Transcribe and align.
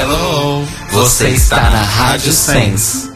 hello. 0.00 0.66
Você 0.92 1.28
está 1.30 1.70
na 1.70 1.82
Rádio 1.82 2.32
Sense. 2.32 3.10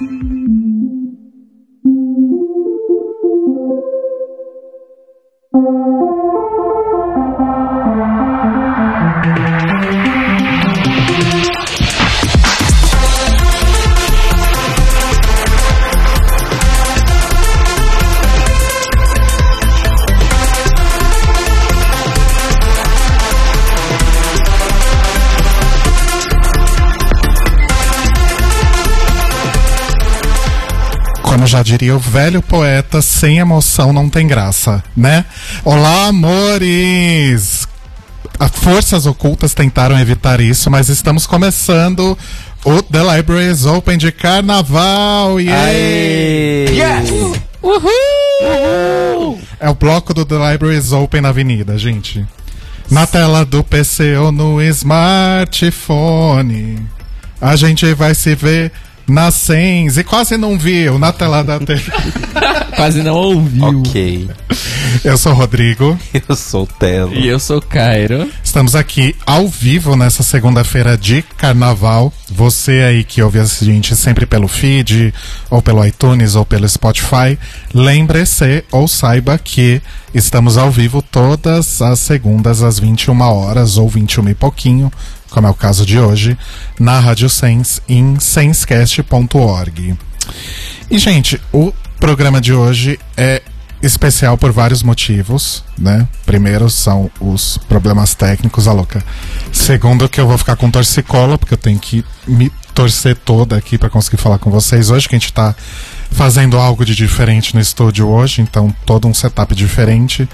Diria 31.70 31.94
o 31.94 32.00
velho 32.00 32.42
poeta, 32.42 33.00
sem 33.00 33.38
emoção 33.38 33.92
não 33.92 34.10
tem 34.10 34.26
graça, 34.26 34.82
né? 34.96 35.24
Olá, 35.64 36.06
amores! 36.06 37.68
As 38.40 38.50
forças 38.50 39.06
ocultas 39.06 39.54
tentaram 39.54 39.96
evitar 39.96 40.40
isso, 40.40 40.68
mas 40.68 40.88
estamos 40.88 41.28
começando 41.28 42.18
o 42.64 42.82
The 42.82 43.16
Libraries 43.16 43.66
Open 43.66 43.96
de 43.96 44.10
Carnaval! 44.10 45.40
Yeah! 45.40 47.04
Uhul! 47.62 49.40
É 49.60 49.70
o 49.70 49.74
bloco 49.74 50.12
do 50.12 50.24
The 50.24 50.50
Libraries 50.50 50.90
Open 50.90 51.20
na 51.20 51.28
avenida, 51.28 51.78
gente. 51.78 52.26
Na 52.90 53.06
tela 53.06 53.44
do 53.44 53.62
PC 53.62 54.16
ou 54.16 54.32
no 54.32 54.60
smartphone. 54.62 55.64
A 57.40 57.54
gente 57.54 57.94
vai 57.94 58.12
se 58.12 58.34
ver 58.34 58.72
na 59.10 59.30
Sens 59.30 59.98
e 59.98 60.04
quase 60.04 60.36
não 60.36 60.58
viu 60.58 60.98
na 60.98 61.12
tela 61.12 61.42
da 61.42 61.58
TV. 61.58 61.90
Quase 62.76 63.02
não 63.02 63.14
ouviu. 63.14 63.64
Ok. 63.64 64.30
Eu 65.04 65.18
sou 65.18 65.32
o 65.32 65.34
Rodrigo. 65.34 65.98
Eu 66.28 66.34
sou 66.34 66.62
o 66.62 66.66
Telo. 66.66 67.12
E 67.14 67.26
eu 67.26 67.38
sou 67.38 67.58
o 67.58 67.62
Cairo. 67.62 68.26
Estamos 68.50 68.74
aqui 68.74 69.14
ao 69.24 69.46
vivo 69.46 69.94
nessa 69.94 70.24
segunda-feira 70.24 70.98
de 70.98 71.22
carnaval. 71.22 72.12
Você 72.28 72.80
aí 72.80 73.04
que 73.04 73.22
ouve 73.22 73.38
a 73.38 73.44
gente 73.44 73.94
sempre 73.94 74.26
pelo 74.26 74.48
feed, 74.48 75.14
ou 75.48 75.62
pelo 75.62 75.86
iTunes, 75.86 76.34
ou 76.34 76.44
pelo 76.44 76.68
Spotify, 76.68 77.38
lembre-se 77.72 78.64
ou 78.72 78.88
saiba 78.88 79.38
que 79.38 79.80
estamos 80.12 80.58
ao 80.58 80.68
vivo 80.68 81.00
todas 81.00 81.80
as 81.80 82.00
segundas 82.00 82.60
às 82.60 82.80
21 82.80 83.20
horas 83.20 83.76
ou 83.78 83.88
21 83.88 84.30
e 84.30 84.34
pouquinho, 84.34 84.92
como 85.30 85.46
é 85.46 85.50
o 85.50 85.54
caso 85.54 85.86
de 85.86 86.00
hoje, 86.00 86.36
na 86.76 86.98
Rádio 86.98 87.30
Sense 87.30 87.80
em 87.88 88.18
sensecast.org. 88.18 89.96
E, 90.90 90.98
gente, 90.98 91.40
o 91.52 91.72
programa 92.00 92.40
de 92.40 92.52
hoje 92.52 92.98
é 93.16 93.42
especial 93.82 94.36
por 94.36 94.52
vários 94.52 94.82
motivos, 94.82 95.64
né? 95.78 96.06
Primeiro 96.26 96.68
são 96.68 97.10
os 97.20 97.58
problemas 97.68 98.14
técnicos, 98.14 98.68
a 98.68 98.72
louca. 98.72 99.02
Segundo 99.52 100.08
que 100.08 100.20
eu 100.20 100.26
vou 100.26 100.36
ficar 100.36 100.56
com 100.56 100.70
torcicola, 100.70 101.38
porque 101.38 101.54
eu 101.54 101.58
tenho 101.58 101.78
que 101.78 102.04
me 102.26 102.50
torcer 102.74 103.16
toda 103.16 103.56
aqui 103.56 103.78
para 103.78 103.90
conseguir 103.90 104.16
falar 104.16 104.38
com 104.38 104.50
vocês 104.50 104.90
hoje, 104.90 105.08
que 105.08 105.14
a 105.14 105.18
gente 105.18 105.32
tá 105.32 105.54
fazendo 106.10 106.58
algo 106.58 106.84
de 106.84 106.94
diferente 106.94 107.54
no 107.54 107.60
estúdio 107.60 108.08
hoje, 108.08 108.42
então 108.42 108.74
todo 108.84 109.08
um 109.08 109.14
setup 109.14 109.54
diferente. 109.54 110.28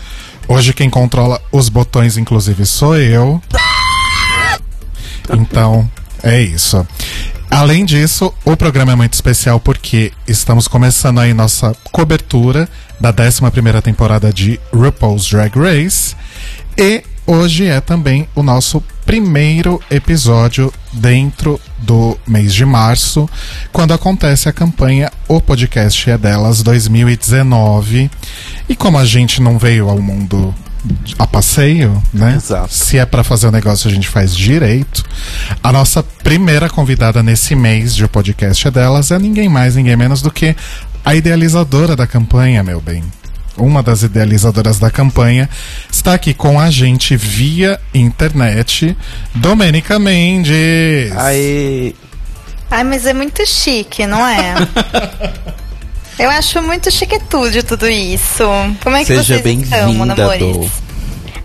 Hoje 0.49 0.73
quem 0.73 0.89
controla 0.89 1.41
os 1.51 1.69
botões, 1.69 2.17
inclusive, 2.17 2.65
sou 2.67 2.97
eu. 2.97 3.43
Então, 5.31 5.91
é 6.23 6.41
isso. 6.41 6.87
Além 7.51 7.85
disso, 7.85 8.33
o 8.45 8.57
programa 8.57 8.93
é 8.93 8.97
muito 8.97 9.15
especial 9.15 9.59
porque 9.59 10.13
estamos 10.27 10.69
começando 10.69 11.21
aí 11.21 11.33
nossa 11.33 11.75
cobertura 11.93 12.69
da 13.01 13.13
11ª 13.13 13.81
temporada 13.81 14.33
de 14.33 14.61
RuPaul's 14.73 15.29
Drag 15.29 15.53
Race 15.59 16.15
e 16.77 17.03
hoje 17.27 17.67
é 17.67 17.81
também 17.81 18.29
o 18.35 18.43
nosso 18.43 18.83
primeiro 19.05 19.81
episódio 19.91 20.73
dentro 20.93 21.61
do 21.79 22.19
mês 22.27 22.53
de 22.53 22.65
março, 22.65 23.29
quando 23.73 23.95
acontece 23.95 24.49
a 24.49 24.53
campanha 24.53 25.11
O 25.29 25.41
Podcast 25.41 26.11
é 26.11 26.19
Delas 26.19 26.63
2019. 26.63 28.11
E 28.69 28.77
como 28.77 28.99
a 28.99 29.05
gente 29.05 29.41
não 29.41 29.59
veio 29.59 29.89
ao 29.89 30.01
mundo 30.01 30.55
a 31.19 31.27
passeio, 31.27 32.03
né? 32.13 32.35
Exato. 32.37 32.73
Se 32.73 32.99
é 32.99 33.07
pra 33.07 33.25
fazer 33.25 33.47
o 33.47 33.53
negócio, 33.53 33.89
a 33.89 33.93
gente 33.93 34.09
faz 34.09 34.35
direito. 34.35 35.05
A 35.63 35.73
nossa 35.73 36.03
primeira 36.03 36.69
convidada 36.69 37.23
nesse 37.23 37.55
mês 37.55 37.95
de 37.95 38.05
O 38.05 38.09
Podcast 38.09 38.67
é 38.67 38.71
Delas 38.71 39.11
é 39.11 39.19
ninguém 39.19 39.49
mais, 39.49 39.77
ninguém 39.77 39.97
menos 39.97 40.23
do 40.23 40.31
que 40.31 40.57
a 41.05 41.15
idealizadora 41.15 41.95
da 41.95 42.07
campanha, 42.07 42.63
meu 42.63 42.81
bem. 42.81 43.03
Uma 43.57 43.83
das 43.83 44.03
idealizadoras 44.03 44.79
da 44.79 44.91
campanha 44.91 45.49
está 45.91 46.15
aqui 46.15 46.35
com 46.35 46.61
a 46.61 46.71
gente 46.71 47.17
via 47.17 47.81
internet, 47.95 48.97
Domênica 49.35 49.99
Mendes. 49.99 51.17
Aê! 51.17 51.95
Ai, 52.71 52.85
mas 52.85 53.07
é 53.07 53.15
muito 53.15 53.47
chique, 53.47 54.07
não 54.07 54.27
é? 54.27 54.55
Eu 56.19 56.31
acho 56.31 56.63
muito 56.63 56.91
chiquetude 56.91 57.63
tudo 57.63 57.87
isso. 57.89 58.43
Como 58.83 58.97
é 58.97 59.01
que 59.01 59.07
Seja 59.07 59.39
vocês 59.39 59.63
estão, 59.63 59.93
namores? 60.07 60.71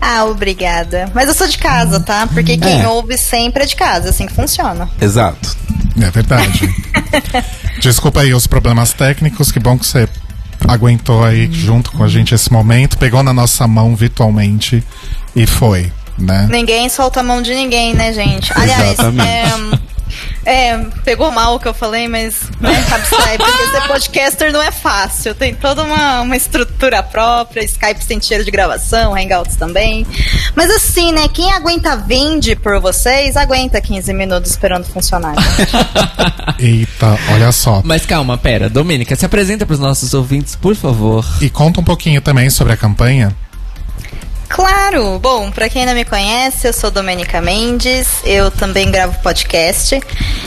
Ah, 0.00 0.24
obrigada. 0.24 1.10
Mas 1.14 1.28
eu 1.28 1.34
sou 1.34 1.46
de 1.46 1.58
casa, 1.58 2.00
tá? 2.00 2.26
Porque 2.26 2.56
quem 2.56 2.82
É. 2.82 2.88
ouve 2.88 3.16
sempre 3.16 3.62
é 3.62 3.66
de 3.66 3.76
casa, 3.76 4.10
assim 4.10 4.26
que 4.26 4.32
funciona. 4.32 4.88
Exato. 5.00 5.56
É 6.00 6.10
verdade. 6.10 6.74
Desculpa 7.80 8.20
aí 8.22 8.32
os 8.34 8.46
problemas 8.46 8.92
técnicos, 8.92 9.52
que 9.52 9.60
bom 9.60 9.78
que 9.78 9.86
você 9.86 10.08
aguentou 10.66 11.22
aí 11.24 11.48
junto 11.52 11.92
com 11.92 12.02
a 12.02 12.08
gente 12.08 12.34
esse 12.34 12.50
momento, 12.52 12.96
pegou 12.96 13.22
na 13.22 13.32
nossa 13.32 13.66
mão 13.66 13.94
virtualmente 13.94 14.82
e 15.36 15.46
foi, 15.46 15.92
né? 16.18 16.46
Ninguém 16.50 16.88
solta 16.88 17.20
a 17.20 17.22
mão 17.22 17.42
de 17.42 17.54
ninguém, 17.54 17.94
né, 17.94 18.12
gente? 18.12 18.50
Aliás, 18.54 18.92
Exatamente. 18.92 19.28
é, 19.28 19.52
é, 20.44 20.76
pegou 21.04 21.30
mal 21.30 21.54
o 21.54 21.60
que 21.60 21.68
eu 21.68 21.74
falei, 21.74 22.08
mas 22.08 22.50
né, 22.60 22.84
sair, 23.08 23.38
porque 23.38 23.66
ser 23.70 23.86
podcaster 23.86 24.52
não 24.52 24.62
é 24.62 24.70
fácil. 24.70 25.34
Tem 25.34 25.54
toda 25.54 25.84
uma, 25.84 26.20
uma 26.22 26.36
estrutura 26.36 27.02
própria, 27.02 27.64
Skype 27.64 28.02
sem 28.04 28.20
cheiro 28.20 28.44
de 28.44 28.50
gravação, 28.50 29.14
Hangouts 29.14 29.56
também. 29.56 30.06
Mas 30.54 30.70
assim, 30.70 31.12
né, 31.12 31.28
quem 31.28 31.52
aguenta 31.52 31.96
vende 31.96 32.56
por 32.56 32.80
vocês, 32.80 33.36
aguenta 33.36 33.80
15 33.80 34.12
minutos 34.12 34.50
esperando 34.50 34.84
funcionar. 34.84 35.34
Eita, 36.58 37.18
olha 37.32 37.52
só. 37.52 37.82
Mas 37.84 38.04
calma, 38.04 38.36
pera. 38.36 38.68
Domênica, 38.68 39.14
se 39.14 39.24
apresenta 39.24 39.64
pros 39.64 39.78
nossos 39.78 40.14
ouvintes, 40.14 40.56
por 40.56 40.74
favor. 40.74 41.24
E 41.40 41.48
conta 41.48 41.80
um 41.80 41.84
pouquinho 41.84 42.20
também 42.20 42.50
sobre 42.50 42.72
a 42.72 42.76
campanha. 42.76 43.34
Claro! 44.52 45.18
Bom, 45.18 45.50
pra 45.50 45.70
quem 45.70 45.86
não 45.86 45.94
me 45.94 46.04
conhece, 46.04 46.68
eu 46.68 46.74
sou 46.74 46.90
Domenica 46.90 47.40
Mendes, 47.40 48.06
eu 48.22 48.50
também 48.50 48.90
gravo 48.90 49.18
podcast 49.22 49.98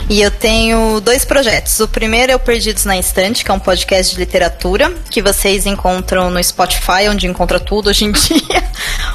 e 0.08 0.22
eu 0.22 0.30
tenho 0.30 1.02
dois 1.02 1.26
projetos. 1.26 1.80
O 1.80 1.88
primeiro 1.88 2.32
é 2.32 2.36
o 2.36 2.40
Perdidos 2.40 2.86
na 2.86 3.00
Estante, 3.00 3.44
que 3.44 3.50
é 3.50 3.54
um 3.54 3.60
podcast 3.60 4.14
de 4.14 4.20
literatura 4.20 4.94
que 5.10 5.24
vocês 5.24 5.66
encontram 5.66 6.30
no 6.30 6.44
Spotify, 6.44 7.10
onde 7.10 7.26
encontra 7.26 7.60
tudo 7.60 7.90
hoje 7.90 8.06
em 8.06 8.12
dia, 8.14 8.64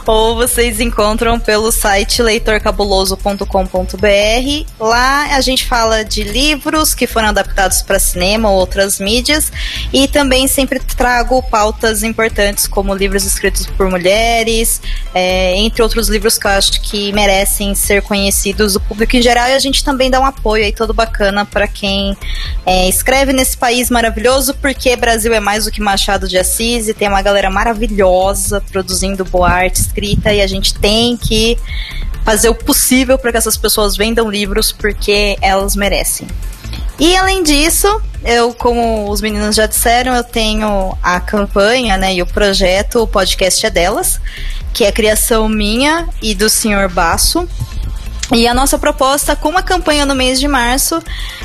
ou 0.04 0.34
vocês 0.34 0.80
encontram 0.80 1.38
pelo 1.38 1.70
site 1.70 2.20
leitorcabuloso.com.br. 2.20 4.66
Lá 4.80 5.36
a 5.36 5.40
gente 5.40 5.66
fala 5.66 6.04
de 6.04 6.24
livros 6.24 6.94
que 6.94 7.06
foram 7.06 7.28
adaptados 7.28 7.80
para 7.80 8.00
cinema 8.00 8.50
ou 8.50 8.58
outras 8.58 8.98
mídias 8.98 9.52
e 9.92 10.08
também 10.08 10.48
sempre 10.48 10.80
trago 10.80 11.40
pautas 11.44 12.02
importantes 12.02 12.66
como 12.66 12.92
livros 12.92 13.24
escritos 13.24 13.66
por 13.66 13.88
mulheres, 13.88 14.79
é, 15.14 15.56
entre 15.56 15.82
outros 15.82 16.08
livros 16.08 16.38
que 16.38 16.46
eu 16.46 16.50
acho 16.50 16.80
que 16.80 17.12
merecem 17.12 17.74
ser 17.74 18.02
conhecidos 18.02 18.74
do 18.74 18.80
público 18.80 19.16
em 19.16 19.22
geral. 19.22 19.48
E 19.48 19.52
a 19.52 19.58
gente 19.58 19.84
também 19.84 20.10
dá 20.10 20.20
um 20.20 20.24
apoio 20.24 20.64
aí 20.64 20.72
todo 20.72 20.92
bacana 20.92 21.44
para 21.44 21.66
quem 21.66 22.16
é, 22.64 22.88
escreve 22.88 23.32
nesse 23.32 23.56
país 23.56 23.90
maravilhoso, 23.90 24.54
porque 24.54 24.94
Brasil 24.96 25.32
é 25.32 25.40
mais 25.40 25.64
do 25.64 25.70
que 25.70 25.80
Machado 25.80 26.28
de 26.28 26.38
Assis 26.38 26.88
e 26.88 26.94
tem 26.94 27.08
uma 27.08 27.22
galera 27.22 27.50
maravilhosa 27.50 28.60
produzindo 28.70 29.24
boa 29.24 29.50
arte 29.50 29.76
escrita 29.76 30.32
e 30.32 30.40
a 30.40 30.46
gente 30.46 30.74
tem 30.74 31.16
que 31.16 31.58
fazer 32.24 32.48
o 32.48 32.54
possível 32.54 33.18
para 33.18 33.32
que 33.32 33.38
essas 33.38 33.56
pessoas 33.56 33.96
vendam 33.96 34.30
livros 34.30 34.72
porque 34.72 35.36
elas 35.40 35.74
merecem. 35.74 36.26
E 36.98 37.16
além 37.16 37.42
disso, 37.42 38.00
eu, 38.24 38.52
como 38.52 39.10
os 39.10 39.20
meninos 39.20 39.56
já 39.56 39.66
disseram, 39.66 40.14
eu 40.14 40.24
tenho 40.24 40.96
a 41.02 41.18
campanha, 41.18 41.96
né, 41.96 42.14
e 42.14 42.22
o 42.22 42.26
projeto, 42.26 43.02
o 43.02 43.06
podcast 43.06 43.64
é 43.64 43.70
delas, 43.70 44.20
que 44.74 44.84
é 44.84 44.92
criação 44.92 45.48
minha 45.48 46.08
e 46.20 46.34
do 46.34 46.48
senhor 46.48 46.88
Basso. 46.90 47.48
E 48.32 48.46
a 48.46 48.54
nossa 48.54 48.78
proposta 48.78 49.34
com 49.34 49.56
a 49.56 49.62
campanha 49.62 50.06
no 50.06 50.14
mês 50.14 50.38
de 50.38 50.46
março 50.46 51.02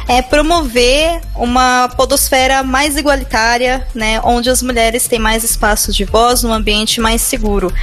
é 0.07 0.21
promover 0.21 1.21
uma 1.35 1.89
podosfera 1.89 2.63
mais 2.63 2.95
igualitária, 2.95 3.85
né, 3.93 4.21
onde 4.23 4.49
as 4.49 4.61
mulheres 4.61 5.07
têm 5.07 5.19
mais 5.19 5.43
espaço 5.43 5.91
de 5.91 6.05
voz 6.05 6.43
num 6.43 6.53
ambiente 6.53 7.01
mais 7.01 7.21
seguro. 7.21 7.73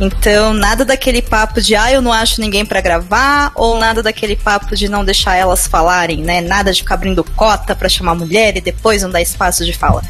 Então, 0.00 0.52
nada 0.52 0.84
daquele 0.84 1.20
papo 1.20 1.60
de 1.60 1.74
ah, 1.74 1.92
eu 1.92 2.00
não 2.00 2.12
acho 2.12 2.40
ninguém 2.40 2.64
para 2.64 2.80
gravar, 2.80 3.50
ou 3.54 3.78
nada 3.78 4.00
daquele 4.02 4.36
papo 4.36 4.76
de 4.76 4.88
não 4.88 5.04
deixar 5.04 5.34
elas 5.34 5.66
falarem, 5.66 6.22
né? 6.22 6.40
Nada 6.40 6.72
de 6.72 6.82
ficar 6.82 6.94
abrindo 6.94 7.24
cota 7.24 7.74
para 7.74 7.88
chamar 7.88 8.14
mulher 8.14 8.56
e 8.56 8.60
depois 8.60 9.02
não 9.02 9.10
dar 9.10 9.20
espaço 9.20 9.64
de 9.64 9.72
fala. 9.72 10.02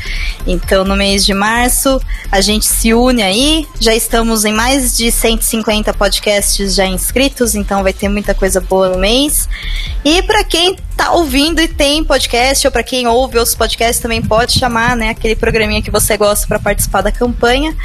Então, 0.47 0.85
no 0.85 0.95
mês 0.95 1.25
de 1.25 1.33
março, 1.33 2.01
a 2.31 2.41
gente 2.43 2.67
se 2.67 2.93
une 2.93 3.23
aí, 3.23 3.67
já 3.81 3.95
estamos 3.95 4.45
em 4.45 4.53
mais 4.53 4.95
de 4.95 5.11
150 5.11 5.95
podcasts 5.95 6.75
já 6.75 6.87
inscritos, 6.87 7.55
então 7.55 7.83
vai 7.83 7.95
ter 7.95 8.11
muita 8.11 8.35
coisa 8.35 8.61
boa 8.61 8.91
no 8.91 8.99
mês. 8.99 9.49
E 10.05 10.23
para 10.23 10.45
quem 10.45 10.77
tá 10.99 11.13
ouvindo 11.13 11.58
e 11.61 11.69
tem 11.69 12.05
podcast, 12.05 12.67
ou 12.67 12.71
para 12.71 12.83
quem 12.83 13.07
ouve 13.07 13.39
os 13.39 13.55
podcasts 13.55 14.01
também 14.01 14.23
pode 14.23 14.59
chamar, 14.59 14.97
né, 14.97 15.11
aquele 15.11 15.37
programinha 15.37 15.83
que 15.83 15.91
você 15.91 16.17
gosta 16.17 16.47
para 16.47 16.59
participar 16.59 17.03
da 17.03 17.13
campanha. 17.13 17.77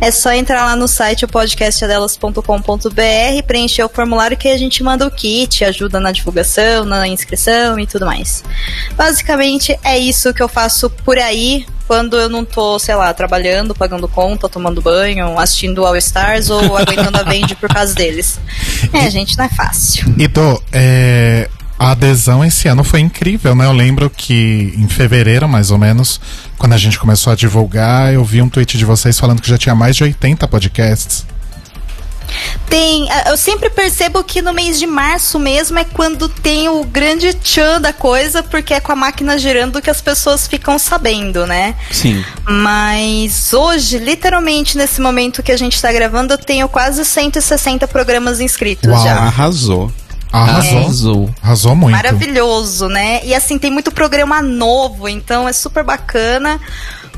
É 0.00 0.10
só 0.10 0.32
entrar 0.32 0.64
lá 0.64 0.76
no 0.76 0.88
site 0.88 1.26
podcastadelas.com.br, 1.26 3.42
preencher 3.46 3.84
o 3.84 3.88
formulário 3.88 4.36
que 4.36 4.48
a 4.48 4.58
gente 4.58 4.82
manda 4.82 5.06
o 5.06 5.10
kit, 5.10 5.64
ajuda 5.64 6.00
na 6.00 6.12
divulgação, 6.12 6.84
na 6.84 7.06
inscrição 7.08 7.78
e 7.78 7.86
tudo 7.86 8.06
mais. 8.06 8.44
Basicamente 8.94 9.78
é 9.82 9.98
isso 9.98 10.34
que 10.34 10.42
eu 10.42 10.48
faço 10.48 10.90
por 10.90 11.18
aí 11.18 11.66
quando 11.86 12.16
eu 12.16 12.28
não 12.28 12.44
tô, 12.44 12.78
sei 12.78 12.94
lá, 12.94 13.12
trabalhando, 13.12 13.74
pagando 13.74 14.08
conta, 14.08 14.48
tomando 14.48 14.80
banho, 14.80 15.38
assistindo 15.38 15.84
All 15.84 15.96
Stars 15.96 16.48
ou 16.48 16.60
aguentando 16.76 17.18
a 17.18 17.22
vende 17.22 17.54
por 17.54 17.68
causa 17.68 17.94
deles. 17.94 18.40
É, 18.92 19.10
gente, 19.10 19.36
não 19.36 19.44
é 19.44 19.48
fácil. 19.50 20.12
E 20.16 20.26
do, 20.26 20.62
é, 20.72 21.48
a 21.82 21.90
adesão 21.90 22.44
esse 22.44 22.68
ano 22.68 22.84
foi 22.84 23.00
incrível, 23.00 23.56
né? 23.56 23.66
Eu 23.66 23.72
lembro 23.72 24.08
que 24.08 24.72
em 24.76 24.86
fevereiro, 24.86 25.48
mais 25.48 25.72
ou 25.72 25.78
menos, 25.78 26.20
quando 26.56 26.74
a 26.74 26.78
gente 26.78 26.96
começou 26.96 27.32
a 27.32 27.36
divulgar, 27.36 28.14
eu 28.14 28.24
vi 28.24 28.40
um 28.40 28.48
tweet 28.48 28.78
de 28.78 28.84
vocês 28.84 29.18
falando 29.18 29.42
que 29.42 29.48
já 29.48 29.58
tinha 29.58 29.74
mais 29.74 29.96
de 29.96 30.04
80 30.04 30.46
podcasts. 30.46 31.26
Tem, 32.68 33.08
eu 33.26 33.36
sempre 33.36 33.68
percebo 33.68 34.22
que 34.22 34.40
no 34.40 34.52
mês 34.52 34.78
de 34.78 34.86
março 34.86 35.40
mesmo 35.40 35.76
é 35.78 35.84
quando 35.84 36.28
tem 36.28 36.68
o 36.68 36.84
grande 36.84 37.34
tchan 37.34 37.80
da 37.80 37.92
coisa, 37.92 38.44
porque 38.44 38.72
é 38.72 38.80
com 38.80 38.92
a 38.92 38.96
máquina 38.96 39.36
girando 39.36 39.82
que 39.82 39.90
as 39.90 40.00
pessoas 40.00 40.46
ficam 40.46 40.78
sabendo, 40.78 41.46
né? 41.46 41.74
Sim. 41.90 42.24
Mas 42.48 43.52
hoje, 43.52 43.98
literalmente 43.98 44.78
nesse 44.78 45.00
momento 45.00 45.42
que 45.42 45.50
a 45.50 45.56
gente 45.56 45.82
tá 45.82 45.92
gravando, 45.92 46.34
eu 46.34 46.38
tenho 46.38 46.68
quase 46.68 47.04
160 47.04 47.88
programas 47.88 48.40
inscritos 48.40 48.88
Uau. 48.88 49.04
já. 49.04 49.16
Arrasou. 49.16 49.92
Arrasou. 50.32 50.78
Arrasou. 50.78 51.30
Arrasou 51.42 51.76
muito. 51.76 51.94
Maravilhoso, 51.94 52.88
né? 52.88 53.20
E 53.24 53.34
assim, 53.34 53.58
tem 53.58 53.70
muito 53.70 53.92
programa 53.92 54.40
novo, 54.40 55.08
então 55.08 55.48
é 55.48 55.52
super 55.52 55.84
bacana. 55.84 56.60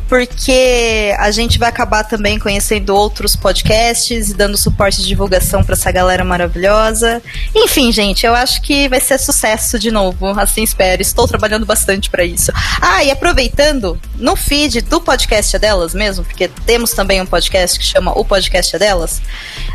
Porque 0.08 1.14
a 1.18 1.30
gente 1.30 1.58
vai 1.58 1.68
acabar 1.68 2.04
também 2.04 2.38
conhecendo 2.38 2.94
outros 2.94 3.34
podcasts 3.34 4.30
e 4.30 4.34
dando 4.34 4.56
suporte 4.56 5.00
de 5.00 5.08
divulgação 5.08 5.64
para 5.64 5.74
essa 5.74 5.90
galera 5.90 6.24
maravilhosa. 6.24 7.22
Enfim, 7.54 7.90
gente, 7.90 8.26
eu 8.26 8.34
acho 8.34 8.60
que 8.60 8.88
vai 8.88 9.00
ser 9.00 9.18
sucesso 9.18 9.78
de 9.78 9.90
novo, 9.90 10.28
assim 10.38 10.62
espero. 10.62 11.00
Estou 11.00 11.26
trabalhando 11.26 11.64
bastante 11.64 12.10
para 12.10 12.24
isso. 12.24 12.52
Ah, 12.80 13.02
e 13.02 13.10
aproveitando, 13.10 13.98
no 14.16 14.36
feed 14.36 14.82
do 14.82 15.00
podcast 15.00 15.56
é 15.56 15.58
delas 15.58 15.94
mesmo, 15.94 16.24
porque 16.24 16.48
temos 16.48 16.92
também 16.92 17.20
um 17.20 17.26
podcast 17.26 17.78
que 17.78 17.84
chama 17.84 18.12
O 18.18 18.24
Podcast 18.24 18.76
é 18.76 18.78
delas. 18.78 19.22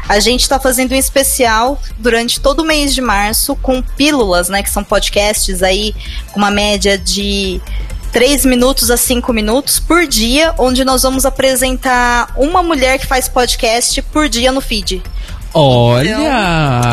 A 0.07 0.19
gente 0.19 0.41
está 0.41 0.59
fazendo 0.59 0.93
um 0.93 0.95
especial 0.95 1.81
durante 1.97 2.39
todo 2.39 2.61
o 2.61 2.65
mês 2.65 2.93
de 2.93 3.01
março 3.01 3.55
com 3.55 3.81
pílulas, 3.81 4.49
né, 4.49 4.63
que 4.63 4.69
são 4.69 4.83
podcasts 4.83 5.61
aí 5.63 5.93
com 6.31 6.39
uma 6.39 6.51
média 6.51 6.97
de 6.97 7.61
3 8.11 8.45
minutos 8.45 8.89
a 8.89 8.97
5 8.97 9.31
minutos 9.31 9.79
por 9.79 10.07
dia, 10.07 10.53
onde 10.57 10.83
nós 10.83 11.03
vamos 11.03 11.25
apresentar 11.25 12.33
uma 12.37 12.63
mulher 12.63 12.97
que 12.97 13.05
faz 13.05 13.27
podcast 13.27 14.01
por 14.03 14.27
dia 14.27 14.51
no 14.51 14.61
feed. 14.61 15.03
Olha! 15.53 16.17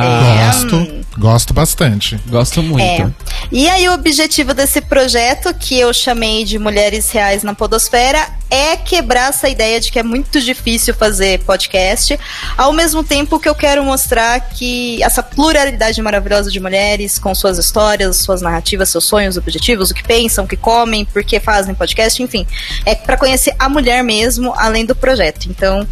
É, 0.03 0.47
Gosto, 0.47 1.05
gosto 1.19 1.55
bastante. 1.55 2.21
Gosto 2.27 2.63
muito. 2.63 2.83
É. 2.83 3.11
E 3.53 3.69
aí 3.69 3.89
o 3.89 3.93
objetivo 3.93 4.55
desse 4.55 4.81
projeto, 4.81 5.53
que 5.55 5.79
eu 5.79 5.93
chamei 5.93 6.45
de 6.45 6.59
Mulheres 6.59 7.11
Reais 7.11 7.43
na 7.43 7.55
Podosfera, 7.55 8.29
é 8.51 8.77
quebrar 8.77 9.31
essa 9.31 9.49
ideia 9.49 9.81
de 9.81 9.91
que 9.91 9.99
é 9.99 10.03
muito 10.03 10.41
difícil 10.41 10.95
fazer 10.95 11.41
podcast, 11.41 12.19
ao 12.57 12.73
mesmo 12.73 13.03
tempo 13.05 13.39
que 13.39 13.49
eu 13.49 13.55
quero 13.55 13.85
mostrar 13.85 14.41
que 14.41 15.03
essa 15.03 15.23
pluralidade 15.23 16.01
maravilhosa 16.01 16.51
de 16.51 16.61
mulheres, 16.61 17.19
com 17.19 17.35
suas 17.35 17.59
histórias, 17.59 18.17
suas 18.17 18.41
narrativas, 18.41 18.89
seus 18.89 19.05
sonhos, 19.05 19.37
objetivos, 19.37 19.91
o 19.91 19.95
que 19.95 20.03
pensam, 20.03 20.45
o 20.45 20.49
que 20.49 20.57
comem, 20.57 21.05
por 21.05 21.25
que 21.25 21.41
fazem 21.41 21.75
podcast, 21.75 22.23
enfim, 22.23 22.47
é 22.85 22.95
para 22.95 23.17
conhecer 23.17 23.55
a 23.59 23.69
mulher 23.69 24.03
mesmo, 24.03 24.55
além 24.57 24.85
do 24.85 24.95
projeto. 24.95 25.49
Então, 25.51 25.87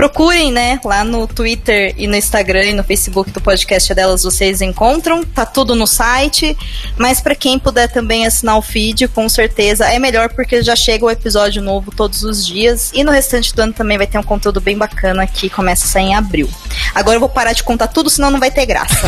Procurem, 0.00 0.50
né, 0.50 0.80
lá 0.82 1.04
no 1.04 1.26
Twitter 1.26 1.92
e 1.98 2.06
no 2.06 2.16
Instagram 2.16 2.64
e 2.64 2.72
no 2.72 2.82
Facebook 2.82 3.30
do 3.32 3.38
podcast 3.38 3.92
delas 3.92 4.22
vocês 4.22 4.62
encontram, 4.62 5.22
tá 5.22 5.44
tudo 5.44 5.74
no 5.74 5.86
site, 5.86 6.56
mas 6.96 7.20
para 7.20 7.34
quem 7.34 7.58
puder 7.58 7.86
também 7.86 8.24
assinar 8.24 8.56
o 8.56 8.62
feed, 8.62 9.08
com 9.08 9.28
certeza 9.28 9.84
é 9.84 9.98
melhor 9.98 10.30
porque 10.30 10.62
já 10.62 10.74
chega 10.74 11.04
o 11.04 11.10
episódio 11.10 11.60
novo 11.60 11.92
todos 11.94 12.24
os 12.24 12.46
dias 12.46 12.90
e 12.94 13.04
no 13.04 13.12
restante 13.12 13.54
do 13.54 13.60
ano 13.60 13.74
também 13.74 13.98
vai 13.98 14.06
ter 14.06 14.16
um 14.16 14.22
conteúdo 14.22 14.58
bem 14.58 14.78
bacana 14.78 15.26
que 15.26 15.50
começa 15.50 15.84
a 15.84 15.88
sair 15.88 16.04
em 16.04 16.14
abril. 16.14 16.48
Agora 16.94 17.16
eu 17.16 17.20
vou 17.20 17.28
parar 17.28 17.52
de 17.52 17.62
contar 17.62 17.88
tudo, 17.88 18.08
senão 18.08 18.30
não 18.30 18.40
vai 18.40 18.50
ter 18.50 18.64
graça. 18.64 19.06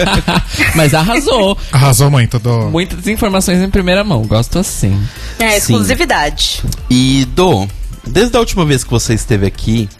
Mas 0.74 0.94
arrasou. 0.94 1.58
Arrasou 1.70 2.10
muito, 2.10 2.38
do. 2.38 2.70
Muitas 2.70 3.06
informações 3.06 3.60
em 3.60 3.68
primeira 3.68 4.02
mão. 4.02 4.22
Gosto 4.22 4.58
assim. 4.58 4.98
É, 5.38 5.50
Sim. 5.50 5.56
exclusividade. 5.56 6.62
E, 6.88 7.26
Do, 7.34 7.68
desde 8.06 8.34
a 8.34 8.40
última 8.40 8.64
vez 8.64 8.82
que 8.82 8.90
você 8.90 9.12
esteve 9.12 9.46
aqui, 9.46 9.90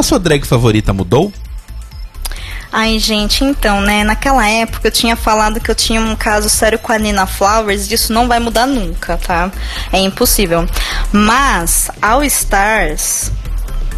a 0.00 0.02
sua 0.02 0.18
drag 0.18 0.46
favorita 0.46 0.92
mudou? 0.92 1.32
Ai, 2.74 2.98
gente, 2.98 3.44
então, 3.44 3.82
né? 3.82 4.02
Naquela 4.02 4.48
época 4.48 4.88
eu 4.88 4.92
tinha 4.92 5.14
falado 5.14 5.60
que 5.60 5.70
eu 5.70 5.74
tinha 5.74 6.00
um 6.00 6.16
caso 6.16 6.48
sério 6.48 6.78
com 6.78 6.90
a 6.90 6.98
Nina 6.98 7.26
Flowers, 7.26 7.90
e 7.90 7.94
isso 7.94 8.14
não 8.14 8.26
vai 8.26 8.40
mudar 8.40 8.66
nunca, 8.66 9.18
tá? 9.18 9.52
É 9.92 9.98
impossível. 9.98 10.66
Mas, 11.12 11.90
All 12.00 12.24
Stars 12.24 13.30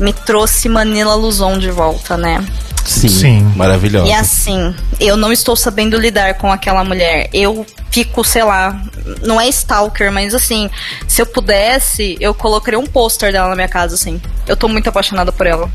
me 0.01 0.13
trouxe 0.13 0.69
Manila 0.69 1.15
Luzon 1.15 1.57
de 1.57 1.71
volta, 1.71 2.17
né? 2.17 2.45
Sim. 2.85 3.09
Sim. 3.09 3.53
Maravilhosa. 3.57 4.09
E 4.09 4.13
assim, 4.13 4.75
eu 5.01 5.17
não 5.17 5.33
estou 5.33 5.57
sabendo 5.57 5.99
lidar 5.99 6.35
com 6.35 6.53
aquela 6.53 6.85
mulher. 6.85 7.29
Eu 7.33 7.67
fico, 7.91 8.23
sei 8.23 8.45
lá, 8.45 8.81
não 9.23 9.41
é 9.41 9.49
stalker, 9.49 10.13
mas 10.13 10.35
assim, 10.35 10.69
se 11.09 11.23
eu 11.23 11.27
pudesse, 11.27 12.17
eu 12.21 12.35
colocaria 12.35 12.79
um 12.79 12.87
pôster 12.87 13.33
dela 13.33 13.49
na 13.49 13.55
minha 13.55 13.69
casa, 13.69 13.95
assim. 13.95 14.21
Eu 14.47 14.57
tô 14.57 14.69
muito 14.69 14.89
apaixonada 14.89 15.33
por 15.33 15.47
ela. 15.47 15.71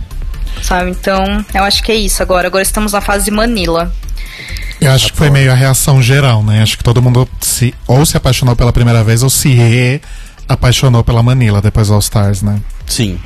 Sabe? 0.62 0.92
Então, 0.92 1.44
eu 1.54 1.64
acho 1.64 1.82
que 1.82 1.92
é 1.92 1.96
isso 1.96 2.22
agora. 2.22 2.48
Agora 2.48 2.62
estamos 2.62 2.92
na 2.92 3.02
fase 3.02 3.32
Manila. 3.32 3.92
Eu 4.80 4.92
acho 4.92 5.12
que 5.12 5.18
foi 5.18 5.30
meio 5.30 5.52
a 5.52 5.56
reação 5.56 6.02
geral, 6.02 6.44
né? 6.44 6.62
Acho 6.62 6.78
que 6.78 6.84
todo 6.84 7.02
mundo 7.02 7.28
se, 7.42 7.74
ou 7.86 8.06
se 8.06 8.16
apaixonou 8.16 8.56
pela 8.56 8.72
primeira 8.72 9.04
vez 9.04 9.24
ou 9.24 9.30
se 9.30 9.50
re-apaixonou 9.50 11.04
pela 11.04 11.22
Manila 11.22 11.62
depois 11.62 11.88
do 11.88 11.94
All 11.94 12.00
Stars, 12.00 12.42
né? 12.42 12.60
Sim. 12.88 13.20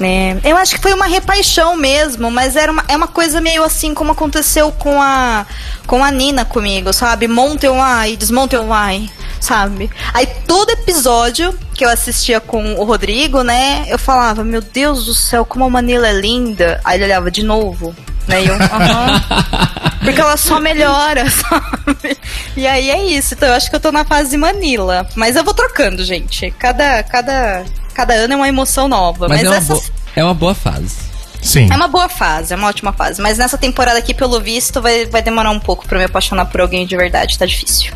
É, 0.00 0.36
eu 0.44 0.56
acho 0.56 0.76
que 0.76 0.80
foi 0.80 0.92
uma 0.92 1.06
repaixão 1.06 1.76
mesmo, 1.76 2.30
mas 2.30 2.54
era 2.54 2.70
uma, 2.70 2.84
é 2.86 2.96
uma 2.96 3.08
coisa 3.08 3.40
meio 3.40 3.64
assim 3.64 3.94
como 3.94 4.12
aconteceu 4.12 4.70
com 4.70 5.02
a 5.02 5.44
com 5.86 6.04
a 6.04 6.10
Nina 6.10 6.44
comigo, 6.44 6.92
sabe? 6.92 7.26
Mountain 7.26 7.70
Why, 7.70 8.16
Desmountain 8.16 8.60
Why, 8.60 9.10
sabe? 9.40 9.90
Aí 10.14 10.26
todo 10.46 10.70
episódio 10.70 11.58
que 11.74 11.84
eu 11.84 11.88
assistia 11.88 12.40
com 12.40 12.74
o 12.74 12.84
Rodrigo, 12.84 13.42
né, 13.42 13.86
eu 13.88 13.98
falava, 13.98 14.44
meu 14.44 14.60
Deus 14.60 15.06
do 15.06 15.14
céu, 15.14 15.44
como 15.44 15.64
a 15.64 15.70
Manila 15.70 16.08
é 16.08 16.12
linda. 16.12 16.80
Aí 16.84 16.98
ele 16.98 17.04
olhava 17.04 17.30
de 17.30 17.42
novo, 17.42 17.94
né? 18.26 18.44
E 18.44 18.48
eu, 18.48 18.54
aham. 18.54 19.20
Porque 20.04 20.20
ela 20.20 20.36
só 20.36 20.60
melhora, 20.60 21.28
sabe? 21.30 22.16
E 22.56 22.66
aí 22.66 22.90
é 22.90 23.04
isso. 23.04 23.34
Então 23.34 23.48
eu 23.48 23.54
acho 23.54 23.68
que 23.68 23.76
eu 23.76 23.80
tô 23.80 23.90
na 23.90 24.04
fase 24.04 24.36
Manila. 24.36 25.06
Mas 25.14 25.36
eu 25.36 25.44
vou 25.44 25.54
trocando, 25.54 26.04
gente. 26.04 26.50
Cada, 26.58 27.02
cada, 27.02 27.64
cada 27.98 28.14
ano 28.14 28.34
é 28.34 28.36
uma 28.36 28.48
emoção 28.48 28.86
nova. 28.86 29.26
Mas, 29.28 29.42
Mas, 29.42 29.68
é, 29.68 29.72
uma 29.72 29.80
é 30.14 30.24
uma 30.24 30.34
boa 30.34 30.54
fase. 30.54 31.08
Sim. 31.42 31.68
é 31.70 31.74
uma 31.74 31.88
boa 31.88 32.08
fase, 32.08 32.52
é 32.52 32.56
uma 32.56 32.68
ótima 32.68 32.92
fase. 32.92 33.20
Mas 33.20 33.38
nessa 33.38 33.58
temporada 33.58 33.98
aqui, 33.98 34.14
pelo 34.14 34.40
visto, 34.40 34.80
vai, 34.80 35.04
vai 35.06 35.20
demorar 35.20 35.50
um 35.50 35.58
pouco 35.58 35.84
pra 35.84 35.96
eu 35.96 36.00
me 36.00 36.04
apaixonar 36.04 36.44
por 36.46 36.60
alguém 36.60 36.86
de 36.86 36.96
verdade. 36.96 37.36
Tá 37.36 37.44
difícil. 37.44 37.92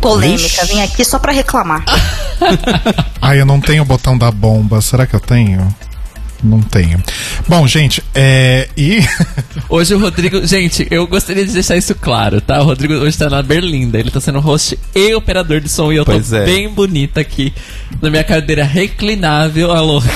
Polêmica, 0.00 0.64
vim 0.64 0.80
aqui 0.80 1.04
só 1.04 1.18
pra 1.18 1.30
reclamar. 1.30 1.84
Ah, 3.20 3.34
eu 3.34 3.44
não 3.44 3.60
tenho 3.60 3.82
o 3.82 3.84
botão 3.84 4.16
da 4.16 4.30
bomba. 4.30 4.80
Será 4.80 5.06
que 5.06 5.14
eu 5.14 5.18
tenho? 5.18 5.74
Não 6.42 6.60
tenho. 6.60 7.02
Bom, 7.48 7.66
gente, 7.66 8.02
é. 8.14 8.68
E. 8.76 9.00
Hoje 9.68 9.94
o 9.94 9.98
Rodrigo. 9.98 10.46
Gente, 10.46 10.86
eu 10.90 11.06
gostaria 11.06 11.44
de 11.44 11.52
deixar 11.52 11.76
isso 11.76 11.94
claro, 11.94 12.40
tá? 12.40 12.60
O 12.60 12.64
Rodrigo 12.64 12.94
hoje 12.94 13.18
tá 13.18 13.28
na 13.28 13.42
Berlinda. 13.42 13.98
Ele 13.98 14.10
tá 14.10 14.20
sendo 14.20 14.38
host 14.40 14.78
e 14.94 15.14
operador 15.14 15.60
de 15.60 15.68
som. 15.68 15.92
E 15.92 15.96
eu 15.96 16.04
Pois 16.04 16.30
tô 16.30 16.36
é. 16.36 16.44
bem 16.44 16.68
bonita 16.68 17.20
aqui 17.20 17.52
na 18.00 18.08
minha 18.08 18.22
cadeira 18.24 18.62
reclinável, 18.64 19.72
a 19.72 19.80
louca. 19.80 20.08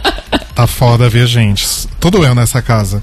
tá 0.54 0.66
foda, 0.66 1.08
viu, 1.08 1.26
gente? 1.26 1.66
Tudo 1.98 2.22
eu 2.24 2.34
nessa 2.34 2.60
casa. 2.60 3.02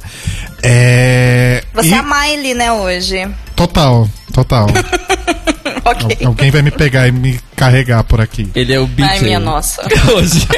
É. 0.62 1.64
Você 1.74 1.90
e- 1.90 1.94
é 1.94 1.98
a 1.98 2.04
Miley, 2.04 2.54
né, 2.54 2.72
hoje? 2.72 3.28
Total, 3.56 4.08
total. 4.32 4.68
ok. 5.90 6.18
Al- 6.22 6.28
Alguém 6.28 6.52
vai 6.52 6.62
me 6.62 6.72
pegar 6.72 7.08
e 7.08 7.12
me 7.12 7.40
carregar 7.56 8.04
por 8.04 8.20
aqui. 8.22 8.50
Ele 8.56 8.74
é 8.74 8.80
o 8.80 8.88
BJ. 8.88 9.04
Ai, 9.10 9.20
minha 9.22 9.40
nossa. 9.40 9.82
Hoje. 10.14 10.48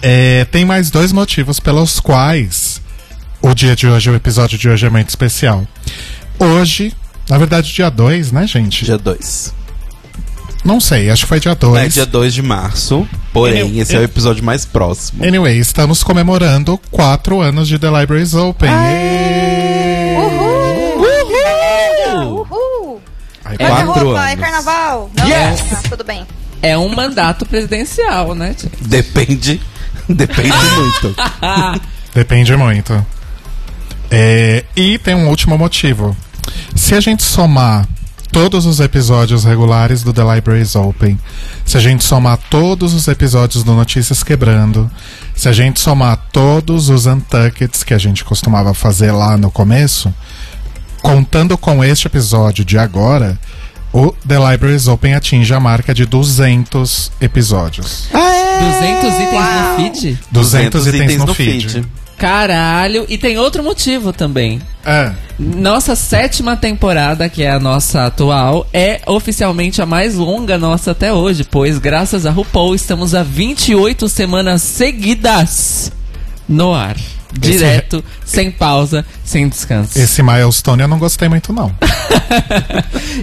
É, 0.00 0.44
tem 0.46 0.64
mais 0.64 0.90
dois 0.90 1.12
motivos 1.12 1.60
pelos 1.60 2.00
quais 2.00 2.80
o 3.42 3.52
dia 3.54 3.76
de 3.76 3.86
hoje, 3.86 4.08
o 4.10 4.14
episódio 4.14 4.56
de 4.58 4.68
hoje 4.68 4.86
é 4.86 4.90
muito 4.90 5.08
especial. 5.10 5.66
Hoje, 6.38 6.92
na 7.28 7.36
verdade, 7.38 7.72
dia 7.72 7.90
2, 7.90 8.32
né, 8.32 8.46
gente? 8.46 8.84
Dia 8.84 8.96
2. 8.98 9.52
Não 10.64 10.80
sei, 10.80 11.10
acho 11.10 11.24
que 11.24 11.28
foi 11.28 11.40
dia 11.40 11.54
2. 11.54 11.84
É 11.84 11.88
dia 11.88 12.06
2 12.06 12.32
de 12.32 12.42
março. 12.42 13.06
Porém, 13.32 13.58
Eu- 13.76 13.82
esse 13.82 13.94
é 13.94 13.98
o 13.98 14.02
episódio 14.02 14.42
mais 14.42 14.64
próximo. 14.64 15.22
Anyway, 15.24 15.58
estamos 15.58 16.02
comemorando 16.02 16.78
quatro 16.90 17.40
anos 17.42 17.68
de 17.68 17.78
The 17.78 17.88
Libraries 18.00 18.32
Open. 18.34 18.70
Uhul! 20.16 20.43
Vai 23.58 23.68
Quatro 23.68 23.92
roupa, 24.04 24.28
é 24.28 24.32
anos. 24.32 24.40
carnaval. 24.44 25.10
Não, 25.16 25.26
Yes! 25.28 25.60
ah, 25.72 25.82
tudo 25.88 26.04
bem. 26.04 26.26
É 26.62 26.76
um 26.78 26.94
mandato 26.94 27.44
presidencial, 27.46 28.34
né? 28.34 28.54
Depende. 28.80 29.60
Depende 30.08 30.52
muito. 30.76 31.14
Depende 32.14 32.56
muito. 32.56 33.06
É, 34.10 34.64
e 34.76 34.98
tem 34.98 35.14
um 35.14 35.28
último 35.28 35.56
motivo. 35.58 36.16
Se 36.74 36.94
a 36.94 37.00
gente 37.00 37.22
somar 37.22 37.86
todos 38.30 38.66
os 38.66 38.80
episódios 38.80 39.44
regulares 39.44 40.02
do 40.02 40.12
The 40.12 40.22
Libraries 40.34 40.74
Open, 40.74 41.18
se 41.64 41.76
a 41.76 41.80
gente 41.80 42.02
somar 42.04 42.36
todos 42.50 42.92
os 42.92 43.06
episódios 43.08 43.62
do 43.62 43.74
Notícias 43.74 44.22
Quebrando, 44.22 44.90
se 45.34 45.48
a 45.48 45.52
gente 45.52 45.80
somar 45.80 46.16
todos 46.32 46.88
os 46.88 47.06
Untuckeds 47.06 47.82
que 47.84 47.94
a 47.94 47.98
gente 47.98 48.24
costumava 48.24 48.74
fazer 48.74 49.12
lá 49.12 49.36
no 49.36 49.50
começo, 49.50 50.12
contando 51.04 51.58
com 51.58 51.84
este 51.84 52.06
episódio 52.06 52.64
de 52.64 52.78
agora, 52.78 53.38
o 53.92 54.10
The 54.26 54.38
Libraries 54.38 54.88
Open 54.88 55.12
atinge 55.12 55.52
a 55.52 55.60
marca 55.60 55.92
de 55.92 56.06
200 56.06 57.12
episódios. 57.20 58.08
200 58.10 59.14
itens 59.14 59.32
Uau. 59.34 59.68
no 59.68 59.76
feed? 59.76 60.18
200, 60.30 60.86
itens, 60.86 61.16
no, 61.18 61.34
feed. 61.34 61.84
Caralho. 62.16 63.04
E 63.06 63.18
tem 63.18 63.36
outro 63.36 63.62
motivo 63.62 64.14
também. 64.14 64.62
É. 64.82 65.12
Nossa 65.38 65.94
sétima 65.94 66.56
temporada, 66.56 67.28
que 67.28 67.42
é 67.42 67.50
a 67.50 67.60
nossa 67.60 68.06
atual, 68.06 68.66
é 68.72 69.02
oficialmente 69.06 69.82
a 69.82 69.86
mais 69.86 70.14
longa 70.14 70.56
nossa 70.56 70.92
até 70.92 71.12
hoje, 71.12 71.44
pois 71.44 71.78
graças 71.78 72.24
a 72.24 72.30
RuPaul 72.30 72.74
estamos 72.74 73.14
há 73.14 73.22
28 73.22 74.08
semanas 74.08 74.62
seguidas 74.62 75.92
no 76.48 76.72
ar. 76.72 76.96
Direto, 77.38 78.04
sem 78.24 78.50
pausa, 78.50 79.04
sem 79.24 79.48
descanso. 79.48 79.98
Esse 79.98 80.22
milestone 80.22 80.82
eu 80.82 80.88
não 80.88 80.98
gostei 80.98 81.28
muito, 81.28 81.52
não. 81.52 81.74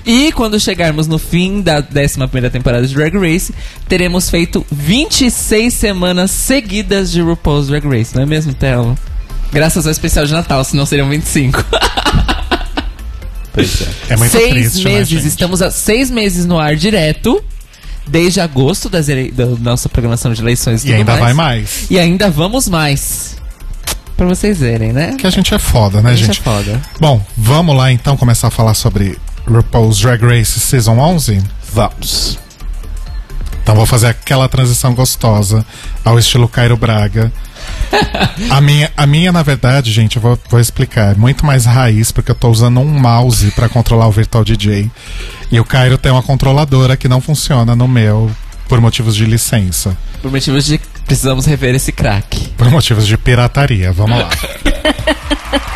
E 0.06 0.32
quando 0.32 0.60
chegarmos 0.60 1.08
no 1.08 1.18
fim 1.18 1.62
da 1.62 1.78
11 1.80 2.50
temporada 2.50 2.88
de 2.88 2.94
Drag 2.94 3.16
Race, 3.18 3.54
teremos 3.88 4.30
feito 4.30 4.66
26 4.72 5.74
semanas 5.74 6.32
seguidas 6.32 7.12
de 7.12 7.22
RuPaul's 7.22 7.68
Drag 7.68 7.86
Race, 7.88 8.16
não 8.16 8.24
é 8.24 8.26
mesmo, 8.26 8.54
Telo? 8.54 8.98
Graças 9.52 9.86
ao 9.86 9.92
especial 9.92 10.26
de 10.26 10.32
Natal, 10.34 10.64
senão 10.64 10.86
seriam 10.86 11.10
25. 11.10 11.64
Pois 13.54 13.82
é. 13.82 14.14
É 14.14 14.16
muito 14.16 14.32
seis 14.32 14.50
triste, 14.50 14.84
né, 14.86 14.92
meses, 14.92 15.10
gente? 15.10 15.28
estamos 15.28 15.62
há 15.62 15.70
seis 15.70 16.10
meses 16.10 16.46
no 16.46 16.58
ar 16.58 16.76
direto, 16.76 17.44
desde 18.08 18.40
agosto 18.40 18.88
das 18.88 19.10
ele... 19.10 19.32
da 19.32 19.46
nossa 19.46 19.90
programação 19.90 20.34
de 20.34 20.42
eleições 20.42 20.86
E 20.86 20.94
ainda 20.94 21.12
mais. 21.12 21.20
vai 21.20 21.34
mais. 21.34 21.86
E 21.90 22.00
ainda 22.00 22.30
vamos 22.30 22.70
mais. 22.70 23.41
Pra 24.22 24.28
vocês 24.28 24.60
verem, 24.60 24.94
né? 24.94 25.16
Que 25.18 25.26
a 25.26 25.32
gente 25.32 25.52
é 25.52 25.58
foda, 25.58 26.00
né, 26.00 26.12
A 26.12 26.16
gente 26.16 26.28
gente? 26.28 26.42
é 26.42 26.44
foda. 26.44 26.80
Bom, 27.00 27.26
vamos 27.36 27.76
lá 27.76 27.92
então 27.92 28.16
começar 28.16 28.50
a 28.50 28.52
falar 28.52 28.76
sobre 28.76 29.18
RuPaul's 29.48 29.98
Drag 29.98 30.22
Race 30.24 30.60
Season 30.60 30.96
11? 30.96 31.42
Vamos. 31.74 32.38
Então 33.64 33.74
vou 33.74 33.88
fazer 33.88 34.06
aquela 34.10 34.48
transição 34.48 34.94
gostosa 34.94 35.66
ao 36.06 36.20
estilo 36.20 36.48
Cairo 36.48 36.78
Braga. 36.78 37.34
a, 38.52 38.62
minha, 38.62 38.92
a 38.96 39.08
minha, 39.08 39.32
na 39.32 39.42
verdade, 39.42 39.92
gente, 39.92 40.18
eu 40.18 40.22
vou, 40.22 40.38
vou 40.52 40.60
explicar. 40.60 41.14
É 41.14 41.16
muito 41.16 41.44
mais 41.44 41.66
raiz, 41.66 42.12
porque 42.12 42.30
eu 42.30 42.36
tô 42.36 42.52
usando 42.52 42.80
um 42.80 43.00
mouse 43.00 43.50
pra 43.50 43.68
controlar 43.70 44.06
o 44.08 44.12
Virtual 44.12 44.44
DJ. 44.44 44.92
E 45.52 45.60
o 45.60 45.66
Cairo 45.66 45.98
tem 45.98 46.12
uma 46.12 46.22
controladora 46.22 46.96
que 46.96 47.08
não 47.10 47.22
funciona 47.22 47.76
no 47.76 47.88
meu 47.88 48.30
por 48.72 48.80
motivos 48.80 49.18
de 49.18 49.26
licença. 49.26 49.98
Por 50.22 50.32
motivos 50.32 50.66
de 50.66 50.80
precisamos 51.06 51.46
rever 51.46 51.76
esse 51.76 51.92
crack. 51.92 52.52
Por 52.56 52.70
motivos 52.72 53.06
de 53.06 53.18
pirataria. 53.18 53.92
Vamos 53.92 54.18
lá. 54.18 54.30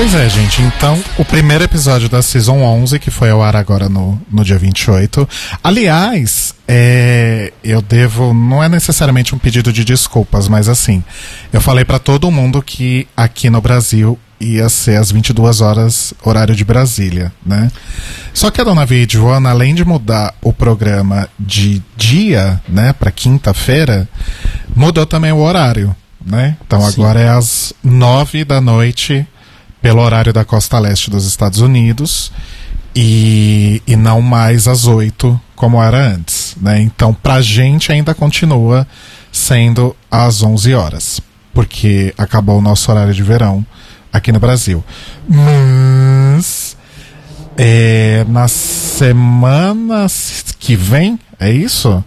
Pois 0.00 0.14
é, 0.14 0.26
gente. 0.30 0.62
Então, 0.62 0.98
o 1.18 1.24
primeiro 1.26 1.62
episódio 1.62 2.08
da 2.08 2.22
Season 2.22 2.62
11, 2.62 2.98
que 2.98 3.10
foi 3.10 3.28
ao 3.28 3.42
ar 3.42 3.54
agora 3.54 3.86
no, 3.86 4.18
no 4.32 4.42
dia 4.42 4.56
28. 4.56 5.28
Aliás, 5.62 6.54
é, 6.66 7.52
eu 7.62 7.82
devo. 7.82 8.32
Não 8.32 8.64
é 8.64 8.68
necessariamente 8.70 9.34
um 9.34 9.38
pedido 9.38 9.70
de 9.70 9.84
desculpas, 9.84 10.48
mas 10.48 10.70
assim. 10.70 11.04
Eu 11.52 11.60
falei 11.60 11.84
pra 11.84 11.98
todo 11.98 12.30
mundo 12.30 12.62
que 12.62 13.06
aqui 13.14 13.50
no 13.50 13.60
Brasil 13.60 14.18
ia 14.40 14.70
ser 14.70 14.96
às 14.96 15.12
22 15.12 15.60
horas, 15.60 16.14
horário 16.24 16.56
de 16.56 16.64
Brasília, 16.64 17.30
né? 17.44 17.70
Só 18.32 18.50
que 18.50 18.58
a 18.58 18.64
dona 18.64 18.86
Via 18.86 19.06
Joana, 19.06 19.50
além 19.50 19.74
de 19.74 19.84
mudar 19.84 20.34
o 20.40 20.50
programa 20.50 21.28
de 21.38 21.82
dia, 21.94 22.58
né, 22.66 22.94
pra 22.94 23.10
quinta-feira, 23.10 24.08
mudou 24.74 25.04
também 25.04 25.30
o 25.30 25.40
horário, 25.40 25.94
né? 26.24 26.56
Então 26.66 26.82
agora 26.86 27.20
é 27.20 27.28
às 27.28 27.74
9 27.84 28.46
da 28.46 28.62
noite 28.62 29.28
pelo 29.80 30.00
horário 30.00 30.32
da 30.32 30.44
costa 30.44 30.78
leste 30.78 31.10
dos 31.10 31.26
Estados 31.26 31.60
Unidos 31.60 32.32
e, 32.94 33.82
e 33.86 33.96
não 33.96 34.20
mais 34.20 34.66
às 34.68 34.86
8 34.86 35.40
como 35.54 35.82
era 35.82 36.14
antes, 36.14 36.56
né? 36.60 36.80
Então 36.80 37.12
pra 37.14 37.40
gente 37.40 37.92
ainda 37.92 38.14
continua 38.14 38.86
sendo 39.30 39.94
às 40.10 40.42
11 40.42 40.74
horas, 40.74 41.20
porque 41.52 42.14
acabou 42.18 42.58
o 42.58 42.62
nosso 42.62 42.90
horário 42.90 43.14
de 43.14 43.22
verão 43.22 43.64
aqui 44.12 44.32
no 44.32 44.40
Brasil. 44.40 44.82
Mas 45.28 46.76
é, 47.56 48.24
na 48.28 48.48
semana 48.48 50.06
que 50.58 50.74
vem, 50.74 51.18
é 51.38 51.50
isso? 51.50 52.02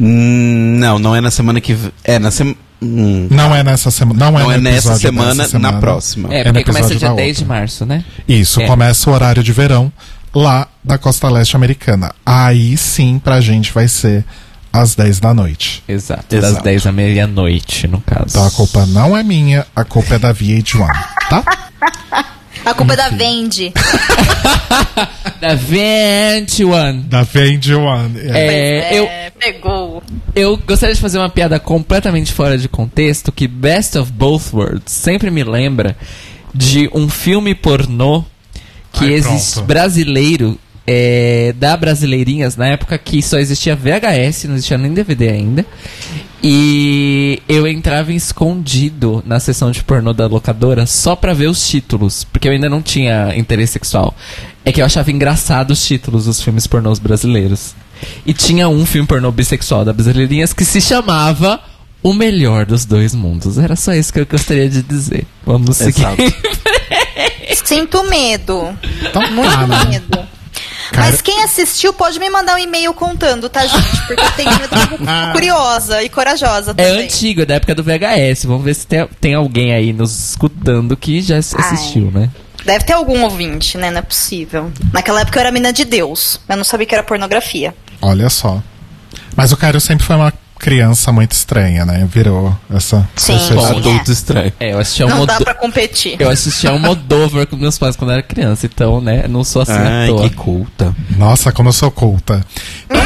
Hum, 0.00 0.76
não, 0.78 0.98
não 0.98 1.16
é 1.16 1.20
na 1.20 1.30
semana 1.30 1.60
que. 1.60 1.76
É 2.04 2.18
na 2.18 2.30
semana. 2.30 2.56
Hum, 2.86 3.28
Não 3.30 3.54
é 3.54 3.62
nessa 3.62 3.90
semana, 3.90 4.18
não, 4.30 4.32
não 4.38 4.50
é, 4.50 4.54
é 4.54 4.56
no 4.58 4.62
nessa 4.62 4.76
episódio 4.94 5.00
semana, 5.00 5.48
semana. 5.48 5.72
na 5.72 5.80
próxima. 5.80 6.32
É, 6.32 6.40
É 6.40 6.44
porque 6.44 6.64
começa 6.64 6.86
episódio 6.86 6.98
dia 6.98 7.08
da 7.08 7.14
10 7.14 7.36
de 7.38 7.44
março, 7.44 7.86
né? 7.86 8.04
Isso, 8.28 8.60
É. 8.60 8.66
começa 8.66 9.10
o 9.10 9.12
horário 9.12 9.42
de 9.42 9.52
verão 9.52 9.92
lá 10.34 10.68
da 10.84 10.96
costa 10.98 11.28
leste 11.28 11.56
americana. 11.56 12.12
Aí 12.24 12.76
sim, 12.76 13.18
pra 13.22 13.40
gente 13.40 13.72
vai 13.72 13.88
ser 13.88 14.24
às 14.72 14.94
10 14.94 15.18
da 15.20 15.32
noite. 15.32 15.82
Exato. 15.88 16.34
Exato. 16.36 16.54
Das 16.54 16.62
10 16.62 16.86
à 16.86 16.92
meia-noite, 16.92 17.86
no 17.88 18.00
caso. 18.00 18.26
Então 18.28 18.46
a 18.46 18.50
culpa 18.50 18.84
não 18.86 19.16
é 19.16 19.22
minha, 19.22 19.66
a 19.74 19.84
culpa 19.84 20.14
é 20.16 20.18
da 20.18 20.32
VH1, 20.34 20.86
tá? 21.30 21.42
A 22.66 22.74
culpa 22.74 22.94
é 22.94 22.96
da 22.96 23.08
Vendi. 23.10 23.72
Da 25.40 25.54
21. 25.54 27.02
Da 27.02 27.24
VH1. 27.24 28.16
É. 28.32 28.94
É, 28.94 28.98
eu, 28.98 29.08
pegou. 29.38 30.02
eu 30.34 30.56
gostaria 30.56 30.94
de 30.94 31.00
fazer 31.00 31.18
uma 31.18 31.28
piada 31.28 31.60
completamente 31.60 32.32
fora 32.32 32.56
de 32.56 32.68
contexto 32.68 33.30
que 33.30 33.46
Best 33.46 33.98
of 33.98 34.10
Both 34.10 34.54
Worlds 34.54 34.90
sempre 34.92 35.30
me 35.30 35.44
lembra 35.44 35.94
de 36.54 36.88
um 36.94 37.08
filme 37.08 37.54
pornô 37.54 38.24
que 38.92 39.04
Ai, 39.04 39.12
existe 39.12 39.54
pronto. 39.54 39.66
brasileiro 39.66 40.58
é, 40.86 41.52
da 41.58 41.76
Brasileirinhas 41.76 42.56
na 42.56 42.68
época 42.68 42.96
que 42.96 43.22
só 43.22 43.38
existia 43.38 43.74
VHS, 43.74 44.44
não 44.44 44.54
existia 44.54 44.78
nem 44.78 44.94
DVD 44.94 45.30
ainda. 45.30 45.66
E 46.42 47.42
eu 47.48 47.66
entrava 47.66 48.12
escondido 48.12 49.22
na 49.26 49.40
sessão 49.40 49.70
de 49.70 49.82
pornô 49.82 50.12
da 50.12 50.26
locadora 50.26 50.86
só 50.86 51.16
pra 51.16 51.34
ver 51.34 51.48
os 51.48 51.66
títulos, 51.68 52.22
porque 52.24 52.46
eu 52.46 52.52
ainda 52.52 52.68
não 52.68 52.80
tinha 52.80 53.36
interesse 53.36 53.72
sexual. 53.72 54.14
É 54.64 54.70
que 54.70 54.80
eu 54.80 54.84
achava 54.84 55.10
engraçado 55.10 55.72
os 55.72 55.84
títulos 55.84 56.26
dos 56.26 56.40
filmes 56.40 56.66
pornôs 56.66 56.98
brasileiros. 56.98 57.74
E 58.24 58.32
tinha 58.32 58.68
um 58.68 58.84
filme 58.86 59.08
pornô 59.08 59.32
bissexual 59.32 59.84
da 59.84 59.92
Brasileirinhas 59.92 60.52
que 60.52 60.64
se 60.64 60.80
chamava 60.80 61.58
O 62.02 62.12
Melhor 62.12 62.66
dos 62.66 62.84
Dois 62.84 63.14
Mundos. 63.14 63.58
Era 63.58 63.74
só 63.74 63.94
isso 63.94 64.12
que 64.12 64.20
eu 64.20 64.26
gostaria 64.26 64.68
de 64.68 64.82
dizer. 64.82 65.26
Vamos 65.44 65.76
seguir. 65.78 66.00
Exato. 66.00 66.22
Sinto 67.64 68.04
medo. 68.08 68.76
Então 69.00 69.22
Muito 69.32 69.50
tá, 69.50 69.66
né? 69.66 69.84
medo. 69.86 70.35
Cara- 70.92 71.10
Mas 71.10 71.20
quem 71.20 71.42
assistiu 71.42 71.92
pode 71.92 72.18
me 72.18 72.28
mandar 72.30 72.54
um 72.54 72.58
e-mail 72.58 72.92
contando, 72.94 73.48
tá, 73.48 73.66
gente? 73.66 74.06
Porque 74.06 74.22
eu 74.22 74.30
tenho 74.32 74.50
medo, 74.50 74.70
curiosa 75.32 76.02
e 76.02 76.08
corajosa 76.08 76.70
É 76.72 76.74
também. 76.74 77.04
antigo, 77.04 77.42
é 77.42 77.46
da 77.46 77.54
época 77.54 77.74
do 77.74 77.82
VHS. 77.82 78.44
Vamos 78.44 78.64
ver 78.64 78.74
se 78.74 78.86
tem, 78.86 79.08
tem 79.20 79.34
alguém 79.34 79.72
aí 79.74 79.92
nos 79.92 80.30
escutando 80.30 80.96
que 80.96 81.20
já 81.20 81.36
s- 81.36 81.54
Ai. 81.58 81.64
assistiu, 81.72 82.10
né? 82.10 82.30
Deve 82.64 82.84
ter 82.84 82.94
algum 82.94 83.22
ouvinte, 83.22 83.78
né? 83.78 83.90
Não 83.90 83.98
é 83.98 84.02
possível. 84.02 84.72
Naquela 84.92 85.20
época 85.20 85.38
eu 85.38 85.40
era 85.42 85.52
mina 85.52 85.72
de 85.72 85.84
Deus. 85.84 86.40
Eu 86.48 86.56
não 86.56 86.64
sabia 86.64 86.86
que 86.86 86.94
era 86.94 87.02
pornografia. 87.04 87.74
Olha 88.02 88.28
só. 88.28 88.60
Mas 89.36 89.52
o 89.52 89.56
Caio 89.56 89.80
sempre 89.80 90.04
foi 90.04 90.16
uma 90.16 90.32
criança 90.58 91.12
muito 91.12 91.32
estranha, 91.32 91.84
né? 91.84 92.06
Virou 92.10 92.56
essa. 92.74 93.08
Sim. 93.16 93.36
esse- 93.36 93.52
Bom, 93.54 93.64
Adulto 93.66 94.10
estranho. 94.12 94.52
É, 94.58 94.72
eu 94.72 94.78
assistia 94.78 95.06
não 95.06 95.22
um 95.22 95.26
dá 95.26 95.34
Modo- 95.34 95.44
pra 95.44 95.54
competir. 95.54 96.16
Eu 96.18 96.30
assistia 96.30 96.72
um 96.72 96.78
Modover 96.78 97.46
com 97.46 97.56
meus 97.56 97.78
pais 97.78 97.96
quando 97.96 98.12
era 98.12 98.22
criança, 98.22 98.66
então, 98.66 99.00
né, 99.00 99.26
não 99.28 99.42
sou 99.44 99.62
assim 99.62 99.72
à 99.72 100.00
Ai, 100.02 100.08
toa. 100.08 100.28
que 100.28 100.34
culta. 100.36 100.94
Nossa, 101.16 101.52
como 101.52 101.68
eu 101.68 101.72
sou 101.72 101.90
culta. 101.90 102.44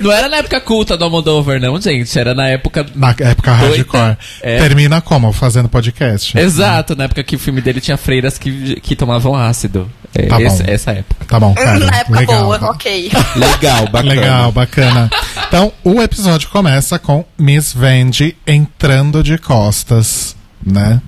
Não 0.00 0.10
era 0.10 0.28
na 0.30 0.38
época 0.38 0.58
culta 0.62 0.96
do 0.96 1.04
Almodover, 1.04 1.60
não, 1.60 1.78
gente. 1.78 2.18
Era 2.18 2.34
na 2.34 2.48
época. 2.48 2.86
Na 2.94 3.10
época 3.10 3.52
hardcore. 3.52 4.16
É. 4.40 4.58
Termina 4.58 5.00
como? 5.02 5.30
Fazendo 5.30 5.68
podcast. 5.68 6.38
Exato, 6.38 6.96
na 6.96 7.04
época 7.04 7.22
que 7.22 7.36
o 7.36 7.38
filme 7.38 7.60
dele 7.60 7.82
tinha 7.82 7.98
freiras 7.98 8.38
que, 8.38 8.80
que 8.80 8.96
tomavam 8.96 9.36
ácido. 9.36 9.90
É, 10.14 10.26
Tá 10.26 10.38
bom. 10.38 10.46
esse- 10.46 10.70
essa 10.70 10.90
época. 10.92 11.24
Tá 11.26 11.38
bom, 11.40 11.54
cara. 11.54 11.78
Na 11.78 11.96
época 11.98 12.18
Legal. 12.20 12.42
boa, 12.44 12.70
ok. 12.70 13.10
Legal, 13.36 13.86
bacana. 13.88 14.14
Legal, 14.14 14.52
bacana. 14.52 15.10
Então, 15.46 15.72
o 15.84 16.02
episódio 16.02 16.48
começa 16.48 16.98
com 16.98 17.24
Miss 17.38 17.72
Vandy 17.72 18.36
entrando 18.46 19.22
de 19.22 19.38
costas, 19.38 20.34
né? 20.64 21.00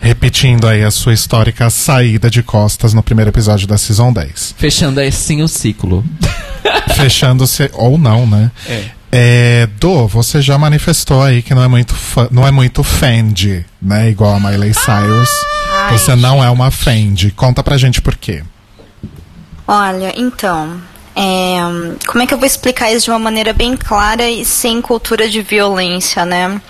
Repetindo 0.00 0.68
aí 0.68 0.84
a 0.84 0.90
sua 0.90 1.14
histórica 1.14 1.70
saída 1.70 2.28
de 2.28 2.42
costas 2.42 2.92
no 2.92 3.02
primeiro 3.02 3.30
episódio 3.30 3.66
da 3.66 3.78
Season 3.78 4.12
10. 4.12 4.54
Fechando 4.58 5.00
assim 5.00 5.40
o 5.40 5.48
ciclo. 5.48 6.04
Fechando-se, 6.94 7.70
ou 7.72 7.96
não, 7.96 8.26
né? 8.26 8.50
É. 8.68 8.84
É, 9.16 9.68
Do, 9.78 10.08
você 10.08 10.42
já 10.42 10.58
manifestou 10.58 11.22
aí 11.22 11.40
que 11.40 11.54
não 11.54 11.62
é 11.62 11.68
muito 11.68 11.94
fã, 11.94 12.26
não 12.32 12.44
é 12.44 12.50
muito 12.50 12.82
Fendi, 12.82 13.64
né? 13.80 14.10
Igual 14.10 14.34
a 14.34 14.40
Miley 14.40 14.74
Cyrus. 14.74 15.30
Ai, 15.72 15.96
você 15.96 16.16
não 16.16 16.42
é 16.42 16.50
uma 16.50 16.70
Fendi. 16.72 17.30
Conta 17.30 17.62
pra 17.62 17.76
gente 17.78 18.02
por 18.02 18.16
quê. 18.16 18.42
Olha, 19.68 20.12
então. 20.16 20.80
é, 21.14 21.60
como 22.08 22.24
é 22.24 22.26
que 22.26 22.34
eu 22.34 22.38
vou 22.38 22.46
explicar 22.46 22.90
isso 22.90 23.04
de 23.04 23.10
uma 23.12 23.18
maneira 23.20 23.52
bem 23.52 23.76
clara 23.76 24.28
e 24.28 24.44
sem 24.44 24.82
cultura 24.82 25.28
de 25.28 25.42
violência, 25.42 26.24
né? 26.24 26.60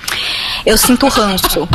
Eu 0.67 0.77
sinto 0.77 1.09
ranço. 1.09 1.67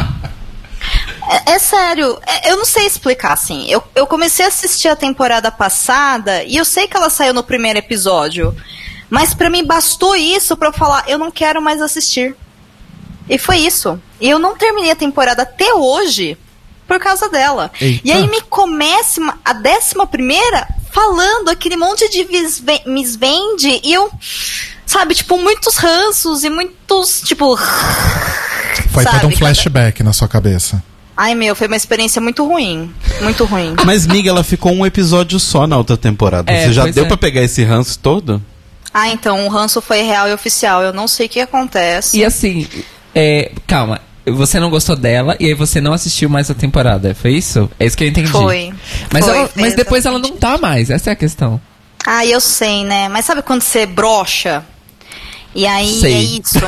É, 1.47 1.53
é 1.53 1.59
sério, 1.59 2.19
é- 2.27 2.51
eu 2.51 2.57
não 2.57 2.65
sei 2.65 2.85
explicar 2.85 3.33
assim. 3.33 3.65
Eu, 3.69 3.83
eu 3.95 4.05
comecei 4.05 4.45
a 4.45 4.49
assistir 4.49 4.87
a 4.87 4.95
temporada 4.95 5.49
passada 5.51 6.43
e 6.43 6.57
eu 6.57 6.65
sei 6.65 6.87
que 6.87 6.95
ela 6.95 7.09
saiu 7.09 7.33
no 7.33 7.43
primeiro 7.43 7.79
episódio. 7.79 8.55
Mas 9.09 9.33
pra 9.33 9.49
mim 9.49 9.63
bastou 9.65 10.15
isso 10.15 10.55
pra 10.55 10.67
eu 10.69 10.73
falar, 10.73 11.03
eu 11.07 11.17
não 11.17 11.31
quero 11.31 11.61
mais 11.61 11.81
assistir. 11.81 12.35
E 13.29 13.37
foi 13.37 13.57
isso. 13.57 13.99
E 14.21 14.29
eu 14.29 14.37
não 14.39 14.55
terminei 14.57 14.91
a 14.91 14.95
temporada 14.95 15.43
até 15.43 15.73
hoje 15.73 16.37
por 16.87 16.99
causa 16.99 17.29
dela. 17.29 17.71
Eita. 17.79 18.01
E 18.03 18.11
aí 18.11 18.27
me 18.27 18.41
comece 18.41 19.19
uma- 19.19 19.37
a 19.45 19.53
décima 19.53 20.05
primeira 20.07 20.67
falando 20.91 21.49
aquele 21.49 21.77
monte 21.77 22.09
de 22.09 22.23
visve- 22.23 22.81
Miss 22.87 23.15
Vende 23.15 23.79
e 23.83 23.93
eu, 23.93 24.11
sabe, 24.85 25.13
tipo, 25.13 25.37
muitos 25.37 25.75
ranços 25.77 26.43
e 26.43 26.49
muitos, 26.49 27.21
tipo... 27.21 27.55
Foi 28.91 29.03
sabe, 29.03 29.17
todo 29.19 29.27
um 29.27 29.31
cada- 29.31 29.37
flashback 29.37 30.01
na 30.03 30.13
sua 30.13 30.27
cabeça. 30.27 30.83
Ai, 31.15 31.35
meu, 31.35 31.55
foi 31.55 31.67
uma 31.67 31.75
experiência 31.75 32.21
muito 32.21 32.45
ruim. 32.47 32.93
Muito 33.21 33.43
ruim. 33.45 33.75
Mas, 33.85 34.07
Miga, 34.07 34.29
ela 34.29 34.43
ficou 34.43 34.71
um 34.71 34.85
episódio 34.85 35.37
só 35.39 35.67
na 35.67 35.77
outra 35.77 35.97
temporada. 35.97 36.51
É, 36.51 36.65
Você 36.67 36.73
já 36.73 36.87
deu 36.87 37.03
é. 37.03 37.07
pra 37.07 37.17
pegar 37.17 37.41
esse 37.43 37.63
ranço 37.63 37.99
todo? 37.99 38.41
Ah, 38.93 39.09
então, 39.09 39.45
o 39.45 39.49
ranço 39.49 39.81
foi 39.81 40.01
real 40.01 40.27
e 40.27 40.33
oficial. 40.33 40.81
Eu 40.81 40.91
não 40.93 41.07
sei 41.07 41.27
o 41.27 41.29
que 41.29 41.39
acontece. 41.39 42.17
E 42.17 42.25
assim, 42.25 42.67
é, 43.13 43.51
calma. 43.67 44.01
Você 44.25 44.59
não 44.59 44.69
gostou 44.69 44.95
dela 44.95 45.35
e 45.39 45.45
aí 45.47 45.53
você 45.55 45.81
não 45.81 45.91
assistiu 45.93 46.29
mais 46.29 46.51
a 46.51 46.53
temporada, 46.53 47.15
foi 47.15 47.31
isso? 47.31 47.69
É 47.79 47.85
isso 47.85 47.97
que 47.97 48.03
eu 48.03 48.07
entendi. 48.09 48.29
Foi. 48.29 48.71
Mas, 49.11 49.25
Foi, 49.25 49.35
ela- 49.35 49.49
mas 49.55 49.75
depois 49.75 50.05
ela 50.05 50.19
não 50.19 50.31
tá 50.37 50.57
mais, 50.57 50.89
essa 50.91 51.09
é 51.09 51.13
a 51.13 51.15
questão. 51.15 51.59
Ah, 52.05 52.25
eu 52.25 52.39
sei, 52.39 52.83
né? 52.83 53.09
Mas 53.09 53.25
sabe 53.25 53.41
quando 53.41 53.61
você 53.63 53.85
brocha? 53.87 54.63
E 55.55 55.65
aí 55.65 55.99
Sei. 55.99 56.13
é 56.13 56.19
isso. 56.21 56.59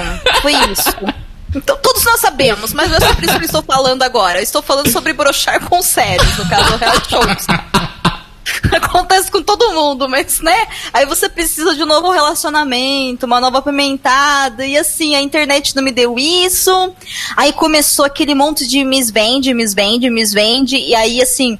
Foi 0.42 0.54
isso. 0.72 0.94
Então, 1.54 1.78
todos 1.84 2.02
nós 2.06 2.22
sabemos, 2.22 2.72
mas 2.72 2.90
não 2.90 2.96
é 2.96 3.02
sobre 3.02 3.26
isso 3.26 3.36
que 3.36 3.42
eu 3.42 3.46
estou 3.46 3.62
falando 3.64 4.02
agora. 4.04 4.40
Eu 4.40 4.44
estou 4.44 4.62
falando 4.62 4.90
sobre 4.90 5.12
brochar 5.12 5.60
com 5.60 5.82
séries, 5.82 6.38
no 6.38 6.48
caso, 6.48 6.78
reality 6.78 7.10
shows. 7.10 7.46
Acontece 8.72 9.32
com 9.32 9.42
todo 9.42 9.74
mundo, 9.74 10.10
mas, 10.10 10.40
né? 10.40 10.68
Aí 10.94 11.06
você 11.06 11.30
precisa 11.30 11.76
de 11.76 11.84
um 11.84 11.86
novo 11.86 12.12
relacionamento, 12.12 13.26
uma 13.26 13.40
nova 13.40 13.62
pimentada, 13.62 14.66
e 14.66 14.78
assim, 14.78 15.16
a 15.16 15.22
internet 15.22 15.76
não 15.76 15.84
me 15.84 15.92
deu 15.92 16.18
isso. 16.18 16.94
Aí 17.36 17.54
começou 17.54 18.06
aquele 18.06 18.34
monte 18.34 18.68
de 18.68 18.84
Miss 18.84 19.10
Vende, 19.10 19.54
Miss 19.54 19.74
Vende, 19.74 20.10
Miss 20.10 20.34
Vende, 20.34 20.78
e 20.78 20.96
aí, 20.96 21.22
assim, 21.22 21.60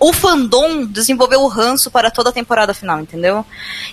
o 0.00 0.12
fandom 0.12 0.84
desenvolveu 0.86 1.40
o 1.42 1.48
ranço 1.48 1.90
para 1.90 2.10
toda 2.10 2.30
a 2.30 2.32
temporada 2.32 2.72
final, 2.72 3.00
entendeu? 3.00 3.44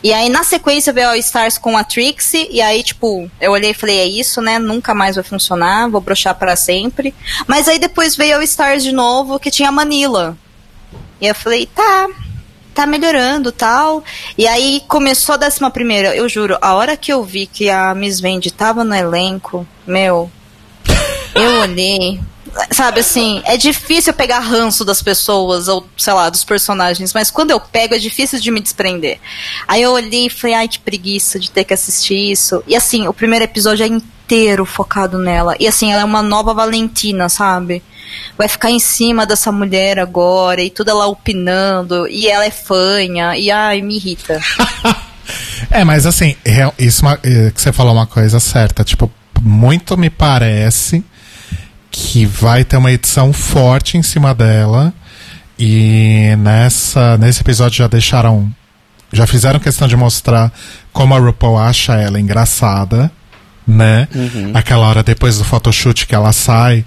E 0.04 0.14
aí, 0.14 0.30
na 0.30 0.44
sequência, 0.44 0.94
veio 0.94 1.10
All 1.10 1.16
Stars 1.16 1.58
com 1.58 1.76
a 1.78 1.84
Trixie, 1.84 2.48
e 2.52 2.62
aí, 2.62 2.84
tipo, 2.84 3.30
eu 3.42 3.52
olhei 3.52 3.72
e 3.72 3.76
falei, 3.76 3.98
é 3.98 4.06
isso, 4.06 4.42
né? 4.42 4.60
Nunca 4.60 4.94
mais 4.94 5.16
vai 5.16 5.24
funcionar, 5.24 5.90
vou 5.90 6.02
brochar 6.02 6.36
para 6.36 6.56
sempre. 6.56 7.14
Mas 7.48 7.68
aí 7.68 7.80
depois 7.80 8.16
veio 8.16 8.36
All 8.36 8.44
Stars 8.44 8.84
de 8.84 8.92
novo, 8.92 9.40
que 9.40 9.50
tinha 9.50 9.70
a 9.70 9.72
Manila. 9.72 10.38
E 11.20 11.28
eu 11.28 11.34
falei, 11.34 11.66
tá, 11.66 12.08
tá 12.76 12.86
melhorando 12.86 13.52
tal. 13.52 14.04
E 14.38 14.46
aí 14.46 14.84
começou 14.88 15.34
a 15.34 15.38
décima 15.38 15.72
primeira, 15.72 16.16
eu 16.16 16.28
juro, 16.30 16.58
a 16.62 16.76
hora 16.76 16.98
que 16.98 17.12
eu 17.12 17.24
vi 17.24 17.48
que 17.48 17.70
a 17.70 17.96
Miss 17.96 18.20
Vendi 18.20 18.52
tava 18.52 18.84
no 18.84 18.94
elenco, 18.94 19.66
meu, 19.88 20.30
eu 21.34 21.62
olhei. 21.62 22.20
Sabe 22.72 23.02
assim, 23.02 23.42
é 23.46 23.58
difícil 23.58 24.12
eu 24.14 24.18
pegar 24.18 24.40
ranço 24.40 24.86
das 24.86 25.02
pessoas, 25.02 25.68
ou 25.68 25.86
sei 25.98 26.14
lá, 26.14 26.30
dos 26.30 26.46
personagens, 26.46 27.12
mas 27.12 27.30
quando 27.30 27.52
eu 27.52 27.60
pego 27.60 27.96
é 27.96 27.98
difícil 27.98 28.40
de 28.40 28.50
me 28.50 28.62
desprender. 28.62 29.20
Aí 29.68 29.82
eu 29.82 29.92
olhei 29.92 30.28
e 30.28 30.30
falei, 30.30 30.56
ai 30.56 30.68
que 30.68 30.80
preguiça 30.80 31.38
de 31.38 31.52
ter 31.52 31.66
que 31.66 31.74
assistir 31.74 32.32
isso. 32.32 32.64
E 32.66 32.74
assim, 32.74 33.08
o 33.08 33.14
primeiro 33.14 33.44
episódio 33.44 33.86
é 33.86 33.90
inteiro 34.26 34.66
focado 34.66 35.20
nela. 35.20 35.56
E 35.60 35.68
assim, 35.68 35.92
ela 35.92 36.02
é 36.02 36.06
uma 36.06 36.24
nova 36.24 36.54
Valentina, 36.54 37.30
sabe? 37.30 37.84
Vai 38.38 38.48
ficar 38.48 38.72
em 38.72 38.80
cima 38.80 39.26
dessa 39.26 39.52
mulher 39.52 40.00
agora, 40.00 40.62
e 40.62 40.70
tudo 40.70 40.90
ela 40.90 41.08
opinando, 41.08 42.08
e 42.08 42.28
ela 42.28 42.46
é 42.46 42.52
fanha, 42.52 43.38
e 43.38 43.52
ai, 43.52 43.82
me 43.82 43.96
irrita. 43.96 44.40
É, 45.72 45.84
mas 45.84 46.06
assim, 46.06 46.36
isso 46.78 47.08
é 47.08 47.14
é, 47.24 47.52
que 47.52 47.60
você 47.60 47.74
falou 47.74 47.92
uma 47.92 48.06
coisa 48.06 48.40
certa. 48.40 48.84
Tipo, 48.84 49.12
muito 49.42 49.98
me 49.98 50.12
parece 50.12 51.04
que 51.90 52.26
vai 52.26 52.64
ter 52.64 52.78
uma 52.78 52.92
edição 52.92 53.34
forte 53.34 53.98
em 53.98 54.04
cima 54.04 54.36
dela. 54.36 54.94
E 55.58 56.36
nessa, 56.38 57.18
nesse 57.18 57.42
episódio 57.42 57.80
já 57.80 57.88
deixaram. 57.88 58.54
Já 59.12 59.26
fizeram 59.26 59.60
questão 59.60 59.88
de 59.88 59.96
mostrar 59.96 60.52
como 60.94 61.16
a 61.16 61.20
RuPaul 61.20 61.58
acha 61.58 61.96
ela 61.96 62.20
engraçada, 62.20 63.12
né? 63.68 64.08
Aquela 64.54 64.88
hora 64.88 65.04
depois 65.04 65.38
do 65.38 65.44
photoshoot 65.44 66.06
que 66.08 66.16
ela 66.16 66.32
sai, 66.32 66.86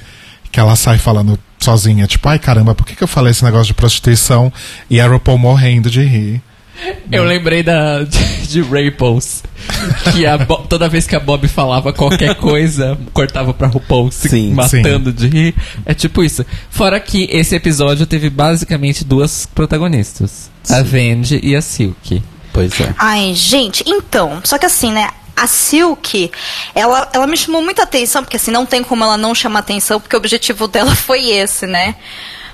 que 0.50 0.58
ela 0.60 0.76
sai 0.76 0.98
falando 0.98 1.38
sozinha, 1.58 2.06
tipo, 2.06 2.28
ai 2.28 2.38
caramba, 2.38 2.74
por 2.74 2.86
que, 2.86 2.94
que 2.94 3.02
eu 3.02 3.08
falei 3.08 3.32
esse 3.32 3.44
negócio 3.44 3.66
de 3.66 3.74
prostituição? 3.74 4.52
E 4.88 5.00
a 5.00 5.06
RuPaul 5.08 5.38
morrendo 5.38 5.90
de 5.90 6.02
rir. 6.04 6.40
Eu 7.10 7.24
lembrei 7.24 7.64
da, 7.64 8.04
de, 8.04 8.46
de 8.46 8.62
Raples. 8.62 9.42
Que 10.12 10.24
a 10.24 10.38
Bo- 10.38 10.58
toda 10.68 10.88
vez 10.88 11.08
que 11.08 11.16
a 11.16 11.20
Bob 11.20 11.46
falava 11.48 11.92
qualquer 11.92 12.36
coisa, 12.36 12.96
cortava 13.12 13.52
pra 13.52 13.66
RuPaul 13.66 14.12
se 14.12 14.28
Sim, 14.28 14.54
matando 14.54 15.12
de 15.12 15.26
rir. 15.26 15.54
É 15.84 15.92
tipo 15.92 16.22
isso. 16.22 16.46
Fora 16.70 17.00
que 17.00 17.28
esse 17.32 17.56
episódio 17.56 18.06
teve 18.06 18.30
basicamente 18.30 19.04
duas 19.04 19.44
protagonistas: 19.52 20.48
a 20.70 20.80
Vendi 20.82 21.40
e 21.42 21.56
a 21.56 21.60
Silk. 21.60 22.22
Pois 22.52 22.80
é. 22.80 22.94
Ai, 22.96 23.34
gente, 23.34 23.82
então, 23.86 24.40
só 24.44 24.56
que 24.56 24.66
assim, 24.66 24.92
né? 24.92 25.08
A 25.42 25.46
Silk, 25.46 26.30
ela, 26.74 27.08
ela 27.12 27.26
me 27.26 27.36
chamou 27.36 27.62
muita 27.62 27.82
atenção, 27.82 28.22
porque 28.22 28.36
assim, 28.36 28.50
não 28.50 28.66
tem 28.66 28.82
como 28.82 29.04
ela 29.04 29.16
não 29.16 29.34
chamar 29.34 29.60
atenção, 29.60 30.00
porque 30.00 30.16
o 30.16 30.18
objetivo 30.18 30.66
dela 30.68 30.94
foi 30.94 31.30
esse, 31.30 31.66
né? 31.66 31.94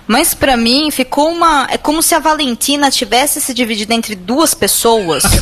Mas 0.07 0.35
pra 0.35 0.57
mim 0.57 0.91
ficou 0.91 1.31
uma. 1.31 1.67
É 1.71 1.79
como 1.79 2.03
se 2.03 2.15
a 2.15 2.19
Valentina 2.19 2.91
tivesse 2.91 3.41
se 3.41 3.55
dividido 3.55 3.93
entre 3.93 4.15
duas 4.15 4.53
pessoas. 4.53 5.23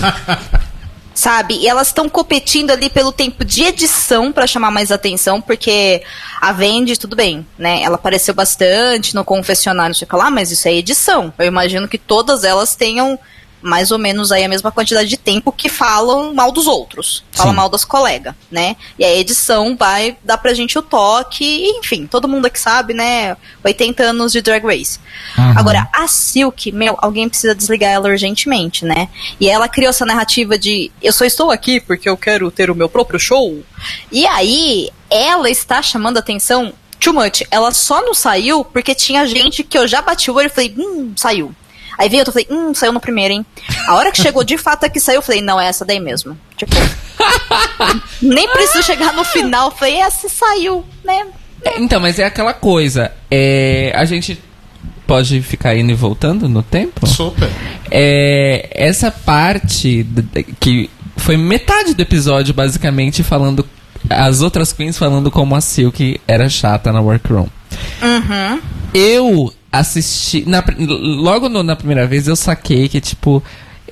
sabe? 1.14 1.56
E 1.56 1.68
elas 1.68 1.88
estão 1.88 2.08
competindo 2.08 2.70
ali 2.70 2.88
pelo 2.88 3.12
tempo 3.12 3.44
de 3.44 3.64
edição 3.64 4.32
pra 4.32 4.46
chamar 4.46 4.70
mais 4.70 4.90
atenção, 4.90 5.40
porque 5.40 6.02
a 6.40 6.52
Vendi, 6.52 6.98
tudo 6.98 7.14
bem, 7.14 7.46
né? 7.58 7.82
Ela 7.82 7.96
apareceu 7.96 8.34
bastante 8.34 9.14
no 9.14 9.24
confessionário, 9.24 9.90
não 9.90 9.94
sei 9.94 10.06
o 10.06 10.08
que 10.08 10.16
lá, 10.16 10.30
mas 10.30 10.50
isso 10.50 10.66
é 10.68 10.74
edição. 10.74 11.32
Eu 11.38 11.46
imagino 11.46 11.88
que 11.88 11.98
todas 11.98 12.44
elas 12.44 12.74
tenham 12.74 13.18
mais 13.62 13.90
ou 13.90 13.98
menos 13.98 14.32
aí 14.32 14.44
a 14.44 14.48
mesma 14.48 14.70
quantidade 14.70 15.08
de 15.08 15.16
tempo 15.16 15.52
que 15.52 15.68
falam 15.68 16.34
mal 16.34 16.50
dos 16.50 16.66
outros, 16.66 17.24
falam 17.30 17.52
Sim. 17.52 17.56
mal 17.56 17.68
das 17.68 17.84
colegas, 17.84 18.34
né? 18.50 18.76
E 18.98 19.04
a 19.04 19.14
edição 19.14 19.76
vai 19.76 20.16
dar 20.24 20.38
pra 20.38 20.54
gente 20.54 20.78
o 20.78 20.82
toque, 20.82 21.66
enfim, 21.78 22.06
todo 22.06 22.28
mundo 22.28 22.46
aqui 22.46 22.58
sabe, 22.58 22.92
né? 22.94 23.36
80 23.64 24.02
anos 24.02 24.32
de 24.32 24.42
Drag 24.42 24.64
Race. 24.64 24.98
Agora, 25.56 25.88
a 25.92 26.06
Silk, 26.06 26.72
meu, 26.72 26.96
alguém 26.98 27.28
precisa 27.28 27.54
desligar 27.54 27.90
ela 27.90 28.08
urgentemente, 28.08 28.84
né? 28.84 29.08
E 29.40 29.48
ela 29.48 29.68
criou 29.68 29.90
essa 29.90 30.04
narrativa 30.04 30.58
de 30.58 30.90
eu 31.02 31.12
só 31.12 31.24
estou 31.24 31.50
aqui 31.50 31.80
porque 31.80 32.08
eu 32.08 32.16
quero 32.16 32.50
ter 32.50 32.70
o 32.70 32.74
meu 32.74 32.88
próprio 32.88 33.18
show. 33.18 33.62
E 34.10 34.26
aí, 34.26 34.90
ela 35.10 35.50
está 35.50 35.82
chamando 35.82 36.18
atenção 36.18 36.72
too 37.02 37.12
much. 37.12 37.42
Ela 37.50 37.72
só 37.72 38.00
não 38.00 38.14
saiu 38.14 38.64
porque 38.64 38.94
tinha 38.94 39.26
gente 39.26 39.64
que 39.64 39.76
eu 39.76 39.86
já 39.86 40.00
bati 40.00 40.30
o 40.30 40.34
olho 40.34 40.46
e 40.46 40.50
falei, 40.50 40.74
hum, 40.78 41.12
saiu. 41.16 41.54
Aí 41.98 42.08
veio 42.08 42.20
outro, 42.20 42.38
eu 42.38 42.44
falei, 42.44 42.48
hum, 42.50 42.74
saiu 42.74 42.92
no 42.92 43.00
primeiro, 43.00 43.34
hein? 43.34 43.46
A 43.86 43.94
hora 43.94 44.10
que 44.10 44.20
chegou 44.20 44.44
de 44.44 44.56
fato 44.56 44.84
a 44.84 44.88
que 44.88 45.00
saiu, 45.00 45.16
eu 45.16 45.22
falei, 45.22 45.40
não, 45.40 45.60
é 45.60 45.66
essa 45.66 45.84
daí 45.84 46.00
mesmo. 46.00 46.38
Tipo, 46.56 46.74
nem 48.22 48.48
preciso 48.48 48.82
chegar 48.82 49.12
no 49.12 49.24
final, 49.24 49.68
eu 49.68 49.76
falei, 49.76 49.96
essa 49.96 50.28
saiu, 50.28 50.84
né? 51.04 51.26
É, 51.64 51.80
Então, 51.80 52.00
mas 52.00 52.18
é 52.18 52.24
aquela 52.24 52.52
coisa. 52.52 53.12
É, 53.30 53.92
a 53.94 54.04
gente 54.04 54.40
pode 55.06 55.42
ficar 55.42 55.76
indo 55.76 55.92
e 55.92 55.94
voltando 55.94 56.48
no 56.48 56.62
tempo? 56.62 57.06
Super. 57.06 57.50
É, 57.90 58.68
essa 58.72 59.10
parte 59.10 60.06
que 60.58 60.90
foi 61.16 61.36
metade 61.36 61.94
do 61.94 62.02
episódio, 62.02 62.54
basicamente, 62.54 63.22
falando. 63.22 63.66
As 64.10 64.40
outras 64.40 64.72
queens 64.72 64.98
falando 64.98 65.30
como 65.30 65.54
a 65.54 65.60
Silk 65.60 66.20
era 66.26 66.48
chata 66.48 66.92
na 66.92 67.00
workroom. 67.00 67.46
Eu 68.92 69.52
assisti. 69.72 70.44
na 70.46 70.62
logo 70.78 71.48
no- 71.48 71.62
na 71.62 71.74
primeira 71.74 72.06
vez 72.06 72.28
eu 72.28 72.36
saquei 72.36 72.88
que, 72.88 73.00
tipo. 73.00 73.42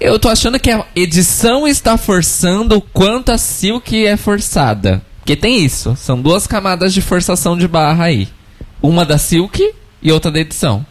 Eu 0.01 0.19
tô 0.19 0.29
achando 0.31 0.59
que 0.59 0.71
a 0.71 0.85
edição 0.97 1.69
está 1.69 1.99
forçando 1.99 2.77
o 2.77 2.81
quanto 2.81 3.33
a 3.33 3.37
Silk 3.39 4.07
é 4.07 4.17
forçada. 4.17 5.03
Porque 5.19 5.37
tem 5.37 5.63
isso. 5.65 5.95
São 5.97 6.21
duas 6.21 6.47
camadas 6.47 6.95
de 6.95 7.03
forçação 7.03 7.57
de 7.59 7.69
barra 7.69 8.05
aí. 8.05 8.27
Uma 8.83 9.05
da 9.05 9.19
Silk 9.19 9.63
e 10.03 10.11
outra 10.13 10.31
da 10.31 10.41
edição. 10.41 10.87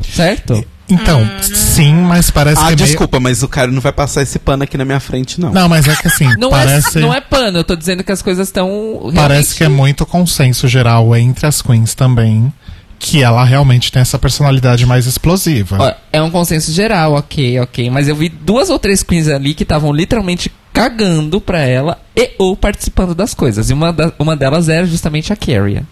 Certo? 0.00 0.64
Então, 0.88 1.26
sim, 1.42 1.94
mas 1.94 2.30
parece 2.30 2.60
Ah, 2.60 2.66
que 2.68 2.72
é 2.72 2.76
meio- 2.76 2.86
desculpa, 2.88 3.18
mas 3.20 3.42
o 3.42 3.48
cara 3.48 3.70
não 3.70 3.80
vai 3.80 3.92
passar 3.92 4.22
esse 4.22 4.38
pano 4.38 4.64
aqui 4.64 4.76
na 4.76 4.84
minha 4.84 5.00
frente, 5.00 5.40
não. 5.40 5.50
Não, 5.50 5.66
mas 5.68 5.86
é 5.88 5.96
que 5.96 6.06
assim, 6.08 6.28
Não, 6.38 6.50
parece, 6.50 6.98
é, 6.98 7.00
não 7.00 7.12
é 7.14 7.20
pano, 7.22 7.58
eu 7.58 7.64
tô 7.64 7.74
dizendo 7.74 8.04
que 8.04 8.12
as 8.12 8.20
coisas 8.20 8.48
estão. 8.48 9.10
parece 9.14 9.54
que 9.54 9.64
é 9.64 9.68
muito 9.68 10.04
consenso 10.04 10.68
geral 10.68 11.16
entre 11.16 11.46
as 11.46 11.62
queens 11.62 11.94
também 11.94 12.52
que 12.98 13.22
ela 13.22 13.44
realmente 13.44 13.90
tem 13.92 14.00
essa 14.02 14.18
personalidade 14.18 14.86
mais 14.86 15.06
explosiva. 15.06 15.76
Ó, 15.80 15.92
é 16.12 16.22
um 16.22 16.30
consenso 16.30 16.72
geral, 16.72 17.14
ok, 17.14 17.60
ok. 17.60 17.90
Mas 17.90 18.08
eu 18.08 18.16
vi 18.16 18.28
duas 18.28 18.70
ou 18.70 18.78
três 18.78 19.02
queens 19.02 19.28
ali 19.28 19.54
que 19.54 19.62
estavam 19.62 19.92
literalmente 19.92 20.50
cagando 20.72 21.40
pra 21.40 21.60
ela 21.62 22.00
e 22.16 22.30
ou 22.38 22.56
participando 22.56 23.14
das 23.14 23.32
coisas. 23.34 23.70
E 23.70 23.72
uma, 23.72 23.92
da- 23.92 24.12
uma 24.18 24.36
delas 24.36 24.68
era 24.68 24.86
justamente 24.86 25.32
a 25.32 25.36
Carrie. 25.36 25.82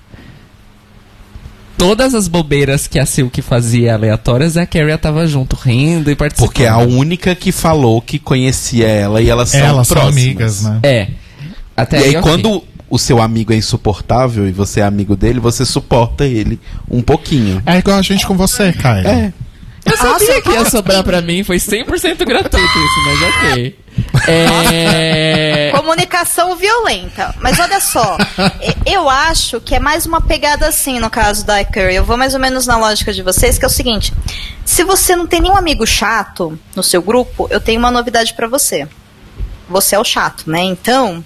Todas 1.77 2.15
as 2.15 2.29
bobeiras 2.29 2.87
que 2.87 2.99
a 2.99 3.05
Silk 3.07 3.43
fazia 3.43 3.95
aleatórias, 3.95 4.57
a 4.57 4.65
Carrie 4.65 4.97
tava 4.99 5.27
junto, 5.27 5.57
rindo 5.57 6.11
e 6.11 6.15
participando. 6.15 6.49
Porque 6.49 6.63
é 6.63 6.69
a 6.69 6.79
única 6.79 7.35
que 7.35 7.51
falou 7.51 8.01
que 8.01 8.19
conhecia 8.21 8.87
ela 8.87 9.21
e 9.21 9.29
elas 9.29 9.49
são 9.51 9.61
Elas 9.61 9.89
são 9.89 9.97
próximas. 9.97 10.23
amigas, 10.25 10.63
né? 10.63 10.81
É. 10.83 11.09
Até 11.77 12.01
E 12.01 12.05
aí, 12.05 12.17
ok. 12.17 12.23
quando 12.23 12.63
o 12.93 12.99
seu 12.99 13.23
amigo 13.23 13.55
é 13.55 13.57
insuportável 13.57 14.47
e 14.47 14.53
você 14.53 14.81
é 14.81 14.85
amigo 14.85 15.17
dele, 15.17 15.41
você 15.41 15.65
suporta 15.65 16.27
ele 16.27 16.61
um 16.91 17.01
pouquinho. 17.01 17.63
É 17.65 17.79
igual 17.79 17.97
a 17.97 18.03
gente 18.03 18.27
com 18.27 18.37
você, 18.37 18.71
Caio. 18.71 19.09
É. 19.09 19.33
Eu 19.83 19.97
sabia 19.97 20.43
que 20.43 20.51
ia 20.51 20.69
sobrar 20.69 21.03
pra 21.03 21.23
mim, 21.23 21.43
foi 21.43 21.57
100% 21.57 22.23
gratuito 22.27 22.79
isso, 22.79 23.01
mas 23.07 23.23
ok. 23.23 23.79
É... 24.29 25.71
Comunicação 25.75 26.55
violenta. 26.55 27.35
Mas 27.41 27.59
olha 27.59 27.81
só, 27.81 28.19
eu 28.85 29.09
acho 29.09 29.59
que 29.59 29.75
é 29.75 29.81
mais 29.81 30.05
uma 30.05 30.21
pegada 30.21 30.69
assim 30.69 31.01
no 31.01 31.09
caso 31.09 31.47
da 31.47 31.65
Curry. 31.65 31.95
Eu 31.95 32.05
vou 32.05 32.19
mais 32.19 32.35
ou 32.35 32.41
menos 32.41 32.67
na 32.67 32.77
lógica 32.77 33.11
de 33.11 33.23
vocês, 33.23 33.57
que 33.57 33.65
é 33.65 33.69
o 33.69 33.71
seguinte: 33.71 34.13
se 34.67 34.85
você 34.85 35.17
não 35.17 35.27
tem 35.27 35.41
nenhum 35.41 35.57
amigo 35.57 35.87
chato 35.87 36.59
no 36.77 36.83
seu 36.83 37.01
grupo, 37.01 37.49
eu 37.51 37.59
tenho 37.59 37.79
uma 37.79 37.91
novidade 37.91 38.35
pra 38.35 38.47
você. 38.47 38.87
Você 39.67 39.95
é 39.95 39.99
o 39.99 40.05
chato, 40.05 40.45
né? 40.51 40.61
Então, 40.61 41.25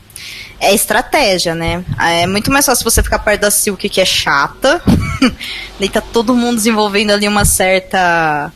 é 0.61 0.75
estratégia, 0.75 1.55
né? 1.55 1.85
É 2.01 2.27
muito 2.27 2.51
mais 2.51 2.65
fácil 2.65 2.85
você 2.85 3.03
ficar 3.03 3.19
perto 3.19 3.43
da 3.43 3.51
Silk, 3.51 3.89
que 3.89 4.01
é 4.01 4.05
chata. 4.05 4.83
Daí 5.79 5.89
tá 5.89 6.01
todo 6.01 6.35
mundo 6.35 6.57
desenvolvendo 6.57 7.11
ali 7.11 7.29
uma 7.29 7.45
certa. 7.45 8.53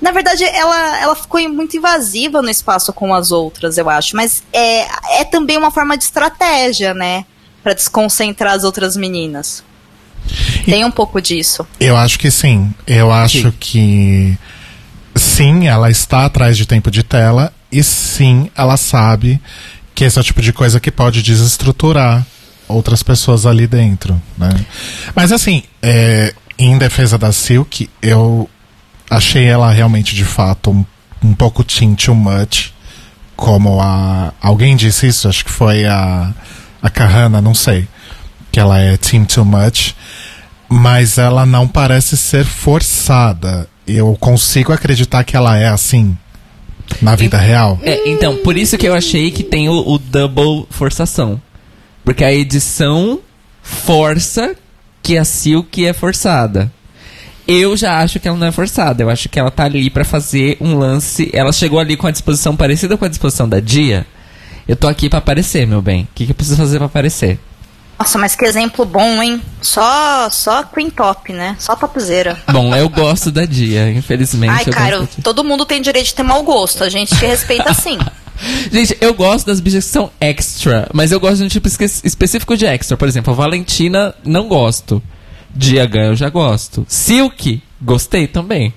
Na 0.00 0.10
verdade, 0.10 0.44
ela, 0.44 1.00
ela 1.00 1.14
ficou 1.14 1.40
muito 1.48 1.76
invasiva 1.76 2.42
no 2.42 2.50
espaço 2.50 2.92
com 2.92 3.14
as 3.14 3.30
outras, 3.30 3.78
eu 3.78 3.88
acho. 3.88 4.16
Mas 4.16 4.42
é, 4.52 4.86
é 5.20 5.24
também 5.24 5.56
uma 5.56 5.70
forma 5.70 5.96
de 5.96 6.04
estratégia, 6.04 6.92
né? 6.92 7.24
Pra 7.62 7.72
desconcentrar 7.72 8.54
as 8.54 8.64
outras 8.64 8.96
meninas. 8.96 9.62
Tem 10.64 10.84
um 10.84 10.90
pouco 10.90 11.20
disso. 11.20 11.66
Eu 11.78 11.96
acho 11.96 12.18
que 12.18 12.30
sim. 12.30 12.74
Eu 12.86 13.12
acho 13.12 13.52
que 13.52 14.36
sim, 15.14 15.68
ela 15.68 15.90
está 15.90 16.24
atrás 16.24 16.56
de 16.56 16.66
tempo 16.66 16.90
de 16.90 17.02
tela 17.02 17.52
e 17.70 17.82
sim, 17.82 18.50
ela 18.56 18.76
sabe 18.76 19.40
que 19.94 20.04
esse 20.04 20.18
é 20.18 20.20
o 20.20 20.24
tipo 20.24 20.42
de 20.42 20.52
coisa 20.52 20.80
que 20.80 20.90
pode 20.90 21.22
desestruturar 21.22 22.26
outras 22.66 23.02
pessoas 23.02 23.46
ali 23.46 23.66
dentro, 23.66 24.20
né? 24.36 24.50
Mas 25.14 25.32
assim, 25.32 25.62
é, 25.82 26.34
em 26.58 26.76
defesa 26.78 27.18
da 27.18 27.32
Silk, 27.32 27.88
eu 28.02 28.48
achei 29.10 29.44
ela 29.44 29.70
realmente 29.70 30.14
de 30.14 30.24
fato 30.24 30.70
um, 30.70 30.84
um 31.22 31.34
pouco 31.34 31.62
teen 31.62 31.94
too 31.94 32.14
much, 32.14 32.72
como 33.36 33.80
a 33.80 34.32
alguém 34.40 34.76
disse 34.76 35.06
isso, 35.06 35.28
acho 35.28 35.44
que 35.44 35.50
foi 35.50 35.86
a 35.86 36.32
a 36.82 36.90
Kahana, 36.90 37.40
não 37.40 37.54
sei, 37.54 37.88
que 38.52 38.60
ela 38.60 38.78
é 38.78 38.96
teen 38.96 39.24
too 39.24 39.44
much 39.44 39.94
mas 40.68 41.18
ela 41.18 41.46
não 41.46 41.68
parece 41.68 42.16
ser 42.16 42.44
forçada. 42.44 43.68
Eu 43.86 44.16
consigo 44.18 44.72
acreditar 44.72 45.22
que 45.24 45.36
ela 45.36 45.56
é 45.56 45.68
assim 45.68 46.16
na 47.00 47.14
vida 47.16 47.38
real. 47.38 47.78
É, 47.82 48.08
então, 48.08 48.36
por 48.38 48.56
isso 48.56 48.78
que 48.78 48.86
eu 48.86 48.94
achei 48.94 49.30
que 49.30 49.42
tem 49.42 49.68
o, 49.68 49.72
o 49.72 49.98
double 49.98 50.66
forçação. 50.70 51.40
Porque 52.04 52.24
a 52.24 52.32
edição 52.32 53.20
força 53.62 54.54
que 55.02 55.16
a 55.16 55.24
Silk 55.24 55.84
é 55.84 55.92
forçada. 55.92 56.70
Eu 57.46 57.76
já 57.76 57.98
acho 57.98 58.18
que 58.18 58.26
ela 58.26 58.36
não 58.36 58.46
é 58.46 58.52
forçada. 58.52 59.02
Eu 59.02 59.10
acho 59.10 59.28
que 59.28 59.38
ela 59.38 59.50
tá 59.50 59.64
ali 59.64 59.90
pra 59.90 60.04
fazer 60.04 60.56
um 60.60 60.76
lance. 60.78 61.30
Ela 61.32 61.52
chegou 61.52 61.78
ali 61.78 61.96
com 61.96 62.06
a 62.06 62.10
disposição 62.10 62.56
parecida 62.56 62.96
com 62.96 63.04
a 63.04 63.08
disposição 63.08 63.48
da 63.48 63.60
Dia. 63.60 64.06
Eu 64.66 64.76
tô 64.76 64.88
aqui 64.88 65.10
pra 65.10 65.18
aparecer, 65.18 65.66
meu 65.66 65.82
bem. 65.82 66.04
O 66.04 66.08
que, 66.14 66.24
que 66.24 66.32
eu 66.32 66.34
preciso 66.34 66.56
fazer 66.56 66.78
pra 66.78 66.86
aparecer? 66.86 67.38
Nossa, 67.98 68.18
mas 68.18 68.34
que 68.34 68.44
exemplo 68.44 68.84
bom, 68.84 69.22
hein? 69.22 69.40
Só, 69.62 70.28
só 70.30 70.62
Queen 70.64 70.90
Top, 70.90 71.32
né? 71.32 71.56
Só 71.58 71.76
topzera. 71.76 72.38
Bom, 72.52 72.74
eu 72.74 72.88
gosto 72.88 73.30
da 73.30 73.44
Dia, 73.44 73.90
infelizmente. 73.90 74.50
Ai, 74.50 74.64
cara, 74.66 74.98
Dia. 74.98 75.08
todo 75.22 75.44
mundo 75.44 75.64
tem 75.64 75.80
direito 75.80 76.06
de 76.06 76.14
ter 76.14 76.22
mau 76.22 76.42
gosto. 76.42 76.82
A 76.84 76.88
gente 76.88 77.16
te 77.16 77.24
respeita 77.24 77.72
sim. 77.74 77.98
Gente, 78.70 78.96
eu 79.00 79.14
gosto 79.14 79.46
das 79.46 79.60
bichas 79.60 79.84
que 79.84 79.90
são 79.90 80.10
extra, 80.20 80.88
mas 80.92 81.12
eu 81.12 81.20
gosto 81.20 81.38
de 81.38 81.44
um 81.44 81.48
tipo 81.48 81.68
específico 81.68 82.56
de 82.56 82.66
extra. 82.66 82.96
Por 82.96 83.06
exemplo, 83.06 83.32
a 83.32 83.36
Valentina, 83.36 84.14
não 84.24 84.48
gosto. 84.48 85.02
Diagan, 85.54 86.08
eu 86.08 86.16
já 86.16 86.28
gosto. 86.28 86.84
Silk, 86.88 87.62
gostei 87.80 88.26
também. 88.26 88.74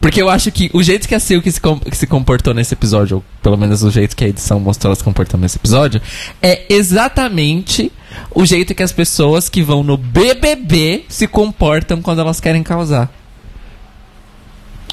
Porque 0.00 0.22
eu 0.22 0.30
acho 0.30 0.50
que 0.50 0.70
o 0.72 0.82
jeito 0.82 1.06
que 1.06 1.14
a 1.14 1.20
Silk 1.20 1.50
se, 1.52 1.60
com- 1.60 1.78
que 1.78 1.96
se 1.96 2.06
comportou 2.06 2.54
nesse 2.54 2.72
episódio, 2.72 3.18
ou 3.18 3.24
pelo 3.42 3.56
menos 3.58 3.82
o 3.82 3.90
jeito 3.90 4.16
que 4.16 4.24
a 4.24 4.28
edição 4.28 4.58
mostrou 4.58 4.88
ela 4.88 4.96
se 4.96 5.04
comportando 5.04 5.42
nesse 5.42 5.58
episódio, 5.58 6.00
é 6.40 6.64
exatamente 6.70 7.92
o 8.34 8.46
jeito 8.46 8.74
que 8.74 8.82
as 8.82 8.92
pessoas 8.92 9.48
que 9.48 9.62
vão 9.62 9.82
no 9.82 9.98
BBB 9.98 11.04
se 11.08 11.26
comportam 11.26 12.00
quando 12.00 12.20
elas 12.20 12.40
querem 12.40 12.62
causar. 12.62 13.12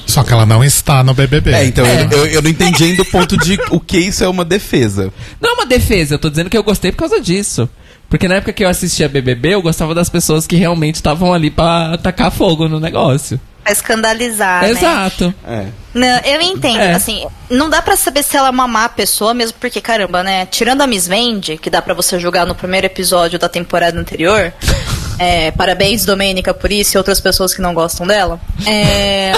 Só 0.06 0.22
que 0.22 0.32
ela 0.32 0.46
não 0.46 0.62
está 0.62 1.02
no 1.02 1.14
BBB. 1.14 1.52
É, 1.52 1.64
então 1.66 1.84
É. 1.84 2.08
Eu, 2.10 2.26
eu, 2.26 2.42
não 2.42 2.50
entendi 2.50 2.84
ainda 2.84 3.02
o 3.02 3.06
ponto 3.06 3.36
de 3.36 3.58
o 3.70 3.80
que 3.80 3.98
isso 3.98 4.24
é 4.24 4.28
uma 4.28 4.44
defesa. 4.44 5.12
Não 5.40 5.50
é 5.50 5.54
uma 5.54 5.66
defesa, 5.66 6.14
eu 6.14 6.18
tô 6.18 6.28
dizendo 6.30 6.50
que 6.50 6.56
eu 6.56 6.62
gostei 6.62 6.92
por 6.92 6.98
causa 6.98 7.20
disso. 7.20 7.68
Porque 8.08 8.26
na 8.26 8.36
época 8.36 8.54
que 8.54 8.64
eu 8.64 8.68
assistia 8.68 9.08
BBB, 9.08 9.54
eu 9.54 9.62
gostava 9.62 9.94
das 9.94 10.08
pessoas 10.08 10.46
que 10.46 10.56
realmente 10.56 10.94
estavam 10.94 11.32
ali 11.32 11.50
pra 11.50 11.98
tacar 11.98 12.30
fogo 12.30 12.66
no 12.68 12.80
negócio. 12.80 13.38
Pra 13.68 13.72
escandalizar, 13.72 14.62
né? 14.62 14.70
Exato. 14.70 15.34
É. 15.46 15.66
Não, 15.92 16.18
eu 16.24 16.40
entendo, 16.40 16.78
É. 16.80 16.94
assim, 16.94 17.26
não 17.50 17.68
dá 17.68 17.82
pra 17.82 17.96
saber 17.96 18.22
se 18.22 18.36
ela 18.36 18.48
é 18.48 18.50
uma 18.50 18.66
má 18.66 18.88
pessoa, 18.88 19.34
mesmo 19.34 19.58
porque, 19.60 19.80
caramba, 19.80 20.22
né? 20.22 20.46
Tirando 20.46 20.80
a 20.80 20.86
Miss 20.86 21.06
Vende, 21.06 21.58
que 21.58 21.68
dá 21.68 21.82
pra 21.82 21.92
você 21.92 22.18
jogar 22.18 22.46
no 22.46 22.54
primeiro 22.54 22.86
episódio 22.86 23.38
da 23.38 23.48
temporada 23.48 23.98
anterior, 23.98 24.52
É, 25.20 25.50
parabéns, 25.50 26.04
Domênica, 26.04 26.54
por 26.54 26.70
isso 26.70 26.96
e 26.96 26.98
outras 26.98 27.18
pessoas 27.20 27.52
que 27.52 27.60
não 27.60 27.74
gostam 27.74 28.06
dela. 28.06 28.40
É, 28.64 29.32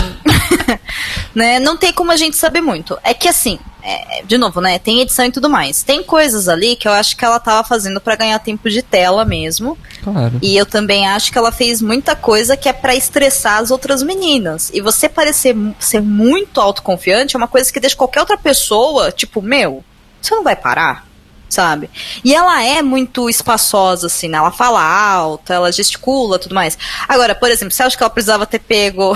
né, 1.34 1.58
não 1.58 1.74
tem 1.74 1.90
como 1.90 2.12
a 2.12 2.18
gente 2.18 2.36
saber 2.36 2.60
muito. 2.60 2.98
É 3.02 3.14
que 3.14 3.26
assim, 3.26 3.58
é, 3.90 4.22
de 4.24 4.38
novo, 4.38 4.60
né? 4.60 4.78
Tem 4.78 5.00
edição 5.00 5.24
e 5.24 5.32
tudo 5.32 5.48
mais. 5.48 5.82
Tem 5.82 6.02
coisas 6.02 6.48
ali 6.48 6.76
que 6.76 6.86
eu 6.86 6.92
acho 6.92 7.16
que 7.16 7.24
ela 7.24 7.40
tava 7.40 7.66
fazendo 7.66 8.00
pra 8.00 8.16
ganhar 8.16 8.38
tempo 8.38 8.70
de 8.70 8.82
tela 8.82 9.24
mesmo. 9.24 9.76
Claro. 10.02 10.38
E 10.40 10.56
eu 10.56 10.64
também 10.64 11.06
acho 11.08 11.32
que 11.32 11.38
ela 11.38 11.50
fez 11.50 11.82
muita 11.82 12.14
coisa 12.14 12.56
que 12.56 12.68
é 12.68 12.72
pra 12.72 12.94
estressar 12.94 13.58
as 13.58 13.70
outras 13.70 14.02
meninas. 14.02 14.70
E 14.72 14.80
você 14.80 15.08
parecer 15.08 15.56
ser 15.78 16.00
muito 16.00 16.60
autoconfiante 16.60 17.34
é 17.34 17.38
uma 17.38 17.48
coisa 17.48 17.72
que 17.72 17.80
deixa 17.80 17.96
qualquer 17.96 18.20
outra 18.20 18.38
pessoa, 18.38 19.10
tipo, 19.10 19.42
meu, 19.42 19.84
você 20.20 20.34
não 20.34 20.44
vai 20.44 20.56
parar? 20.56 21.08
Sabe? 21.48 21.90
E 22.24 22.32
ela 22.32 22.62
é 22.62 22.80
muito 22.80 23.28
espaçosa, 23.28 24.06
assim, 24.06 24.28
né? 24.28 24.38
Ela 24.38 24.52
fala 24.52 24.80
alto, 24.80 25.52
ela 25.52 25.72
gesticula 25.72 26.38
tudo 26.38 26.54
mais. 26.54 26.78
Agora, 27.08 27.34
por 27.34 27.50
exemplo, 27.50 27.74
você 27.74 27.82
acha 27.82 27.96
que 27.96 28.02
ela 28.04 28.10
precisava 28.10 28.46
ter 28.46 28.60
pego 28.60 29.12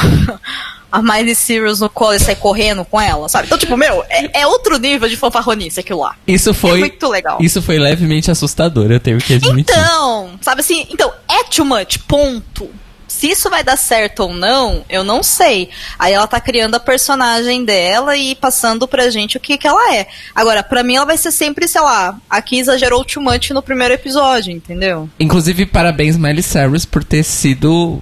a 0.95 1.03
Miley 1.03 1.35
Cyrus 1.35 1.81
no 1.81 1.91
colo 1.91 2.15
e 2.15 2.21
sair 2.21 2.37
correndo 2.37 2.85
com 2.85 3.01
ela, 3.01 3.29
sabe? 3.29 3.47
Então, 3.47 3.59
tipo, 3.59 3.77
meu, 3.77 4.05
é, 4.09 4.43
é 4.43 4.47
outro 4.47 4.79
nível 4.79 5.09
de 5.09 5.17
fanfarronice 5.17 5.81
aquilo 5.81 5.99
lá. 5.99 6.15
Isso 6.25 6.55
foi. 6.55 6.77
É 6.77 6.77
muito 6.77 7.09
legal. 7.09 7.39
Isso 7.41 7.61
foi 7.61 7.81
levemente 7.81 8.31
assustador, 8.31 8.93
eu 8.93 9.01
tenho 9.01 9.19
que 9.19 9.35
admitir. 9.35 9.75
Então, 9.75 10.39
sabe 10.41 10.61
assim, 10.61 10.87
então, 10.89 11.13
é 11.29 11.43
too 11.43 11.65
much, 11.65 11.99
ponto. 12.07 12.71
Se 13.09 13.29
isso 13.29 13.51
vai 13.51 13.65
dar 13.65 13.77
certo 13.77 14.21
ou 14.21 14.33
não, 14.33 14.85
eu 14.89 15.03
não 15.03 15.21
sei. 15.21 15.69
Aí 15.99 16.13
ela 16.13 16.29
tá 16.29 16.41
criando 16.41 16.77
a 16.77 16.81
personagem 16.81 17.65
dela 17.65 18.17
e 18.17 18.37
passando 18.37 18.87
pra 18.87 19.11
gente 19.11 19.37
o 19.37 19.41
que, 19.41 19.59
que 19.59 19.67
ela 19.67 19.97
é. 19.97 20.07
Agora, 20.33 20.63
pra 20.63 20.85
mim 20.85 20.95
ela 20.95 21.07
vai 21.07 21.19
ser 21.19 21.33
sempre, 21.33 21.67
sei 21.67 21.81
lá, 21.81 22.17
aqui 22.31 22.61
exagerou 22.61 23.05
too 23.05 23.21
much 23.21 23.51
no 23.51 23.63
primeiro 23.63 23.95
episódio, 23.95 24.53
entendeu? 24.53 25.09
Inclusive, 25.19 25.67
parabéns, 25.67 26.17
Miley 26.17 26.43
Cyrus, 26.43 26.85
por 26.85 27.03
ter 27.03 27.25
sido 27.25 28.01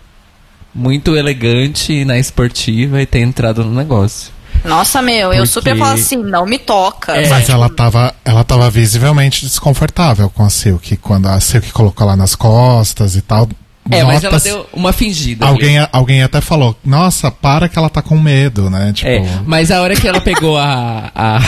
muito 0.75 1.17
elegante 1.17 2.05
na 2.05 2.19
esportiva 2.19 3.01
e 3.03 3.07
ter 3.07 3.21
entrado 3.21 3.65
no 3.65 3.75
negócio. 3.75 4.31
Nossa, 4.65 5.03
meu, 5.03 5.33
eu 5.33 5.39
Porque- 5.39 5.47
super 5.47 5.77
falo 5.77 5.95
assim, 5.95 6.17
não 6.17 6.47
me 6.47 6.59
toca. 6.59 7.17
É. 7.17 7.29
Mas 7.29 7.49
ela 7.49 7.69
tava, 7.69 8.15
ela 8.25 8.45
tava 8.45 8.71
visivelmente 8.71 9.45
desconfortável 9.45 10.31
com 10.31 10.45
a 10.45 10.51
Silk. 10.51 10.97
Quando 10.99 11.27
a 11.27 11.41
Silk 11.41 11.73
colocou 11.73 12.07
lá 12.07 12.15
nas 12.15 12.35
costas 12.37 13.17
e 13.17 13.23
tal. 13.23 13.49
É, 13.91 14.05
mas 14.05 14.23
ela 14.23 14.33
notas- 14.35 14.45
deu 14.45 14.65
uma 14.73 14.93
fingida. 14.93 15.45
ali. 15.45 15.55
Alguém, 15.55 15.89
alguém 15.91 16.23
até 16.23 16.41
falou, 16.41 16.77
nossa, 16.85 17.29
para 17.33 17.69
que 17.69 17.77
ela 17.77 17.91
tá 17.91 18.01
com 18.01 18.17
medo, 18.17 18.71
né? 18.71 18.93
Tipo, 18.95 19.11
É, 19.11 19.25
mas 19.45 19.73
a 19.73 19.83
hora 19.83 19.97
que 19.97 20.07
ela 20.07 20.21
pegou 20.21 20.57
a. 20.57 21.11
a... 21.15 21.41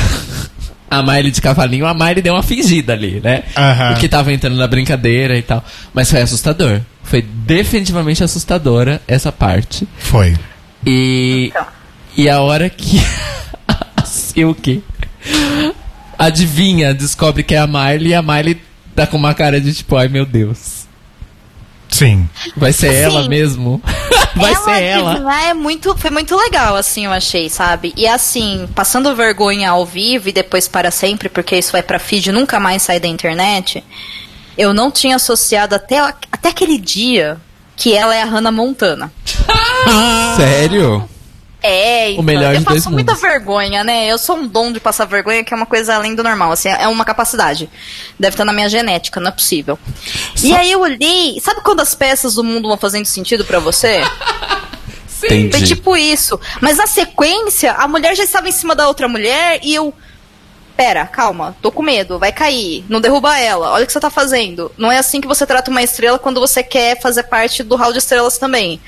A 0.91 1.03
Miley 1.03 1.33
de 1.33 1.41
cavalinho, 1.41 1.87
a 1.87 1.95
Miley 1.95 2.23
deu 2.23 2.35
uma 2.35 2.43
fingida 2.43 2.93
ali, 2.93 3.21
né? 3.21 3.43
Aham. 3.57 3.93
Porque 3.93 4.09
tava 4.09 4.33
entrando 4.33 4.55
na 4.57 4.67
brincadeira 4.69 5.37
e 5.37 5.43
tal. 5.43 5.65
Mas 5.93 6.09
foi 6.09 6.21
assustador. 6.21 6.81
Foi 7.05 7.23
definitivamente 7.23 8.25
assustadora 8.25 9.01
essa 9.07 9.31
parte. 9.31 9.87
foi. 9.99 10.37
E. 10.85 11.49
Então. 11.51 11.67
E 12.17 12.29
a 12.29 12.41
hora 12.41 12.69
que 12.71 13.01
a 13.67 14.05
Silk 14.05 14.83
adivinha, 16.19 16.95
descobre 16.95 17.43
que 17.43 17.55
é 17.55 17.59
a 17.59 17.67
Miley 17.67 18.09
e 18.09 18.15
a 18.15 18.23
Miley 18.23 18.61
tá 18.95 19.07
com 19.07 19.17
uma 19.17 19.35
cara 19.35 19.61
de 19.61 19.73
tipo, 19.73 19.97
ai 19.97 20.09
meu 20.09 20.25
Deus. 20.25 20.85
Sim. 21.89 22.29
Vai 22.57 22.73
ser 22.73 22.89
Assim, 22.89 22.99
ela 22.99 23.29
mesmo? 23.29 23.81
Vai 24.35 24.53
ela 24.53 24.65
ser 24.65 24.83
ela. 24.83 25.45
É 25.45 25.55
muito, 25.55 25.97
foi 25.97 26.11
muito 26.11 26.37
legal, 26.37 26.75
assim, 26.75 27.05
eu 27.05 27.13
achei, 27.13 27.49
sabe? 27.49 27.93
E 27.97 28.05
assim, 28.05 28.69
passando 28.75 29.15
vergonha 29.15 29.71
ao 29.71 29.87
vivo 29.87 30.29
e 30.29 30.33
depois 30.33 30.67
para 30.67 30.91
sempre, 30.91 31.29
porque 31.29 31.57
isso 31.57 31.71
vai 31.71 31.85
pra 31.85 32.01
feed 32.01 32.31
e 32.31 32.33
nunca 32.33 32.59
mais 32.59 32.83
sai 32.83 32.99
da 32.99 33.07
internet, 33.07 33.85
eu 34.57 34.73
não 34.73 34.91
tinha 34.91 35.17
associado 35.17 35.75
até, 35.75 35.99
até 36.31 36.49
aquele 36.49 36.79
dia 36.79 37.39
que 37.77 37.95
ela 37.95 38.15
é 38.15 38.23
a 38.23 38.27
Hannah 38.27 38.53
Montana. 38.53 39.13
Sério? 40.37 41.09
É, 41.67 42.11
então, 42.11 42.23
melhor 42.23 42.53
eu 42.53 42.59
de 42.59 42.65
dois 42.67 42.85
passo 42.85 42.93
muita 42.93 43.13
mundos. 43.13 43.23
vergonha, 43.27 43.83
né? 43.83 44.07
Eu 44.07 44.19
sou 44.19 44.37
um 44.37 44.47
dom 44.47 44.71
de 44.71 44.79
passar 44.79 45.07
vergonha, 45.07 45.43
que 45.43 45.55
é 45.55 45.57
uma 45.57 45.65
coisa 45.65 45.95
além 45.95 46.15
do 46.15 46.23
normal, 46.23 46.53
assim, 46.53 46.69
é 46.69 46.87
uma 46.89 47.07
capacidade. 47.07 47.71
Deve 48.21 48.35
estar 48.35 48.45
na 48.45 48.53
minha 48.53 48.69
genética, 48.69 49.19
não 49.19 49.29
é 49.29 49.33
possível. 49.33 49.79
E 50.43 50.53
aí 50.55 50.71
eu 50.71 50.81
olhei, 50.81 51.41
sabe 51.41 51.63
quando 51.63 51.81
as 51.81 51.95
peças 51.95 52.35
do 52.35 52.45
mundo 52.45 52.69
vão 52.69 52.77
fazendo 52.77 53.07
sentido 53.07 53.47
pra 53.47 53.59
você? 53.61 54.03
Foi 55.09 55.39
Entendi. 55.39 55.69
tipo 55.69 55.97
isso. 55.97 56.39
Mas 56.61 56.77
na 56.77 56.87
sequência, 56.87 57.73
a 57.73 57.89
mulher 57.89 58.15
já 58.15 58.25
estava 58.25 58.47
em 58.47 58.53
cima 58.53 58.75
da 58.75 58.87
outra 58.87 59.09
mulher 59.09 59.59
e 59.63 59.75
eu. 59.75 59.95
Pera, 60.77 61.07
calma, 61.07 61.55
tô 61.63 61.71
com 61.71 61.83
medo, 61.83 62.19
vai 62.19 62.33
cair. 62.33 62.85
Não 62.89 63.01
derruba 63.01 63.39
ela. 63.39 63.71
Olha 63.71 63.85
o 63.85 63.87
que 63.87 63.93
você 63.93 64.01
tá 64.01 64.11
fazendo. 64.11 64.73
Não 64.77 64.91
é 64.91 64.99
assim 64.99 65.21
que 65.21 65.29
você 65.29 65.47
trata 65.47 65.71
uma 65.71 65.83
estrela 65.83 66.19
quando 66.19 66.41
você 66.41 66.63
quer 66.63 67.01
fazer 67.01 67.25
parte 67.25 67.63
do 67.63 67.77
hall 67.77 67.93
de 67.93 67.99
estrelas 67.99 68.39
também. 68.39 68.81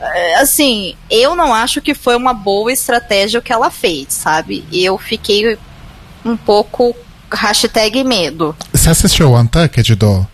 É, 0.00 0.34
Assim, 0.36 0.94
eu 1.10 1.34
não 1.34 1.52
acho 1.52 1.80
que 1.80 1.94
foi 1.94 2.16
uma 2.16 2.34
boa 2.34 2.72
estratégia 2.72 3.40
o 3.40 3.42
que 3.42 3.52
ela 3.52 3.70
fez, 3.70 4.08
sabe? 4.10 4.64
Eu 4.72 4.96
fiquei 4.98 5.58
um 6.24 6.36
pouco 6.36 6.94
hashtag 7.32 8.04
medo. 8.04 8.54
Você 8.72 8.90
assistiu 8.90 9.30
o 9.30 9.38
Untucked, 9.38 9.94
do? 9.96 10.26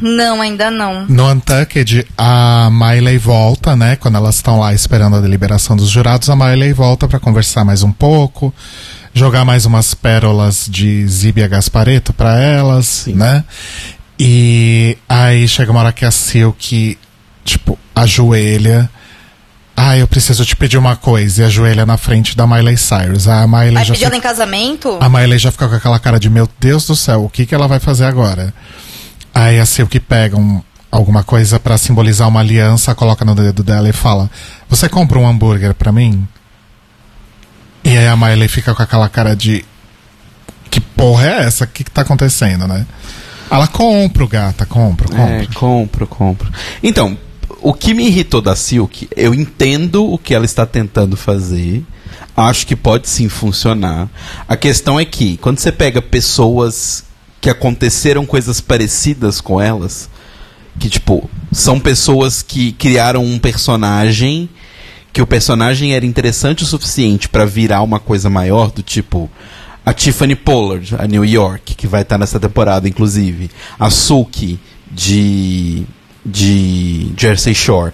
Não, 0.00 0.40
ainda 0.40 0.70
não. 0.70 1.06
No 1.06 1.30
Untucked, 1.30 2.06
a 2.16 2.70
Miley 2.70 3.18
volta, 3.18 3.76
né? 3.76 3.96
Quando 3.96 4.16
elas 4.16 4.36
estão 4.36 4.58
lá 4.58 4.72
esperando 4.72 5.16
a 5.16 5.20
deliberação 5.20 5.76
dos 5.76 5.90
jurados, 5.90 6.30
a 6.30 6.36
Miley 6.36 6.72
volta 6.72 7.06
pra 7.06 7.20
conversar 7.20 7.64
mais 7.64 7.82
um 7.82 7.92
pouco, 7.92 8.54
jogar 9.14 9.44
mais 9.44 9.66
umas 9.66 9.94
pérolas 9.94 10.66
de 10.68 11.06
Zíbia 11.06 11.46
Gaspareto 11.48 12.12
pra 12.12 12.38
elas, 12.40 13.04
né? 13.08 13.44
E 14.18 14.96
aí 15.08 15.46
chega 15.48 15.70
uma 15.70 15.80
hora 15.80 15.92
que 15.92 16.04
a 16.04 16.10
Silk, 16.10 16.98
tipo, 17.44 17.78
ajoelha. 17.94 18.88
Ah, 19.76 19.96
eu 19.96 20.06
preciso 20.06 20.44
te 20.44 20.54
pedir 20.54 20.78
uma 20.78 20.94
coisa. 20.96 21.42
E 21.42 21.44
ajoelha 21.44 21.84
na 21.84 21.96
frente 21.96 22.36
da 22.36 22.46
Miley 22.46 22.76
Cyrus. 22.76 23.26
A 23.26 23.46
Miley 23.46 23.72
Vai 23.74 23.84
já 23.84 23.92
pedir 23.94 24.04
ela 24.04 24.14
fica... 24.14 24.16
em 24.16 24.20
casamento? 24.30 24.98
A 25.00 25.08
Miley 25.08 25.38
já 25.38 25.50
fica 25.50 25.68
com 25.68 25.74
aquela 25.74 25.98
cara 25.98 26.20
de 26.20 26.30
meu 26.30 26.48
Deus 26.60 26.86
do 26.86 26.94
céu, 26.94 27.24
o 27.24 27.28
que, 27.30 27.46
que 27.46 27.54
ela 27.54 27.66
vai 27.66 27.80
fazer 27.80 28.04
agora? 28.04 28.54
Aí 29.34 29.58
a 29.58 29.66
Silk 29.66 29.98
pega 30.00 30.36
um- 30.36 30.62
alguma 30.90 31.24
coisa 31.24 31.58
pra 31.58 31.78
simbolizar 31.78 32.28
uma 32.28 32.40
aliança, 32.40 32.94
coloca 32.94 33.24
no 33.24 33.34
dedo 33.34 33.62
dela 33.64 33.88
e 33.88 33.92
fala: 33.92 34.30
Você 34.68 34.88
compra 34.90 35.18
um 35.18 35.26
hambúrguer 35.26 35.74
pra 35.74 35.90
mim? 35.90 36.28
E 37.84 37.96
aí 37.96 38.06
a 38.06 38.16
Miley 38.16 38.48
fica 38.48 38.74
com 38.74 38.82
aquela 38.82 39.08
cara 39.08 39.34
de 39.34 39.64
Que 40.70 40.80
porra 40.80 41.26
é 41.26 41.44
essa? 41.44 41.64
O 41.64 41.66
que, 41.66 41.84
que 41.84 41.90
tá 41.90 42.02
acontecendo, 42.02 42.66
né? 42.66 42.86
Ela 43.50 43.66
compra 43.66 44.24
o 44.24 44.28
gata, 44.28 44.64
compra, 44.64 45.08
compra. 45.08 45.42
É, 45.42 45.46
compro, 45.54 46.06
compro. 46.06 46.52
Então, 46.82 47.18
o 47.60 47.74
que 47.74 47.92
me 47.92 48.06
irritou 48.06 48.40
da 48.40 48.56
Silk, 48.56 49.08
eu 49.14 49.34
entendo 49.34 50.10
o 50.10 50.16
que 50.16 50.34
ela 50.34 50.46
está 50.46 50.64
tentando 50.64 51.16
fazer. 51.16 51.84
Acho 52.34 52.66
que 52.66 52.74
pode 52.74 53.10
sim 53.10 53.28
funcionar. 53.28 54.08
A 54.48 54.56
questão 54.56 54.98
é 54.98 55.04
que, 55.04 55.36
quando 55.36 55.58
você 55.58 55.70
pega 55.70 56.00
pessoas 56.00 57.04
que 57.42 57.50
aconteceram 57.50 58.24
coisas 58.24 58.60
parecidas 58.60 59.38
com 59.38 59.60
elas, 59.60 60.08
que, 60.78 60.88
tipo, 60.88 61.28
são 61.52 61.78
pessoas 61.78 62.40
que 62.40 62.72
criaram 62.72 63.22
um 63.22 63.38
personagem, 63.38 64.48
que 65.12 65.20
o 65.20 65.26
personagem 65.26 65.94
era 65.94 66.06
interessante 66.06 66.62
o 66.62 66.66
suficiente 66.66 67.28
para 67.28 67.44
virar 67.44 67.82
uma 67.82 68.00
coisa 68.00 68.30
maior, 68.30 68.70
do 68.70 68.82
tipo. 68.82 69.30
A 69.84 69.92
Tiffany 69.92 70.36
Pollard, 70.36 70.94
a 70.96 71.06
New 71.08 71.24
York, 71.24 71.74
que 71.74 71.88
vai 71.88 72.02
estar 72.02 72.16
nessa 72.16 72.38
temporada, 72.38 72.88
inclusive. 72.88 73.50
A 73.78 73.90
Suki, 73.90 74.58
de. 74.90 75.84
de 76.24 77.12
Jersey 77.16 77.54
Shore. 77.54 77.92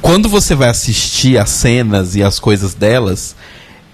Quando 0.00 0.28
você 0.28 0.54
vai 0.54 0.68
assistir 0.68 1.38
as 1.38 1.50
cenas 1.50 2.14
e 2.14 2.22
as 2.22 2.38
coisas 2.38 2.74
delas, 2.74 3.34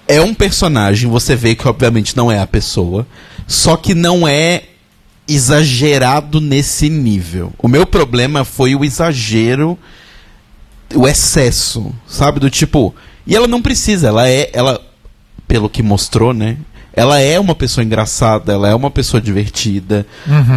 é 0.06 0.20
um 0.20 0.34
personagem, 0.34 1.08
você 1.08 1.34
vê 1.34 1.54
que 1.54 1.66
obviamente 1.66 2.16
não 2.16 2.30
é 2.30 2.40
a 2.40 2.46
pessoa, 2.46 3.06
só 3.46 3.76
que 3.76 3.94
não 3.94 4.28
é 4.28 4.64
exagerado 5.26 6.40
nesse 6.40 6.90
nível. 6.90 7.52
O 7.58 7.68
meu 7.68 7.86
problema 7.86 8.44
foi 8.44 8.74
o 8.74 8.84
exagero, 8.84 9.78
o 10.94 11.06
excesso, 11.06 11.94
sabe? 12.06 12.40
Do 12.40 12.50
tipo. 12.50 12.94
E 13.26 13.34
ela 13.34 13.48
não 13.48 13.62
precisa, 13.62 14.08
ela 14.08 14.28
é. 14.28 14.50
Ela, 14.52 14.80
pelo 15.46 15.68
que 15.68 15.82
mostrou, 15.82 16.32
né? 16.32 16.56
Ela 16.92 17.20
é 17.20 17.40
uma 17.40 17.54
pessoa 17.54 17.84
engraçada, 17.84 18.52
ela 18.52 18.68
é 18.68 18.74
uma 18.74 18.90
pessoa 18.90 19.20
divertida. 19.20 20.06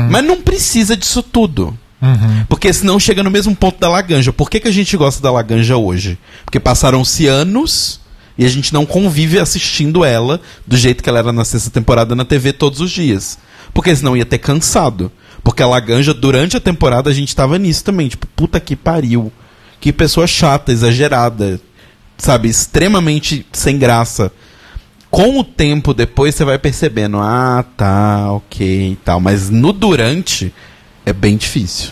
Mas 0.10 0.23
não 0.23 0.41
precisa 0.41 0.95
disso 0.95 1.23
tudo. 1.23 1.78
Uhum. 2.02 2.45
Porque 2.47 2.71
senão 2.71 3.00
chega 3.00 3.23
no 3.23 3.32
mesmo 3.32 3.56
ponto 3.56 3.80
da 3.80 3.89
Laganja. 3.89 4.32
Por 4.32 4.50
que, 4.50 4.60
que 4.60 4.67
a 4.67 4.71
gente 4.71 4.95
gosta 4.95 5.21
da 5.21 5.32
Laganja 5.32 5.78
hoje? 5.78 6.17
Porque 6.45 6.60
passaram-se 6.60 7.26
anos 7.26 8.00
e 8.38 8.45
a 8.45 8.50
gente 8.50 8.71
não 8.71 8.86
convive 8.86 9.39
assistindo 9.39 10.06
ela 10.06 10.39
do 10.65 10.78
jeito 10.78 11.02
que 11.02 11.10
ela 11.10 11.19
era 11.19 11.34
na 11.34 11.43
sexta 11.43 11.71
temporada 11.71 12.15
na 12.15 12.23
TV 12.23 12.54
todos 12.54 12.82
os 12.82 12.91
dias. 12.91 13.39
Porque 13.73 13.95
senão 13.95 14.15
ia 14.15 14.26
ter 14.26 14.38
cansado. 14.38 15.12
Porque 15.43 15.63
a 15.63 15.67
Laganja, 15.67 16.13
durante 16.13 16.56
a 16.56 16.60
temporada, 16.60 17.10
a 17.10 17.13
gente 17.13 17.36
tava 17.36 17.58
nisso 17.58 17.84
também. 17.84 18.10
Tipo, 18.10 18.28
puta 18.28 18.60
que 18.60 18.76
pariu. 18.76 19.32
Que 19.80 19.94
pessoa 19.94 20.28
chata, 20.28 20.72
exagerada. 20.72 21.60
Sabe? 22.18 22.50
Extremamente 22.50 23.46
sem 23.52 23.78
graça. 23.78 24.32
Com 25.10 25.40
o 25.40 25.44
tempo, 25.44 25.94
depois 25.94 26.36
você 26.36 26.44
vai 26.44 26.58
percebendo. 26.58 27.20
Ah, 27.20 27.63
tá, 27.76 28.32
ok 28.32 28.92
e 28.92 28.96
tal. 28.98 29.20
Mas 29.20 29.50
no 29.50 29.72
durante 29.72 30.54
é 31.06 31.13
bem 31.13 31.38
difícil. 31.38 31.92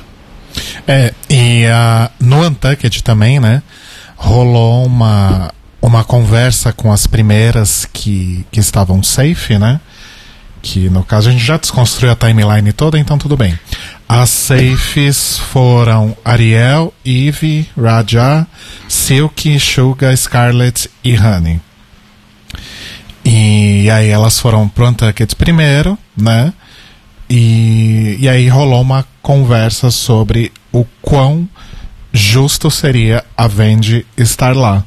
É, 0.87 1.13
e 1.29 1.65
ah, 1.67 2.11
no 2.19 2.45
Untucked 2.45 3.03
também, 3.03 3.39
né? 3.39 3.61
Rolou 4.15 4.85
uma, 4.85 5.51
uma 5.81 6.03
conversa 6.03 6.73
com 6.73 6.91
as 6.91 7.07
primeiras 7.07 7.85
que, 7.91 8.45
que 8.51 8.59
estavam 8.59 9.01
safe, 9.03 9.57
né? 9.57 9.79
Que 10.65 10.89
no 10.89 11.03
caso 11.03 11.29
a 11.29 11.31
gente 11.31 11.45
já 11.45 11.57
desconstruiu 11.57 12.11
a 12.11 12.15
timeline 12.15 12.73
toda, 12.73 12.97
então 12.97 13.19
tudo 13.19 13.37
bem. 13.37 13.57
As 14.09 14.31
safes 14.31 15.37
foram 15.37 16.17
Ariel, 16.25 16.91
Eve, 17.05 17.69
Raja, 17.79 18.47
Silk, 18.89 19.59
Suga, 19.59 20.15
Scarlet 20.17 20.89
e 21.03 21.15
Honey. 21.15 21.61
E 23.23 23.87
aí 23.91 24.09
elas 24.09 24.39
foram 24.39 24.67
pro 24.67 24.87
Untucked 24.87 25.35
primeiro, 25.35 25.95
né? 26.17 26.51
E, 27.29 28.17
e 28.19 28.27
aí 28.27 28.47
rolou 28.47 28.81
uma 28.81 29.05
conversa 29.21 29.91
sobre 29.91 30.51
o 30.71 30.83
quão 30.99 31.47
justo 32.11 32.71
seria 32.71 33.23
a 33.37 33.47
Vendi 33.47 34.03
estar 34.17 34.55
lá. 34.55 34.83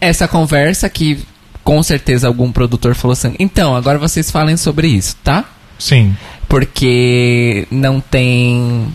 Essa 0.00 0.26
conversa 0.26 0.88
que 0.88 1.22
com 1.64 1.82
certeza 1.82 2.26
algum 2.26 2.50
produtor 2.52 2.94
falou 2.94 3.12
assim: 3.12 3.34
então, 3.38 3.74
agora 3.74 3.98
vocês 3.98 4.30
falem 4.30 4.56
sobre 4.56 4.88
isso, 4.88 5.16
tá? 5.22 5.44
Sim. 5.78 6.16
Porque 6.48 7.66
não 7.70 8.00
tem. 8.00 8.86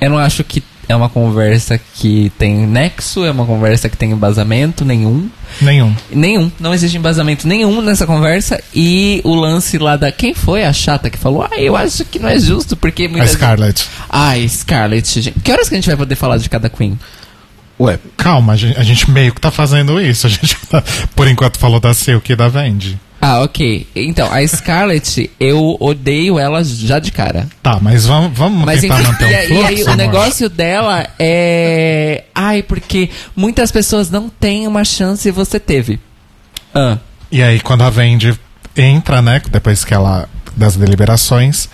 Eu 0.00 0.10
não 0.10 0.18
acho 0.18 0.44
que 0.44 0.62
é 0.88 0.94
uma 0.94 1.08
conversa 1.08 1.80
que 1.94 2.30
tem 2.38 2.66
nexo, 2.66 3.24
é 3.24 3.30
uma 3.30 3.44
conversa 3.44 3.88
que 3.88 3.96
tem 3.96 4.12
embasamento 4.12 4.84
nenhum. 4.84 5.28
Nenhum. 5.60 5.94
Nenhum, 6.10 6.50
não 6.60 6.72
existe 6.72 6.96
embasamento 6.96 7.46
nenhum 7.46 7.80
nessa 7.82 8.06
conversa. 8.06 8.62
E 8.74 9.20
o 9.24 9.34
lance 9.34 9.78
lá 9.78 9.96
da. 9.96 10.12
Quem 10.12 10.34
foi 10.34 10.64
a 10.64 10.72
chata 10.72 11.10
que 11.10 11.18
falou? 11.18 11.42
Ah, 11.50 11.60
eu 11.60 11.76
acho 11.76 12.04
que 12.04 12.18
não 12.18 12.28
é 12.28 12.38
justo, 12.38 12.76
porque 12.76 13.10
A 13.20 13.26
Scarlett. 13.26 13.88
Ai, 14.08 14.48
Scarlett, 14.48 15.20
gente. 15.20 15.40
Que 15.40 15.52
horas 15.52 15.68
que 15.68 15.74
a 15.74 15.78
gente 15.78 15.88
vai 15.88 15.96
poder 15.96 16.14
falar 16.14 16.38
de 16.38 16.48
cada 16.48 16.68
Queen? 16.68 16.98
Ué, 17.78 17.98
Calma, 18.16 18.54
a 18.54 18.56
gente, 18.56 18.78
a 18.78 18.82
gente 18.82 19.10
meio 19.10 19.34
que 19.34 19.40
tá 19.40 19.50
fazendo 19.50 20.00
isso. 20.00 20.26
A 20.26 20.30
gente 20.30 20.56
tá- 20.68 20.82
por 21.14 21.28
enquanto 21.28 21.58
falou 21.58 21.78
da 21.80 21.92
Silk 21.92 22.30
e 22.32 22.36
da 22.36 22.48
Vendi. 22.48 22.98
Ah, 23.20 23.40
ok. 23.42 23.86
Então, 23.96 24.30
a 24.32 24.46
Scarlett, 24.46 25.30
eu 25.40 25.76
odeio 25.80 26.38
ela 26.38 26.62
já 26.62 26.98
de 26.98 27.10
cara. 27.10 27.46
Tá, 27.62 27.78
mas 27.80 28.06
vamos, 28.06 28.36
vamos 28.36 28.64
Mas 28.64 28.82
tentar 28.82 29.00
enfim, 29.00 29.10
manter 29.10 29.24
um 29.24 29.46
fluxo, 29.48 29.52
e 29.62 29.64
aí 29.66 29.82
o 29.82 29.86
amor? 29.86 29.96
negócio 29.96 30.48
dela 30.50 31.08
é. 31.18 32.24
Ai, 32.34 32.62
porque 32.62 33.08
muitas 33.34 33.72
pessoas 33.72 34.10
não 34.10 34.28
têm 34.28 34.66
uma 34.68 34.84
chance 34.84 35.26
e 35.28 35.32
você 35.32 35.58
teve. 35.58 35.98
Ah, 36.74 36.98
E 37.32 37.42
aí, 37.42 37.58
quando 37.60 37.82
a 37.82 37.90
Vendi 37.90 38.34
entra, 38.76 39.20
né, 39.22 39.40
depois 39.50 39.84
que 39.84 39.92
ela. 39.94 40.28
das 40.54 40.76
deliberações, 40.76 41.68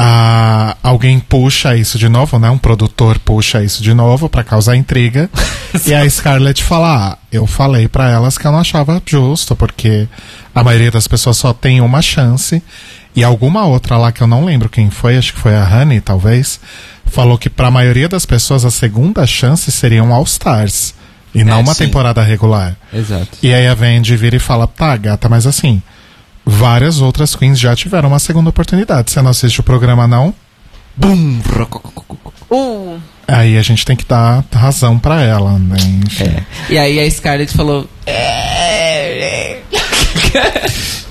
a, 0.00 0.76
alguém 0.80 1.18
puxa 1.18 1.74
isso 1.76 1.98
de 1.98 2.08
novo, 2.08 2.38
né? 2.38 2.48
Um 2.48 2.56
produtor 2.58 3.18
puxa 3.18 3.64
isso 3.64 3.82
de 3.82 3.92
novo 3.92 4.28
pra 4.28 4.44
causar 4.44 4.76
intriga. 4.76 5.28
e 5.84 5.92
a 5.92 6.08
Scarlett 6.08 6.62
fala: 6.62 7.12
ah, 7.12 7.18
eu 7.32 7.46
falei 7.48 7.88
pra 7.88 8.08
elas 8.08 8.38
que 8.38 8.46
eu 8.46 8.52
não 8.52 8.60
achava 8.60 9.02
justo, 9.04 9.56
porque 9.56 10.06
a 10.54 10.62
maioria 10.62 10.92
das 10.92 11.08
pessoas 11.08 11.36
só 11.36 11.52
tem 11.52 11.80
uma 11.80 12.00
chance. 12.00 12.62
E 13.16 13.24
alguma 13.24 13.66
outra 13.66 13.96
lá 13.96 14.12
que 14.12 14.20
eu 14.22 14.28
não 14.28 14.44
lembro 14.44 14.68
quem 14.68 14.88
foi, 14.90 15.16
acho 15.18 15.32
que 15.34 15.40
foi 15.40 15.56
a 15.56 15.64
Honey, 15.64 16.00
talvez, 16.00 16.60
falou 17.06 17.36
que 17.36 17.50
pra 17.50 17.68
maioria 17.68 18.08
das 18.08 18.24
pessoas 18.24 18.64
a 18.64 18.70
segunda 18.70 19.26
chance 19.26 19.72
seria 19.72 20.04
um 20.04 20.14
All 20.14 20.22
Stars. 20.22 20.94
E 21.34 21.42
não 21.42 21.58
É, 21.58 21.60
uma 21.60 21.74
sim. 21.74 21.84
temporada 21.86 22.22
regular. 22.22 22.76
exato. 22.94 23.36
E 23.42 23.52
aí 23.52 23.66
a 23.66 23.74
Vendi 23.74 24.16
vira 24.16 24.36
e 24.36 24.38
fala, 24.38 24.68
tá, 24.68 24.96
gata, 24.96 25.28
mas 25.28 25.46
assim, 25.46 25.82
várias 26.50 27.00
outras 27.00 27.34
queens 27.36 27.58
já 27.58 27.76
tiveram 27.76 28.08
uma 28.08 28.18
segunda 28.18 28.48
oportunidade. 28.50 29.10
Você 29.10 29.20
não 29.20 29.30
assiste 29.30 29.60
o 29.60 29.62
programa, 29.62 30.06
não? 30.08 30.34
Bum! 30.96 31.40
Uh, 32.50 32.98
Aí 33.26 33.58
a 33.58 33.62
gente 33.62 33.84
tem 33.84 33.94
que 33.94 34.06
dar 34.06 34.42
razão 34.52 34.98
pra 34.98 35.20
ela, 35.22 35.58
né? 35.58 35.76
É. 36.20 36.72
E 36.72 36.78
aí 36.78 36.98
a 36.98 37.10
Scarlett 37.10 37.52
falou. 37.54 37.86
"É, 38.06 39.60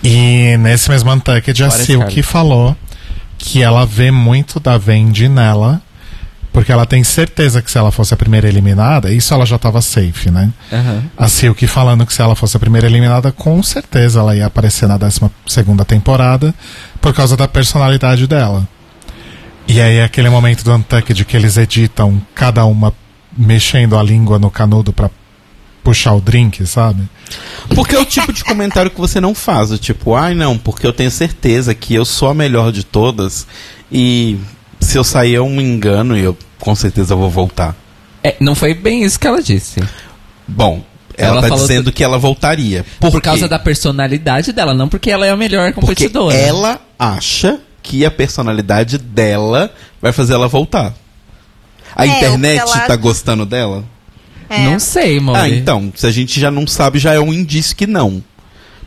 E 0.04 0.58
nesse 0.58 0.89
mesmo 0.89 1.12
Untucked, 1.12 1.63
a 1.63 1.67
Bora, 1.67 1.78
Silk 1.84 1.93
Scarlett. 2.06 2.23
falou 2.23 2.76
que 3.38 3.62
ela 3.62 3.86
vê 3.86 4.10
muito 4.10 4.60
da 4.60 4.78
Vendi 4.78 5.28
nela, 5.30 5.82
porque 6.58 6.72
ela 6.72 6.88
tem 6.88 7.04
certeza 7.04 7.62
que 7.62 7.70
se 7.70 7.78
ela 7.78 7.91
fosse 7.91 8.15
a 8.15 8.17
primeira 8.17 8.48
eliminada, 8.48 9.13
isso 9.13 9.32
ela 9.32 9.46
já 9.46 9.60
tava 9.60 9.80
safe, 9.80 10.32
né? 10.32 10.52
Aham. 10.74 11.04
A 11.15 11.28
Silk 11.28 11.67
falando 11.67 12.04
que 12.04 12.12
se 12.12 12.20
ela 12.20 12.36
fosse 12.36 12.58
a 12.58 12.60
primeira 12.60 12.88
eliminada, 12.88 13.32
com 13.32 13.62
certeza 13.62 14.22
ela 14.22 14.36
ia 14.36 14.48
aparecer 14.48 14.88
na 14.88 14.98
12 14.98 15.22
segunda 15.46 15.86
temporada 15.86 16.56
por 17.00 17.13
causa 17.13 17.38
da 17.38 17.48
personalidade 17.48 18.26
dela. 18.26 18.67
E 19.67 19.80
aí 19.80 20.02
aquele 20.02 20.30
momento 20.30 20.63
do 20.63 20.74
Untucked 20.74 21.26
que 21.26 21.38
eles 21.38 21.58
editam 21.58 22.20
cada 22.34 22.65
uma 22.65 22.91
mexendo 23.38 23.96
a 23.96 24.02
língua 24.02 24.39
no 24.39 24.50
canudo 24.50 24.91
pra 24.91 25.12
puxar 25.84 26.15
o 26.15 26.20
drink, 26.20 26.65
sabe? 26.65 27.08
Porque 27.76 27.96
é 27.96 28.00
o 28.00 28.06
tipo 28.06 28.34
de 28.34 28.43
comentário 28.43 28.89
que 28.89 29.00
você 29.00 29.22
não 29.22 29.36
faz. 29.36 29.70
o 29.70 29.78
Tipo, 29.78 30.15
ai 30.15 30.34
não, 30.34 30.58
porque 30.58 30.88
eu 30.88 30.91
tenho 30.91 31.12
certeza 31.12 31.76
que 31.76 31.93
eu 31.93 32.04
sou 32.04 32.30
a 32.30 32.34
melhor 32.34 32.72
de 32.72 32.84
todas 32.84 33.46
e 33.91 34.39
se 34.88 34.97
eu 34.97 35.04
sair 35.04 35.36
é 35.36 35.41
um 35.41 35.60
engano 35.62 36.17
e 36.17 36.21
eu 36.23 36.38
com 36.60 36.73
certeza 36.76 37.15
vou 37.15 37.30
voltar. 37.30 37.76
É, 38.23 38.36
não 38.39 38.56
foi 38.56 38.73
bem 38.73 39.04
isso 39.04 39.19
que 39.19 39.28
ela 39.28 39.41
disse. 39.41 39.80
Bom, 40.47 40.82
ela, 41.15 41.39
Ela 41.39 41.50
tá 41.50 41.56
dizendo 41.56 41.91
que 41.91 42.04
ela 42.04 42.17
voltaria. 42.17 42.86
Por, 43.00 43.12
quê? 43.13 43.21
causa 43.21 43.47
da 43.47 43.60
personalidade 43.60 44.52
dela, 44.52 44.73
não 44.73 44.88
porque 44.88 45.10
ela 45.12 45.26
é 45.26 45.30
a 45.32 45.36
melhor 45.38 45.71
Porque 45.73 45.88
competidora. 45.88 46.36
ela 46.36 46.80
acha 46.97 47.60
que 47.84 48.06
a 48.06 48.12
personalidade 48.12 48.97
dela 48.97 49.71
vai 50.02 50.12
fazer 50.12 50.34
ela 50.34 50.47
voltar. 50.47 50.93
A 51.95 52.06
É, 52.06 52.10
internet 52.17 52.60
ela- 52.60 52.80
tá 52.82 52.95
gostando 52.95 53.45
dela? 53.45 53.84
é. 54.50 54.63
Não 54.65 54.80
sei, 54.80 55.19
mano. 55.19 55.38
Ah, 55.39 55.50
então, 55.50 55.91
se 55.95 56.06
a 56.06 56.12
gente 56.12 56.39
já 56.39 56.50
não 56.52 56.65
sabe, 56.67 57.00
já 57.00 57.13
é 57.13 57.19
um 57.19 57.34
indício 57.34 57.76
que 57.76 57.88
não. 57.88 58.23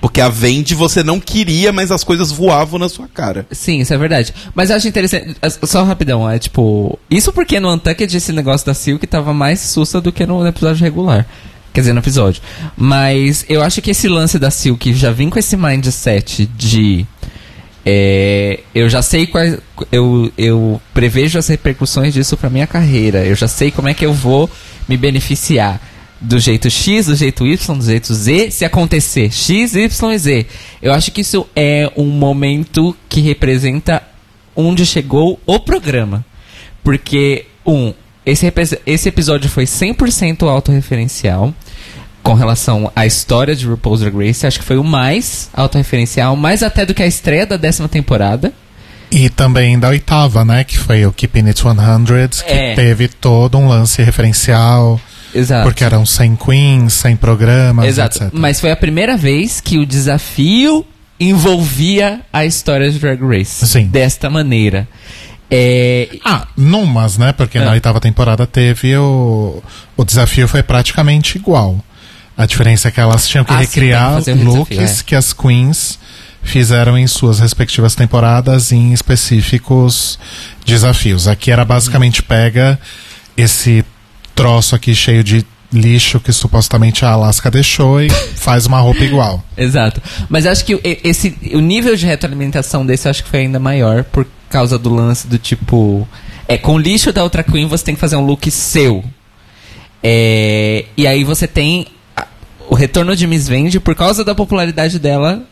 Porque 0.01 0.21
a 0.21 0.29
vende 0.29 0.75
você 0.75 1.03
não 1.05 1.21
queria, 1.21 1.73
mas 1.73 1.91
as 1.91 2.03
coisas 2.03 2.33
voavam 2.33 2.79
na 2.79 2.89
sua 2.89 3.07
cara. 3.07 3.47
Sim, 3.51 3.81
isso 3.81 3.93
é 3.93 3.99
verdade. 3.99 4.33
Mas 4.55 4.71
eu 4.71 4.77
acho 4.77 4.89
interessante. 4.89 5.37
Só 5.65 5.85
rapidão, 5.85 6.29
é 6.29 6.39
tipo. 6.39 6.99
Isso 7.11 7.33
porque 7.33 7.61
no 7.61 7.73
Untucked 7.73 8.17
esse 8.17 8.33
negócio 8.33 8.67
da 8.67 8.73
Silk 8.73 9.07
tava 9.07 9.35
mais 9.35 9.61
sussa 9.61 10.01
do 10.01 10.11
que 10.11 10.25
no 10.25 10.47
episódio 10.47 10.83
regular. 10.83 11.27
Quer 11.73 11.81
dizer, 11.81 11.93
no 11.93 12.01
episódio. 12.01 12.43
Mas 12.77 13.45
eu 13.49 13.63
acho 13.63 13.83
que 13.83 13.91
esse 13.91 14.09
lance 14.09 14.39
da 14.39 14.51
Silk 14.51 14.93
já 14.95 15.13
vem 15.13 15.29
com 15.29 15.39
esse 15.39 15.57
mindset 15.57 16.47
de. 16.47 17.07
é, 17.85 18.61
eu 18.75 18.89
já 18.89 19.03
sei 19.03 19.27
quais. 19.27 19.59
Eu, 19.93 20.33
eu 20.37 20.81
prevejo 20.95 21.39
as 21.39 21.47
repercussões 21.47 22.15
disso 22.15 22.37
pra 22.39 22.49
minha 22.51 22.67
carreira. 22.67 23.25
Eu 23.25 23.35
já 23.35 23.47
sei 23.47 23.71
como 23.71 23.89
é 23.89 23.95
que 23.95 24.05
eu 24.05 24.15
vou 24.15 24.51
me 24.89 24.97
beneficiar. 24.97 25.81
Do 26.21 26.39
jeito 26.39 26.69
X, 26.69 27.07
do 27.07 27.15
jeito 27.17 27.47
Y, 27.47 27.79
do 27.79 27.85
jeito 27.85 28.13
Z, 28.15 28.51
se 28.51 28.65
acontecer 28.65 29.33
X, 29.33 29.75
Y 29.75 30.13
e 30.13 30.19
Z. 30.19 30.47
Eu 30.83 30.93
acho 30.93 31.11
que 31.11 31.23
isso 31.23 31.47
é 31.57 31.91
um 31.97 32.07
momento 32.07 32.95
que 33.09 33.21
representa 33.23 34.03
onde 34.55 34.85
chegou 34.85 35.41
o 35.47 35.59
programa. 35.59 36.23
Porque, 36.85 37.47
um, 37.65 37.95
esse, 38.27 38.53
esse 38.87 39.09
episódio 39.09 39.49
foi 39.49 39.65
100% 39.65 40.43
autorreferencial 40.47 41.55
com 42.23 42.35
relação 42.35 42.93
à 42.95 43.07
história 43.07 43.57
de 43.57 43.67
RuPaul's 43.67 44.01
Drag 44.01 44.15
Race. 44.27 44.47
Acho 44.47 44.59
que 44.59 44.65
foi 44.65 44.77
o 44.77 44.85
mais 44.85 45.49
autorreferencial, 45.55 46.37
mais 46.37 46.63
até 46.63 46.85
do 46.85 46.93
que 46.93 47.03
a 47.03 47.07
estreia 47.07 47.47
da 47.47 47.57
décima 47.57 47.89
temporada. 47.89 48.53
E 49.11 49.29
também 49.31 49.79
da 49.79 49.89
oitava, 49.89 50.45
né? 50.45 50.65
Que 50.65 50.79
foi 50.79 51.05
o 51.07 51.13
Keeping 51.13 51.47
It 51.49 51.61
100, 51.61 52.45
que 52.47 52.53
É. 52.53 52.75
teve 52.75 53.09
todo 53.09 53.57
um 53.59 53.69
lance 53.69 54.03
referencial, 54.03 55.01
Exato. 55.35 55.65
porque 55.65 55.85
eram 55.85 56.05
100 56.05 56.37
queens, 56.37 56.93
100 56.95 57.17
programas, 57.17 57.85
Exato. 57.87 58.19
etc. 58.25 58.31
Mas 58.33 58.61
foi 58.61 58.71
a 58.71 58.77
primeira 58.77 59.17
vez 59.17 59.61
que 59.61 59.79
o 59.79 59.87
desafio 59.87 60.85
envolvia 61.19 62.21
a 62.33 62.45
história 62.45 62.91
de 62.91 62.99
Drag 62.99 63.21
Race. 63.23 63.67
Sim. 63.67 63.87
Desta 63.87 64.29
maneira. 64.31 64.89
É, 65.51 66.09
Ah, 66.25 66.47
numas, 66.57 67.19
né? 67.19 67.33
Porque 67.33 67.59
É. 67.59 67.65
na 67.65 67.73
oitava 67.73 68.01
temporada 68.01 68.47
teve 68.47 68.97
o. 68.97 69.63
O 69.97 70.05
desafio 70.05 70.47
foi 70.49 70.63
praticamente 70.63 71.37
igual. 71.39 71.79
A 72.37 72.47
diferença 72.47 72.89
é 72.89 72.91
que 72.91 73.01
elas 73.01 73.29
tinham 73.29 73.45
que 73.45 73.53
Ah, 73.53 73.59
sim, 73.59 73.63
recriar 73.65 74.13
o 74.13 74.15
looks 74.45 74.69
desafio, 74.77 75.01
é. 75.01 75.05
que 75.05 75.15
as 75.15 75.33
queens 75.33 75.99
fizeram 76.43 76.97
em 76.97 77.07
suas 77.07 77.39
respectivas 77.41 77.95
temporadas 77.95 78.73
em 78.73 78.93
específicos 78.93 80.19
desafios. 80.65 81.29
Aqui 81.29 81.51
era 81.51 81.65
basicamente 81.65 82.23
pega 82.23 82.79
esse 83.37 83.85
troço 84.43 84.75
aqui 84.75 84.95
cheio 84.95 85.23
de 85.25 85.45
lixo 85.73 86.19
que 86.19 86.33
supostamente 86.33 87.05
a 87.05 87.11
Alaska 87.11 87.49
deixou 87.51 88.03
e 88.03 88.11
faz 88.37 88.67
uma 88.67 88.81
roupa 88.81 89.05
igual. 89.05 89.43
Exato. 89.57 90.03
Mas 90.29 90.45
acho 90.47 90.65
que 90.65 90.75
o- 90.75 90.81
esse, 90.83 91.37
o 91.55 91.61
nível 91.61 91.95
de 91.95 92.07
retroalimentação 92.07 92.85
desse 92.85 93.09
acho 93.09 93.23
que 93.23 93.29
foi 93.31 93.41
ainda 93.41 93.61
maior 93.61 94.03
por 94.05 94.27
causa 94.49 94.79
do 94.79 94.93
lance 94.93 95.27
do 95.29 95.39
tipo. 95.39 96.09
É, 96.49 96.59
com 96.59 96.75
o 96.75 96.79
lixo 96.79 97.13
da 97.13 97.23
outra 97.23 97.45
Queen 97.45 97.67
você 97.69 97.85
tem 97.85 97.95
que 97.95 98.01
fazer 98.01 98.17
um 98.17 98.25
look 98.27 98.51
seu. 98.51 99.05
É, 100.03 100.87
e 100.97 101.07
aí 101.07 101.23
você 101.25 101.47
tem 101.47 101.87
a- 102.17 102.27
o 102.69 102.75
retorno 102.75 103.15
de 103.15 103.27
Miss 103.27 103.47
Vende 103.49 103.79
por 103.79 103.95
causa 103.95 104.25
da 104.25 104.35
popularidade 104.35 104.99
dela 104.99 105.43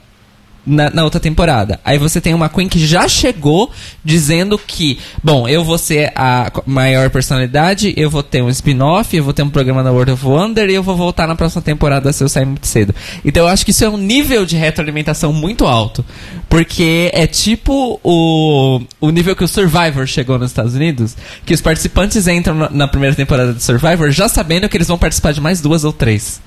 na, 0.68 0.90
na 0.90 1.04
outra 1.04 1.18
temporada. 1.18 1.80
Aí 1.84 1.98
você 1.98 2.20
tem 2.20 2.34
uma 2.34 2.48
Queen 2.48 2.68
que 2.68 2.84
já 2.84 3.08
chegou 3.08 3.70
dizendo 4.04 4.58
que, 4.58 4.98
bom, 5.22 5.48
eu 5.48 5.64
vou 5.64 5.78
ser 5.78 6.12
a 6.14 6.52
maior 6.66 7.10
personalidade, 7.10 7.94
eu 7.96 8.10
vou 8.10 8.22
ter 8.22 8.42
um 8.42 8.48
spin-off, 8.48 9.16
eu 9.16 9.24
vou 9.24 9.32
ter 9.32 9.42
um 9.42 9.50
programa 9.50 9.82
na 9.82 9.90
World 9.90 10.12
of 10.12 10.26
Wonder 10.26 10.68
e 10.68 10.74
eu 10.74 10.82
vou 10.82 10.96
voltar 10.96 11.26
na 11.26 11.34
próxima 11.34 11.62
temporada 11.62 12.12
se 12.12 12.22
eu 12.22 12.28
sair 12.28 12.44
muito 12.44 12.66
cedo. 12.66 12.94
Então 13.24 13.44
eu 13.44 13.48
acho 13.48 13.64
que 13.64 13.70
isso 13.70 13.84
é 13.84 13.88
um 13.88 13.96
nível 13.96 14.44
de 14.44 14.56
retroalimentação 14.56 15.32
muito 15.32 15.66
alto. 15.66 16.04
Porque 16.48 17.10
é 17.12 17.26
tipo 17.26 18.00
o, 18.02 18.80
o 19.00 19.10
nível 19.10 19.36
que 19.36 19.44
o 19.44 19.48
Survivor 19.48 20.06
chegou 20.06 20.38
nos 20.38 20.50
Estados 20.50 20.74
Unidos, 20.74 21.16
que 21.44 21.54
os 21.54 21.60
participantes 21.60 22.26
entram 22.26 22.54
na, 22.54 22.70
na 22.70 22.88
primeira 22.88 23.14
temporada 23.14 23.52
do 23.52 23.60
Survivor 23.60 24.10
já 24.10 24.28
sabendo 24.28 24.68
que 24.68 24.76
eles 24.76 24.88
vão 24.88 24.98
participar 24.98 25.32
de 25.32 25.40
mais 25.40 25.60
duas 25.60 25.84
ou 25.84 25.92
três. 25.92 26.40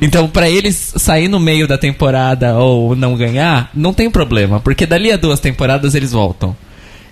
Então, 0.00 0.28
pra 0.28 0.48
eles 0.48 0.92
sair 0.96 1.28
no 1.28 1.40
meio 1.40 1.66
da 1.66 1.78
temporada 1.78 2.54
ou 2.56 2.94
não 2.94 3.16
ganhar, 3.16 3.70
não 3.74 3.94
tem 3.94 4.10
problema, 4.10 4.60
porque 4.60 4.84
dali 4.84 5.10
a 5.10 5.16
duas 5.16 5.40
temporadas 5.40 5.94
eles 5.94 6.12
voltam. 6.12 6.54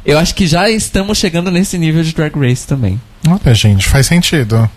Eu 0.05 0.18
acho 0.18 0.35
que 0.35 0.47
já 0.47 0.68
estamos 0.68 1.16
chegando 1.16 1.51
nesse 1.51 1.78
nível 1.78 2.03
de 2.03 2.12
Drag 2.14 2.37
Race 2.39 2.66
também. 2.66 3.01
Olha, 3.26 3.55
gente, 3.55 3.89
faz 3.89 4.07
sentido. 4.07 4.68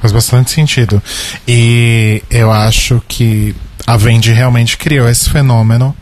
Faz 0.00 0.12
bastante 0.12 0.50
sentido. 0.50 1.02
E 1.46 2.22
eu 2.30 2.50
acho 2.50 3.02
que 3.06 3.54
a 3.86 3.98
Vendi 3.98 4.32
realmente 4.32 4.78
criou 4.78 5.06
esse 5.06 5.28
fenômeno 5.28 5.94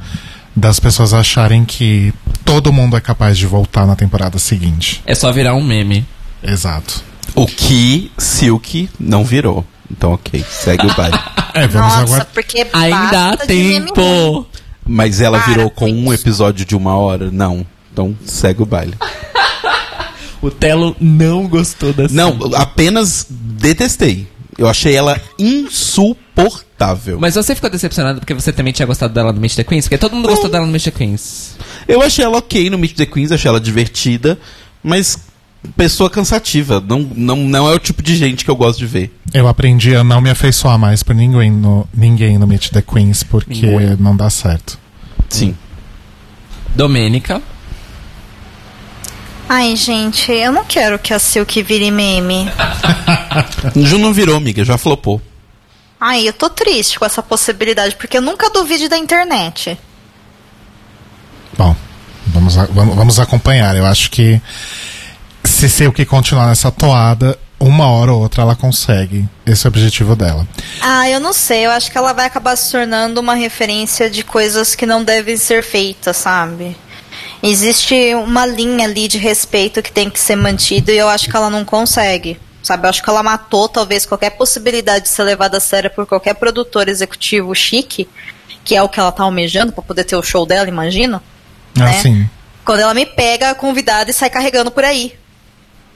das 0.54 0.78
pessoas 0.78 1.12
acharem 1.12 1.64
que 1.64 2.12
todo 2.44 2.72
mundo 2.72 2.96
é 2.96 3.00
capaz 3.00 3.36
de 3.36 3.46
voltar 3.46 3.86
na 3.86 3.96
temporada 3.96 4.38
seguinte. 4.38 5.02
É 5.04 5.16
só 5.16 5.32
virar 5.32 5.54
um 5.54 5.64
meme. 5.64 6.06
Exato. 6.42 7.02
O 7.34 7.46
que 7.46 8.10
Silk 8.16 8.88
não 9.00 9.24
virou. 9.24 9.66
Então, 9.90 10.12
ok, 10.12 10.44
segue 10.48 10.86
o 10.86 10.94
baile. 10.94 11.18
É, 11.54 11.66
vamos 11.66 11.88
Nossa, 11.92 12.02
agora. 12.02 12.24
porque 12.26 12.66
Ainda 12.72 13.30
há 13.30 13.36
tempo! 13.36 14.46
Mas 14.86 15.20
ela 15.20 15.38
Para 15.40 15.48
virou 15.52 15.70
com 15.70 15.90
um 15.90 16.12
isso. 16.12 16.22
episódio 16.22 16.64
de 16.64 16.76
uma 16.76 16.94
hora? 16.94 17.30
Não. 17.32 17.66
Então, 17.92 18.16
segue 18.24 18.62
o 18.62 18.66
baile. 18.66 18.94
O 20.40 20.52
Telo 20.52 20.94
não 21.00 21.48
gostou 21.48 21.92
da 21.92 22.06
Não, 22.08 22.38
apenas 22.54 23.26
detestei. 23.28 24.28
Eu 24.56 24.68
achei 24.68 24.94
ela 24.94 25.20
insuportável. 25.36 27.18
Mas 27.20 27.34
você 27.34 27.54
ficou 27.54 27.68
decepcionado 27.68 28.20
porque 28.20 28.34
você 28.34 28.52
também 28.52 28.72
tinha 28.72 28.86
gostado 28.86 29.12
dela 29.12 29.32
no 29.32 29.40
Meet 29.40 29.56
the 29.56 29.64
Queens? 29.64 29.86
Porque 29.86 29.98
todo 29.98 30.14
mundo 30.14 30.28
gostou 30.28 30.48
dela 30.48 30.64
no 30.64 30.70
Meet 30.70 30.84
the 30.84 30.90
Queens. 30.92 31.56
Eu 31.88 32.00
achei 32.02 32.24
ela 32.24 32.38
ok 32.38 32.70
no 32.70 32.78
Meet 32.78 32.94
the 32.96 33.06
Queens, 33.06 33.32
achei 33.32 33.48
ela 33.48 33.60
divertida, 33.60 34.38
mas 34.82 35.18
pessoa 35.76 36.08
cansativa. 36.08 36.80
Não, 36.80 37.00
não, 37.14 37.36
não 37.36 37.68
é 37.68 37.74
o 37.74 37.78
tipo 37.78 38.02
de 38.02 38.16
gente 38.16 38.44
que 38.44 38.50
eu 38.50 38.56
gosto 38.56 38.78
de 38.78 38.86
ver. 38.86 39.14
Eu 39.32 39.48
aprendi 39.48 39.94
a 39.94 40.02
não 40.04 40.20
me 40.20 40.30
afeiçoar 40.30 40.78
mais 40.78 41.02
por 41.02 41.14
ninguém 41.14 41.50
no, 41.50 41.86
ninguém 41.94 42.38
no 42.38 42.46
Meet 42.46 42.70
the 42.70 42.82
Queens, 42.82 43.22
porque 43.22 43.66
Ninguém. 43.66 43.96
não 43.98 44.16
dá 44.16 44.30
certo. 44.30 44.78
Sim. 45.28 45.56
Domênica. 46.74 47.42
Ai, 49.48 49.74
gente, 49.76 50.30
eu 50.30 50.52
não 50.52 50.64
quero 50.64 50.98
que 50.98 51.12
a 51.14 51.18
Silk 51.18 51.62
vire 51.62 51.90
meme. 51.90 52.46
Ju 53.76 53.98
não 53.98 54.12
virou, 54.12 54.36
amiga, 54.36 54.62
já 54.62 54.76
flopou. 54.76 55.22
Ai, 55.98 56.28
eu 56.28 56.32
tô 56.32 56.48
triste 56.50 56.98
com 56.98 57.04
essa 57.04 57.22
possibilidade, 57.22 57.96
porque 57.96 58.18
eu 58.18 58.22
nunca 58.22 58.50
duvide 58.50 58.88
da 58.88 58.96
internet. 58.98 59.78
Bom, 61.56 61.74
vamos, 62.26 62.54
vamos, 62.54 62.94
vamos 62.94 63.18
acompanhar. 63.18 63.74
Eu 63.74 63.86
acho 63.86 64.10
que 64.10 64.40
se 65.58 65.68
ser 65.68 65.88
o 65.88 65.92
que 65.92 66.04
continuar 66.04 66.46
nessa 66.46 66.70
toada, 66.70 67.36
uma 67.58 67.90
hora 67.90 68.12
ou 68.12 68.20
outra 68.20 68.42
ela 68.42 68.54
consegue. 68.54 69.28
Esse 69.44 69.66
é 69.66 69.68
o 69.68 69.72
objetivo 69.72 70.14
dela. 70.14 70.46
Ah, 70.80 71.10
eu 71.10 71.18
não 71.18 71.32
sei, 71.32 71.66
eu 71.66 71.72
acho 71.72 71.90
que 71.90 71.98
ela 71.98 72.12
vai 72.12 72.26
acabar 72.26 72.54
se 72.54 72.70
tornando 72.70 73.20
uma 73.20 73.34
referência 73.34 74.08
de 74.08 74.22
coisas 74.22 74.76
que 74.76 74.86
não 74.86 75.02
devem 75.02 75.36
ser 75.36 75.64
feitas, 75.64 76.16
sabe? 76.16 76.76
Existe 77.42 78.14
uma 78.14 78.46
linha 78.46 78.84
ali 78.84 79.08
de 79.08 79.18
respeito 79.18 79.82
que 79.82 79.90
tem 79.90 80.08
que 80.08 80.20
ser 80.20 80.36
mantida 80.36 80.92
e 80.92 80.98
eu 80.98 81.08
acho 81.08 81.28
que 81.28 81.36
ela 81.36 81.50
não 81.50 81.64
consegue. 81.64 82.38
Sabe, 82.62 82.86
eu 82.86 82.90
acho 82.90 83.02
que 83.02 83.10
ela 83.10 83.24
matou 83.24 83.68
talvez 83.68 84.06
qualquer 84.06 84.30
possibilidade 84.30 85.06
de 85.06 85.10
ser 85.10 85.24
levada 85.24 85.56
a 85.56 85.60
sério 85.60 85.90
por 85.90 86.06
qualquer 86.06 86.34
produtor 86.34 86.88
executivo 86.88 87.52
chique, 87.52 88.08
que 88.64 88.76
é 88.76 88.82
o 88.82 88.88
que 88.88 89.00
ela 89.00 89.10
tá 89.10 89.24
almejando 89.24 89.72
pra 89.72 89.82
poder 89.82 90.04
ter 90.04 90.14
o 90.14 90.22
show 90.22 90.46
dela, 90.46 90.68
imagino. 90.68 91.20
Né? 91.76 91.90
Assim, 91.90 92.30
Quando 92.64 92.78
ela 92.78 92.94
me 92.94 93.06
pega 93.06 93.56
convidada 93.56 94.08
e 94.08 94.14
sai 94.14 94.30
carregando 94.30 94.70
por 94.70 94.84
aí. 94.84 95.18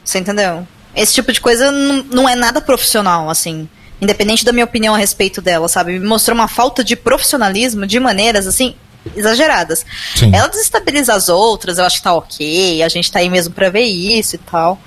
Você 0.05 0.19
entendeu? 0.19 0.67
Esse 0.95 1.15
tipo 1.15 1.33
de 1.33 1.41
coisa 1.41 1.71
não, 1.71 2.29
é 2.29 2.35
nada 2.35 2.61
profissional, 2.61 3.31
assim. 3.31 3.69
Independente 4.01 4.45
da 4.45 4.53
minha 4.53 4.65
opinião 4.65 4.95
a 4.95 4.99
respeito 4.99 5.41
dela, 5.41 5.69
sabe? 5.69 5.99
Me 5.99 6.07
mostrou 6.07 6.35
uma 6.35 6.49
falta 6.49 6.83
de 6.83 6.97
profissionalismo 6.97 7.87
de 7.87 7.99
maneiras, 8.01 8.47
assim, 8.47 8.75
exageradas. 9.17 9.87
Sim. 10.15 10.35
Ela 10.35 10.49
desestabiliza 10.49 11.15
as 11.15 11.29
outras, 11.29 11.79
eu 11.79 11.85
acho 11.85 11.99
que 11.99 12.03
tá 12.03 12.15
ok, 12.15 12.83
a 12.83 12.89
gente 12.89 13.11
tá 13.11 13.21
aí 13.21 13.31
mesmo 13.31 13.55
pra 13.55 13.71
ver 13.71 13.85
isso 13.85 14.35
e 14.35 14.39
tal, 14.39 14.79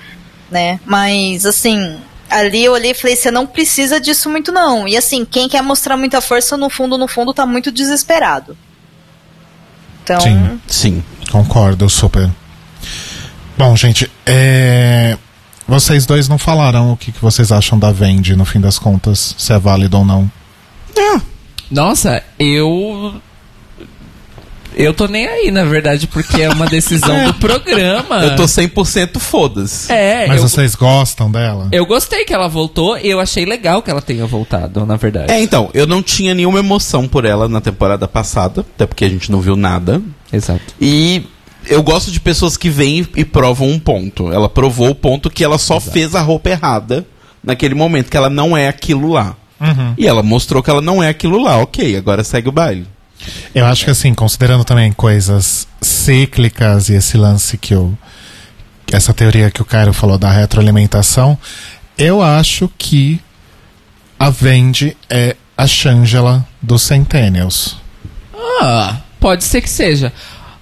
né? 0.50 0.78
Mas, 0.84 1.46
assim, 1.46 1.98
ali 2.30 2.64
eu 2.64 2.72
olhei 2.72 2.90
e 2.90 2.94
falei, 2.94 3.16
você 3.16 3.30
não 3.30 3.46
precisa 3.46 4.00
disso 4.00 4.28
muito 4.28 4.52
não. 4.52 4.86
E 4.86 4.96
assim, 4.96 5.24
quem 5.24 5.48
quer 5.48 5.62
mostrar 5.62 5.96
muita 5.96 6.20
força, 6.20 6.56
no 6.56 6.68
fundo, 6.68 6.98
no 6.98 7.08
fundo, 7.08 7.32
tá 7.32 7.46
muito 7.46 7.72
desesperado. 7.72 8.56
Então, 10.02 10.20
Sim. 10.20 10.60
Sim. 10.68 11.04
concordo 11.30 11.88
super. 11.88 12.30
Bom, 13.56 13.74
gente, 13.76 14.10
é... 14.24 15.16
vocês 15.66 16.04
dois 16.06 16.28
não 16.28 16.38
falaram 16.38 16.92
o 16.92 16.96
que, 16.96 17.12
que 17.12 17.20
vocês 17.22 17.50
acham 17.50 17.78
da 17.78 17.90
Vendi, 17.90 18.36
no 18.36 18.44
fim 18.44 18.60
das 18.60 18.78
contas, 18.78 19.34
se 19.38 19.52
é 19.52 19.58
válido 19.58 19.98
ou 19.98 20.04
não. 20.04 20.30
Nossa, 21.70 22.22
eu. 22.38 23.14
Eu 24.78 24.92
tô 24.92 25.06
nem 25.06 25.26
aí, 25.26 25.50
na 25.50 25.64
verdade, 25.64 26.06
porque 26.06 26.42
é 26.42 26.50
uma 26.50 26.66
decisão 26.66 27.24
do 27.24 27.34
programa. 27.34 28.16
Eu 28.22 28.36
tô 28.36 28.44
100% 28.44 29.18
foda-se. 29.18 29.90
É, 29.90 30.26
Mas 30.26 30.42
eu, 30.42 30.48
vocês 30.48 30.74
gostam 30.74 31.30
dela? 31.30 31.68
eu 31.72 31.86
gostei 31.86 32.26
que 32.26 32.34
ela 32.34 32.46
voltou 32.46 32.98
e 32.98 33.08
eu 33.08 33.18
achei 33.18 33.46
legal 33.46 33.80
que 33.80 33.90
ela 33.90 34.02
tenha 34.02 34.26
voltado, 34.26 34.84
na 34.84 34.96
verdade. 34.96 35.32
É, 35.32 35.40
então, 35.40 35.70
eu 35.72 35.86
não 35.86 36.02
tinha 36.02 36.34
nenhuma 36.34 36.58
emoção 36.58 37.08
por 37.08 37.24
ela 37.24 37.48
na 37.48 37.60
temporada 37.60 38.06
passada, 38.06 38.60
até 38.60 38.86
porque 38.86 39.06
a 39.06 39.08
gente 39.08 39.32
não 39.32 39.40
viu 39.40 39.56
nada. 39.56 40.02
Exato. 40.30 40.74
E 40.78 41.24
eu 41.68 41.82
gosto 41.82 42.10
de 42.10 42.20
pessoas 42.20 42.56
que 42.56 42.70
vêm 42.70 43.06
e 43.14 43.24
provam 43.24 43.68
um 43.68 43.78
ponto. 43.78 44.32
Ela 44.32 44.48
provou 44.48 44.90
o 44.90 44.94
ponto 44.94 45.30
que 45.30 45.44
ela 45.44 45.58
só 45.58 45.80
fez 45.80 46.14
a 46.14 46.20
roupa 46.20 46.50
errada 46.50 47.06
naquele 47.42 47.74
momento, 47.74 48.10
que 48.10 48.16
ela 48.16 48.30
não 48.30 48.56
é 48.56 48.68
aquilo 48.68 49.12
lá. 49.12 49.36
Uhum. 49.60 49.94
E 49.96 50.06
ela 50.06 50.22
mostrou 50.22 50.62
que 50.62 50.70
ela 50.70 50.82
não 50.82 51.02
é 51.02 51.08
aquilo 51.08 51.42
lá. 51.42 51.58
Ok, 51.58 51.96
agora 51.96 52.24
segue 52.24 52.48
o 52.48 52.52
baile. 52.52 52.86
Eu 53.54 53.64
acho 53.64 53.84
que 53.84 53.90
assim, 53.90 54.12
considerando 54.14 54.64
também 54.64 54.92
coisas 54.92 55.66
cíclicas 55.80 56.88
e 56.88 56.94
esse 56.94 57.16
lance 57.16 57.56
que 57.56 57.74
eu. 57.74 57.96
Essa 58.92 59.12
teoria 59.12 59.50
que 59.50 59.60
o 59.60 59.64
Cairo 59.64 59.92
falou 59.92 60.16
da 60.16 60.30
retroalimentação, 60.30 61.36
eu 61.98 62.22
acho 62.22 62.70
que 62.78 63.20
a 64.18 64.30
Vendi 64.30 64.96
é 65.10 65.34
a 65.56 65.66
Shangela 65.66 66.46
dos 66.62 66.82
Centennials. 66.82 67.76
Ah, 68.60 68.98
pode 69.18 69.42
ser 69.42 69.60
que 69.60 69.70
seja. 69.70 70.12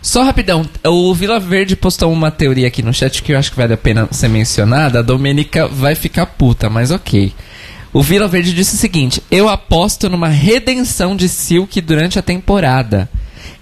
Só 0.05 0.23
rapidão, 0.23 0.69
o 0.85 1.15
Vila 1.15 1.41
Verde 1.41 1.75
postou 1.75 2.13
uma 2.13 2.31
teoria 2.31 2.69
aqui 2.69 2.83
no 2.83 2.93
chat 2.93 3.23
que 3.23 3.33
eu 3.33 3.39
acho 3.39 3.51
que 3.51 3.57
vale 3.57 3.73
a 3.73 3.77
pena 3.79 4.07
ser 4.11 4.29
mencionada. 4.29 4.99
A 4.99 5.03
Domênica 5.03 5.67
vai 5.67 5.95
ficar 5.95 6.27
puta, 6.27 6.69
mas 6.69 6.91
ok. 6.91 7.33
O 7.91 8.03
Vila 8.03 8.29
Verde 8.29 8.53
disse 8.53 8.75
o 8.75 8.79
seguinte: 8.79 9.23
Eu 9.31 9.49
aposto 9.49 10.11
numa 10.11 10.29
redenção 10.29 11.17
de 11.17 11.27
Silk 11.27 11.81
durante 11.81 12.19
a 12.19 12.23
temporada. 12.23 13.09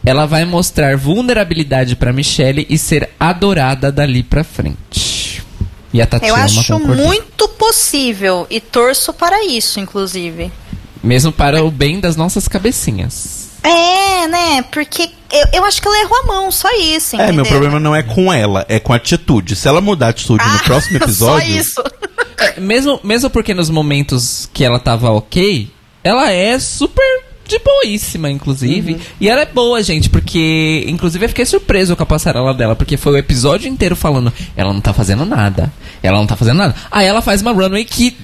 Ela 0.05 0.27
vai 0.27 0.45
mostrar 0.45 0.97
vulnerabilidade 0.97 1.95
pra 1.95 2.13
Michelle 2.13 2.67
e 2.69 2.77
ser 2.77 3.09
adorada 3.21 3.93
dali 3.93 4.25
pra 4.25 4.43
frente. 4.43 5.45
E 5.93 6.01
a 6.01 6.05
Eu 6.05 6.09
Tatiana 6.09 6.43
acho 6.45 6.73
concordou. 6.73 7.07
muito 7.07 7.47
possível 7.51 8.49
e 8.51 8.59
torço 8.59 9.13
para 9.13 9.47
isso, 9.47 9.79
inclusive. 9.79 10.51
Mesmo 11.01 11.31
para 11.31 11.63
o 11.63 11.71
bem 11.71 12.01
das 12.01 12.17
nossas 12.17 12.49
cabecinhas. 12.49 13.52
É, 13.63 14.27
né? 14.27 14.63
Porque 14.71 15.09
eu, 15.33 15.47
eu 15.55 15.65
acho 15.65 15.81
que 15.81 15.89
ela 15.89 16.01
errou 16.01 16.19
a 16.19 16.27
mão, 16.27 16.51
só 16.51 16.69
isso. 16.81 17.17
É, 17.17 17.19
meu 17.19 17.43
entendeu? 17.43 17.47
problema 17.47 17.81
não 17.81 17.95
é 17.95 18.03
com 18.03 18.33
ela, 18.33 18.67
é 18.69 18.79
com 18.81 18.93
a 18.93 18.97
atitude. 18.97 19.57
Se 19.57 19.69
ela 19.69 19.81
mudar 19.81 20.07
a 20.07 20.11
atitude 20.11 20.45
no 20.45 20.51
Ah, 20.51 20.61
próximo 20.65 20.97
episódio. 20.97 21.47
Só 21.47 21.61
isso. 21.61 21.83
Mesmo, 22.59 23.01
mesmo 23.05 23.31
porque 23.31 23.55
nos 23.55 23.71
momentos 23.71 24.49
que 24.53 24.65
ela 24.65 24.79
tava 24.79 25.11
ok, 25.11 25.71
ela 26.03 26.31
é 26.31 26.59
super 26.59 27.05
de 27.47 27.59
boíssima, 27.59 28.31
inclusive. 28.31 28.99
E 29.21 29.29
ela 29.29 29.43
é 29.43 29.47
boa, 29.47 29.83
gente, 29.83 30.09
porque. 30.09 30.85
Inclusive 30.89 31.25
eu 31.25 31.29
fiquei 31.29 31.45
surpreso 31.45 31.95
com 31.97 32.03
a 32.03 32.07
passarela 32.07 32.55
dela, 32.55 32.75
porque 32.75 32.97
foi 32.97 33.13
o 33.13 33.17
episódio 33.17 33.69
inteiro 33.69 33.95
falando, 33.95 34.33
ela 34.57 34.73
não 34.73 34.81
tá 34.81 34.93
fazendo 34.93 35.25
nada. 35.25 35.73
Ela 36.03 36.19
não 36.19 36.27
tá 36.27 36.37
fazendo 36.37 36.57
nada. 36.59 36.75
Aí 36.91 37.07
ela 37.07 37.23
faz 37.23 37.43
uma 37.43 37.53
runway 37.53 37.85
que, 37.85 38.17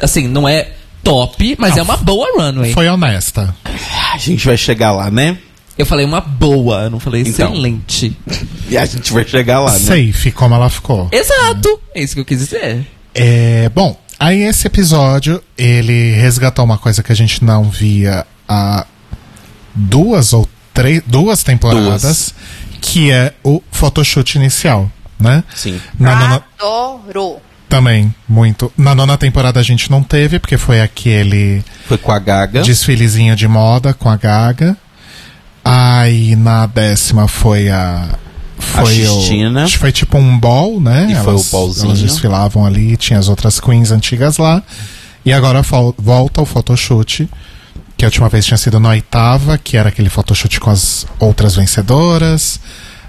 assim, 0.00 0.28
não 0.28 0.48
é 0.48 0.70
top, 1.02 1.56
mas 1.58 1.72
Não, 1.72 1.78
é 1.78 1.82
uma 1.82 1.96
boa 1.96 2.26
runway. 2.36 2.72
Foi 2.72 2.88
honesta. 2.88 3.54
A 4.12 4.18
gente 4.18 4.46
vai 4.46 4.56
chegar 4.56 4.92
lá, 4.92 5.10
né? 5.10 5.38
Eu 5.76 5.86
falei 5.86 6.04
uma 6.04 6.20
boa, 6.20 6.82
eu 6.82 6.90
não 6.90 7.00
falei 7.00 7.22
Então. 7.22 7.52
excelente. 7.52 8.16
E 8.68 8.76
a 8.76 8.84
gente 8.84 9.12
vai 9.12 9.26
chegar 9.26 9.60
lá, 9.60 9.72
né? 9.72 9.78
Safe, 9.78 10.30
como 10.32 10.54
ela 10.54 10.68
ficou. 10.68 11.08
Exato! 11.10 11.80
É 11.94 12.02
isso 12.02 12.14
que 12.14 12.20
eu 12.20 12.24
quis 12.24 12.38
dizer. 12.40 12.86
É, 13.14 13.68
bom, 13.74 13.98
aí 14.20 14.42
esse 14.42 14.66
episódio 14.66 15.42
ele 15.56 16.12
resgatou 16.12 16.64
uma 16.64 16.78
coisa 16.78 17.02
que 17.02 17.10
a 17.10 17.16
gente 17.16 17.42
não 17.44 17.64
via 17.64 18.26
há 18.48 18.86
duas 19.74 20.32
ou 20.32 20.48
três, 20.74 21.02
duas 21.06 21.42
temporadas, 21.42 22.34
que 22.80 23.10
é 23.10 23.32
o 23.42 23.62
photoshoot 23.70 24.36
inicial, 24.36 24.90
né? 25.18 25.42
Sim. 25.54 25.80
Na 25.98 26.16
nona, 26.16 26.44
Adoro. 26.58 27.36
Também, 27.72 28.14
muito. 28.28 28.70
Na 28.76 28.94
nona 28.94 29.16
temporada 29.16 29.58
a 29.58 29.62
gente 29.62 29.90
não 29.90 30.02
teve, 30.02 30.38
porque 30.38 30.58
foi 30.58 30.82
aquele 30.82 31.64
Foi 31.86 31.96
com 31.96 32.12
a 32.12 32.18
Gaga. 32.18 32.60
desfilezinho 32.60 33.34
de 33.34 33.48
moda 33.48 33.94
com 33.94 34.10
a 34.10 34.16
Gaga. 34.16 34.76
Aí 35.64 36.36
na 36.36 36.66
décima 36.66 37.26
foi 37.26 37.70
a. 37.70 38.10
Foi 38.58 39.06
o, 39.06 39.14
Cristina. 39.14 39.64
acho 39.64 39.72
que 39.74 39.78
foi 39.78 39.90
tipo 39.90 40.18
um 40.18 40.38
ball, 40.38 40.82
né? 40.82 41.08
E 41.12 41.14
foi 41.24 41.34
o 41.34 41.42
ballzinho. 41.50 41.86
Elas 41.92 42.00
desfilavam 42.00 42.66
ali, 42.66 42.94
tinha 42.98 43.18
as 43.18 43.28
outras 43.28 43.58
queens 43.58 43.90
antigas 43.90 44.36
lá. 44.36 44.62
E 45.24 45.32
agora 45.32 45.62
volta 45.96 46.42
o 46.42 46.44
photoshoot, 46.44 47.26
que 47.96 48.04
a 48.04 48.08
última 48.08 48.28
vez 48.28 48.44
tinha 48.44 48.58
sido 48.58 48.78
na 48.78 48.90
oitava, 48.90 49.56
que 49.56 49.78
era 49.78 49.88
aquele 49.88 50.10
photoshoot 50.10 50.60
com 50.60 50.68
as 50.68 51.06
outras 51.18 51.56
vencedoras. 51.56 52.60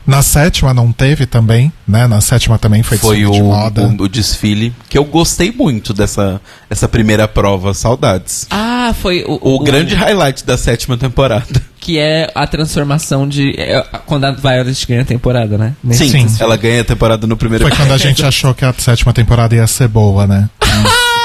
Na 0.06 0.22
sétima 0.22 0.74
não 0.74 0.92
teve 0.92 1.26
também, 1.26 1.72
né? 1.88 2.08
Na 2.08 2.20
sétima 2.20 2.60
também 2.60 2.84
foi, 2.84 2.98
Foi 2.98 3.18
desfile 3.18 3.30
o, 3.30 3.32
de 3.32 3.42
moda. 3.42 3.84
o, 3.84 4.04
o 4.04 4.10
desfile 4.10 4.74
que 4.90 4.98
eu 4.98 5.06
gostei 5.06 5.52
muito 5.52 5.94
dessa 5.94 6.42
essa 6.70 6.88
primeira 6.88 7.28
prova, 7.28 7.74
saudades. 7.74 8.46
Ah, 8.50 8.94
foi 9.02 9.24
o, 9.26 9.40
O, 9.42 9.60
grande 9.60 9.96
highlight 9.96 10.46
da 10.46 10.58
sétima 10.58 10.98
temporada. 10.98 11.46
que 11.80 11.98
é 11.98 12.30
a 12.34 12.48
transformação 12.48 13.28
de 13.28 13.54
é, 13.58 13.82
quando 14.06 14.26
a 14.26 14.32
Violet 14.32 14.88
ganha 14.88 15.02
a 15.02 15.06
temporada, 15.06 15.58
né? 15.58 15.74
Nesse 15.84 16.10
Sim, 16.10 16.28
Sim. 16.28 16.44
ela 16.44 16.56
ganha 16.58 16.82
a 16.82 16.86
temporada 16.86 17.28
no 17.28 17.36
primeiro 17.38 17.68
Foi 17.68 17.76
quando 17.76 17.92
a 17.92 17.98
gente 17.98 18.26
achou 18.26 18.54
que 18.54 18.64
a 18.64 18.74
sétima 18.78 19.14
temporada 19.14 19.56
ia 19.56 19.68
ser 19.68 19.88
boa, 19.88 20.26
né? 20.28 20.50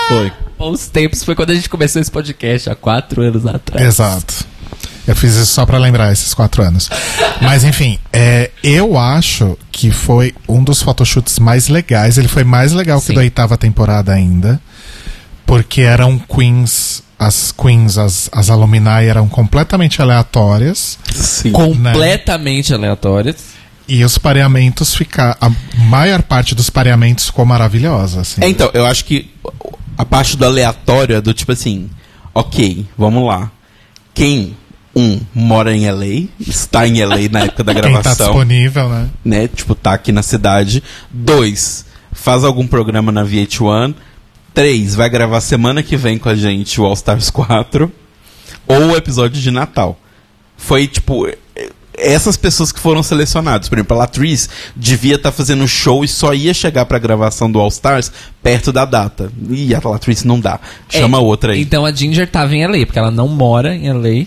Foi. 0.09 0.33
Os 0.59 0.89
tempos 0.89 1.23
foi 1.23 1.35
quando 1.37 1.51
a 1.51 1.55
gente 1.55 1.69
começou 1.69 2.03
esse 2.03 2.11
podcast 2.11 2.71
há 2.71 2.75
quatro 2.75 3.23
anos 3.23 3.47
atrás. 3.47 3.87
Exato. 3.87 4.45
Eu 5.09 5.17
fiz 5.17 5.35
isso 5.35 5.47
só 5.47 5.65
pra 5.65 5.79
lembrar 5.79 6.13
esses 6.13 6.35
quatro 6.35 6.63
anos. 6.63 6.91
Mas 7.41 7.65
enfim, 7.65 7.99
é, 8.13 8.51
eu 8.63 8.99
acho 8.99 9.57
que 9.73 9.91
foi 9.91 10.35
um 10.47 10.63
dos 10.63 10.83
photoshoots 10.83 11.39
mais 11.39 11.69
legais. 11.69 12.19
Ele 12.19 12.29
foi 12.29 12.45
mais 12.45 12.73
legal 12.73 13.01
que 13.01 13.07
Sim. 13.07 13.13
o 13.13 13.15
da 13.15 13.23
oitava 13.23 13.57
temporada 13.57 14.13
ainda. 14.13 14.61
Porque 15.47 15.81
eram 15.81 16.19
queens. 16.19 17.03
As 17.19 17.51
queens, 17.51 17.99
as, 17.99 18.29
as 18.31 18.49
alumni 18.49 19.07
eram 19.07 19.29
completamente 19.29 20.01
aleatórias. 20.01 20.99
Sim. 21.13 21.51
Completamente 21.53 22.73
aleatórias. 22.73 23.37
E 23.89 24.05
os 24.05 24.19
pareamentos 24.19 24.95
ficaram. 24.95 25.35
A 25.41 25.51
maior 25.85 26.23
parte 26.23 26.55
dos 26.55 26.69
pareamentos 26.69 27.25
ficou 27.27 27.47
maravilhosa. 27.47 28.21
Assim. 28.21 28.43
É, 28.45 28.49
então, 28.49 28.71
eu 28.75 28.85
acho 28.85 29.07
que 29.07 29.31
a 29.97 30.05
parte 30.05 30.37
do 30.37 30.45
aleatório 30.45 31.17
é 31.17 31.21
do 31.21 31.33
tipo 31.33 31.51
assim, 31.51 31.89
ok, 32.35 32.87
vamos 32.97 33.27
lá. 33.27 33.51
Quem, 34.15 34.55
um, 34.95 35.21
mora 35.35 35.75
em 35.75 35.91
LA, 35.91 36.29
está 36.41 36.87
em 36.87 37.05
LA 37.05 37.29
na 37.31 37.41
época 37.45 37.63
da 37.65 37.73
Quem 37.75 37.83
tá 37.83 37.89
gravação, 37.89 38.27
disponível, 38.27 38.89
né? 38.89 39.09
né? 39.25 39.49
Tipo, 39.49 39.75
tá 39.75 39.93
aqui 39.93 40.13
na 40.13 40.23
cidade. 40.23 40.83
Dois, 41.11 41.85
faz 42.13 42.45
algum 42.45 42.67
programa 42.67 43.13
na 43.13 43.25
VH1. 43.25 43.95
Três, 44.55 44.95
vai 44.95 45.09
gravar 45.09 45.41
semana 45.41 45.83
que 45.83 45.97
vem 45.97 46.19
com 46.19 46.29
a 46.29 46.35
gente 46.35 46.81
o 46.81 46.85
All 46.85 46.95
Stars 46.95 47.31
4. 47.31 47.91
Ou 48.67 48.87
o 48.89 48.97
episódio 48.97 49.41
de 49.41 49.51
Natal. 49.51 49.99
Foi, 50.57 50.89
tipo, 50.89 51.29
essas 51.97 52.37
pessoas 52.37 52.73
que 52.73 52.81
foram 52.81 53.03
selecionadas. 53.03 53.69
Por 53.69 53.79
exemplo, 53.79 53.97
a 53.97 54.01
Latriz 54.01 54.49
devia 54.75 55.17
estar 55.17 55.33
fazendo 55.33 55.67
show 55.69 56.05
e 56.05 56.09
só 56.09 56.35
ia 56.35 56.53
chegar 56.55 56.85
pra 56.87 56.99
gravação 56.99 57.51
do 57.51 57.59
All 57.59 57.69
Stars 57.69 58.11
perto 58.43 58.73
da 58.73 58.85
data. 58.85 59.31
E 59.51 59.75
a 59.75 59.81
Latriz 59.83 60.25
não 60.25 60.41
dá. 60.41 60.59
Chama 60.89 61.19
É, 61.19 61.21
outra 61.21 61.53
aí. 61.53 61.61
Então 61.63 61.85
a 61.85 61.93
Ginger 61.93 62.29
tava 62.29 62.55
em 62.55 62.67
LA, 62.67 62.85
porque 62.87 62.99
ela 62.99 63.11
não 63.11 63.29
mora 63.29 63.75
em 63.75 63.93
LA. 63.93 64.27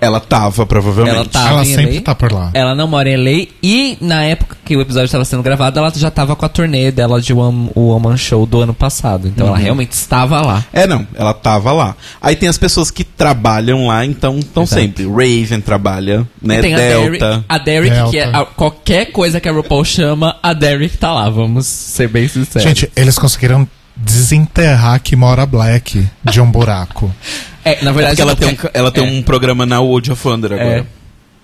Ela 0.00 0.20
tava, 0.20 0.66
provavelmente. 0.66 1.16
Ela 1.16 1.24
tá- 1.26 1.48
Ela 1.50 1.62
em 1.62 1.74
sempre 1.74 1.96
LA. 1.96 2.02
tá 2.02 2.14
por 2.14 2.32
lá. 2.32 2.50
Ela 2.54 2.74
não 2.74 2.86
mora 2.88 3.08
em 3.08 3.16
LA 3.16 3.48
e 3.62 3.96
na 4.00 4.24
época 4.24 4.56
que 4.64 4.76
o 4.76 4.80
episódio 4.80 5.06
estava 5.06 5.24
sendo 5.24 5.42
gravado, 5.42 5.78
ela 5.78 5.92
já 5.94 6.10
tava 6.10 6.34
com 6.34 6.44
a 6.44 6.48
turnê 6.48 6.90
dela 6.90 7.20
de 7.20 7.32
One, 7.32 7.70
o 7.74 7.88
Woman 7.92 8.16
Show 8.16 8.46
do 8.46 8.60
ano 8.62 8.74
passado. 8.74 9.28
Então 9.28 9.46
Uhum. 9.46 9.52
ela 9.52 9.62
realmente 9.62 9.92
estava 9.92 10.40
lá. 10.40 10.64
É, 10.72 10.86
não, 10.86 11.06
ela 11.14 11.32
tava 11.32 11.72
lá. 11.72 11.94
Aí 12.20 12.34
tem 12.36 12.48
as 12.48 12.58
pessoas 12.58 12.90
que 12.90 13.04
trabalham 13.04 13.86
lá, 13.86 14.04
então 14.04 14.38
estão 14.38 14.66
sempre. 14.66 15.04
Raven 15.06 15.60
trabalha, 15.60 16.26
né? 16.42 16.60
Tem 16.60 16.74
a 16.74 16.78
Delta. 16.78 17.10
Derek, 17.18 17.44
a 17.48 17.58
Derek 17.58 17.90
Delta. 17.94 18.10
que 18.10 18.18
é 18.18 18.24
a- 18.24 18.44
qualquer 18.44 19.06
coisa 19.12 19.40
que 19.40 19.48
a 19.48 19.52
RuPaul 19.52 19.84
chama, 19.84 20.36
a 20.42 20.52
Derek 20.52 20.96
tá 20.98 21.12
lá, 21.12 21.28
vamos 21.30 21.66
ser 21.66 22.08
bem 22.08 22.26
sinceros. 22.28 22.62
Gente, 22.66 22.90
eles 22.96 23.18
conseguiram 23.18 23.66
desenterrar 23.96 25.00
Kimora 25.00 25.46
Black 25.46 26.06
de 26.24 26.40
um 26.40 26.50
buraco. 26.50 27.10
é, 27.66 27.84
na 27.84 27.90
É 27.90 27.92
verdade 27.92 28.16
porque 28.16 28.22
ela 28.22 28.36
tem, 28.36 28.48
um, 28.48 28.70
ela 28.72 28.92
tem 28.92 29.04
é. 29.04 29.10
um 29.18 29.22
programa 29.22 29.66
na 29.66 29.80
World 29.80 30.12
of 30.12 30.28
Wonder 30.28 30.52
é, 30.52 30.60
agora. 30.60 30.86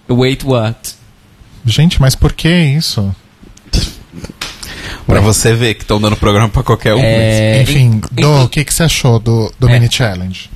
Wait 0.08 0.44
what? 0.44 0.94
Gente, 1.64 2.00
mas 2.00 2.14
por 2.14 2.32
que 2.32 2.48
isso? 2.48 3.14
Pra 5.06 5.20
você 5.20 5.54
ver 5.54 5.74
que 5.74 5.82
estão 5.82 6.00
dando 6.00 6.16
programa 6.16 6.48
pra 6.48 6.62
qualquer 6.62 6.94
um. 6.94 7.00
É, 7.02 7.62
Enfim, 7.62 8.00
Do, 8.10 8.44
o 8.44 8.48
que, 8.48 8.64
que 8.64 8.72
você 8.72 8.84
achou 8.84 9.18
do, 9.18 9.52
do 9.58 9.68
É. 9.68 9.72
mini 9.72 9.90
challenge? 9.92 10.50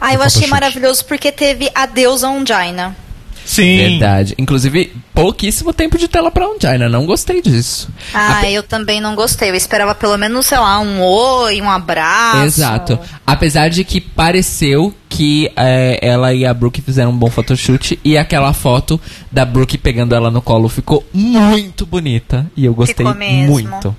Ah, 0.00 0.12
eu 0.14 0.22
achei 0.22 0.46
maravilhoso 0.46 1.04
porque 1.04 1.30
teve 1.30 1.70
a 1.74 1.86
deusa 1.86 2.28
Ongina. 2.28 2.96
Sim. 3.44 3.76
Verdade. 3.78 4.34
Inclusive, 4.36 4.92
pouquíssimo 5.18 5.72
tempo 5.72 5.98
de 5.98 6.06
tela 6.06 6.30
pra 6.30 6.46
Ongina. 6.48 6.88
Não 6.88 7.04
gostei 7.04 7.42
disso. 7.42 7.88
Ah, 8.14 8.38
Ape- 8.38 8.52
eu 8.52 8.62
também 8.62 9.00
não 9.00 9.14
gostei. 9.16 9.50
Eu 9.50 9.54
esperava 9.56 9.94
pelo 9.94 10.16
menos, 10.16 10.46
sei 10.46 10.58
lá, 10.58 10.78
um 10.78 11.02
oi, 11.02 11.60
um 11.60 11.68
abraço. 11.68 12.44
Exato. 12.44 12.98
Apesar 13.26 13.68
de 13.68 13.82
que 13.82 14.00
pareceu 14.00 14.94
que 15.08 15.50
é, 15.56 15.98
ela 16.00 16.32
e 16.32 16.46
a 16.46 16.54
Brooke 16.54 16.80
fizeram 16.80 17.10
um 17.10 17.16
bom 17.16 17.28
photoshoot 17.30 17.98
e 18.04 18.16
aquela 18.16 18.52
foto 18.52 19.00
da 19.32 19.44
Brooke 19.44 19.76
pegando 19.76 20.14
ela 20.14 20.30
no 20.30 20.40
colo 20.40 20.68
ficou 20.68 21.04
muito 21.12 21.84
bonita. 21.84 22.46
E 22.56 22.64
eu 22.64 22.72
gostei 22.74 23.04
muito. 23.46 23.96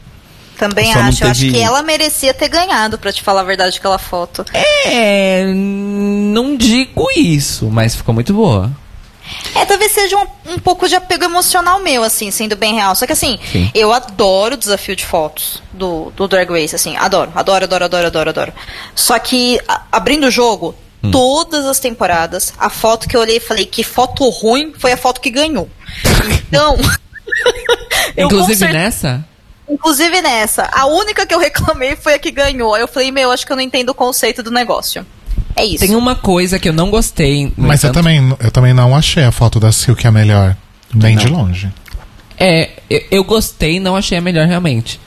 Também 0.57 0.91
Só 0.91 0.99
acho. 0.99 1.23
Eu 1.23 1.29
acho 1.31 1.41
que 1.41 1.59
ela 1.59 1.81
merecia 1.83 2.33
ter 2.33 2.49
ganhado, 2.49 2.97
pra 2.97 3.11
te 3.13 3.21
falar 3.21 3.41
a 3.41 3.45
verdade, 3.45 3.77
aquela 3.77 3.97
foto. 3.97 4.45
É. 4.53 5.45
Não 5.53 6.55
digo 6.55 7.07
isso, 7.15 7.69
mas 7.71 7.95
ficou 7.95 8.13
muito 8.13 8.33
boa. 8.33 8.71
É, 9.55 9.65
talvez 9.65 9.91
seja 9.91 10.17
um, 10.17 10.53
um 10.53 10.59
pouco 10.59 10.87
de 10.87 10.95
apego 10.95 11.23
emocional 11.25 11.79
meu, 11.79 12.03
assim, 12.03 12.29
sendo 12.31 12.55
bem 12.55 12.75
real. 12.75 12.93
Só 12.95 13.05
que 13.05 13.13
assim, 13.13 13.39
Sim. 13.51 13.71
eu 13.73 13.91
adoro 13.93 14.55
o 14.55 14.57
desafio 14.57 14.95
de 14.95 15.05
fotos 15.05 15.61
do, 15.73 16.11
do 16.15 16.27
Drag 16.27 16.49
Race, 16.49 16.75
assim, 16.75 16.95
adoro, 16.97 17.31
adoro, 17.35 17.63
adoro, 17.65 17.85
adoro, 17.85 18.07
adoro, 18.07 18.29
adoro. 18.29 18.53
Só 18.95 19.17
que, 19.19 19.59
a- 19.67 19.83
abrindo 19.91 20.27
o 20.27 20.31
jogo, 20.31 20.75
Hum. 21.01 21.11
todas 21.11 21.65
as 21.65 21.79
temporadas, 21.79 22.53
a 22.59 22.69
foto 22.69 23.07
que 23.07 23.15
eu 23.15 23.21
olhei 23.21 23.37
e 23.37 23.39
falei 23.39 23.65
que 23.65 23.83
foto 23.85 24.27
ruim 24.27 24.73
foi 24.77 24.91
a 24.91 24.97
foto 24.97 25.21
que 25.21 25.29
ganhou. 25.29 25.69
Então. 26.47 26.75
eu 28.17 28.25
Inclusive 28.27 28.67
nessa. 28.73 29.25
Inclusive 29.69 30.21
nessa, 30.21 30.67
a 30.73 30.87
única 30.87 31.25
que 31.25 31.33
eu 31.33 31.39
reclamei 31.39 31.95
foi 31.95 32.15
a 32.15 32.19
que 32.19 32.31
ganhou. 32.31 32.73
Aí 32.73 32.81
eu 32.81 32.87
falei, 32.87 33.11
meu, 33.11 33.31
acho 33.31 33.45
que 33.45 33.51
eu 33.51 33.55
não 33.55 33.63
entendo 33.63 33.89
o 33.91 33.93
conceito 33.93 34.41
do 34.41 34.49
negócio. 34.51 35.05
É 35.55 35.65
isso. 35.65 35.85
Tem 35.85 35.95
uma 35.95 36.15
coisa 36.15 36.57
que 36.59 36.69
eu 36.69 36.73
não 36.73 36.89
gostei. 36.89 37.51
Mas 37.57 37.83
eu 37.83 37.91
também, 37.91 38.35
eu 38.39 38.51
também 38.51 38.73
não 38.73 38.95
achei 38.95 39.23
a 39.23 39.31
foto 39.31 39.59
da 39.59 39.71
Silk 39.71 40.05
a 40.07 40.11
melhor. 40.11 40.55
Nem 40.93 41.15
de 41.15 41.27
longe. 41.27 41.69
É, 42.37 42.69
eu, 42.89 43.01
eu 43.11 43.23
gostei, 43.23 43.79
não 43.79 43.95
achei 43.95 44.17
a 44.17 44.21
melhor 44.21 44.47
realmente. 44.47 44.99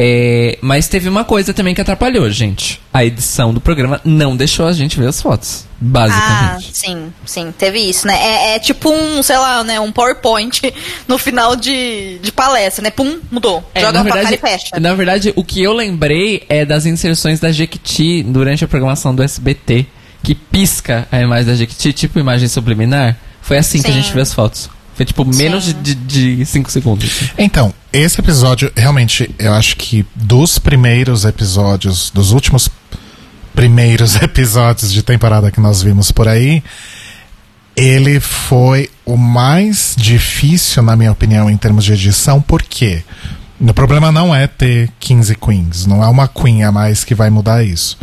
É, 0.00 0.56
mas 0.60 0.86
teve 0.86 1.08
uma 1.08 1.24
coisa 1.24 1.52
também 1.52 1.74
que 1.74 1.80
atrapalhou, 1.80 2.30
gente. 2.30 2.80
A 2.92 3.04
edição 3.04 3.52
do 3.52 3.60
programa 3.60 4.00
não 4.04 4.36
deixou 4.36 4.66
a 4.66 4.72
gente 4.72 4.96
ver 4.96 5.08
as 5.08 5.20
fotos. 5.20 5.64
Ah, 5.64 5.74
Basicamente. 5.80 6.70
sim, 6.72 7.12
sim, 7.26 7.54
teve 7.56 7.80
isso, 7.80 8.06
né? 8.06 8.14
É, 8.14 8.54
é 8.54 8.58
tipo 8.60 8.90
um, 8.90 9.20
sei 9.24 9.36
lá, 9.38 9.64
né, 9.64 9.80
um 9.80 9.90
PowerPoint 9.90 10.60
no 11.08 11.18
final 11.18 11.56
de, 11.56 12.18
de 12.22 12.30
palestra, 12.30 12.82
né? 12.82 12.90
Pum, 12.90 13.18
mudou. 13.30 13.68
É, 13.74 13.80
Joga 13.80 13.92
na 13.92 14.04
pra 14.04 14.12
cara 14.12 14.28
verdade, 14.28 14.34
e 14.36 14.58
fecha. 14.58 14.80
na 14.80 14.94
verdade, 14.94 15.32
o 15.34 15.42
que 15.42 15.62
eu 15.62 15.72
lembrei 15.72 16.44
é 16.48 16.64
das 16.64 16.86
inserções 16.86 17.40
da 17.40 17.50
Jequiti 17.50 18.22
durante 18.22 18.64
a 18.64 18.68
programação 18.68 19.12
do 19.12 19.22
SBT, 19.22 19.84
que 20.22 20.34
pisca 20.34 21.08
a 21.10 21.20
imagem 21.20 21.46
da 21.46 21.54
Jequiti, 21.56 21.92
tipo 21.92 22.20
imagem 22.20 22.46
subliminar. 22.48 23.16
Foi 23.42 23.58
assim 23.58 23.80
que 23.82 23.88
a 23.88 23.92
Sim. 23.92 24.00
gente 24.02 24.12
viu 24.12 24.22
as 24.22 24.32
fotos. 24.32 24.68
Foi 24.98 25.06
tipo 25.06 25.24
menos 25.24 25.66
Sim. 25.66 25.76
de 26.08 26.44
5 26.44 26.72
segundos. 26.72 27.30
Então, 27.38 27.72
esse 27.92 28.20
episódio, 28.20 28.72
realmente, 28.74 29.32
eu 29.38 29.54
acho 29.54 29.76
que 29.76 30.04
dos 30.12 30.58
primeiros 30.58 31.24
episódios, 31.24 32.10
dos 32.10 32.32
últimos 32.32 32.68
primeiros 33.54 34.16
episódios 34.20 34.92
de 34.92 35.00
temporada 35.04 35.52
que 35.52 35.60
nós 35.60 35.80
vimos 35.84 36.10
por 36.10 36.26
aí, 36.26 36.64
ele 37.76 38.18
foi 38.18 38.90
o 39.06 39.16
mais 39.16 39.94
difícil, 39.96 40.82
na 40.82 40.96
minha 40.96 41.12
opinião, 41.12 41.48
em 41.48 41.56
termos 41.56 41.84
de 41.84 41.92
edição, 41.92 42.42
por 42.42 42.60
quê? 42.60 43.04
O 43.60 43.72
problema 43.72 44.10
não 44.10 44.34
é 44.34 44.48
ter 44.48 44.90
15 44.98 45.36
queens, 45.36 45.86
não 45.86 46.02
é 46.02 46.08
uma 46.08 46.26
queen 46.26 46.64
a 46.64 46.72
mais 46.72 47.04
que 47.04 47.14
vai 47.14 47.30
mudar 47.30 47.62
isso. 47.62 47.96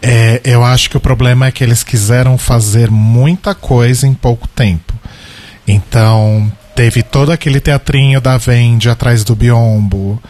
É, 0.00 0.40
eu 0.44 0.62
acho 0.62 0.88
que 0.88 0.96
o 0.96 1.00
problema 1.00 1.46
é 1.46 1.50
que 1.50 1.64
eles 1.64 1.82
quiseram 1.82 2.38
fazer 2.38 2.92
muita 2.92 3.56
coisa 3.56 4.06
em 4.06 4.14
pouco 4.14 4.46
tempo. 4.46 4.94
Então, 5.66 6.50
teve 6.74 7.02
todo 7.02 7.32
aquele 7.32 7.60
teatrinho 7.60 8.20
da 8.20 8.36
Vendi 8.36 8.88
atrás 8.88 9.24
do 9.24 9.34
biombo. 9.34 10.22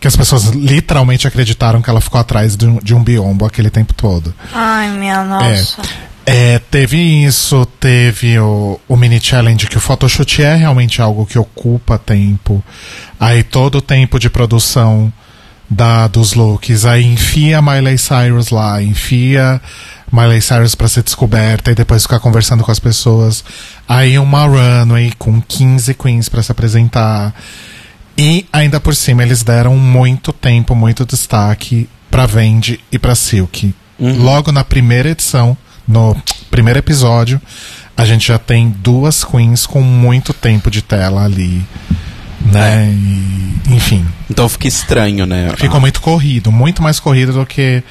Que 0.00 0.08
as 0.08 0.16
pessoas 0.16 0.44
literalmente 0.48 1.26
acreditaram 1.26 1.80
que 1.80 1.88
ela 1.88 2.00
ficou 2.00 2.20
atrás 2.20 2.56
de 2.56 2.66
um, 2.66 2.78
de 2.78 2.94
um 2.94 3.02
biombo 3.02 3.46
aquele 3.46 3.70
tempo 3.70 3.94
todo. 3.94 4.34
Ai, 4.52 4.90
minha 4.90 5.24
nossa. 5.24 5.80
É, 6.26 6.58
teve 6.70 6.96
isso, 6.96 7.66
teve 7.78 8.38
o, 8.38 8.80
o 8.88 8.96
mini 8.96 9.20
challenge, 9.20 9.66
que 9.66 9.76
o 9.76 9.80
photoshoot 9.80 10.42
é 10.42 10.54
realmente 10.54 11.02
algo 11.02 11.26
que 11.26 11.38
ocupa 11.38 11.98
tempo. 11.98 12.62
Aí 13.20 13.42
todo 13.42 13.76
o 13.76 13.82
tempo 13.82 14.18
de 14.18 14.30
produção 14.30 15.12
da, 15.68 16.06
dos 16.06 16.34
looks, 16.34 16.84
aí 16.84 17.04
enfia 17.04 17.62
Miley 17.62 17.98
Cyrus 17.98 18.50
lá, 18.50 18.82
enfia 18.82 19.60
Miley 20.12 20.40
Cyrus 20.40 20.74
pra 20.74 20.88
ser 20.88 21.02
descoberta 21.02 21.72
e 21.72 21.74
depois 21.74 22.02
ficar 22.02 22.20
conversando 22.20 22.62
com 22.62 22.70
as 22.70 22.78
pessoas. 22.78 23.44
Aí 23.88 24.18
uma 24.18 24.46
runway 24.46 25.12
com 25.18 25.40
15 25.40 25.94
queens 25.94 26.28
pra 26.28 26.42
se 26.42 26.52
apresentar. 26.52 27.34
E 28.16 28.46
ainda 28.52 28.78
por 28.78 28.94
cima 28.94 29.22
eles 29.22 29.42
deram 29.42 29.76
muito 29.76 30.32
tempo, 30.32 30.74
muito 30.74 31.04
destaque 31.04 31.88
pra 32.10 32.26
Vendi 32.26 32.78
e 32.92 32.98
pra 32.98 33.14
Silk. 33.14 33.74
Logo 33.98 34.52
na 34.52 34.62
primeira 34.62 35.10
edição, 35.10 35.56
no 35.86 36.16
primeiro 36.50 36.78
episódio, 36.78 37.40
a 37.96 38.04
gente 38.04 38.28
já 38.28 38.38
tem 38.38 38.70
duas 38.70 39.24
queens 39.24 39.66
com 39.66 39.80
muito 39.80 40.32
tempo 40.32 40.70
de 40.70 40.82
tela 40.82 41.24
ali. 41.24 41.64
Né? 42.58 42.88
E, 42.90 43.74
enfim, 43.74 44.06
Então 44.30 44.48
fica 44.48 44.68
estranho, 44.68 45.26
né? 45.26 45.52
ficou 45.56 45.80
muito 45.80 46.00
corrido, 46.00 46.50
muito 46.52 46.82
mais 46.82 47.00
corrido 47.00 47.32
do 47.32 47.46
que 47.46 47.82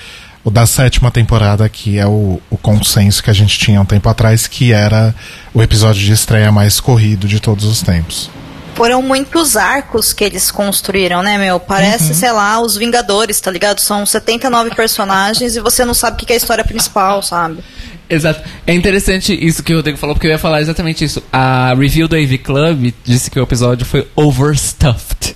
o 0.43 0.51
da 0.51 0.66
sétima 0.66 1.09
temporada, 1.09 1.68
que 1.70 1.97
é 1.97 2.05
o, 2.05 2.41
o 2.49 2.57
consenso 2.57 3.24
que 3.24 3.30
a 3.30 3.34
gente 3.34 3.57
tinha 3.57 3.80
um 3.80 3.86
tempo 3.86 4.09
atrás, 4.09 4.45
que 4.45 4.74
era 4.74 5.16
o 5.53 5.61
episódio 5.61 6.01
de 6.01 6.11
estreia 6.11 6.51
mais 6.51 6.80
corrido 6.80 7.28
de 7.28 7.39
todos 7.39 7.64
os 7.64 7.82
tempos. 7.82 8.30
Foram 8.76 9.01
muitos 9.03 9.55
arcos 9.55 10.11
que 10.11 10.24
eles 10.24 10.49
construíram, 10.49 11.22
né, 11.22 11.38
meu? 11.38 11.59
Parece, 11.59 12.16
sei 12.16 12.32
lá, 12.32 12.59
os 12.59 12.76
Vingadores, 12.76 13.39
tá 13.39 13.51
ligado? 13.51 13.80
São 13.80 14.05
79 14.05 14.74
personagens 14.76 15.55
e 15.55 15.59
você 15.59 15.86
não 15.86 15.93
sabe 15.93 16.22
o 16.22 16.26
que 16.26 16.34
é 16.34 16.36
a 16.36 16.38
história 16.38 16.64
principal, 16.66 17.22
sabe? 17.22 17.64
Exato. 18.10 18.47
É 18.68 18.74
interessante 18.74 19.34
isso 19.34 19.64
que 19.64 19.74
o 19.74 19.78
Rodrigo 19.78 19.97
falou, 19.97 20.16
porque 20.16 20.28
eu 20.28 20.32
ia 20.32 20.38
falar 20.38 20.62
exatamente 20.62 21.04
isso. 21.04 21.24
A 21.32 21.74
review 21.74 22.08
do 22.08 22.16
AV 22.16 22.38
Club 22.38 22.93
disse 23.04 23.32
que 23.32 23.39
o 23.39 23.43
episódio 23.43 23.86
foi 23.86 24.08
overstuffed. 24.16 25.36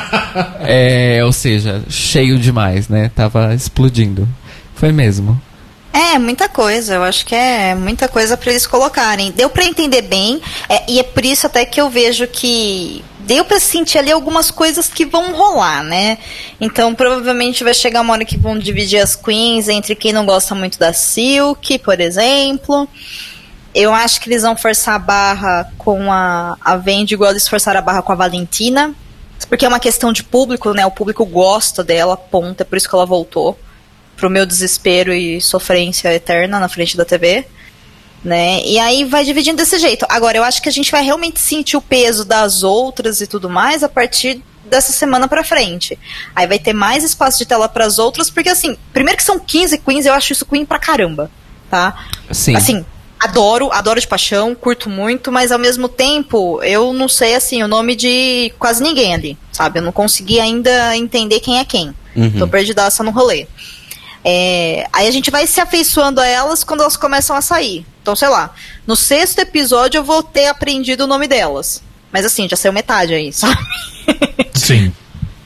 é, 0.60 1.24
ou 1.24 1.32
seja, 1.32 1.82
cheio 1.88 2.38
demais, 2.38 2.88
né? 2.88 3.10
Tava 3.14 3.54
explodindo. 3.54 4.28
Foi 4.74 4.92
mesmo. 4.92 5.40
É, 5.94 6.18
muita 6.18 6.48
coisa. 6.48 6.94
Eu 6.94 7.04
acho 7.04 7.24
que 7.24 7.36
é 7.36 7.72
muita 7.76 8.08
coisa 8.08 8.36
pra 8.36 8.50
eles 8.50 8.66
colocarem. 8.66 9.30
Deu 9.30 9.48
pra 9.48 9.64
entender 9.64 10.02
bem, 10.02 10.42
é, 10.68 10.82
e 10.90 10.98
é 10.98 11.04
por 11.04 11.24
isso 11.24 11.46
até 11.46 11.64
que 11.64 11.80
eu 11.80 11.88
vejo 11.88 12.26
que 12.26 13.04
deu 13.20 13.44
pra 13.44 13.60
sentir 13.60 13.98
ali 13.98 14.10
algumas 14.10 14.50
coisas 14.50 14.88
que 14.88 15.06
vão 15.06 15.32
rolar, 15.32 15.84
né? 15.84 16.18
Então, 16.60 16.96
provavelmente 16.96 17.62
vai 17.62 17.72
chegar 17.72 18.00
uma 18.00 18.12
hora 18.12 18.24
que 18.24 18.36
vão 18.36 18.58
dividir 18.58 18.98
as 18.98 19.14
queens 19.14 19.68
entre 19.68 19.94
quem 19.94 20.12
não 20.12 20.26
gosta 20.26 20.52
muito 20.52 20.80
da 20.80 20.92
Silk, 20.92 21.78
por 21.78 22.00
exemplo. 22.00 22.88
Eu 23.72 23.94
acho 23.94 24.20
que 24.20 24.28
eles 24.28 24.42
vão 24.42 24.56
forçar 24.56 24.96
a 24.96 24.98
barra 24.98 25.72
com 25.78 26.12
a, 26.12 26.56
a 26.60 26.76
Vendi 26.76 27.14
igual 27.14 27.30
eles 27.30 27.46
forçaram 27.46 27.78
a 27.78 27.82
barra 27.82 28.02
com 28.02 28.10
a 28.10 28.16
Valentina. 28.16 28.92
Porque 29.48 29.64
é 29.64 29.68
uma 29.68 29.80
questão 29.80 30.12
de 30.12 30.24
público, 30.24 30.72
né? 30.72 30.84
O 30.84 30.90
público 30.90 31.24
gosta 31.24 31.84
dela, 31.84 32.16
ponto. 32.16 32.62
É 32.62 32.64
por 32.64 32.76
isso 32.76 32.88
que 32.88 32.94
ela 32.96 33.06
voltou. 33.06 33.56
Pro 34.16 34.30
meu 34.30 34.46
desespero 34.46 35.12
e 35.12 35.40
sofrência 35.40 36.12
eterna 36.12 36.60
na 36.60 36.68
frente 36.68 36.96
da 36.96 37.04
TV. 37.04 37.46
Né? 38.24 38.62
E 38.64 38.78
aí 38.78 39.04
vai 39.04 39.24
dividindo 39.24 39.58
desse 39.58 39.78
jeito. 39.78 40.06
Agora, 40.08 40.38
eu 40.38 40.44
acho 40.44 40.62
que 40.62 40.68
a 40.68 40.72
gente 40.72 40.90
vai 40.90 41.04
realmente 41.04 41.38
sentir 41.38 41.76
o 41.76 41.82
peso 41.82 42.24
das 42.24 42.62
outras 42.62 43.20
e 43.20 43.26
tudo 43.26 43.50
mais 43.50 43.82
a 43.82 43.88
partir 43.88 44.42
dessa 44.64 44.92
semana 44.92 45.28
pra 45.28 45.44
frente. 45.44 45.98
Aí 46.34 46.46
vai 46.46 46.58
ter 46.58 46.72
mais 46.72 47.04
espaço 47.04 47.38
de 47.38 47.46
tela 47.46 47.68
pras 47.68 47.98
outras, 47.98 48.30
porque 48.30 48.48
assim, 48.48 48.76
primeiro 48.92 49.16
que 49.18 49.24
são 49.24 49.38
15 49.38 49.78
queens, 49.78 50.06
eu 50.06 50.14
acho 50.14 50.32
isso 50.32 50.46
queen 50.46 50.64
pra 50.64 50.78
caramba, 50.78 51.30
tá? 51.70 52.06
Sim. 52.30 52.56
Assim, 52.56 52.84
adoro, 53.20 53.70
adoro 53.72 54.00
de 54.00 54.06
paixão, 54.06 54.54
curto 54.54 54.88
muito, 54.88 55.30
mas 55.30 55.52
ao 55.52 55.58
mesmo 55.58 55.88
tempo, 55.88 56.62
eu 56.62 56.92
não 56.92 57.08
sei 57.08 57.34
assim 57.34 57.62
o 57.62 57.68
nome 57.68 57.94
de 57.94 58.52
quase 58.58 58.82
ninguém 58.82 59.14
ali, 59.14 59.38
sabe? 59.52 59.78
Eu 59.78 59.82
não 59.82 59.92
consegui 59.92 60.40
ainda 60.40 60.96
entender 60.96 61.40
quem 61.40 61.58
é 61.58 61.64
quem. 61.64 61.94
Tô 62.38 62.46
perdidaça 62.46 63.02
no 63.02 63.10
rolê. 63.10 63.46
É, 64.24 64.86
aí 64.90 65.06
a 65.06 65.10
gente 65.10 65.30
vai 65.30 65.46
se 65.46 65.60
afeiçoando 65.60 66.20
a 66.20 66.26
elas 66.26 66.64
quando 66.64 66.80
elas 66.80 66.96
começam 66.96 67.36
a 67.36 67.42
sair. 67.42 67.84
Então, 68.00 68.16
sei 68.16 68.28
lá, 68.28 68.54
no 68.86 68.96
sexto 68.96 69.40
episódio 69.40 69.98
eu 69.98 70.04
vou 70.04 70.22
ter 70.22 70.46
aprendido 70.46 71.04
o 71.04 71.06
nome 71.06 71.28
delas. 71.28 71.82
Mas 72.10 72.24
assim, 72.24 72.48
já 72.48 72.56
saiu 72.56 72.72
metade 72.72 73.12
aí, 73.12 73.30
sabe? 73.34 73.58
Sim. 74.54 74.92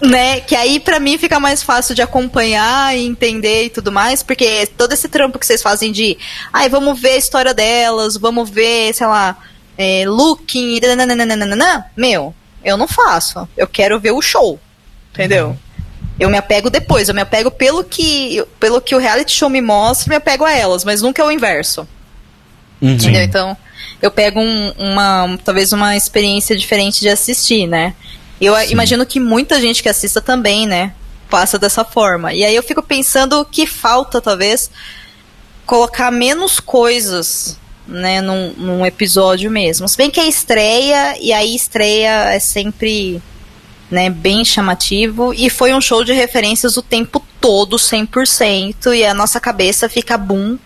né? 0.01 0.41
Que 0.41 0.55
aí 0.55 0.79
pra 0.79 1.01
mim 1.01 1.19
fica 1.19 1.41
mais 1.41 1.63
fácil 1.63 1.95
de 1.95 2.03
acompanhar 2.03 2.97
e 2.97 3.05
entender 3.05 3.65
e 3.65 3.71
tudo 3.71 3.91
mais, 3.91 4.23
porque 4.23 4.67
todo 4.77 4.93
esse 4.93 5.09
trampo 5.09 5.39
que 5.39 5.47
vocês 5.47 5.63
fazem 5.63 5.91
de, 5.91 6.17
ai, 6.53 6.69
vamos 6.69 7.01
ver 7.01 7.13
a 7.13 7.17
história 7.17 7.55
delas, 7.55 8.17
vamos 8.17 8.49
ver, 8.49 8.95
sei 8.95 9.07
lá, 9.07 9.37
é, 9.77 10.05
looking, 10.07 10.81
nananana", 10.81 11.91
meu, 11.97 12.35
eu 12.65 12.77
não 12.77 12.87
faço. 12.87 13.49
Eu 13.57 13.67
quero 13.67 13.99
ver 13.99 14.13
o 14.13 14.23
show, 14.23 14.61
entendeu? 15.13 15.59
Eu 16.19 16.29
me 16.29 16.37
apego 16.37 16.69
depois, 16.71 17.09
eu 17.09 17.15
me 17.15 17.21
apego 17.21 17.51
pelo 17.51 17.85
que, 17.85 18.45
pelo 18.59 18.81
que 18.81 18.95
o 18.95 18.99
reality 18.99 19.33
show 19.33 19.49
me 19.49 19.61
mostra, 19.61 20.09
me 20.11 20.17
apego 20.17 20.45
a 20.45 20.53
elas, 20.53 20.85
mas 20.85 21.01
nunca 21.03 21.23
é 21.23 21.25
o 21.25 21.31
inverso. 21.31 21.87
Entendeu? 22.81 23.23
Então, 23.23 23.57
eu 24.03 24.11
pego 24.11 24.41
um- 24.41 24.73
uma, 24.79 25.39
talvez 25.45 25.73
uma 25.73 25.97
experiência 25.97 26.57
diferente 26.57 27.01
de 27.01 27.09
assistir, 27.09 27.67
né? 27.67 27.95
Eu 28.41 28.55
a- 28.55 28.67
imagino 28.67 29.05
que 29.07 29.19
muita 29.21 29.61
gente 29.61 29.83
que 29.83 29.89
assista 29.89 30.21
também, 30.21 30.67
né? 30.67 30.93
Passa 31.31 31.59
dessa 31.59 31.85
forma. 31.85 32.33
E 32.33 32.45
aí 32.45 32.55
eu 32.55 32.63
fico 32.63 32.83
pensando 32.83 33.45
que 33.45 33.67
falta, 33.67 34.21
talvez, 34.21 34.71
colocar 35.67 36.11
menos 36.11 36.59
coisas, 36.61 37.57
né, 37.87 38.21
num, 38.21 38.53
num 38.57 38.87
episódio 38.87 39.51
mesmo. 39.51 39.89
Se 39.89 39.97
bem 39.97 40.11
que 40.11 40.21
é 40.21 40.27
estreia, 40.29 41.17
e 41.21 41.33
aí 41.33 41.55
estreia 41.55 42.33
é 42.35 42.39
sempre, 42.39 43.21
né, 43.91 44.11
bem 44.11 44.45
chamativo. 44.45 45.33
E 45.35 45.49
foi 45.51 45.73
um 45.75 45.81
show 45.81 46.05
de 46.05 46.13
referências 46.13 46.77
o 46.77 46.83
tempo 46.83 47.23
todo, 47.41 47.77
100%, 47.79 48.95
e 48.95 49.05
a 49.05 49.15
nossa 49.15 49.39
cabeça 49.41 49.89
fica 49.89 50.17
boom 50.19 50.59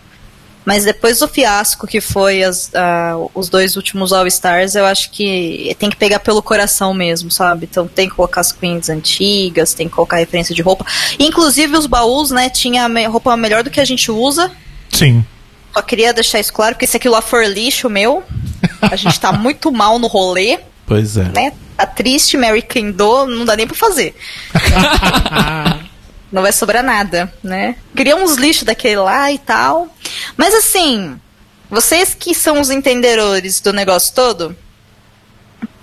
mas 0.65 0.85
depois 0.85 1.19
do 1.19 1.27
fiasco 1.27 1.85
que 1.85 1.99
foi 1.99 2.41
as- 2.41 2.71
ah, 2.73 3.15
os 3.35 3.49
dois 3.49 3.75
últimos 3.75 4.13
All 4.13 4.25
Stars, 4.27 4.75
eu 4.75 4.85
acho 4.85 5.11
que 5.11 5.75
tem 5.77 5.89
que 5.89 5.97
pegar 5.97 6.19
pelo 6.19 6.41
coração 6.41 6.93
mesmo, 6.93 7.29
sabe? 7.29 7.67
Então 7.69 7.85
tem 7.85 8.07
que 8.07 8.15
colocar 8.15 8.39
as 8.39 8.53
queens 8.53 8.87
antigas, 8.89 9.73
tem 9.73 9.89
que 9.89 9.93
colocar 9.93 10.15
referência 10.15 10.55
de 10.55 10.61
roupa. 10.61 10.85
Inclusive 11.19 11.75
os 11.75 11.85
baús, 11.85 12.31
né? 12.31 12.49
Tinha 12.49 12.87
roupa 13.09 13.35
melhor 13.35 13.61
do 13.61 13.69
que 13.69 13.81
a 13.81 13.83
gente 13.83 14.09
usa. 14.09 14.49
Sim. 14.89 15.25
Só 15.73 15.81
queria 15.81 16.13
deixar 16.13 16.39
isso 16.39 16.53
claro, 16.53 16.75
porque 16.75 16.87
se 16.87 16.95
aquilo 16.95 17.13
lá 17.15 17.21
for 17.21 17.45
lixo 17.45 17.89
meu, 17.89 18.23
a 18.81 18.95
gente 18.95 19.19
tá 19.19 19.33
muito 19.35 19.69
mal 19.69 19.99
no 19.99 20.07
rolê, 20.07 20.59
Pois 20.87 21.17
é. 21.17 21.25
né? 21.25 21.51
Tá 21.75 21.85
triste, 21.85 22.37
Mary 22.37 22.61
Kendall, 22.61 23.27
não 23.27 23.45
dá 23.45 23.55
nem 23.55 23.67
pra 23.67 23.75
fazer. 23.75 24.15
não 26.31 26.41
vai 26.41 26.51
sobrar 26.51 26.83
nada, 26.83 27.31
né? 27.43 27.75
Queria 27.95 28.15
uns 28.15 28.35
lixos 28.35 28.63
daquele 28.63 28.97
lá 28.97 29.31
e 29.31 29.37
tal. 29.37 29.87
Mas 30.37 30.53
assim, 30.53 31.19
vocês 31.69 32.13
que 32.13 32.35
são 32.35 32.61
os 32.61 32.69
entendedores 32.69 33.59
do 33.59 33.73
negócio 33.73 34.13
todo, 34.13 34.55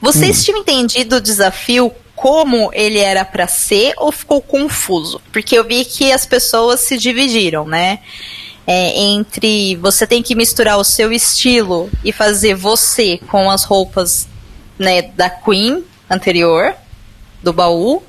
vocês 0.01 0.45
tinham 0.45 0.61
entendido 0.61 1.17
o 1.17 1.21
desafio 1.21 1.93
como 2.17 2.71
ele 2.73 2.99
era 2.99 3.25
pra 3.25 3.47
ser 3.47 3.95
ou 3.97 4.13
ficou 4.13 4.41
confuso? 4.41 5.21
Porque 5.33 5.59
eu 5.59 5.65
vi 5.65 5.85
que 5.85 6.13
as 6.13 6.25
pessoas 6.27 6.81
se 6.81 6.97
dividiram, 6.97 7.67
né? 7.67 8.01
É, 8.67 9.01
entre 9.01 9.77
você 9.77 10.07
tem 10.07 10.23
que 10.23 10.35
misturar 10.35 10.79
o 10.79 10.85
seu 10.85 11.13
estilo 11.13 11.91
e 12.05 12.13
fazer 12.13 12.55
você 12.55 13.19
com 13.29 13.51
as 13.51 13.65
roupas 13.65 14.29
né, 14.81 15.03
da 15.03 15.29
Queen 15.31 15.85
anterior, 16.11 16.75
do 17.43 17.53
baú, 17.53 18.03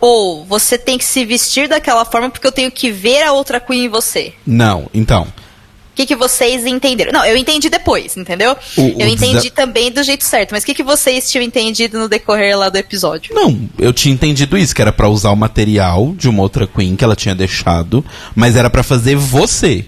ou 0.00 0.44
você 0.44 0.78
tem 0.78 0.96
que 0.96 1.04
se 1.04 1.24
vestir 1.24 1.66
daquela 1.68 2.04
forma 2.04 2.30
porque 2.30 2.46
eu 2.46 2.52
tenho 2.52 2.70
que 2.70 2.90
ver 2.90 3.22
a 3.24 3.32
outra 3.32 3.58
Queen 3.58 3.86
em 3.86 3.88
você. 3.88 4.32
Não, 4.46 4.88
então. 4.94 5.22
O 5.22 5.96
que, 5.98 6.06
que 6.06 6.14
vocês 6.14 6.64
entenderam? 6.64 7.10
Não, 7.10 7.24
eu 7.24 7.36
entendi 7.36 7.68
depois, 7.68 8.16
entendeu? 8.16 8.56
O- 8.76 8.82
o 8.82 9.00
eu 9.02 9.08
entendi 9.08 9.32
desa- 9.34 9.50
também 9.50 9.90
do 9.90 10.00
jeito 10.04 10.22
certo, 10.22 10.52
mas 10.52 10.62
o 10.62 10.66
que, 10.66 10.74
que 10.74 10.84
vocês 10.84 11.28
tinham 11.28 11.42
entendido 11.42 11.98
no 11.98 12.08
decorrer 12.08 12.56
lá 12.56 12.68
do 12.68 12.76
episódio? 12.76 13.34
Não, 13.34 13.68
eu 13.76 13.92
tinha 13.92 14.14
entendido 14.14 14.56
isso, 14.56 14.72
que 14.72 14.80
era 14.80 14.92
pra 14.92 15.08
usar 15.08 15.30
o 15.30 15.36
material 15.36 16.12
de 16.16 16.28
uma 16.28 16.40
outra 16.42 16.68
Queen 16.68 16.94
que 16.94 17.02
ela 17.02 17.16
tinha 17.16 17.34
deixado, 17.34 18.04
mas 18.36 18.54
era 18.54 18.70
pra 18.70 18.84
fazer 18.84 19.16
você. 19.16 19.86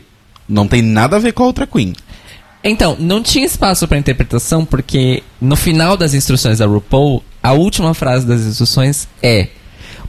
Não 0.49 0.67
tem 0.67 0.83
nada 0.83 1.15
a 1.15 1.21
ver 1.21 1.33
com 1.33 1.45
a 1.45 1.47
outra 1.47 1.65
Queen. 1.65 1.93
Então, 2.63 2.97
não 2.99 3.23
tinha 3.23 3.47
espaço 3.47 3.89
para 3.89 3.97
interpretação 3.99 4.65
porque 4.65 5.23
no 5.41 5.57
final 5.57 5.97
das 5.97 6.13
instruções 6.15 6.59
da 6.59 6.67
RuPaul, 6.67 7.25
a 7.43 7.53
última 7.53 7.95
frase 7.95 8.27
das 8.27 8.43
instruções 8.43 9.09
é: 9.23 9.49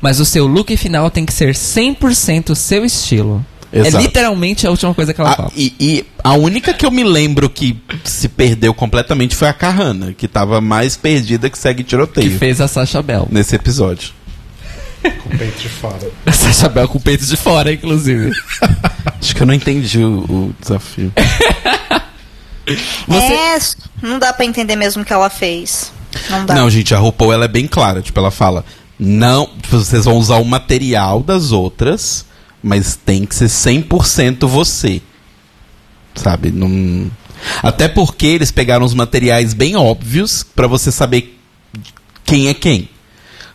Mas 0.01 0.19
o 0.19 0.25
seu 0.25 0.45
look 0.47 0.75
final 0.75 1.09
tem 1.09 1.25
que 1.25 1.33
ser 1.33 1.53
100% 1.53 2.53
seu 2.55 2.83
estilo. 2.83 3.45
Exato. 3.73 3.95
É 3.95 4.01
literalmente 4.01 4.67
a 4.67 4.69
última 4.69 4.93
coisa 4.93 5.13
que 5.13 5.21
ela 5.21 5.29
A- 5.31 5.35
fala. 5.37 5.51
e, 5.55 5.73
e 5.79 6.05
a 6.21 6.33
única 6.33 6.73
que 6.73 6.85
eu 6.85 6.91
me 6.91 7.05
lembro 7.05 7.49
que 7.49 7.77
se 8.03 8.27
perdeu 8.27 8.73
completamente 8.73 9.33
foi 9.33 9.47
a 9.47 9.53
Carrana, 9.53 10.11
que 10.13 10.27
tava 10.27 10.59
mais 10.59 10.97
perdida 10.97 11.49
que 11.49 11.57
segue 11.57 11.81
Que 11.83 11.89
tiroteio 11.91 12.37
fez 12.37 12.59
a 12.59 12.67
Sasha 12.67 13.01
Bell. 13.01 13.29
nesse 13.31 13.55
episódio. 13.55 14.11
Com 15.01 15.33
o 15.33 15.37
peito 15.37 15.57
de 15.61 15.69
fora. 15.69 16.11
Sasha 16.33 16.67
Bell 16.67 16.87
com 16.89 16.97
o 16.97 17.01
peito 17.01 17.25
de 17.25 17.37
fora, 17.37 17.71
inclusive. 17.71 18.29
Acho 19.21 19.33
que 19.33 19.41
eu 19.41 19.47
não 19.47 19.53
entendi 19.53 19.99
o, 20.03 20.19
o 20.19 20.55
desafio. 20.59 21.13
Você- 23.07 23.33
É, 23.33 23.59
não 24.01 24.19
dá 24.19 24.31
pra 24.33 24.45
entender 24.45 24.75
mesmo 24.75 25.01
o 25.01 25.05
que 25.05 25.13
ela 25.13 25.29
fez. 25.29 25.91
Não 26.29 26.45
dá. 26.45 26.53
Não, 26.55 26.69
gente, 26.69 26.93
a 26.93 26.97
RuPaul 26.99 27.33
ela 27.33 27.45
é 27.45 27.47
bem 27.47 27.67
clara. 27.67 28.01
Tipo, 28.01 28.19
ela 28.19 28.31
fala: 28.31 28.65
não, 28.99 29.49
vocês 29.69 30.05
vão 30.05 30.17
usar 30.17 30.35
o 30.37 30.45
material 30.45 31.21
das 31.23 31.51
outras, 31.51 32.25
mas 32.61 32.95
tem 32.95 33.25
que 33.25 33.33
ser 33.35 33.47
100% 33.49 34.47
você. 34.47 35.01
Sabe? 36.15 36.51
Não... 36.51 37.09
Até 37.63 37.87
porque 37.87 38.25
eles 38.27 38.51
pegaram 38.51 38.85
os 38.85 38.93
materiais 38.93 39.53
bem 39.53 39.75
óbvios 39.75 40.43
pra 40.43 40.67
você 40.67 40.91
saber 40.91 41.39
quem 42.23 42.49
é 42.49 42.53
quem. 42.53 42.87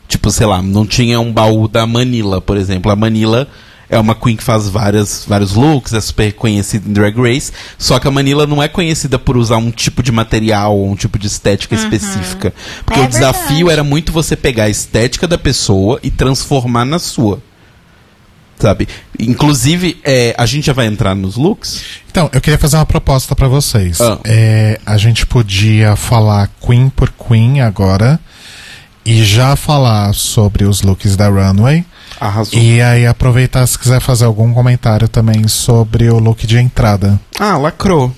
Tipo, 0.09 0.31
sei 0.31 0.47
lá, 0.47 0.61
não 0.63 0.87
tinha 0.87 1.21
um 1.21 1.33
baú 1.33 1.69
da 1.69 1.87
Manila, 1.87 2.41
por 2.41 2.57
exemplo. 2.57 2.91
A 2.91 2.97
Manila 2.97 3.47
é 3.89 3.99
uma 3.99 4.15
queen 4.15 4.37
que 4.37 4.43
faz 4.43 4.69
várias, 4.69 5.25
vários 5.29 5.55
looks, 5.55 5.93
é 5.93 6.01
super 6.01 6.33
conhecida 6.33 6.89
em 6.89 6.93
Drag 6.93 7.17
Race. 7.17 7.53
Só 7.79 7.99
que 7.99 8.09
a 8.09 8.11
Manila 8.11 8.47
não 8.47 8.63
é 8.63 8.67
conhecida 8.69 9.19
por 9.19 9.37
usar 9.37 9.59
um 9.59 9.71
tipo 9.71 10.03
de 10.03 10.11
material 10.11 10.77
ou 10.77 10.91
um 10.91 10.97
tipo 10.97 11.19
de 11.19 11.27
estética 11.29 11.75
específica. 11.75 12.53
Porque 12.85 12.99
É 13.01 13.05
o 13.05 13.09
desafio 13.09 13.49
verdade. 13.57 13.73
era 13.73 13.85
muito 13.85 14.13
você 14.13 14.35
pegar 14.35 14.65
a 14.65 14.69
estética 14.69 15.27
da 15.29 15.39
pessoa 15.39 16.01
e 16.03 16.11
transformar 16.11 16.85
na 16.85 16.99
sua. 16.99 17.41
Sabe? 18.59 18.89
Inclusive, 19.21 20.01
é, 20.03 20.35
a 20.39 20.47
gente 20.47 20.65
já 20.67 20.73
vai 20.73 20.87
entrar 20.87 21.15
nos 21.15 21.37
looks? 21.37 21.83
Então, 22.11 22.31
eu 22.33 22.41
queria 22.41 22.59
fazer 22.59 22.77
uma 22.77 22.87
proposta 22.87 23.37
pra 23.37 23.49
vocês. 23.49 24.01
Ah. 24.01 24.19
É, 24.25 24.81
a 24.87 24.97
gente 24.97 25.27
podia 25.27 25.95
falar 25.95 26.51
Queen 26.67 26.89
por 26.89 27.11
Queen 27.13 27.61
agora 27.61 28.19
e 29.05 29.23
já 29.25 29.55
falar 29.57 30.15
sobre 30.15 30.65
os 30.65 30.81
looks 30.81 31.17
da 31.17 31.29
Runway. 31.29 31.85
Arrasou. 32.21 32.59
E 32.59 32.81
aí 32.81 33.07
aproveitar 33.07 33.67
se 33.67 33.79
quiser 33.79 34.01
fazer 34.01 34.25
algum 34.25 34.53
comentário 34.55 35.09
também 35.09 35.47
sobre 35.49 36.09
o 36.11 36.19
look 36.19 36.47
de 36.47 36.59
entrada. 36.59 37.21
Ah, 37.39 37.57
lacrou. 37.59 38.13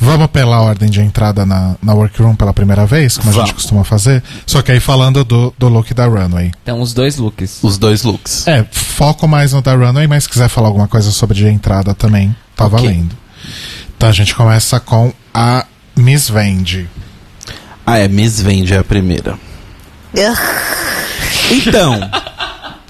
Vamos 0.00 0.26
pela 0.28 0.60
ordem 0.60 0.90
de 0.90 1.00
entrada 1.00 1.46
na, 1.46 1.76
na 1.80 1.94
workroom 1.94 2.34
pela 2.34 2.52
primeira 2.52 2.84
vez, 2.86 3.16
como 3.16 3.28
a 3.30 3.32
Vamos. 3.32 3.48
gente 3.50 3.56
costuma 3.56 3.84
fazer. 3.84 4.22
Só 4.46 4.60
que 4.62 4.72
aí 4.72 4.80
falando 4.80 5.24
do, 5.24 5.54
do 5.56 5.68
look 5.68 5.94
da 5.94 6.06
Runway. 6.06 6.50
Então, 6.62 6.80
os 6.80 6.92
dois 6.92 7.18
looks. 7.18 7.58
Os 7.62 7.78
dois 7.78 8.02
looks. 8.02 8.46
É, 8.48 8.64
foco 8.72 9.28
mais 9.28 9.52
no 9.52 9.62
da 9.62 9.74
Runway, 9.74 10.08
mas 10.08 10.24
se 10.24 10.30
quiser 10.30 10.48
falar 10.48 10.68
alguma 10.68 10.88
coisa 10.88 11.10
sobre 11.12 11.36
de 11.36 11.46
entrada 11.46 11.94
também, 11.94 12.34
tá 12.56 12.64
Ok. 12.66 12.78
valendo. 12.80 13.16
Então 13.96 14.08
a 14.08 14.12
gente 14.12 14.34
começa 14.34 14.80
com 14.80 15.12
a 15.32 15.64
Miss 15.94 16.28
Vende. 16.28 16.88
Ah, 17.86 17.98
é, 17.98 18.08
Miss 18.08 18.40
Vende 18.40 18.74
é 18.74 18.78
a 18.78 18.84
primeira. 18.84 19.38
Então, 21.50 22.00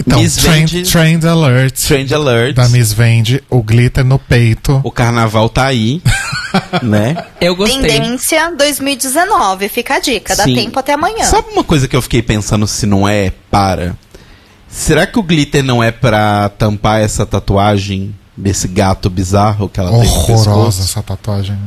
Então, 0.06 0.20
Miss 0.20 0.36
trend, 0.36 0.72
Vende, 0.72 0.90
trend 0.90 1.26
Alert 1.26 1.86
Trend 1.86 2.12
Alert. 2.14 2.56
da 2.56 2.68
Miss 2.68 2.92
Vende, 2.92 3.42
o 3.48 3.62
glitter 3.62 4.04
no 4.04 4.18
peito. 4.18 4.80
O 4.82 4.90
carnaval 4.90 5.48
tá 5.48 5.66
aí, 5.66 6.02
né? 6.82 7.16
Eu 7.40 7.54
gostei. 7.54 7.82
Tendência 7.82 8.50
2019, 8.50 9.68
fica 9.68 9.94
a 9.94 10.00
dica, 10.00 10.34
dá 10.34 10.44
Sim. 10.44 10.54
tempo 10.54 10.78
até 10.78 10.94
amanhã. 10.94 11.24
Sabe 11.24 11.48
uma 11.52 11.64
coisa 11.64 11.86
que 11.86 11.94
eu 11.94 12.02
fiquei 12.02 12.22
pensando 12.22 12.66
se 12.66 12.84
não 12.86 13.06
é 13.06 13.32
para? 13.50 13.96
Será 14.68 15.06
que 15.06 15.18
o 15.18 15.22
glitter 15.22 15.62
não 15.62 15.82
é 15.82 15.92
pra 15.92 16.48
tampar 16.48 17.00
essa 17.00 17.24
tatuagem 17.26 18.14
desse 18.36 18.66
gato 18.66 19.10
bizarro 19.10 19.68
que 19.68 19.78
ela 19.78 19.90
tem 19.90 20.00
no 20.00 20.04
Horrorosa 20.06 20.82
essa 20.82 21.02
tatuagem. 21.02 21.58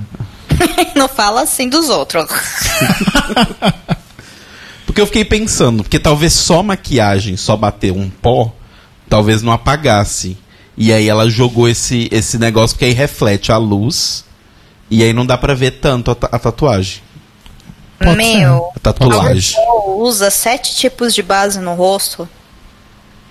Não 0.95 1.07
fala 1.07 1.41
assim 1.41 1.67
dos 1.69 1.89
outros. 1.89 2.25
Porque 4.95 5.01
eu 5.01 5.07
fiquei 5.07 5.25
pensando, 5.25 5.83
porque 5.83 5.99
talvez 5.99 6.31
só 6.31 6.63
maquiagem, 6.63 7.35
só 7.35 7.57
bater 7.57 7.91
um 7.91 8.09
pó, 8.09 8.53
talvez 9.09 9.41
não 9.41 9.51
apagasse. 9.51 10.37
E 10.77 10.93
aí 10.93 11.09
ela 11.09 11.29
jogou 11.29 11.67
esse, 11.67 12.07
esse 12.13 12.37
negócio 12.37 12.77
que 12.77 12.85
aí 12.85 12.93
reflete 12.93 13.51
a 13.51 13.57
luz. 13.57 14.23
E 14.89 15.03
aí 15.03 15.11
não 15.11 15.25
dá 15.25 15.37
pra 15.37 15.53
ver 15.53 15.71
tanto 15.81 16.11
a, 16.11 16.15
ta- 16.15 16.29
a 16.31 16.39
tatuagem. 16.39 17.01
Pode 17.99 18.15
Meu, 18.15 18.71
A 18.73 18.79
tatuagem. 18.79 19.59
a 19.59 19.89
usa 19.97 20.29
sete 20.31 20.73
tipos 20.77 21.13
de 21.13 21.21
base 21.21 21.59
no 21.59 21.73
rosto 21.73 22.25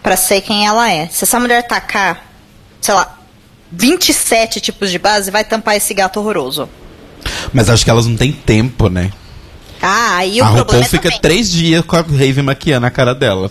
pra 0.03 0.19
ser 0.19 0.43
quem 0.43 0.67
ela 0.67 0.93
é. 0.93 1.07
Se 1.09 1.25
essa 1.25 1.41
mulher 1.41 1.67
tacar, 1.67 2.25
sei 2.79 2.93
lá, 2.93 3.19
27 3.73 4.61
tipos 4.61 4.91
de 4.91 4.99
base, 4.99 5.31
vai 5.31 5.45
tampar 5.45 5.77
esse 5.77 5.95
gato 5.95 6.21
horroroso. 6.21 6.69
Mas 7.55 7.71
acho 7.71 7.83
que 7.87 7.91
elas 7.91 8.05
não 8.07 8.17
têm 8.19 8.33
tempo, 8.33 8.91
né? 8.91 9.11
Ah, 9.85 10.16
aí 10.16 10.41
o 10.41 10.45
a 10.45 10.47
problema 10.47 10.61
RuPaul 10.64 10.82
é 10.82 10.85
fica 10.89 11.03
também. 11.05 11.20
três 11.20 11.51
dias 11.53 11.85
com 11.85 11.97
a 11.97 12.01
Raven 12.01 12.43
maquiando 12.43 12.87
a 12.87 12.91
cara 12.91 13.14
dela. 13.14 13.51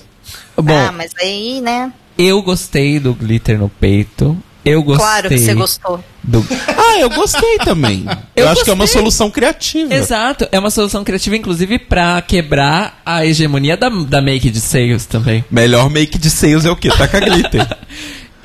Bom, 0.58 0.76
Ah, 0.76 0.92
mas 0.92 1.12
aí, 1.22 1.62
né? 1.62 1.92
eu 2.18 2.42
gostei 2.42 3.00
do 3.00 3.14
glitter 3.14 3.58
no 3.60 3.70
peito. 3.70 4.38
Eu 4.66 4.82
gostei. 4.82 5.06
Claro 5.06 5.28
que 5.30 5.38
você 5.38 5.54
gostou. 5.54 6.02
do- 6.24 6.46
Ah, 6.78 6.98
eu 6.98 7.10
gostei 7.10 7.58
também. 7.66 8.06
eu 8.34 8.46
Eu 8.46 8.50
acho 8.50 8.64
que 8.64 8.70
é 8.70 8.74
uma 8.74 8.88
solução 8.88 9.30
criativa. 9.30 9.94
Exato, 9.94 10.48
é 10.54 10.58
uma 10.58 10.70
solução 10.72 11.04
criativa, 11.04 11.36
inclusive, 11.36 11.78
pra 11.80 12.22
quebrar 12.22 13.02
a 13.06 13.26
hegemonia 13.26 13.76
da, 13.76 13.90
da 13.90 14.22
make 14.22 14.50
de 14.50 14.62
seios 14.62 15.06
também. 15.06 15.44
Melhor 15.52 15.90
make 15.90 16.18
de 16.18 16.30
seios 16.30 16.64
é 16.66 16.72
o 16.72 16.76
quê? 16.78 16.90
Taca 16.90 17.20
glitter. 17.20 17.68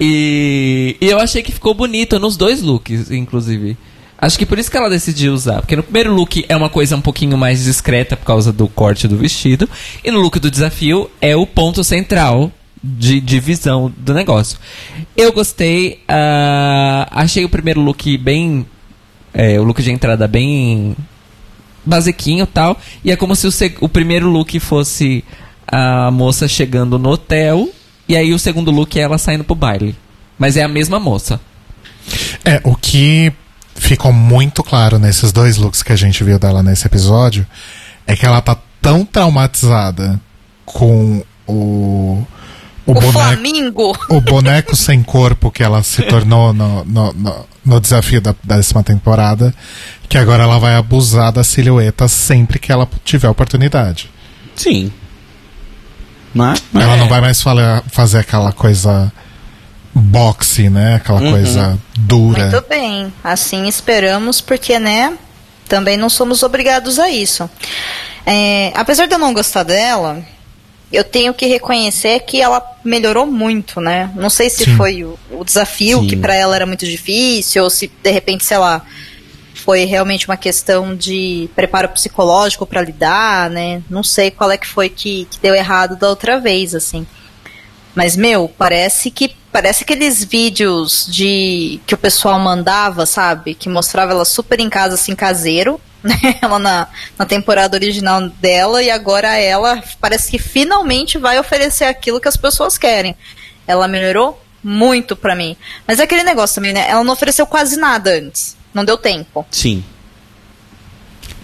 E, 0.01 0.97
e 1.01 1.09
eu 1.09 1.19
achei 1.19 1.43
que 1.43 1.51
ficou 1.51 1.75
bonito 1.75 2.21
nos 2.21 2.37
dois 2.37 2.63
looks, 2.63 3.11
inclusive. 3.11 3.77
Acho 4.21 4.37
que 4.37 4.45
por 4.45 4.59
isso 4.59 4.71
que 4.71 4.77
ela 4.77 4.91
decidiu 4.91 5.33
usar. 5.33 5.61
Porque 5.61 5.77
no 5.77 5.83
primeiro 5.83 6.13
look 6.13 6.45
é 6.49 6.57
uma 6.57 6.69
coisa 6.69 6.97
um 6.97 7.01
pouquinho 7.01 7.39
mais 7.39 7.63
discreta 7.63 8.17
por 8.17 8.27
causa 8.27 8.53
do 8.53 8.67
corte 8.67 9.07
do 9.07 9.17
vestido. 9.17 9.69
E 10.05 10.11
no 10.11 10.19
look 10.19 10.41
do 10.41 10.51
desafio 10.51 11.09
é 11.21 11.37
o 11.37 11.47
ponto 11.47 11.85
central 11.85 12.51
de, 12.83 13.21
de 13.21 13.39
visão 13.39 13.93
do 13.97 14.13
negócio. 14.13 14.59
Eu 15.17 15.33
gostei. 15.33 16.03
ah, 16.09 17.09
achei 17.13 17.45
o 17.45 17.49
primeiro 17.49 17.81
look 17.81 18.19
bem. 18.19 18.67
é, 19.33 19.59
o 19.61 19.63
look 19.63 19.81
de 19.81 19.93
entrada 19.93 20.27
bem 20.27 20.97
basiquinho 21.87 22.45
tal. 22.45 22.77
E 23.05 23.13
é 23.13 23.17
como 23.17 23.37
se 23.37 23.47
o, 23.47 23.53
o 23.85 23.89
primeiro 23.89 24.29
look 24.29 24.59
fosse 24.59 25.25
a 25.65 26.11
moça 26.11 26.49
chegando 26.49 26.99
no 26.99 27.11
hotel. 27.11 27.69
E 28.09 28.17
aí 28.17 28.33
o 28.33 28.39
segundo 28.39 28.73
look 28.73 28.99
é 28.99 29.03
ela 29.03 29.17
saindo 29.17 29.45
pro 29.45 29.55
baile. 29.55 29.95
Mas 30.37 30.57
é 30.57 30.65
a 30.65 30.69
mesma 30.69 30.99
moça. 30.99 31.41
É, 32.45 32.61
o 32.65 32.75
que 32.75 33.33
ficou 33.79 34.13
muito 34.13 34.63
claro 34.63 34.99
nesses 34.99 35.33
dois 35.33 35.57
looks 35.57 35.83
que 35.83 35.93
a 35.93 35.97
gente 35.97 36.23
viu 36.25 36.39
dela 36.39 36.63
nesse 36.63 36.87
episódio 36.87 37.47
é 38.07 38.15
que 38.17 38.25
ela 38.27 38.41
tá 38.41 38.57
tão 38.81 39.05
traumatizada 39.05 40.21
com 40.65 41.23
o. 41.47 42.23
O, 42.87 42.93
O, 42.93 42.95
boneco, 42.95 43.13
Flamingo. 43.13 43.99
o 44.09 44.21
boneco 44.23 44.75
sem 44.77 45.03
corpo 45.03 45.51
que 45.51 45.63
ela 45.63 45.83
se 45.83 46.03
tornou 46.05 46.55
no, 46.55 46.85
no, 46.87 47.13
no, 47.13 47.47
no 47.65 47.81
desafio 47.81 48.19
da 48.19 48.35
décima 48.43 48.83
temporada, 48.83 49.55
que 50.09 50.17
agora 50.17 50.45
ela 50.45 50.59
vai 50.59 50.75
abusar 50.75 51.31
da 51.31 51.45
silhueta 51.45 52.09
sempre 52.09 52.59
que 52.59 52.73
ela 52.73 52.89
tiver 53.05 53.29
oportunidade. 53.29 54.09
Sim. 54.57 54.91
Não 56.35 56.47
é? 56.51 56.55
Ela 56.75 56.95
É. 56.97 56.99
não 56.99 57.09
vai 57.09 57.21
mais 57.21 57.43
falar, 57.43 57.83
fazer 57.91 58.19
aquela 58.21 58.53
coisa 58.53 59.13
boxe, 59.99 60.71
né? 60.71 60.97
Aquela 60.97 61.21
coisa 61.21 61.79
dura. 61.97 62.47
Muito 62.49 62.69
bem. 62.69 63.13
Assim 63.23 63.67
esperamos, 63.67 64.41
porque, 64.41 64.79
né? 64.79 65.17
Também 65.69 65.97
não 65.97 66.09
somos 66.09 66.43
obrigados 66.43 66.99
a 66.99 67.11
isso. 67.11 67.49
É, 68.25 68.73
apesar 68.75 69.07
de 69.07 69.15
eu 69.15 69.19
não 69.19 69.35
gostar 69.35 69.63
dela, 69.63 70.23
eu 70.93 71.05
tenho 71.05 71.35
que 71.35 71.47
reconhecer 71.47 72.21
que 72.21 72.41
ela 72.41 72.63
melhorou 72.85 73.27
muito, 73.27 73.81
né? 73.81 74.11
Não 74.15 74.31
sei 74.31 74.49
se 74.49 74.65
Sim. 74.65 74.77
foi 74.77 75.05
o, 75.05 75.19
o 75.31 75.45
desafio, 75.45 76.01
Sim. 76.01 76.07
que 76.09 76.17
pra 76.17 76.35
ela 76.35 76.57
era 76.57 76.67
muito 76.67 76.87
difícil, 76.87 77.65
ou 77.65 77.71
se 77.71 77.91
de 78.03 78.11
repente, 78.11 78.45
sei 78.45 78.59
lá, 78.59 78.83
foi 79.55 79.85
realmente 79.85 80.27
uma 80.27 80.37
questão 80.37 80.97
de 80.97 81.51
preparo 81.55 81.91
psicológico 81.91 82.65
pra 82.65 82.81
lidar, 82.81 83.51
né? 83.51 83.83
Não 83.91 84.03
sei 84.03 84.31
qual 84.31 84.51
é 84.51 84.57
que 84.57 84.67
foi 84.67 84.89
que, 84.89 85.27
que 85.31 85.39
deu 85.41 85.55
errado 85.55 85.95
da 85.97 86.09
outra 86.09 86.41
vez, 86.41 86.75
assim. 86.75 87.07
Mas, 87.95 88.17
meu, 88.17 88.49
parece 88.57 89.11
que. 89.11 89.35
Parece 89.59 89.83
aqueles 89.83 90.23
vídeos 90.23 91.09
de. 91.11 91.81
que 91.85 91.93
o 91.93 91.99
pessoal 91.99 92.39
mandava, 92.39 93.05
sabe? 93.05 93.55
Que 93.55 93.69
mostrava 93.69 94.13
ela 94.13 94.25
super 94.25 94.61
em 94.61 94.71
casa, 94.71 94.95
assim, 94.95 95.17
caseiro. 95.17 95.81
Né? 96.01 96.15
Ela 96.41 96.61
na, 96.61 96.87
na 97.19 97.27
temporada 97.27 97.77
original 97.77 98.29
dela, 98.41 98.81
e 98.81 98.89
agora 98.89 99.35
ela 99.35 99.83
parece 100.01 100.31
que 100.31 100.39
finalmente 100.39 101.19
vai 101.19 101.41
oferecer 101.41 101.87
aquilo 101.87 102.21
que 102.21 102.29
as 102.29 102.37
pessoas 102.37 102.79
querem. 102.79 103.17
Ela 103.67 103.89
melhorou 103.89 104.41
muito 104.63 105.17
pra 105.17 105.35
mim. 105.35 105.57
Mas 105.89 105.99
é 105.99 106.05
aquele 106.05 106.23
negócio 106.23 106.55
também, 106.55 106.73
né? 106.73 106.89
Ela 106.89 107.03
não 107.03 107.15
ofereceu 107.15 107.45
quase 107.49 107.77
nada 107.77 108.13
antes. 108.13 108.57
Não 108.73 108.85
deu 108.85 108.97
tempo. 108.97 109.45
Sim. 109.51 109.83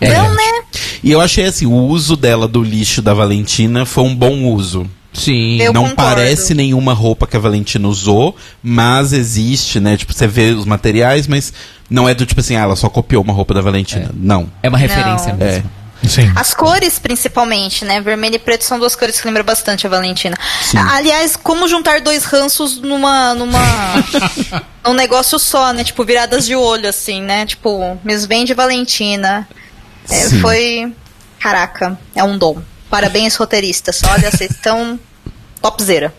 É. 0.01 0.07
Então, 0.07 0.33
né? 0.33 0.63
E 1.03 1.11
eu 1.11 1.21
achei 1.21 1.47
assim, 1.47 1.67
o 1.67 1.75
uso 1.75 2.15
dela 2.15 2.47
do 2.47 2.63
lixo 2.63 3.03
da 3.03 3.13
Valentina 3.13 3.85
foi 3.85 4.05
um 4.05 4.15
bom 4.15 4.45
uso. 4.55 4.89
Sim. 5.15 5.63
Eu 5.63 5.73
não 5.73 5.89
concordo. 5.89 6.17
parece 6.17 6.55
nenhuma 6.55 6.93
roupa 6.93 7.27
que 7.27 7.37
a 7.37 7.41
Valentina 7.41 7.87
usou, 7.89 8.37
mas 8.63 9.13
existe, 9.13 9.81
né? 9.81 9.97
Tipo, 9.97 10.13
você 10.13 10.27
vê 10.27 10.51
os 10.51 10.67
materiais, 10.67 11.27
mas 11.27 11.53
não 11.89 12.09
é 12.09 12.15
do 12.15 12.27
tipo 12.27 12.41
assim, 12.41 12.57
ah, 12.57 12.63
ela 12.63 12.77
só 12.77 12.89
copiou 12.89 13.23
uma 13.23 13.33
roupa 13.33 13.55
da 13.55 13.61
Valentina. 13.61 14.11
Não. 14.13 14.51
É 14.63 14.69
uma 14.69 14.79
referência 14.79 15.33
Não. 15.33 15.39
mesmo. 15.39 15.71
Sim. 16.09 16.31
As 16.37 16.53
cores, 16.53 16.99
principalmente, 16.99 17.85
né? 17.85 18.01
Vermelho 18.01 18.35
e 18.35 18.39
preto 18.39 18.65
são 18.65 18.79
duas 18.79 18.95
cores 18.95 19.19
que 19.19 19.27
lembram 19.27 19.45
bastante 19.45 19.87
a 19.87 19.91
Valentina. 19.91 20.37
Sim. 20.63 20.77
Aliás, 20.77 21.37
como 21.37 21.67
juntar 21.67 22.01
dois 22.01 22.25
ranços 22.25 22.79
numa. 22.79 23.35
numa. 23.35 23.59
num 24.85 24.93
negócio 24.93 25.39
só, 25.39 25.73
né? 25.73 25.83
Tipo, 25.83 26.05
viradas 26.05 26.45
de 26.45 26.55
olho, 26.55 26.89
assim, 26.89 27.23
né? 27.23 27.47
Tipo, 27.47 27.99
Miss 28.05 28.27
Band 28.27 28.45
e 28.49 28.55
Valentina. 28.55 29.49
É, 30.11 30.29
foi. 30.41 30.93
Caraca, 31.39 31.99
é 32.15 32.23
um 32.23 32.37
dom. 32.37 32.61
Parabéns, 32.95 33.35
roteiristas. 33.35 34.03
Olha, 34.09 34.31
vocês 34.31 34.53
estão 34.53 35.01
topzera. 35.61 36.15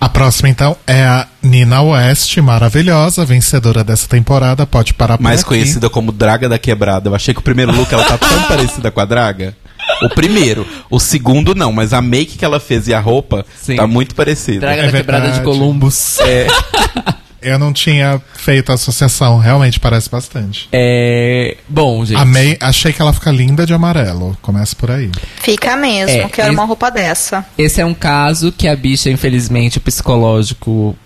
A 0.00 0.08
próxima, 0.08 0.48
então, 0.48 0.74
é 0.86 1.02
a 1.04 1.26
Nina 1.42 1.82
West, 1.82 2.34
maravilhosa, 2.38 3.26
vencedora 3.26 3.84
dessa 3.84 4.08
temporada. 4.08 4.66
Pode 4.66 4.94
parar 4.94 5.18
por 5.18 5.22
Mais 5.22 5.40
aqui. 5.40 5.50
conhecida 5.50 5.90
como 5.90 6.12
Draga 6.12 6.48
da 6.48 6.58
Quebrada. 6.58 7.10
Eu 7.10 7.14
achei 7.14 7.34
que 7.34 7.40
o 7.40 7.42
primeiro 7.42 7.72
look 7.76 7.92
ela 7.92 8.06
tá 8.06 8.16
tão 8.16 8.42
parecida 8.48 8.90
com 8.90 9.00
a 9.00 9.04
Draga. 9.04 9.54
O 10.02 10.08
primeiro. 10.08 10.66
O 10.88 10.98
segundo 10.98 11.54
não, 11.54 11.74
mas 11.74 11.92
a 11.92 12.00
make 12.00 12.38
que 12.38 12.44
ela 12.46 12.58
fez 12.58 12.88
e 12.88 12.94
a 12.94 12.98
roupa 12.98 13.44
Sim. 13.60 13.76
tá 13.76 13.86
muito 13.86 14.14
parecida. 14.14 14.60
Draga 14.60 14.80
É 14.84 14.86
da 14.86 14.96
quebrada 14.96 15.26
de 15.26 15.32
verdade. 15.32 15.44
Columbus. 15.44 16.16
Eu 17.42 17.58
não 17.58 17.72
tinha 17.72 18.20
feito 18.34 18.70
a 18.70 18.74
associação, 18.74 19.38
realmente 19.38 19.80
parece 19.80 20.10
bastante. 20.10 20.68
É. 20.72 21.56
Bom, 21.68 22.04
gente. 22.04 22.18
Amei, 22.20 22.56
achei 22.60 22.92
que 22.92 23.00
ela 23.00 23.12
fica 23.12 23.30
linda 23.30 23.64
de 23.64 23.72
amarelo. 23.72 24.36
Começa 24.42 24.76
por 24.76 24.90
aí. 24.90 25.10
Fica 25.42 25.74
mesmo, 25.76 26.10
É, 26.22 26.28
quero 26.28 26.48
esse- 26.48 26.56
uma 26.56 26.64
roupa 26.64 26.90
dessa. 26.90 27.44
Esse 27.56 27.80
é 27.80 27.86
um 27.86 27.94
caso 27.94 28.52
que 28.52 28.68
a 28.68 28.76
bicha, 28.76 29.08
infelizmente, 29.10 29.78
o 29.78 29.80
psicológico 29.80 30.96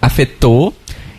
afetou. 0.00 0.74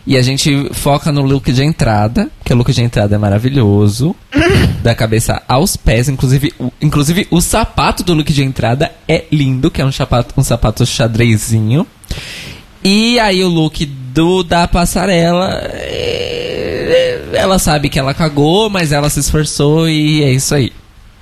E 0.07 0.17
a 0.17 0.23
gente 0.23 0.69
foca 0.73 1.11
no 1.11 1.21
look 1.21 1.51
de 1.51 1.63
entrada, 1.63 2.31
que 2.43 2.51
o 2.51 2.55
look 2.55 2.71
de 2.73 2.81
entrada 2.81 3.13
é 3.13 3.17
maravilhoso. 3.17 4.15
da 4.81 4.95
cabeça 4.95 5.41
aos 5.47 5.75
pés. 5.77 6.09
Inclusive 6.09 6.51
o, 6.59 6.71
inclusive, 6.81 7.27
o 7.29 7.39
sapato 7.41 8.03
do 8.03 8.13
look 8.15 8.31
de 8.33 8.43
entrada 8.43 8.91
é 9.07 9.25
lindo, 9.31 9.69
que 9.69 9.81
é 9.81 9.85
um 9.85 9.91
sapato, 9.91 10.33
um 10.37 10.43
sapato 10.43 10.83
xadrezinho. 10.85 11.85
E 12.83 13.19
aí 13.19 13.43
o 13.43 13.47
look 13.49 13.85
do 13.85 14.43
da 14.43 14.67
passarela. 14.67 15.49
é, 15.73 17.21
Ela 17.33 17.59
sabe 17.59 17.89
que 17.89 17.99
ela 17.99 18.13
cagou, 18.13 18.69
mas 18.69 18.91
ela 18.91 19.09
se 19.09 19.19
esforçou 19.19 19.87
e 19.87 20.23
é 20.23 20.31
isso 20.31 20.53
aí. 20.55 20.71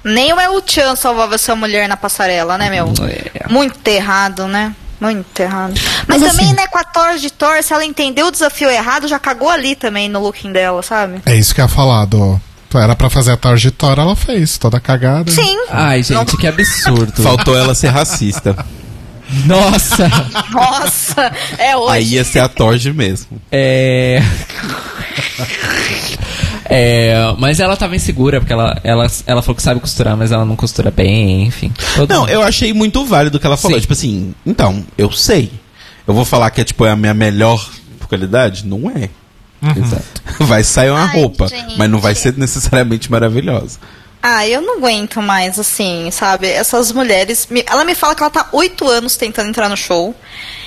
Nem 0.03 0.31
o 0.33 0.39
El 0.39 0.61
Chan 0.65 0.95
salvava 0.95 1.35
essa 1.35 1.55
mulher 1.55 1.87
na 1.89 1.97
passarela, 1.97 2.57
né, 2.57 2.69
meu? 2.69 2.93
É. 3.09 3.51
Muito 3.51 3.85
errado, 3.87 4.47
né? 4.47 4.73
Muito 4.99 5.39
errado. 5.39 5.73
Mas, 6.07 6.21
Mas 6.21 6.31
também, 6.31 6.45
assim- 6.47 6.55
né, 6.55 6.67
com 6.67 6.77
a 6.77 6.83
Thor 6.83 7.17
de 7.17 7.29
Thor, 7.29 7.61
se 7.61 7.73
ela 7.73 7.83
entendeu 7.85 8.27
o 8.27 8.31
desafio 8.31 8.69
errado, 8.69 9.07
já 9.07 9.19
cagou 9.19 9.49
ali 9.49 9.75
também 9.75 10.07
no 10.09 10.21
looking 10.21 10.51
dela, 10.51 10.81
sabe? 10.81 11.21
É 11.25 11.35
isso 11.35 11.53
que 11.53 11.61
eu 11.61 11.65
ia 11.65 11.69
falar, 11.69 12.05
do... 12.05 12.39
Era 12.73 12.95
pra 12.95 13.09
fazer 13.09 13.31
a 13.31 13.37
Thor 13.37 13.55
de 13.57 13.71
Thor, 13.71 13.97
ela 13.97 14.15
fez, 14.15 14.57
toda 14.57 14.79
cagada. 14.79 15.31
Sim. 15.31 15.57
Ai, 15.69 16.03
gente, 16.03 16.37
que 16.37 16.45
absurdo. 16.47 17.21
Faltou 17.23 17.57
ela 17.57 17.73
ser 17.75 17.87
racista. 17.87 18.55
Nossa! 19.45 20.09
Nossa, 20.51 21.31
é 21.57 21.75
hoje. 21.75 21.91
Aí 21.93 22.03
ia 22.13 22.23
ser 22.23 22.39
a 22.39 22.47
Torge 22.47 22.91
mesmo. 22.93 23.41
É. 23.51 24.21
É, 26.69 27.33
mas 27.37 27.59
ela 27.59 27.77
tava 27.77 27.95
insegura, 27.95 28.39
porque 28.39 28.51
ela, 28.53 28.79
ela, 28.83 29.07
ela 29.25 29.41
falou 29.41 29.55
que 29.55 29.61
sabe 29.61 29.79
costurar, 29.79 30.17
mas 30.17 30.31
ela 30.31 30.45
não 30.45 30.55
costura 30.55 30.91
bem, 30.91 31.43
enfim. 31.43 31.71
Todo 31.95 32.09
Não, 32.09 32.21
mundo. 32.21 32.29
eu 32.29 32.41
achei 32.41 32.73
muito 32.73 33.05
válido 33.05 33.37
o 33.37 33.39
que 33.39 33.45
ela 33.45 33.57
falou. 33.57 33.77
Sim. 33.77 33.81
Tipo 33.81 33.93
assim, 33.93 34.35
então, 34.45 34.83
eu 34.97 35.11
sei. 35.11 35.51
Eu 36.05 36.13
vou 36.13 36.25
falar 36.25 36.49
que 36.51 36.61
é 36.61 36.63
tipo 36.63 36.85
é 36.85 36.91
a 36.91 36.95
minha 36.95 37.13
melhor 37.13 37.69
qualidade? 38.07 38.65
Não 38.65 38.89
é. 38.89 39.09
Exato. 39.75 40.21
Vai 40.45 40.63
sair 40.63 40.89
uma 40.91 41.05
Ai, 41.05 41.19
roupa, 41.19 41.47
gente. 41.47 41.77
mas 41.77 41.89
não 41.89 41.99
vai 41.99 42.13
ser 42.15 42.37
necessariamente 42.37 43.09
maravilhosa. 43.11 43.79
Ah, 44.29 44.45
eu 44.45 44.59
não 44.61 44.77
aguento 44.79 45.21
mais, 45.21 45.57
assim, 45.57 46.09
sabe? 46.11 46.47
Essas 46.47 46.91
mulheres. 46.91 47.47
me- 47.49 47.63
Ela 47.65 47.85
me 47.85 47.95
fala 47.95 48.13
que 48.13 48.21
ela 48.21 48.29
tá 48.29 48.49
oito 48.51 48.85
anos 48.85 49.15
tentando 49.15 49.47
entrar 49.49 49.69
no 49.69 49.77
show. 49.77 50.13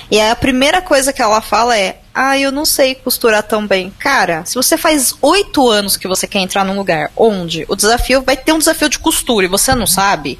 E 0.09 0.19
aí 0.19 0.31
a 0.31 0.35
primeira 0.35 0.81
coisa 0.81 1.13
que 1.13 1.21
ela 1.21 1.41
fala 1.41 1.77
é: 1.77 1.99
Ah, 2.13 2.39
eu 2.39 2.51
não 2.51 2.65
sei 2.65 2.95
costurar 2.95 3.43
tão 3.43 3.67
bem. 3.67 3.93
Cara, 3.99 4.43
se 4.45 4.55
você 4.55 4.77
faz 4.77 5.13
oito 5.21 5.69
anos 5.69 5.95
que 5.95 6.07
você 6.07 6.25
quer 6.25 6.39
entrar 6.39 6.65
num 6.65 6.75
lugar 6.75 7.11
onde 7.15 7.63
o 7.69 7.75
desafio 7.75 8.23
vai 8.23 8.35
ter 8.35 8.51
um 8.51 8.57
desafio 8.57 8.89
de 8.89 8.97
costura 8.97 9.45
e 9.45 9.49
você 9.49 9.75
não 9.75 9.85
sabe, 9.85 10.39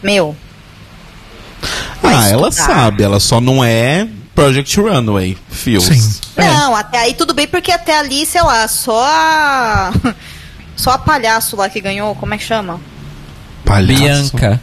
meu. 0.00 0.36
ah, 2.02 2.28
ela 2.28 2.52
sabe, 2.52 3.02
ela 3.02 3.18
só 3.18 3.40
não 3.40 3.64
é 3.64 4.06
Project 4.34 4.80
Runway, 4.80 5.36
Fios. 5.50 5.84
Sim. 5.84 6.20
Não, 6.36 6.76
até 6.76 6.98
aí 6.98 7.14
tudo 7.14 7.34
bem, 7.34 7.46
porque 7.48 7.72
até 7.72 7.98
ali, 7.98 8.24
sei 8.24 8.42
lá, 8.42 8.66
só 8.68 9.02
a. 9.04 9.92
Só 10.76 10.90
a 10.92 10.98
palhaço 10.98 11.56
lá 11.56 11.68
que 11.68 11.80
ganhou, 11.80 12.14
como 12.14 12.34
é 12.34 12.38
que 12.38 12.44
chama? 12.44 12.80
Palhaço. 13.64 14.36
Bianca. 14.36 14.60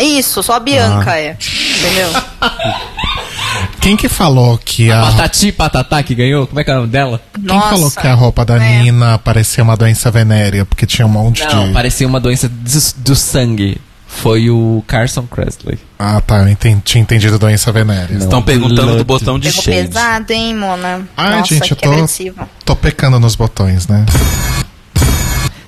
Isso, 0.00 0.42
só 0.42 0.54
a 0.54 0.60
Bianca 0.60 1.16
é. 1.18 1.36
Entendeu? 1.78 2.10
Quem 3.80 3.96
que 3.96 4.08
falou 4.08 4.58
que 4.58 4.90
a... 4.90 5.00
Patati 5.02 5.52
Patatá 5.52 6.02
que 6.02 6.14
ganhou? 6.14 6.46
Como 6.46 6.60
é 6.60 6.64
que 6.64 6.70
é 6.70 6.74
o 6.74 6.76
nome 6.76 6.88
dela? 6.88 7.20
Quem 7.34 7.60
falou 7.60 7.90
que 7.90 8.06
a 8.06 8.14
roupa 8.14 8.44
da 8.44 8.56
É. 8.62 8.82
Nina 8.82 9.18
parecia 9.18 9.62
uma 9.64 9.76
doença 9.76 10.10
venérea? 10.10 10.64
Porque 10.64 10.86
tinha 10.86 11.06
um 11.06 11.10
monte 11.10 11.44
Não, 11.44 11.68
de... 11.68 11.72
parecia 11.72 12.06
uma 12.06 12.20
doença 12.20 12.48
do, 12.48 12.94
do 12.98 13.16
sangue. 13.16 13.80
Foi 14.06 14.50
o 14.50 14.82
Carson 14.86 15.22
Kressley. 15.26 15.78
Ah, 15.98 16.20
tá, 16.20 16.38
eu 16.38 16.48
enten- 16.48 16.82
tinha 16.84 17.00
entendido 17.00 17.38
doença 17.38 17.70
venérea. 17.72 18.16
Não. 18.18 18.24
Estão 18.24 18.42
perguntando 18.42 18.96
do 18.96 19.04
botão 19.04 19.38
de 19.38 19.48
Pegou 19.48 19.62
shade. 19.64 19.88
pesado, 19.88 20.32
hein, 20.32 20.54
Mona? 20.54 21.08
Ai, 21.16 21.38
Nossa, 21.38 21.54
gente, 21.54 21.70
eu 21.70 21.76
tô-. 21.76 22.44
Tô 22.64 22.76
pecando 22.76 23.20
nos 23.20 23.34
botões, 23.36 23.86
né? 23.86 24.04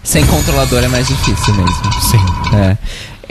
Sem 0.02 0.26
controlador 0.26 0.82
é 0.82 0.88
mais 0.88 1.06
difícil 1.08 1.54
mesmo. 1.54 1.92
Sim. 2.00 2.56
É. 2.56 2.76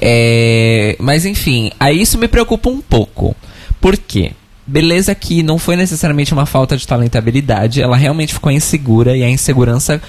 É, 0.03 0.95
mas 0.99 1.25
enfim, 1.25 1.71
aí 1.79 2.01
isso 2.01 2.17
me 2.17 2.27
preocupa 2.27 2.69
um 2.69 2.81
pouco. 2.81 3.35
Por 3.79 3.95
quê? 3.97 4.31
Beleza 4.65 5.13
que 5.13 5.43
não 5.43 5.59
foi 5.59 5.75
necessariamente 5.75 6.33
uma 6.33 6.45
falta 6.45 6.75
de 6.75 6.87
talento 6.87 7.15
e 7.15 7.17
habilidade, 7.17 7.81
ela 7.81 7.95
realmente 7.95 8.33
ficou 8.33 8.51
insegura 8.51 9.15
e 9.15 9.23
a 9.23 9.29
insegurança 9.29 10.01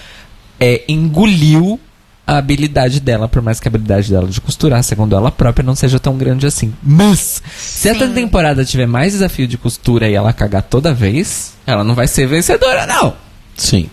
é, 0.59 0.83
engoliu 0.89 1.79
a 2.27 2.39
habilidade 2.39 3.01
dela, 3.01 3.29
por 3.29 3.43
mais 3.43 3.59
que 3.59 3.67
a 3.67 3.71
habilidade 3.71 4.11
dela 4.11 4.29
de 4.29 4.41
costurar, 4.41 4.83
segundo 4.85 5.17
ela 5.17 5.31
própria, 5.31 5.65
não 5.65 5.75
seja 5.75 5.99
tão 5.99 6.17
grande 6.17 6.47
assim. 6.47 6.73
Mas, 6.83 7.43
se 7.59 7.89
a 7.89 7.95
Sim. 7.95 8.13
temporada 8.15 8.65
tiver 8.65 8.87
mais 8.87 9.13
desafio 9.13 9.47
de 9.47 9.59
costura 9.59 10.09
e 10.09 10.15
ela 10.15 10.33
cagar 10.33 10.63
toda 10.63 10.95
vez, 10.95 11.55
ela 11.67 11.83
não 11.83 11.95
vai 11.95 12.07
ser 12.07 12.27
vencedora, 12.27 12.87
não. 12.87 13.15
Sim. 13.57 13.91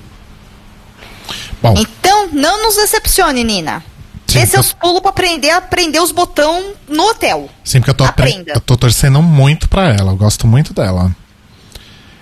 Bom, 1.61 1.73
Então, 1.77 2.29
não 2.31 2.63
nos 2.63 2.75
decepcione, 2.75 3.43
Nina. 3.43 3.83
Sim, 4.27 4.39
Dê 4.41 4.45
seus 4.45 4.71
pulos 4.73 5.01
pra 5.01 5.09
aprender 5.09 5.49
a 5.49 5.59
prender 5.59 6.01
os 6.01 6.11
botões 6.11 6.75
no 6.87 7.03
hotel. 7.09 7.49
sim, 7.63 7.79
porque 7.79 7.89
eu 7.89 7.95
tô, 7.95 8.03
apre- 8.03 8.29
Aprenda. 8.29 8.51
eu 8.53 8.61
tô 8.61 8.77
torcendo 8.77 9.21
muito 9.23 9.67
pra 9.67 9.89
ela. 9.93 10.11
Eu 10.11 10.15
gosto 10.17 10.45
muito 10.45 10.71
dela. 10.73 11.11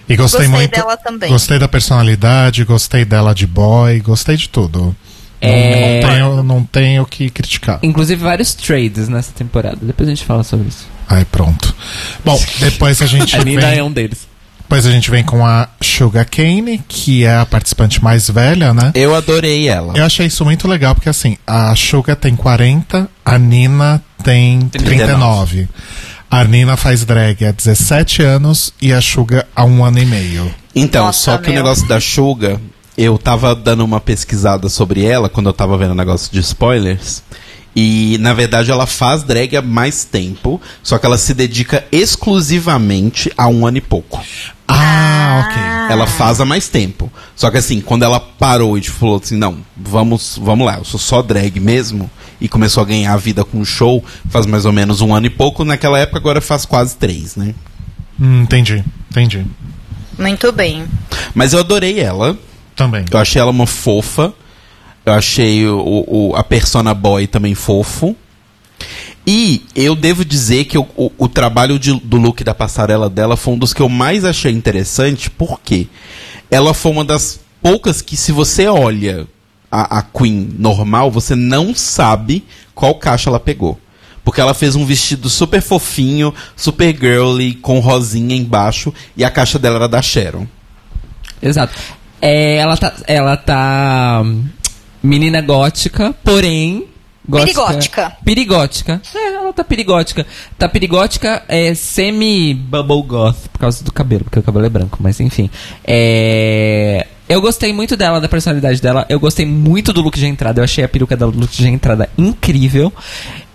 E 0.07 0.15
gostei, 0.15 0.39
Gostei 0.41 0.47
muito. 0.47 0.71
dela 0.71 0.95
também. 0.95 1.29
Gostei 1.29 1.59
da 1.59 1.67
personalidade, 1.67 2.63
gostei 2.63 3.03
dela 3.03 3.35
de 3.35 3.45
boy, 3.45 3.99
gostei 3.99 4.37
de 4.37 4.47
tudo. 4.47 4.95
Não- 5.41 5.49
É. 5.49 5.99
Não, 6.01 6.09
tenho, 6.09 6.43
não 6.43 6.63
tenho 6.63 7.03
o 7.03 7.05
que 7.05 7.29
criticar. 7.29 7.79
Inclusive 7.83 8.23
vários 8.23 8.53
trades 8.55 9.09
nessa 9.09 9.33
temporada. 9.33 9.77
Depois 9.81 10.07
a 10.07 10.11
gente 10.15 10.23
fala 10.25 10.43
sobre 10.43 10.69
isso. 10.69 10.87
Aí 11.09 11.25
pronto. 11.25 11.75
Bom, 12.23 12.41
depois 12.59 13.01
a 13.01 13.05
gente 13.05 13.35
A 13.35 13.43
Nina 13.43 13.67
vem, 13.67 13.79
é 13.79 13.83
um 13.83 13.91
deles. 13.91 14.26
Depois 14.67 14.85
a 14.85 14.91
gente 14.91 15.09
vem 15.09 15.23
com 15.23 15.45
a 15.45 15.69
Sugar 15.79 16.27
Cane, 16.29 16.83
que 16.89 17.23
é 17.23 17.37
a 17.37 17.45
participante 17.45 18.03
mais 18.03 18.29
velha, 18.29 18.73
né? 18.73 18.91
Eu 18.95 19.15
adorei 19.15 19.69
ela. 19.69 19.93
Eu 19.95 20.03
achei 20.03 20.25
isso 20.25 20.43
muito 20.43 20.67
legal, 20.67 20.93
porque 20.93 21.07
assim, 21.07 21.37
a 21.47 21.73
Suga 21.73 22.17
tem 22.17 22.35
40, 22.35 23.09
a 23.23 23.37
Nina 23.37 24.03
tem 24.21 24.59
39. 24.67 25.69
A 26.29 26.43
Nina 26.43 26.75
faz 26.75 27.05
drag 27.05 27.45
há 27.45 27.51
17 27.53 28.21
anos 28.21 28.73
e 28.81 28.91
a 28.91 28.99
Suga 28.99 29.47
há 29.55 29.63
um 29.63 29.85
ano 29.85 29.99
e 29.99 30.05
meio. 30.05 30.53
Então, 30.75 31.05
Nossa, 31.05 31.31
só 31.31 31.37
que 31.37 31.49
o 31.49 31.53
meu. 31.53 31.63
negócio 31.63 31.87
da 31.87 32.01
Suga, 32.01 32.59
eu 32.97 33.17
tava 33.17 33.55
dando 33.55 33.85
uma 33.85 34.01
pesquisada 34.01 34.67
sobre 34.67 35.05
ela 35.05 35.29
quando 35.29 35.47
eu 35.47 35.53
tava 35.53 35.77
vendo 35.77 35.91
o 35.91 35.95
negócio 35.95 36.29
de 36.29 36.41
spoilers. 36.41 37.23
E, 37.73 38.17
na 38.19 38.33
verdade, 38.33 38.69
ela 38.69 38.85
faz 38.85 39.23
drag 39.23 39.55
há 39.55 39.61
mais 39.61 40.03
tempo, 40.03 40.59
só 40.83 40.97
que 40.97 41.05
ela 41.05 41.17
se 41.17 41.33
dedica 41.33 41.85
exclusivamente 41.89 43.31
a 43.37 43.47
um 43.47 43.65
ano 43.65 43.77
e 43.77 43.81
pouco. 43.81 44.19
Ah, 44.67 45.45
ok. 45.47 45.61
Ela 45.93 46.05
faz 46.07 46.41
há 46.41 46.45
mais 46.45 46.67
tempo. 46.67 47.11
Só 47.35 47.49
que 47.49 47.57
assim, 47.57 47.79
quando 47.81 48.03
ela 48.03 48.19
parou 48.19 48.77
e 48.77 48.81
tipo, 48.81 48.97
falou 48.97 49.19
assim, 49.23 49.37
não, 49.37 49.59
vamos, 49.75 50.37
vamos 50.41 50.65
lá, 50.65 50.77
eu 50.77 50.83
sou 50.85 50.99
só 50.99 51.21
drag 51.21 51.59
mesmo, 51.59 52.09
e 52.41 52.47
começou 52.49 52.81
a 52.83 52.85
ganhar 52.85 53.13
a 53.13 53.17
vida 53.17 53.43
com 53.45 53.59
o 53.61 53.65
show, 53.65 54.03
faz 54.29 54.45
mais 54.45 54.65
ou 54.65 54.71
menos 54.73 54.99
um 55.01 55.13
ano 55.13 55.27
e 55.27 55.29
pouco, 55.29 55.63
naquela 55.63 55.97
época 55.99 56.17
agora 56.19 56.41
faz 56.41 56.65
quase 56.65 56.95
três, 56.97 57.35
né? 57.35 57.53
Hum, 58.19 58.41
entendi, 58.41 58.83
entendi. 59.11 59.45
Muito 60.17 60.51
bem. 60.51 60.85
Mas 61.33 61.53
eu 61.53 61.59
adorei 61.59 61.99
ela, 61.99 62.37
Também. 62.75 63.05
eu 63.09 63.19
achei 63.19 63.39
ela 63.41 63.51
uma 63.51 63.67
fofa, 63.67 64.33
eu 65.05 65.13
achei 65.13 65.65
o, 65.67 66.03
o- 66.07 66.35
a 66.35 66.43
persona 66.43 66.93
boy 66.93 67.27
também 67.27 67.55
fofo. 67.55 68.15
E 69.29 69.61
eu 69.75 69.93
devo 69.93 70.23
dizer 70.23 70.63
que 70.65 70.77
o, 70.77 70.87
o- 70.95 71.11
o 71.17 71.27
trabalho 71.27 71.77
de- 71.77 71.99
do 71.99 72.15
look 72.17 72.43
da 72.45 72.55
passarela 72.55 73.09
dela 73.09 73.35
foi 73.35 73.53
um 73.55 73.57
dos 73.57 73.73
que 73.73 73.81
eu 73.81 73.89
mais 73.89 74.23
achei 74.23 74.53
interessante, 74.53 75.29
porque 75.29 75.87
ela 76.49 76.73
foi 76.73 76.91
uma 76.93 77.03
das 77.03 77.39
poucas 77.61 78.01
que, 78.01 78.15
se 78.15 78.31
você 78.31 78.67
olha 78.67 79.27
a, 79.69 79.97
a 79.99 80.01
Queen 80.01 80.49
normal, 80.57 81.11
você 81.11 81.35
não 81.35 81.75
sabe 81.75 82.45
qual 82.73 82.95
caixa 82.95 83.29
ela 83.29 83.39
pegou. 83.39 83.77
Porque 84.23 84.39
ela 84.39 84.53
fez 84.53 84.75
um 84.75 84.85
vestido 84.85 85.29
super 85.29 85.61
fofinho, 85.61 86.33
super 86.55 86.95
girly, 86.97 87.53
com 87.55 87.79
rosinha 87.79 88.35
embaixo, 88.35 88.93
e 89.15 89.23
a 89.25 89.29
caixa 89.29 89.59
dela 89.59 89.75
era 89.75 89.87
da 89.89 90.01
Sharon. 90.01 90.47
Exato. 91.41 91.73
É, 92.21 92.55
ela 92.57 92.75
tá. 92.77 92.93
Ela 93.07 93.35
tá. 93.37 94.21
hum, 94.25 94.45
Menina 95.03 95.41
gótica, 95.41 96.13
porém. 96.23 96.85
Gótica- 97.27 97.61
Perigótica. 97.63 98.17
Perigótica. 98.23 99.01
É, 99.15 99.33
ela 99.33 99.53
tá 99.53 99.63
perigótica. 99.63 100.25
Tá 100.57 100.69
perigótica, 100.69 101.43
é 101.47 101.73
semi-bubble 101.73 103.03
goth, 103.03 103.47
por 103.51 103.59
causa 103.59 103.83
do 103.83 103.91
cabelo, 103.91 104.23
porque 104.23 104.39
o 104.39 104.43
cabelo 104.43 104.65
é 104.65 104.69
branco, 104.69 104.97
mas 105.01 105.19
enfim. 105.19 105.49
É. 105.85 107.05
Eu 107.29 107.41
gostei 107.41 107.73
muito 107.73 107.97
dela, 107.97 108.21
da 108.21 108.29
personalidade 108.29 108.81
dela. 108.81 109.05
Eu 109.09 109.19
gostei 109.19 109.45
muito 109.45 109.91
do 109.91 110.01
look 110.01 110.17
de 110.17 110.25
entrada. 110.25 110.61
Eu 110.61 110.63
achei 110.63 110.83
a 110.83 110.87
peruca 110.87 111.17
dela 111.17 111.29
do 111.31 111.39
look 111.39 111.51
de 111.51 111.67
entrada 111.67 112.09
incrível. 112.17 112.91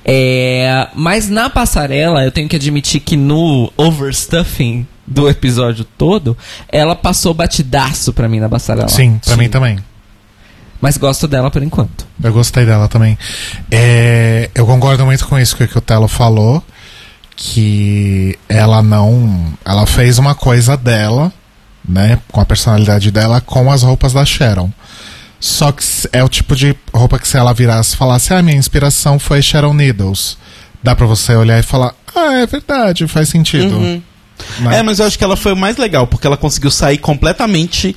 É, 0.04 0.88
mas 0.94 1.28
na 1.30 1.48
passarela, 1.48 2.22
eu 2.24 2.30
tenho 2.30 2.48
que 2.48 2.56
admitir 2.56 3.00
que 3.00 3.16
no 3.16 3.72
overstuffing 3.76 4.86
do 5.06 5.28
episódio 5.28 5.84
todo, 5.96 6.36
ela 6.68 6.94
passou 6.94 7.32
batidaço 7.32 8.12
pra 8.12 8.28
mim 8.28 8.40
na 8.40 8.48
passarela. 8.48 8.88
Sim, 8.88 9.18
pra 9.24 9.36
mim 9.36 9.48
também. 9.48 9.78
Mas 10.82 10.96
gosto 10.96 11.28
dela 11.28 11.48
por 11.48 11.62
enquanto. 11.62 12.04
Eu 12.20 12.32
gostei 12.32 12.66
dela 12.66 12.88
também. 12.88 13.16
É, 13.70 14.50
eu 14.52 14.66
concordo 14.66 15.06
muito 15.06 15.28
com 15.28 15.38
isso 15.38 15.56
que, 15.56 15.62
o 15.62 15.80
Telo 15.80 16.08
falou. 16.08 16.60
Que 17.36 18.36
ela 18.48 18.82
não. 18.82 19.54
Ela 19.64 19.86
fez 19.86 20.18
uma 20.18 20.34
coisa 20.34 20.76
dela, 20.76 21.32
né? 21.88 22.18
Com 22.32 22.40
a 22.40 22.44
personalidade 22.44 23.12
dela, 23.12 23.40
com 23.40 23.70
as 23.70 23.84
roupas 23.84 24.12
da 24.12 24.24
Sharon. 24.24 24.72
Só 25.38 25.70
que 25.70 25.84
é 26.12 26.22
o 26.22 26.28
tipo 26.28 26.56
de 26.56 26.74
roupa 26.92 27.16
que 27.16 27.28
se 27.28 27.36
ela 27.36 27.54
virasse 27.54 27.94
e 27.94 27.96
falasse, 27.96 28.34
ah, 28.34 28.42
minha 28.42 28.56
inspiração 28.56 29.20
foi 29.20 29.40
Sharon 29.40 29.74
Needles. 29.74 30.36
Dá 30.82 30.96
pra 30.96 31.06
você 31.06 31.36
olhar 31.36 31.60
e 31.60 31.62
falar, 31.62 31.94
ah, 32.14 32.34
é 32.40 32.46
verdade, 32.46 33.06
faz 33.06 33.28
sentido. 33.28 33.78
Né? 33.78 34.02
É, 34.72 34.82
mas 34.82 34.98
eu 34.98 35.06
acho 35.06 35.16
que 35.16 35.22
ela 35.22 35.36
foi 35.36 35.52
o 35.52 35.56
mais 35.56 35.76
legal, 35.76 36.08
porque 36.08 36.26
ela 36.26 36.36
conseguiu 36.36 36.72
sair 36.72 36.98
completamente 36.98 37.94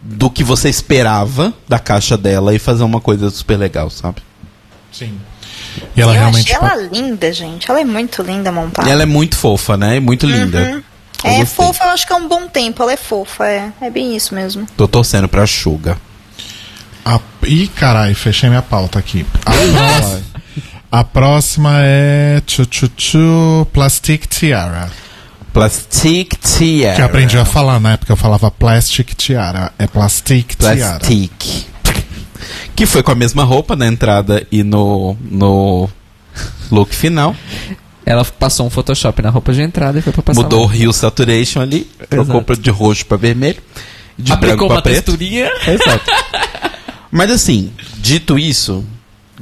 do 0.00 0.30
que 0.30 0.44
você 0.44 0.68
esperava 0.68 1.52
da 1.68 1.78
caixa 1.78 2.16
dela 2.16 2.54
e 2.54 2.58
fazer 2.58 2.84
uma 2.84 3.00
coisa 3.00 3.30
super 3.30 3.56
legal, 3.56 3.90
sabe? 3.90 4.22
Sim. 4.92 5.18
E 5.96 6.00
ela 6.00 6.12
eu 6.14 6.18
realmente. 6.18 6.52
achei 6.54 6.68
ela 6.68 6.76
linda, 6.90 7.32
gente. 7.32 7.70
Ela 7.70 7.80
é 7.80 7.84
muito 7.84 8.22
linda 8.22 8.50
montada. 8.50 8.88
E 8.88 8.92
ela 8.92 9.02
é 9.02 9.06
muito 9.06 9.36
fofa, 9.36 9.76
né? 9.76 9.96
E 9.96 10.00
muito 10.00 10.26
linda. 10.26 10.58
Eu 10.58 10.82
É 11.30 11.38
gostei. 11.40 11.46
fofa, 11.46 11.84
eu 11.84 11.90
acho 11.90 12.06
que 12.06 12.12
é 12.12 12.16
um 12.16 12.28
bom 12.28 12.46
tempo. 12.48 12.82
Ela 12.82 12.92
é 12.92 12.96
fofa, 12.96 13.46
é. 13.46 13.72
É 13.80 13.90
bem 13.90 14.16
isso 14.16 14.34
mesmo. 14.34 14.66
Tô 14.76 14.86
torcendo 14.88 15.28
pra 15.28 15.46
Suga. 15.46 15.96
A... 17.04 17.20
Ih, 17.44 17.68
carai, 17.68 18.14
fechei 18.14 18.48
minha 18.48 18.62
pauta 18.62 18.98
aqui. 18.98 19.24
A, 19.44 19.50
próxima, 19.52 20.22
a 20.92 21.04
próxima 21.04 21.70
é 21.82 22.42
Chu 22.46 22.66
Chu 22.70 22.90
Chu 22.96 23.66
Plastic 23.72 24.26
Tiara. 24.26 24.90
Plastic 25.52 26.34
Tiara. 26.40 26.96
Que 26.96 27.02
aprendi 27.02 27.38
a 27.38 27.44
falar, 27.44 27.80
né? 27.80 27.96
Porque 27.96 28.12
eu 28.12 28.16
falava 28.16 28.50
Plastic 28.50 29.14
Tiara. 29.14 29.72
É 29.78 29.86
Plastic 29.86 30.54
Tiara. 30.56 30.98
Plastic. 30.98 31.66
Que 32.74 32.86
foi 32.86 33.02
com 33.02 33.10
a 33.10 33.14
mesma 33.14 33.42
roupa 33.44 33.74
na 33.74 33.86
entrada 33.86 34.46
e 34.52 34.62
no, 34.62 35.16
no 35.20 35.88
look 36.70 36.94
final. 36.94 37.34
Ela 38.06 38.24
passou 38.24 38.66
um 38.66 38.70
Photoshop 38.70 39.20
na 39.20 39.30
roupa 39.30 39.52
de 39.52 39.60
entrada 39.60 39.98
e 39.98 40.02
foi 40.02 40.12
pra 40.12 40.22
passar 40.22 40.40
Mudou 40.40 40.62
o 40.62 40.66
Rio 40.66 40.92
Saturation 40.92 41.60
ali. 41.60 41.90
Trocou 42.08 42.36
Exato. 42.36 42.56
de 42.56 42.70
roxo 42.70 43.04
pra 43.04 43.16
vermelho. 43.18 43.58
De 44.16 44.32
Aplicou 44.32 44.56
branco 44.56 44.66
pra 44.66 44.76
uma 44.76 44.82
preto. 44.82 44.94
texturinha. 45.04 45.50
Exato. 45.66 46.10
Mas 47.10 47.30
assim, 47.30 47.70
dito 47.98 48.38
isso, 48.38 48.84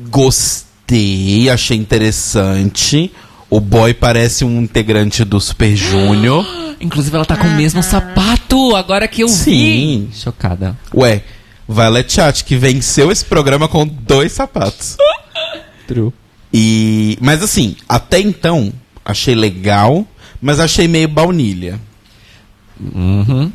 gostei, 0.08 1.48
achei 1.50 1.76
interessante. 1.76 3.12
O 3.48 3.60
boy 3.60 3.94
parece 3.94 4.44
um 4.44 4.60
integrante 4.62 5.24
do 5.24 5.40
Super 5.40 5.74
Junior. 5.76 6.44
Inclusive, 6.80 7.14
ela 7.16 7.24
tá 7.24 7.36
com 7.36 7.46
o 7.46 7.52
mesmo 7.56 7.82
sapato, 7.82 8.74
agora 8.76 9.06
que 9.08 9.22
eu 9.22 9.28
Sim. 9.28 10.08
vi. 10.10 10.16
Chocada. 10.18 10.76
Ué, 10.94 11.22
Violet 11.68 12.12
Chat, 12.12 12.44
que 12.44 12.56
venceu 12.56 13.10
esse 13.10 13.24
programa 13.24 13.66
com 13.68 13.86
dois 13.86 14.32
sapatos. 14.32 14.96
True. 15.86 16.12
E. 16.52 17.16
Mas 17.20 17.42
assim, 17.42 17.76
até 17.88 18.20
então, 18.20 18.72
achei 19.04 19.34
legal, 19.34 20.06
mas 20.40 20.60
achei 20.60 20.86
meio 20.88 21.08
baunilha. 21.08 21.80
Uhum. 22.80 23.50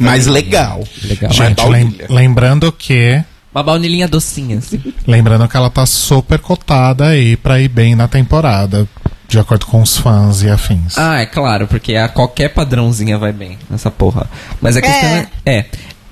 Mas 0.00 0.26
legal. 0.26 0.82
Legal. 1.04 1.28
Mas 1.28 1.36
Gente, 1.36 1.60
lem- 1.68 1.84
baunilha. 1.84 2.06
lembrando 2.10 2.72
que. 2.72 3.22
Uma 3.54 3.62
baunilhinha 3.62 4.08
docinha, 4.08 4.58
assim. 4.58 4.80
Lembrando 5.06 5.46
que 5.48 5.56
ela 5.56 5.70
tá 5.70 5.86
super 5.86 6.38
cotada 6.38 7.06
aí 7.08 7.36
pra 7.36 7.60
ir 7.60 7.68
bem 7.68 7.94
na 7.94 8.08
temporada. 8.08 8.88
De 9.28 9.38
acordo 9.38 9.66
com 9.66 9.82
os 9.82 9.98
fãs 9.98 10.42
e 10.42 10.48
afins. 10.48 10.96
ah, 10.96 11.20
é 11.20 11.26
claro, 11.26 11.66
porque 11.66 11.94
a 11.96 12.08
qualquer 12.08 12.48
padrãozinha 12.48 13.18
vai 13.18 13.30
bem 13.30 13.58
nessa 13.68 13.90
porra. 13.90 14.28
Mas 14.58 14.74
a 14.74 14.80
questão 14.80 15.08
é. 15.10 15.28
é 15.44 15.66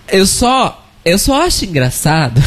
eu 0.09 0.27
só. 0.27 0.83
Eu 1.03 1.19
só 1.21 1.47
acho 1.47 1.65
engraçado 1.65 2.43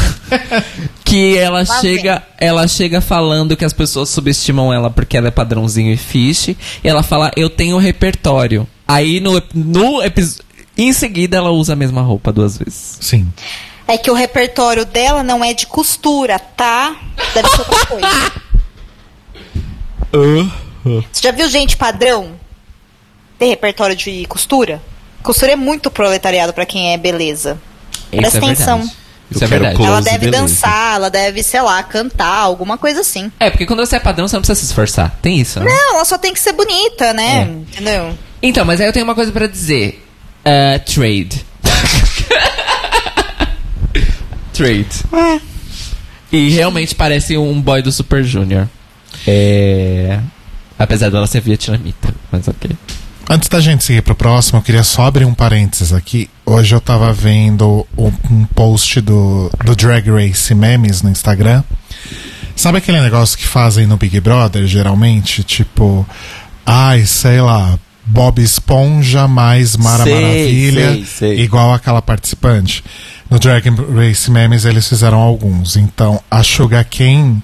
que 1.06 1.38
ela 1.38 1.60
Lá 1.60 1.80
chega, 1.80 2.24
ela 2.38 2.68
chega 2.68 3.00
falando 3.00 3.56
que 3.56 3.64
as 3.64 3.72
pessoas 3.72 4.10
subestimam 4.10 4.74
ela 4.74 4.90
porque 4.90 5.16
ela 5.16 5.30
é 5.30 5.32
padrãozinho 5.32 5.94
e 5.94 5.98
fiche. 5.98 6.58
E 6.84 6.88
ela 6.90 7.02
fala, 7.02 7.32
eu 7.38 7.50
tenho 7.50 7.78
repertório. 7.78 8.68
Aí 8.86 9.22
no, 9.22 9.42
no 9.54 10.04
episódio. 10.04 10.44
Em 10.78 10.92
seguida 10.92 11.38
ela 11.38 11.52
usa 11.52 11.72
a 11.72 11.76
mesma 11.76 12.02
roupa 12.02 12.34
duas 12.34 12.58
vezes. 12.58 12.98
Sim. 13.00 13.32
É 13.88 13.98
que 13.98 14.12
o 14.12 14.14
repertório 14.14 14.86
dela 14.86 15.24
não 15.24 15.42
é 15.42 15.54
de 15.54 15.66
costura, 15.66 16.38
tá? 16.38 16.98
Deve 17.34 17.48
ser 17.48 17.60
outra 17.62 17.86
coisa. 17.86 18.32
Você 20.12 21.22
já 21.24 21.32
viu 21.32 21.48
gente 21.50 21.78
padrão 21.78 22.32
ter 23.38 23.48
repertório 23.48 23.96
de 23.96 24.26
costura? 24.26 24.82
Costura 25.22 25.52
é 25.52 25.56
muito 25.56 25.92
proletariado 25.92 26.54
pra 26.54 26.66
quem 26.66 26.94
é 26.94 26.98
beleza. 26.98 27.60
Presta 28.10 28.38
Isso 28.38 28.38
é 28.38 28.40
atenção. 28.52 28.78
verdade. 28.80 29.00
Eu 29.32 29.36
Isso 29.36 29.44
é 29.44 29.48
verdade. 29.48 29.76
close, 29.76 29.92
ela 29.92 30.02
deve 30.02 30.18
beleza. 30.18 30.42
dançar, 30.42 30.96
ela 30.96 31.10
deve, 31.10 31.44
sei 31.44 31.62
lá, 31.62 31.84
cantar, 31.84 32.40
alguma 32.40 32.78
coisa 32.80 33.02
assim. 33.02 33.32
É, 33.40 33.52
porque 33.52 33.68
quando 33.68 33.86
você 33.86 33.98
é 33.98 34.00
padrão, 34.00 34.28
você 34.28 34.36
não 34.36 34.42
precisa 34.42 34.60
se 34.60 34.66
esforçar. 34.66 35.16
Tem 35.22 35.40
isso, 35.40 35.60
né? 35.60 35.68
Não, 35.70 35.96
ela 35.96 36.06
só 36.06 36.18
tem 36.18 36.34
que 36.34 36.40
ser 36.40 36.54
bonita, 36.54 37.14
né? 37.14 37.42
É. 37.42 37.44
Entendeu? 37.44 38.18
Então, 38.42 38.66
mas 38.66 38.82
aí 38.82 38.88
eu 38.88 38.94
tenho 38.94 39.06
uma 39.06 39.14
coisa 39.14 39.32
pra 39.32 39.46
dizer. 39.46 40.04
Ah, 40.44 40.80
trade. 40.80 41.46
trade. 44.54 44.88
E 46.32 46.50
realmente 46.50 46.96
parece 46.96 47.38
um 47.38 47.62
boy 47.62 47.84
do 47.84 47.92
Super 47.92 48.24
Junior. 48.24 48.68
É. 49.28 50.20
Apesar 50.78 51.10
dela 51.10 51.28
ser 51.28 51.42
vietnamita, 51.42 52.14
mas 52.32 52.48
ok. 52.48 52.72
Antes 53.30 53.48
da 53.48 53.60
gente 53.60 53.84
seguir 53.84 54.02
pro 54.02 54.16
próximo, 54.16 54.58
eu 54.58 54.64
queria 54.64 54.84
só 54.84 55.06
abrir 55.06 55.26
um 55.26 55.36
parênteses 55.36 55.94
aqui. 55.94 56.28
Hoje 56.44 56.74
eu 56.74 56.82
tava 56.82 57.14
vendo 57.14 57.86
um, 57.96 58.44
post 58.56 59.00
do, 59.02 59.52
do 59.64 59.76
Drag 59.76 60.10
Race 60.10 60.56
Memes 60.56 61.04
no 61.04 61.12
Instagram. 61.12 61.64
Sabe 62.56 62.80
aquele 62.80 63.00
negócio 63.02 63.38
que 63.38 63.46
fazem 63.46 63.86
no 63.86 63.98
Big 63.98 64.20
Brother, 64.20 64.66
geralmente? 64.66 65.44
Tipo, 65.44 66.08
ai, 66.66 67.06
sei 67.06 67.40
lá, 67.40 67.78
Bob 68.04 68.42
Esponja 68.42 69.28
mais 69.28 69.78
Mara 69.78 70.06
Sei, 70.06 70.14
Maravilha, 70.14 70.94
sei, 70.94 71.06
sei. 71.06 71.40
igual 71.42 71.72
aquela 71.72 72.02
participante. 72.02 72.84
No 73.30 73.38
Drag 73.38 73.64
Race 73.96 74.32
Memes 74.32 74.66
eles 74.66 74.90
fizeram 74.90 75.20
alguns. 75.20 75.78
Então, 75.78 76.20
a 76.32 76.42
Sugar 76.42 76.84
Kane 76.84 77.44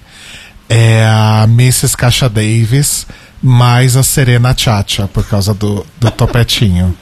é 0.68 1.04
a 1.04 1.44
Mrs. 1.44 1.96
Caixa 1.96 2.28
Davis 2.28 3.06
mais 3.42 3.96
a 3.96 4.02
Serena 4.02 4.54
Chacha, 4.56 5.06
por 5.08 5.24
causa 5.26 5.54
do, 5.54 5.86
do 5.98 6.10
topetinho. 6.10 6.96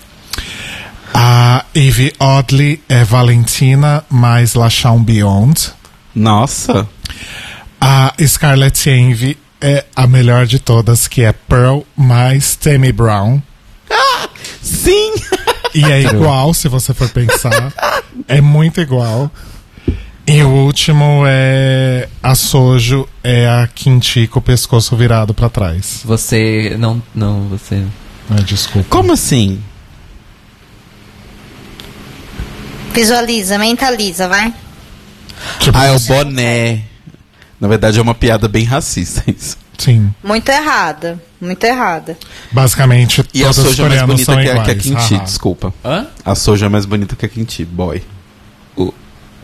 A 1.13 1.65
Evie 1.75 2.13
Oddly 2.19 2.83
é 2.89 3.05
Valentina 3.05 4.05
mais 4.11 4.55
Lachão 4.55 5.03
Beyond. 5.03 5.73
Nossa. 6.15 6.89
A 7.81 8.13
Scarlett 8.27 8.91
Envy 8.91 9.39
é 9.61 9.85
a 9.95 10.07
melhor 10.07 10.47
de 10.47 10.59
todas, 10.59 11.07
que 11.07 11.23
é 11.23 11.33
Pearl 11.33 11.81
mais 11.97 12.57
Tammy 12.57 12.93
Brown. 12.93 13.41
Sim! 14.61 15.15
E 15.75 15.85
é 15.85 16.03
igual, 16.11 16.53
se 16.53 16.69
você 16.69 16.93
for 16.93 17.09
pensar. 17.09 17.73
É 18.29 18.41
muito 18.41 18.81
igual. 18.81 19.29
E 20.27 20.43
o 20.43 20.49
último 20.49 21.25
é 21.27 22.09
a 22.23 22.35
Sojo, 22.35 23.07
é 23.23 23.47
a 23.47 23.67
Quinti 23.67 24.27
com 24.27 24.39
o 24.39 24.43
pescoço 24.43 24.97
virado 24.97 25.35
pra 25.35 25.51
trás. 25.51 26.01
Você. 26.05 26.77
Não. 26.79 27.03
Não, 27.15 27.43
você. 27.49 27.85
Ah, 28.31 28.41
desculpa. 28.41 28.89
Como 28.89 29.13
assim? 29.13 29.61
Visualiza, 32.95 33.59
mentaliza, 33.59 34.27
vai. 34.29 34.55
Tipo, 35.59 35.77
Ah, 35.77 35.87
é 35.87 35.93
o 35.93 36.01
boné. 36.01 36.83
Na 37.61 37.69
verdade 37.69 37.99
é 37.99 38.03
uma 38.03 38.15
piada 38.15 38.49
bem 38.49 38.65
racista 38.65 39.23
isso. 39.31 39.59
Sim. 39.77 40.15
Muito 40.23 40.49
errada. 40.49 41.21
Muito 41.41 41.63
errada. 41.65 42.17
Basicamente, 42.53 43.23
E 43.35 43.43
a 43.43 43.49
todas 43.49 43.59
as 43.59 43.65
Soja 43.67 43.83
é 43.83 43.89
mais 43.89 44.03
bonita 44.07 44.37
que 44.37 44.49
a, 44.71 44.75
que 44.75 44.95
a 44.95 44.99
haha. 44.99 45.25
desculpa. 45.25 45.75
Hã? 45.85 46.07
A 46.25 46.35
Soja 46.35 46.67
é 46.67 46.69
mais 46.69 46.87
bonita 46.87 47.15
que 47.17 47.27
a 47.27 47.29
Kimchi, 47.29 47.65
boy. 47.65 48.03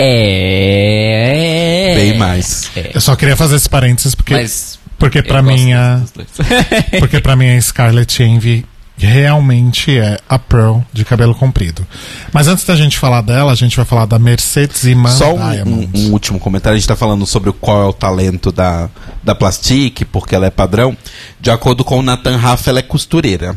É. 0.03 1.95
Bem 1.95 2.19
mais. 2.19 2.71
É. 2.77 2.91
Eu 2.95 3.01
só 3.01 3.15
queria 3.17 3.37
fazer 3.37 3.57
esse 3.57 3.69
parênteses 3.69 4.15
porque, 4.15 4.35
Mas. 4.35 4.79
porque 4.99 5.23
gosto 5.23 5.43
mim 5.43 5.73
a, 5.73 6.01
porque 6.99 7.21
pra 7.21 7.37
mim 7.37 7.51
a 7.57 7.61
Scarlett 7.61 8.23
Envy 8.23 8.65
realmente 8.97 9.97
é 9.99 10.19
a 10.29 10.39
Pearl 10.39 10.81
de 10.93 11.05
cabelo 11.07 11.35
comprido. 11.35 11.87
Mas 12.33 12.49
antes 12.49 12.65
da 12.67 12.77
gente 12.77 12.99
falar 12.99 13.23
dela, 13.23 13.51
a 13.51 13.55
gente 13.55 13.75
vai 13.77 13.85
falar 13.87 14.05
da 14.05 14.19
Mercedes 14.19 14.85
Iman 14.85 15.11
Só 15.11 15.35
um, 15.35 15.51
Diamond. 15.51 15.89
um- 15.95 16.09
um 16.09 16.13
último 16.13 16.39
comentário. 16.39 16.77
A 16.77 16.79
gente 16.79 16.89
tá 16.89 16.97
falando 16.97 17.25
sobre 17.27 17.51
qual 17.53 17.83
é 17.83 17.87
o 17.87 17.93
talento 17.95 18.53
da, 18.53 18.91
da 19.23 19.35
Plastique, 19.35 20.05
porque 20.05 20.35
ela 20.35 20.47
é 20.47 20.51
padrão. 20.51 20.95
De 21.41 21.51
acordo 21.51 21.83
com 21.83 21.99
o 21.99 22.03
Nathan 22.03 22.37
Raff, 22.37 22.69
ela 22.69 22.81
é 22.81 22.83
costureira. 22.83 23.57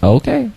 ok. 0.00 0.48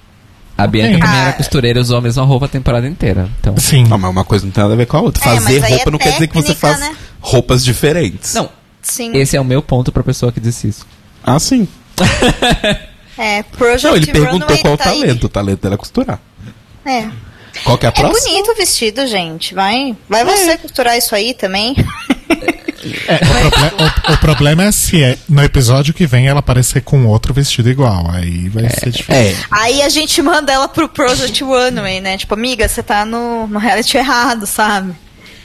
A 0.58 0.68
Bianca 0.68 1.00
também 1.00 1.20
era 1.20 1.30
Ah. 1.30 1.34
costureira 1.34 1.80
e 1.80 1.82
usou 1.82 1.98
a 1.98 2.02
mesma 2.02 2.24
roupa 2.24 2.46
a 2.46 2.50
temporada 2.50 2.88
inteira. 2.88 3.28
Então. 3.40 3.58
Sim. 3.58 3.86
Não, 3.88 3.98
mas 3.98 4.12
uma 4.12 4.24
coisa 4.24 4.46
não 4.46 4.52
tem 4.52 4.62
nada 4.62 4.74
a 4.74 4.78
ver 4.78 4.86
com 4.86 4.98
a 4.98 5.02
outra. 5.02 5.22
É, 5.24 5.36
Fazer 5.36 5.64
aí 5.64 5.72
roupa 5.74 5.90
é 5.90 5.92
não 5.92 6.00
quer 6.00 6.14
dizer 6.14 6.28
que 6.28 6.34
você 6.36 6.54
técnica, 6.54 6.68
faz 6.68 6.80
né? 6.80 6.96
roupas 7.20 7.64
diferentes. 7.64 8.34
Não, 8.34 8.50
Sim. 8.82 9.12
esse 9.16 9.36
é 9.36 9.42
o 9.42 9.46
meu 9.46 9.62
ponto 9.62 9.92
pra 9.92 10.04
pessoa 10.04 10.32
que 10.32 10.40
disse 10.40 10.68
isso. 10.68 10.86
Ah, 11.24 11.40
sim. 11.40 11.68
É, 13.18 13.44
Project 13.44 13.86
Não, 13.88 13.96
ele 13.96 14.08
perguntou 14.08 14.48
Runway 14.48 14.62
qual 14.62 14.74
o 14.74 14.78
tá 14.78 14.90
aí. 14.90 15.00
talento. 15.02 15.24
O 15.26 15.30
talento 15.30 15.62
dela 15.62 15.76
é 15.76 15.78
costurar. 15.78 16.20
É. 16.86 17.08
Qual 17.64 17.78
que 17.78 17.86
é 17.86 17.90
a 17.90 17.92
É 17.92 17.94
próxima? 17.94 18.30
bonito 18.30 18.52
o 18.52 18.56
vestido, 18.56 19.06
gente. 19.08 19.54
Vai, 19.54 19.96
vai 20.10 20.24
você 20.26 20.58
costurar 20.58 20.98
isso 20.98 21.14
aí 21.14 21.34
também. 21.34 21.76
É, 23.08 23.16
o, 23.48 23.52
proble- 23.52 23.72
o- 24.10 24.14
o 24.14 24.18
problema 24.18 24.64
é 24.64 24.72
se 24.72 25.04
é, 25.04 25.18
no 25.30 25.44
episódio 25.44 25.94
que 25.94 26.06
vem 26.08 26.28
ela 26.28 26.40
aparecer 26.40 26.82
com 26.82 27.06
outro 27.06 27.34
vestido 27.34 27.70
igual. 27.70 28.10
Aí 28.12 28.50
vai 28.50 28.70
ser 28.70 28.90
difícil. 28.92 29.14
É. 29.16 29.36
Aí 29.52 29.82
a 29.82 29.90
gente 29.90 30.22
manda 30.22 30.52
ela 30.52 30.68
pro 30.68 30.90
Project 30.90 31.44
Runway, 31.44 32.02
né? 32.02 32.18
Tipo, 32.18 32.34
amiga, 32.34 32.68
você 32.68 32.82
tá 32.84 33.06
no, 33.06 33.48
no 33.48 33.60
reality 33.60 33.98
errado, 33.98 34.46
sabe? 34.48 34.94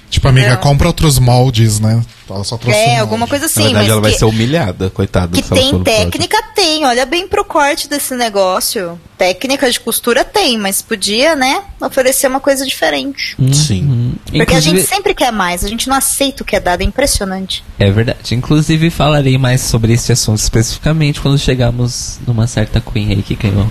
Tipo, 0.08 0.28
amiga, 0.28 0.50
Não. 0.50 0.56
compra 0.58 0.86
outros 0.86 1.18
moldes, 1.18 1.80
né? 1.80 2.00
Ela 2.30 2.42
só 2.44 2.56
trouxe 2.56 2.78
um 2.78 2.82
É, 2.82 2.86
molde. 2.86 3.00
alguma 3.00 3.26
coisa 3.26 3.44
Na 3.44 3.46
assim. 3.46 3.62
verdade, 3.64 3.84
mas 3.84 3.90
ela 3.92 4.00
vai 4.00 4.12
ser 4.12 4.24
humilhada, 4.24 4.88
coitada. 4.90 5.36
que 5.36 5.42
tem 5.48 5.82
técnica, 5.82 6.36
tem. 6.54 6.84
Olha 6.86 7.04
bem 7.04 7.26
pro 7.28 7.44
corte 7.44 7.88
desse 7.88 8.14
negócio. 8.14 8.98
Técnica 9.18 9.70
de 9.70 9.80
costura 9.80 10.24
tem, 10.24 10.58
mas 10.58 10.80
podia, 10.80 11.34
né? 11.34 11.62
Oferecer 11.80 12.28
uma 12.28 12.40
coisa 12.40 12.64
diferente. 12.64 13.36
Sim. 13.52 14.14
Porque 14.24 14.38
a 14.38 14.42
Inclusive- 14.44 14.78
gente 14.78 14.88
sempre 14.88 15.14
quer 15.14 15.32
mais, 15.32 15.64
a 15.64 15.68
gente 15.68 15.88
não 15.88 15.96
aceita 15.96 16.42
o 16.42 16.46
que 16.46 16.54
é 16.56 16.60
dado, 16.60 16.82
é 16.82 16.84
impressionante. 16.84 17.64
É 17.78 17.90
verdade. 17.90 18.34
Inclusive, 18.34 18.90
falarei 18.90 19.36
mais 19.38 19.60
sobre 19.62 19.92
esse 19.92 20.12
assunto 20.12 20.38
especificamente 20.38 21.20
quando 21.20 21.38
chegarmos 21.38 22.18
numa 22.26 22.46
certa 22.46 22.80
Queen 22.80 23.10
aí 23.10 23.22
que 23.22 23.34
ganhou 23.34 23.66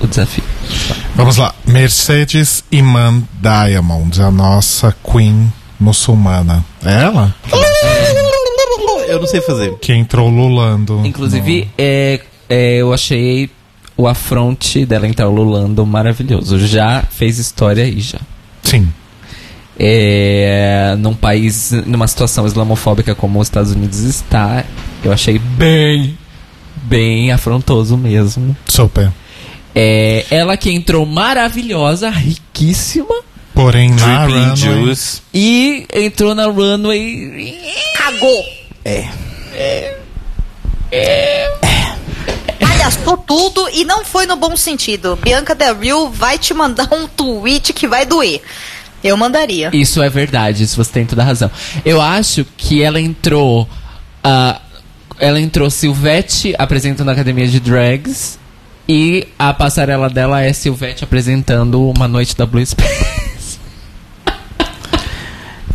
o 0.00 0.06
desafio. 0.06 0.44
Vamos 1.14 1.36
lá. 1.36 1.54
Mercedes 1.66 2.62
Iman 2.70 3.22
Diamond, 3.40 4.20
a 4.22 4.30
nossa 4.30 4.94
Queen 5.04 5.52
muçulmana. 5.78 6.64
É 6.84 7.02
ela? 7.04 7.34
Eu 9.08 9.20
não 9.20 9.26
sei 9.26 9.40
fazer. 9.40 9.74
Que 9.78 9.92
entrou 9.94 10.28
lulando. 10.28 11.00
Inclusive, 11.04 11.68
é, 11.78 12.20
é, 12.48 12.76
eu 12.76 12.92
achei 12.92 13.50
o 13.96 14.06
afronte 14.06 14.84
dela 14.84 15.08
entrar 15.08 15.26
lulando 15.28 15.84
maravilhoso. 15.86 16.58
Já 16.58 17.02
fez 17.10 17.38
história 17.38 17.84
aí, 17.84 18.00
já. 18.00 18.18
no- 18.18 18.70
Sim. 18.70 18.88
É, 19.80 20.96
num 20.98 21.14
país, 21.14 21.70
numa 21.86 22.06
situação 22.08 22.44
islamofóbica 22.46 23.14
como 23.14 23.38
os 23.40 23.46
Estados 23.46 23.70
Unidos 23.72 24.00
está, 24.00 24.64
eu 25.04 25.12
achei 25.12 25.38
bem, 25.38 26.18
bem 26.82 27.30
afrontoso 27.30 27.96
mesmo. 27.96 28.56
Super. 28.66 29.12
É, 29.74 30.26
ela 30.30 30.56
que 30.56 30.70
entrou 30.70 31.06
maravilhosa, 31.06 32.10
riquíssima, 32.10 33.14
Porém, 33.58 33.90
na 33.90 34.24
Dripping 34.24 34.38
runway, 34.38 34.84
Juice. 34.84 35.20
e 35.34 35.84
entrou 35.92 36.32
na 36.32 36.46
runway. 36.46 37.56
Cagou! 37.96 38.44
É. 38.84 39.08
Palhaçou 42.60 43.16
tudo 43.16 43.68
e 43.72 43.84
não 43.84 44.04
foi 44.04 44.26
no 44.26 44.36
bom 44.36 44.56
sentido. 44.56 45.16
Bianca 45.16 45.56
Del 45.56 45.76
Rio 45.76 46.08
vai 46.08 46.38
te 46.38 46.54
mandar 46.54 46.88
um 46.92 47.08
tweet 47.08 47.72
que 47.72 47.88
vai 47.88 48.06
doer. 48.06 48.40
Eu 49.02 49.16
mandaria. 49.16 49.70
Isso 49.72 50.00
é 50.00 50.08
verdade, 50.08 50.62
isso 50.62 50.76
você 50.76 50.92
tem 50.92 51.04
toda 51.04 51.22
a 51.22 51.24
razão. 51.24 51.50
Eu 51.84 52.00
acho 52.00 52.46
que 52.56 52.80
ela 52.80 53.00
entrou. 53.00 53.68
ah, 54.22 54.60
ela 55.18 55.40
entrou 55.40 55.68
Silvete 55.68 56.54
apresentando 56.56 57.08
a 57.08 57.12
academia 57.12 57.48
de 57.48 57.58
drags. 57.58 58.38
E 58.88 59.26
a 59.36 59.52
passarela 59.52 60.08
dela 60.08 60.42
é 60.42 60.52
Silvete 60.52 61.02
apresentando 61.02 61.90
uma 61.90 62.06
noite 62.06 62.36
da 62.36 62.46
Blue 62.46 62.64
Space. 62.64 63.28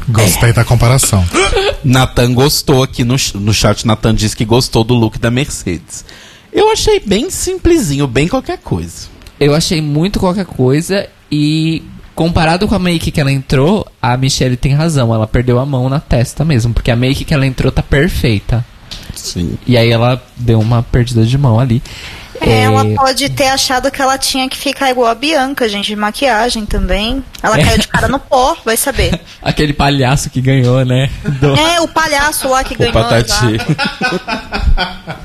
gostei 0.08 0.54
da 0.54 0.64
comparação. 0.64 1.26
Nathan 1.84 2.34
gostou 2.34 2.84
aqui 2.84 3.04
no, 3.04 3.16
no 3.36 3.54
chat. 3.54 3.86
Nathan 3.86 4.16
disse 4.16 4.36
que 4.36 4.46
gostou 4.46 4.84
do 4.84 4.94
look 4.94 5.20
da 5.20 5.32
Mercedes. 5.32 6.06
Eu 6.52 6.72
achei 6.72 7.00
bem 7.00 7.30
simplesinho, 7.30 8.08
bem 8.08 8.28
qualquer 8.28 8.60
coisa. 8.60 9.08
Eu 9.40 9.56
achei 9.56 9.82
muito 9.82 10.20
qualquer 10.20 10.46
coisa 10.46 11.08
e 11.32 11.84
comparado 12.16 12.68
com 12.68 12.76
a 12.76 12.80
make 12.80 13.12
que 13.12 13.20
ela 13.20 13.32
entrou, 13.32 13.88
a 14.02 14.16
Michelle 14.16 14.56
tem 14.56 14.74
razão, 14.74 15.14
ela 15.14 15.26
perdeu 15.26 15.60
a 15.60 15.66
mão 15.66 15.90
na 15.90 16.00
testa 16.00 16.46
mesmo, 16.46 16.74
porque 16.74 16.92
a 16.92 16.96
make 16.96 17.26
que 17.26 17.34
ela 17.34 17.46
entrou 17.46 17.72
tá 17.72 17.82
perfeita. 17.82 18.64
Sim. 19.16 19.58
E 19.66 19.78
aí 19.78 19.90
ela 19.90 20.22
deu 20.38 20.60
uma 20.60 20.84
perdida 20.84 21.26
de 21.26 21.38
mão 21.38 21.60
ali. 21.60 21.82
É, 22.42 22.62
Ela 22.64 22.84
pode 22.96 23.30
ter 23.30 23.48
achado 23.48 23.90
que 23.92 24.02
ela 24.02 24.18
tinha 24.18 24.50
que 24.50 24.58
ficar 24.58 24.90
igual 24.90 25.08
a 25.10 25.16
Bianca, 25.16 25.68
gente, 25.70 25.88
de 25.88 25.96
maquiagem 25.96 26.66
também. 26.66 27.24
Ela 27.42 27.60
É. 27.60 27.64
caiu 27.64 27.78
de 27.78 27.88
cara 27.88 28.08
no 28.08 28.20
pó, 28.20 28.56
vai 28.66 28.76
saber. 28.76 29.20
Aquele 29.42 29.74
palhaço 29.74 30.30
que 30.30 30.42
ganhou, 30.42 30.84
né? 30.84 31.10
Do- 31.24 31.56
É, 31.56 31.80
o 31.82 31.88
palhaço 31.88 32.48
lá 32.50 32.64
que 32.64 32.74
O 32.74 32.78
ganhou. 32.78 32.94
Patati. 32.94 33.32
exato. 33.32 33.76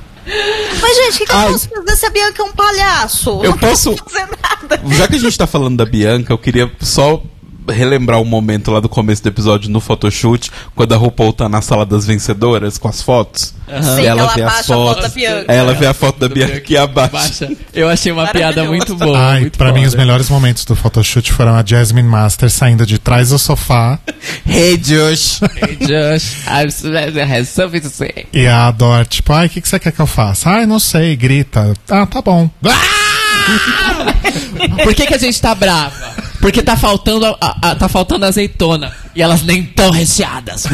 Mas, 0.82 0.96
gente, 0.96 1.14
o 1.14 1.18
que, 1.18 1.26
que 1.26 1.32
eu 1.32 1.52
posso 1.52 1.68
fazer 1.70 1.96
se 1.96 2.06
a 2.06 2.10
Bianca 2.10 2.42
é 2.42 2.44
um 2.44 2.52
palhaço? 2.52 3.30
Eu 3.42 3.50
não 3.52 3.58
posso- 3.58 3.96
fazer 3.96 4.26
nada. 4.42 4.80
Já 4.94 5.08
que 5.08 5.16
a 5.16 5.18
gente 5.18 5.38
tá 5.38 5.46
falando 5.46 5.76
da 5.78 5.86
Bianca, 5.86 6.32
eu 6.32 6.38
queria 6.38 6.70
só 6.80 7.22
relembrar 7.70 8.20
um 8.20 8.24
momento 8.24 8.70
lá 8.70 8.80
do 8.80 8.88
começo 8.88 9.22
do 9.22 9.28
episódio 9.28 9.70
no 9.70 9.80
photoshoot, 9.80 10.50
quando 10.74 10.94
a 10.94 10.96
RuPaul 10.96 11.32
tá 11.32 11.48
na 11.48 11.60
sala 11.60 11.84
das 11.84 12.06
vencedoras 12.06 12.78
com 12.78 12.88
as 12.88 13.02
fotos. 13.02 13.54
Sim, 13.68 14.02
E 14.02 14.06
ela 14.06 14.22
ela 14.22 14.34
vê 14.34 14.42
as 14.42 14.52
abaixa 14.52 14.72
a 14.72 14.76
foto 14.76 15.00
da 15.02 15.10
fotos. 15.10 15.44
Ela 15.48 15.74
vê 15.74 15.86
a 15.86 15.94
foto 15.94 16.18
da 16.20 16.28
Bianca 16.28 16.62
e 16.68 16.76
abaixa. 16.76 17.10
Baixa. 17.12 17.52
Eu 17.74 17.88
achei 17.88 18.10
uma 18.12 18.26
piada 18.28 18.64
muito 18.64 18.94
boa. 18.96 19.18
Ai, 19.18 19.40
muito 19.40 19.58
pra 19.58 19.72
mim, 19.72 19.80
foda. 19.80 19.88
os 19.88 19.94
melhores 19.94 20.30
momentos 20.30 20.64
do 20.64 20.74
photoshoot 20.74 21.32
foram 21.32 21.54
a 21.54 21.64
Jasmine 21.64 22.08
Master 22.08 22.50
saindo 22.50 22.86
de 22.86 22.98
trás 22.98 23.28
do 23.30 23.38
sofá 23.38 23.98
Hey, 24.46 24.76
Josh! 24.76 25.40
Hey, 25.42 25.76
Josh, 25.80 26.36
I 26.46 27.20
have 27.22 27.46
something 27.46 27.80
to 27.80 27.90
say. 27.90 28.26
e 28.32 28.46
a 28.46 28.70
Dor, 28.70 29.06
tipo, 29.06 29.32
ai, 29.32 29.46
o 29.46 29.50
que, 29.50 29.60
que 29.60 29.68
você 29.68 29.78
quer 29.78 29.92
que 29.92 30.00
eu 30.00 30.06
faça? 30.06 30.48
Ai, 30.50 30.66
não 30.66 30.78
sei, 30.78 31.16
grita. 31.16 31.74
Ah, 31.90 32.06
tá 32.06 32.22
bom. 32.22 32.48
Por 34.82 34.94
que, 34.94 35.06
que 35.06 35.14
a 35.14 35.18
gente 35.18 35.40
tá 35.40 35.54
brava? 35.54 36.17
Porque 36.48 36.62
tá 36.62 36.78
faltando, 36.78 37.26
a- 37.26 37.36
a- 37.40 37.56
a- 37.70 37.74
tá 37.74 37.88
faltando 37.90 38.24
azeitona. 38.24 38.90
E 39.14 39.20
elas 39.20 39.42
nem 39.42 39.62
tão 39.62 39.90
recheadas. 39.90 40.64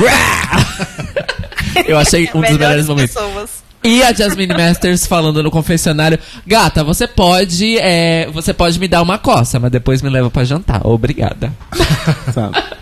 Eu 1.84 1.98
achei 1.98 2.30
um 2.32 2.40
dos 2.40 2.50
melhores 2.52 2.86
momentos. 2.86 3.12
pessoas. 3.12 3.50
E 3.82 4.00
a 4.00 4.12
Jasmine 4.12 4.54
Masters 4.54 5.04
falando 5.04 5.42
no 5.42 5.50
confessionário: 5.50 6.16
Gata, 6.46 6.84
você 6.84 7.08
pode. 7.08 7.76
é, 7.78 8.28
você 8.32 8.54
pode 8.54 8.78
me 8.78 8.86
dar 8.86 9.02
uma 9.02 9.18
coça, 9.18 9.58
mas 9.58 9.72
depois 9.72 10.00
me 10.00 10.08
leva 10.08 10.30
pra 10.30 10.44
jantar. 10.44 10.86
Obrigada. 10.86 11.52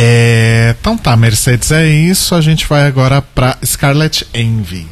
É, 0.00 0.76
então 0.80 0.96
tá, 0.96 1.16
Mercedes 1.16 1.72
é 1.72 1.88
isso. 1.88 2.32
A 2.34 2.40
gente 2.40 2.66
vai 2.68 2.86
agora 2.86 3.20
pra 3.20 3.58
Scarlett 3.64 4.24
Envy. 4.32 4.86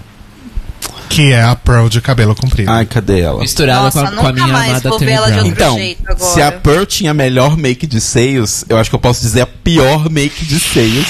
Que 1.09 1.33
é 1.33 1.43
a 1.43 1.55
Pearl 1.55 1.89
de 1.89 2.01
cabelo 2.01 2.35
comprido. 2.35 2.71
Ai, 2.71 2.85
cadê 2.85 3.21
ela? 3.21 3.41
Misturada 3.41 3.83
Nossa, 3.83 4.03
com 4.03 4.07
a, 4.07 4.17
com 4.17 4.27
a 4.27 4.33
minha 4.33 4.47
mais 4.47 4.71
amada 4.71 4.89
vou 4.89 4.99
ver 4.99 5.13
ela 5.13 5.31
de 5.31 5.37
Tony 5.37 5.49
outro 5.51 5.57
Brown. 5.57 5.73
Então, 5.73 5.79
jeito 5.79 6.03
agora. 6.11 6.33
se 6.33 6.43
a 6.43 6.53
Pearl 6.53 6.85
tinha 6.85 7.11
a 7.13 7.15
melhor 7.15 7.57
make 7.57 7.87
de 7.87 8.01
seios, 8.01 8.65
eu 8.69 8.77
acho 8.77 8.91
que 8.91 8.97
eu 8.97 9.01
posso 9.01 9.21
dizer 9.21 9.43
a 9.43 9.47
pior 9.47 10.11
make 10.11 10.45
de 10.45 10.59
seios. 10.59 11.07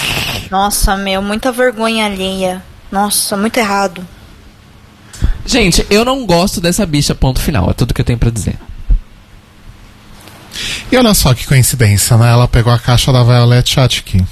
Nossa, 0.50 0.96
meu, 0.96 1.22
muita 1.22 1.50
vergonha 1.50 2.06
alheia. 2.06 2.62
Nossa, 2.90 3.36
muito 3.36 3.56
errado. 3.56 4.06
Gente, 5.44 5.86
eu 5.88 6.04
não 6.04 6.26
gosto 6.26 6.60
dessa 6.60 6.84
bicha, 6.84 7.14
ponto 7.14 7.40
final. 7.40 7.70
É 7.70 7.72
tudo 7.72 7.94
que 7.94 8.00
eu 8.00 8.04
tenho 8.04 8.18
pra 8.18 8.30
dizer. 8.30 8.58
E 10.90 10.96
olha 10.96 11.14
só 11.14 11.34
que 11.34 11.46
coincidência, 11.46 12.16
né? 12.16 12.30
Ela 12.30 12.48
pegou 12.48 12.72
a 12.72 12.78
caixa 12.78 13.12
da 13.12 13.22
Violet 13.22 13.68
Chachki. 13.68 14.24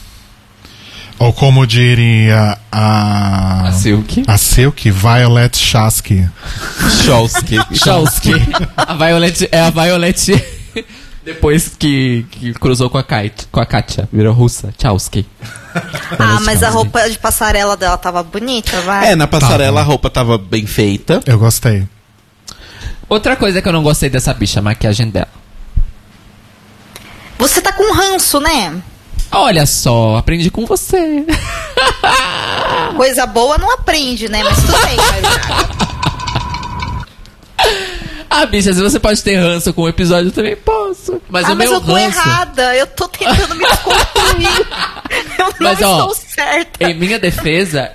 Ou 1.18 1.32
como 1.32 1.66
diria 1.66 2.58
a. 2.70 3.68
A 3.68 3.72
Silk. 3.72 4.24
A 4.26 4.36
Silk, 4.36 4.90
Violet 4.90 5.56
Chasky. 5.56 6.28
Cholsky. 7.04 7.56
Chalsky. 7.76 8.32
a 8.76 8.94
Violet 8.94 9.48
é 9.52 9.60
a 9.60 9.70
Violet 9.70 10.44
depois 11.24 11.68
que, 11.78 12.26
que 12.30 12.52
cruzou 12.54 12.90
com 12.90 12.98
a, 12.98 13.02
Kate, 13.02 13.46
com 13.50 13.60
a 13.60 13.64
Katia. 13.66 14.08
Virou 14.12 14.34
russa. 14.34 14.74
Chalsky. 14.80 15.26
Ah, 16.18 16.40
mas 16.42 16.62
a 16.62 16.68
roupa 16.68 17.08
de 17.08 17.18
passarela 17.18 17.76
dela 17.76 17.96
tava 17.96 18.22
bonita, 18.22 18.80
vai. 18.82 19.12
É, 19.12 19.16
na 19.16 19.26
passarela 19.26 19.76
Tá. 19.76 19.80
a 19.80 19.84
roupa 19.84 20.10
tava 20.10 20.36
bem 20.36 20.66
feita. 20.66 21.20
Eu 21.26 21.38
gostei. 21.38 21.86
Outra 23.08 23.36
coisa 23.36 23.62
que 23.62 23.68
eu 23.68 23.72
não 23.72 23.82
gostei 23.82 24.10
dessa 24.10 24.32
bicha, 24.34 24.58
a 24.60 24.62
maquiagem 24.62 25.08
dela. 25.10 25.28
Você 27.38 27.60
tá 27.60 27.72
com 27.72 27.92
ranço, 27.94 28.40
né? 28.40 28.74
Olha 29.34 29.66
só, 29.66 30.16
aprendi 30.16 30.50
com 30.50 30.64
você. 30.64 31.26
Coisa 32.96 33.26
boa 33.26 33.58
não 33.58 33.72
aprende, 33.72 34.28
né? 34.28 34.42
Mas 34.44 34.56
tudo 34.56 34.78
bem. 34.86 34.96
Ah, 38.30 38.46
bicha, 38.46 38.72
se 38.72 38.82
você 38.82 38.98
pode 38.98 39.22
ter 39.22 39.36
ranço 39.36 39.72
com 39.72 39.82
o 39.82 39.88
episódio, 39.88 40.28
eu 40.28 40.32
também 40.32 40.56
posso. 40.56 41.22
Mas 41.28 41.44
ah, 41.44 41.52
o 41.52 41.56
mas 41.56 41.68
meu 41.68 41.78
eu 41.78 41.84
tô 41.84 41.92
ranço... 41.92 42.18
errada. 42.18 42.76
Eu 42.76 42.86
tô 42.88 43.06
tentando 43.06 43.54
me 43.54 43.64
desconstruir. 43.64 44.66
eu 45.38 45.46
não 45.46 45.54
Mas, 45.60 45.82
ó, 45.82 45.98
estou 45.98 46.14
certa. 46.14 46.90
Em 46.90 46.94
minha 46.94 47.18
defesa, 47.18 47.92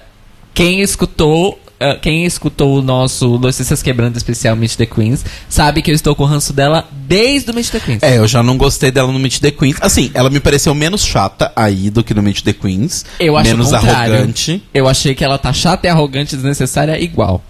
quem 0.54 0.82
escutou... 0.82 1.60
ah, 1.80 1.98
quem 2.02 2.26
escutou 2.26 2.78
o 2.78 2.82
nosso 2.82 3.38
Notícias 3.38 3.82
Quebrando 3.82 4.18
especial 4.18 4.56
Meet 4.56 4.76
the 4.76 4.86
Queens 4.86 5.24
sabe 5.48 5.82
que 5.82 5.90
eu 5.90 5.96
estou 5.96 6.16
com 6.16 6.26
ranço 6.26 6.52
dela 6.52 6.86
desde 6.92 7.52
o 7.52 7.54
Meet 7.54 7.70
the 7.70 7.80
Queens. 7.80 8.04
É, 8.04 8.18
eu 8.18 8.28
já 8.28 8.44
não 8.44 8.58
gostei 8.58 8.92
dela 8.92 9.12
no 9.12 9.20
Meet 9.20 9.40
the 9.40 9.52
Queens. 9.52 9.78
Assim, 9.80 10.12
ela 10.14 10.30
me 10.30 10.40
pareceu 10.40 10.76
menos 10.76 11.06
chata 11.06 11.52
aí 11.56 11.90
do 11.90 12.04
que 12.04 12.14
no 12.14 12.22
Meet 12.22 12.42
the 12.42 12.54
Queens. 12.54 13.06
Eu 13.20 13.38
acho 13.38 13.50
menos 13.50 13.72
o 13.72 13.76
arrogante. 13.76 14.62
Eu 14.74 14.88
achei 14.88 15.16
que 15.16 15.24
ela 15.24 15.38
tá 15.38 15.54
chata 15.54 15.88
e 15.88 15.90
arrogante 15.90 16.36
desnecessária 16.36 17.02
igual. 17.02 17.42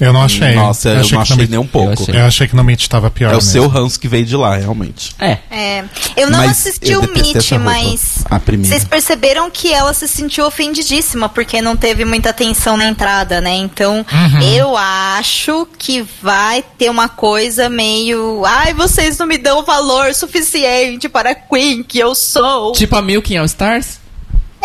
Eu 0.00 0.12
não 0.12 0.22
achei. 0.22 0.54
Nossa, 0.54 0.88
eu, 0.88 1.00
achei 1.00 1.16
não 1.18 1.24
que 1.24 1.32
achei 1.32 1.46
nem 1.46 1.58
um 1.58 1.66
pouco. 1.66 2.02
achei. 2.02 2.16
Eu 2.20 2.24
achei 2.26 2.48
que 2.48 2.56
no 2.56 2.64
Meet 2.64 2.88
tava 2.88 3.10
pior 3.10 3.28
É 3.28 3.32
o 3.32 3.36
mesmo. 3.36 3.50
seu 3.50 3.68
ranço 3.68 3.98
que 4.00 4.08
veio 4.08 4.24
de 4.26 4.36
lá, 4.36 4.56
realmente. 4.56 5.14
É. 5.18 5.38
É, 5.50 5.84
eu 6.16 6.30
não 6.30 6.38
Mas 6.38 6.50
assisti 6.66 6.90
eu 6.92 7.00
o 7.00 7.12
Meet, 7.12 7.52
mas 7.60 8.24
A 8.30 8.40
primeira. 8.40 8.74
vocês 8.76 8.84
perceberam 8.88 9.50
que 9.50 9.72
ela 9.72 9.94
se 9.94 10.08
sentiu 10.08 10.46
ofendidíssima 10.46 11.28
porque 11.28 11.62
não 11.62 11.76
teve 11.76 12.04
muita 12.04 12.30
atenção 12.30 12.76
na 12.76 12.86
entrada, 12.86 13.40
né? 13.40 13.54
Então, 13.54 14.04
Uhum. 14.12 14.40
eu 14.42 14.76
acho 14.76 15.66
que 15.78 16.04
vai 16.22 16.62
ter 16.76 16.90
uma 16.90 17.08
coisa 17.08 17.68
meio, 17.68 18.42
ai, 18.44 18.74
vocês 18.74 19.16
não 19.18 19.26
me 19.26 19.38
dão 19.38 19.64
valor 19.64 20.12
suficiente 20.14 21.08
para 21.08 21.30
a 21.30 21.34
Queen 21.34 21.82
que 21.82 21.98
eu 21.98 22.14
sou. 22.14 22.72
Tipo 22.72 22.96
a 22.96 23.02
Milk 23.02 23.32
em 23.32 23.38
All 23.38 23.44
Stars? 23.46 23.98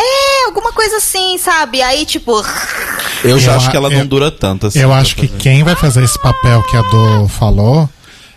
É, 0.01 0.45
alguma 0.45 0.71
coisa 0.71 0.97
assim, 0.97 1.37
sabe? 1.37 1.81
Aí, 1.81 2.05
tipo, 2.05 2.31
Eu 3.23 3.37
já 3.39 3.51
Eu 3.51 3.57
acho 3.57 3.67
a- 3.67 3.71
que 3.71 3.77
ela 3.77 3.89
eu- 3.91 3.99
não 3.99 4.05
dura 4.07 4.31
tanto 4.31 4.67
assim. 4.67 4.79
Eu 4.79 4.93
acho 4.93 5.15
que 5.15 5.27
fazer. 5.27 5.39
quem 5.39 5.63
vai 5.63 5.75
fazer 5.75 6.03
esse 6.03 6.17
papel 6.21 6.63
que 6.63 6.77
a 6.77 6.81
Do 6.83 7.27
falou 7.27 7.89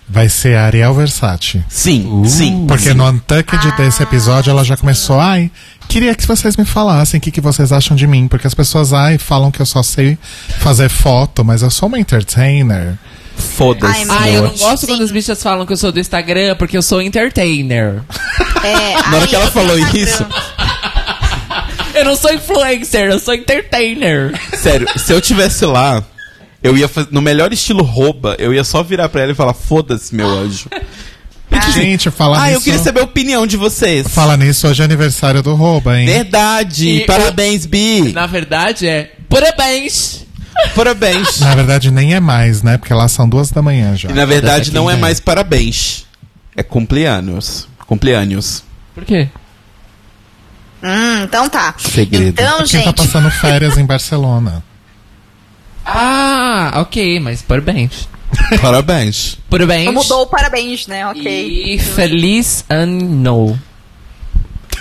vai 0.08 0.28
ser 0.28 0.56
a 0.56 0.64
Ariel 0.66 0.92
Versace. 0.92 1.64
Sim, 1.68 2.22
sim. 2.26 2.64
Porque 2.66 2.88
sim. 2.88 2.94
no 2.94 3.08
Untucked 3.08 3.70
desse 3.76 4.02
episódio 4.02 4.50
ela 4.50 4.64
já 4.64 4.76
começou, 4.76 5.18
ai, 5.20 5.50
queria 5.88 6.14
que 6.14 6.26
vocês 6.26 6.56
me 6.56 6.64
falassem 6.64 7.18
o 7.18 7.20
que, 7.20 7.30
que 7.30 7.40
vocês 7.40 7.70
acham 7.72 7.96
de 7.96 8.06
mim. 8.06 8.26
Porque 8.28 8.46
as 8.46 8.54
pessoas, 8.54 8.92
ai, 8.92 9.16
falam 9.16 9.50
que 9.52 9.60
eu 9.62 9.66
só 9.66 9.82
sei 9.82 10.18
fazer 10.58 10.88
foto, 10.88 11.44
mas 11.44 11.62
eu 11.62 11.70
sou 11.70 11.88
uma 11.88 11.98
entertainer. 11.98 12.98
Foda-se. 13.36 14.02
Ai, 14.02 14.06
Ah, 14.10 14.28
eu 14.30 14.42
não 14.42 14.56
Sim. 14.56 14.64
gosto 14.64 14.86
quando 14.86 15.02
as 15.02 15.10
bichas 15.10 15.42
falam 15.42 15.64
que 15.64 15.72
eu 15.72 15.76
sou 15.76 15.90
do 15.90 15.98
Instagram 15.98 16.54
porque 16.56 16.76
eu 16.76 16.82
sou 16.82 17.00
entertainer. 17.00 18.02
é. 18.62 19.08
Na 19.08 19.16
hora 19.16 19.26
que 19.26 19.34
ela 19.34 19.50
falou 19.50 19.78
isso, 19.94 20.26
Eu 21.94 22.04
não 22.04 22.16
sou 22.16 22.32
influencer, 22.32 23.10
eu 23.10 23.18
sou 23.18 23.34
entertainer. 23.34 24.32
sério, 24.54 24.86
se 24.98 25.12
eu 25.12 25.20
tivesse 25.20 25.64
lá, 25.66 26.02
eu 26.62 26.76
ia 26.76 26.88
fazer. 26.88 27.08
No 27.10 27.20
melhor 27.20 27.52
estilo 27.52 27.82
rouba, 27.82 28.34
eu 28.38 28.52
ia 28.54 28.64
só 28.64 28.82
virar 28.82 29.08
pra 29.08 29.22
ela 29.22 29.32
e 29.32 29.34
falar: 29.34 29.54
foda-se, 29.54 30.14
meu 30.14 30.26
anjo. 30.28 30.68
Gente, 31.74 32.10
fala 32.10 32.38
Ah, 32.38 32.46
nisso. 32.46 32.56
eu 32.56 32.60
queria 32.62 32.78
saber 32.78 33.00
a 33.00 33.04
opinião 33.04 33.46
de 33.46 33.58
vocês. 33.58 34.08
Fala 34.08 34.36
nisso, 34.38 34.66
hoje 34.66 34.80
é 34.80 34.84
aniversário 34.86 35.42
do 35.42 35.54
Rouba, 35.54 35.98
hein? 36.00 36.06
Verdade! 36.06 36.88
E 36.88 37.04
Parabéns, 37.06 37.66
Bi! 37.66 38.10
Na 38.12 38.26
verdade 38.26 38.88
é 38.88 39.12
parabéns. 39.28 40.24
Parabéns! 40.74 41.40
Na 41.40 41.54
verdade, 41.54 41.90
nem 41.90 42.14
é 42.14 42.20
mais, 42.20 42.62
né? 42.62 42.78
Porque 42.78 42.92
lá 42.94 43.06
são 43.06 43.28
duas 43.28 43.50
da 43.50 43.60
manhã 43.60 43.94
já. 43.96 44.08
E 44.10 44.12
na 44.14 44.24
verdade 44.24 44.70
Daqui 44.70 44.74
não 44.74 44.90
é 44.90 44.96
mais 44.96 45.20
parabéns. 45.20 46.04
É 46.56 46.62
cumpleaños. 46.62 47.68
Cumpleaños. 47.86 48.62
Por 48.94 49.04
quê? 49.04 49.28
Hum, 50.82 51.22
então 51.24 51.48
tá. 51.48 51.74
Segredo. 51.78 52.28
Então, 52.40 52.58
Quem 52.58 52.66
gente, 52.66 52.84
tá 52.84 52.92
passando 52.92 53.30
férias 53.40 53.78
em 53.78 53.84
Barcelona. 53.84 54.62
Ah, 55.84 56.72
ok, 56.76 57.20
mas 57.20 57.42
parabéns. 57.42 58.08
Parabéns. 58.60 59.36
Parabéns. 59.50 59.92
mudou 59.92 60.22
o 60.22 60.26
parabéns, 60.26 60.86
né? 60.86 61.06
Ok. 61.06 61.22
E 61.74 61.78
feliz 61.78 62.64
ano. 62.68 63.58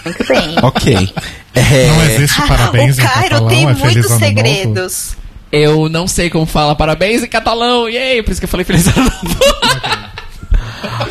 Muito 0.05 0.25
bem. 0.27 0.55
Ok. 0.63 1.13
É, 1.53 1.87
Não 1.87 2.03
existe 2.05 2.41
parabéns 2.47 2.97
o 2.97 3.01
em 3.01 3.03
Cairo 3.03 3.29
catalão, 3.29 3.47
tem 3.49 3.67
é 3.67 3.75
Feliz 3.75 3.79
muitos 3.95 4.09
Novo. 4.11 4.23
segredos. 4.25 5.17
Eu 5.51 5.89
não 5.89 6.07
sei 6.07 6.29
como 6.29 6.45
fala 6.45 6.73
parabéns 6.75 7.23
em 7.23 7.27
catalão, 7.27 7.89
yay, 7.89 8.23
por 8.23 8.31
isso 8.31 8.39
que 8.39 8.45
eu 8.45 8.49
falei 8.49 8.63
feliz 8.63 8.87
ano 8.87 9.03
novo. 9.03 9.37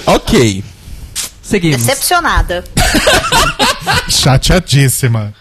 Ok. 0.06 0.64
Seguimos. 1.42 1.82
Decepcionada. 1.84 2.64
Chateadíssima. 4.08 5.32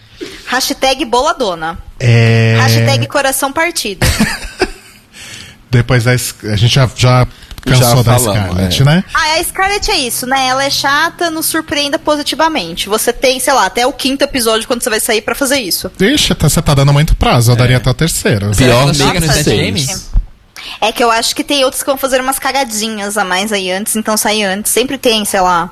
Hashtag 0.46 1.04
boladona. 1.04 1.78
É... 1.98 2.56
Hashtag 2.60 3.06
coração 3.06 3.52
partido. 3.52 4.06
Depois 5.70 6.06
a, 6.06 6.16
gente 6.16 6.74
já, 6.74 6.90
já 6.96 7.26
cansou 7.64 7.88
Já 7.88 7.94
da 8.02 8.18
falamos, 8.18 8.22
Scarlett, 8.22 8.82
é. 8.82 8.84
né? 8.84 9.04
Ah, 9.14 9.34
a 9.38 9.44
Scarlett 9.44 9.90
é 9.90 9.98
isso, 9.98 10.26
né? 10.26 10.48
Ela 10.48 10.64
é 10.64 10.70
chata, 10.70 11.30
nos 11.30 11.46
surpreenda 11.46 11.98
positivamente. 11.98 12.88
Você 12.88 13.12
tem, 13.12 13.38
sei 13.38 13.52
lá, 13.52 13.66
até 13.66 13.86
o 13.86 13.92
quinto 13.92 14.24
episódio 14.24 14.66
quando 14.66 14.82
você 14.82 14.90
vai 14.90 14.98
sair 14.98 15.20
pra 15.20 15.34
fazer 15.34 15.60
isso. 15.60 15.90
Ixi, 16.00 16.34
tá- 16.34 16.48
você 16.48 16.60
tá 16.60 16.74
dando 16.74 16.92
muito 16.92 17.14
prazo. 17.14 17.52
Eu 17.52 17.56
daria 17.56 17.76
até 17.76 17.88
o 17.88 17.94
terceiro. 17.94 18.50
Pior 18.56 18.82
ela 18.82 18.94
chega 18.94 19.04
Make 19.06 19.20
no 19.20 19.26
Nossa, 19.26 19.42
Sete 19.44 19.56
Sense. 19.56 19.86
Games? 19.86 20.10
É 20.80 20.92
que 20.92 21.02
eu 21.02 21.10
acho 21.10 21.34
que 21.34 21.44
tem 21.44 21.64
outros 21.64 21.82
que 21.82 21.88
vão 21.88 21.96
fazer 21.96 22.20
umas 22.20 22.38
cagadinhas 22.38 23.16
a 23.16 23.24
mais 23.24 23.52
aí 23.52 23.70
antes, 23.70 23.94
então 23.96 24.16
sai 24.16 24.42
antes. 24.42 24.72
Sempre 24.72 24.98
tem, 24.98 25.24
sei 25.24 25.40
lá, 25.40 25.70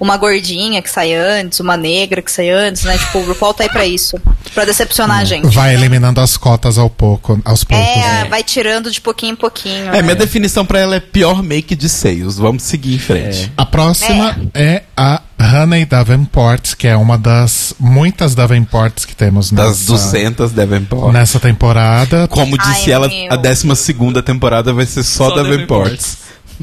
uma 0.00 0.16
gordinha 0.16 0.80
que 0.80 0.88
sai 0.88 1.14
antes, 1.14 1.60
uma 1.60 1.76
negra 1.76 2.22
que 2.22 2.32
sai 2.32 2.48
antes, 2.48 2.84
né? 2.84 2.96
Tipo, 2.96 3.18
o 3.18 3.26
RuPaul 3.26 3.52
tá 3.52 3.64
aí 3.64 3.68
pra 3.68 3.86
isso. 3.86 4.18
Pra 4.54 4.64
decepcionar 4.64 5.18
a 5.18 5.24
gente. 5.24 5.54
Vai 5.54 5.74
eliminando 5.74 6.20
as 6.20 6.38
cotas 6.38 6.78
ao 6.78 6.88
pouco, 6.88 7.38
aos 7.44 7.62
poucos. 7.62 7.86
É, 7.86 8.22
né? 8.22 8.24
vai 8.24 8.42
tirando 8.42 8.90
de 8.90 8.98
pouquinho 9.00 9.34
em 9.34 9.36
pouquinho. 9.36 9.88
É, 9.88 9.92
né? 9.92 10.02
minha 10.02 10.16
definição 10.16 10.64
pra 10.64 10.80
ela 10.80 10.96
é 10.96 11.00
pior 11.00 11.42
make 11.42 11.76
de 11.76 11.88
seios. 11.88 12.38
Vamos 12.38 12.62
seguir 12.62 12.94
em 12.94 12.98
frente. 12.98 13.52
A 13.56 13.66
próxima 13.66 14.36
é. 14.54 14.82
a 14.96 15.20
Honey 15.38 15.84
Davenport, 15.84 16.74
que 16.76 16.88
é 16.88 16.96
uma 16.96 17.18
das 17.18 17.74
muitas 17.78 18.34
Davenports 18.34 19.04
que 19.04 19.14
temos 19.14 19.50
Das 19.50 19.80
nessa, 19.80 19.92
200 19.92 20.52
Davenport. 20.52 21.12
nessa 21.12 21.38
temporada. 21.38 22.26
Como 22.26 22.56
disse 22.56 22.90
Ai, 22.90 22.92
ela, 22.92 23.08
meu. 23.08 23.32
a 23.32 23.36
12 23.36 23.94
temporada 24.24 24.72
vai 24.72 24.86
ser 24.86 25.02
só, 25.02 25.28
Só 25.28 25.36
Davenports. 25.36 26.18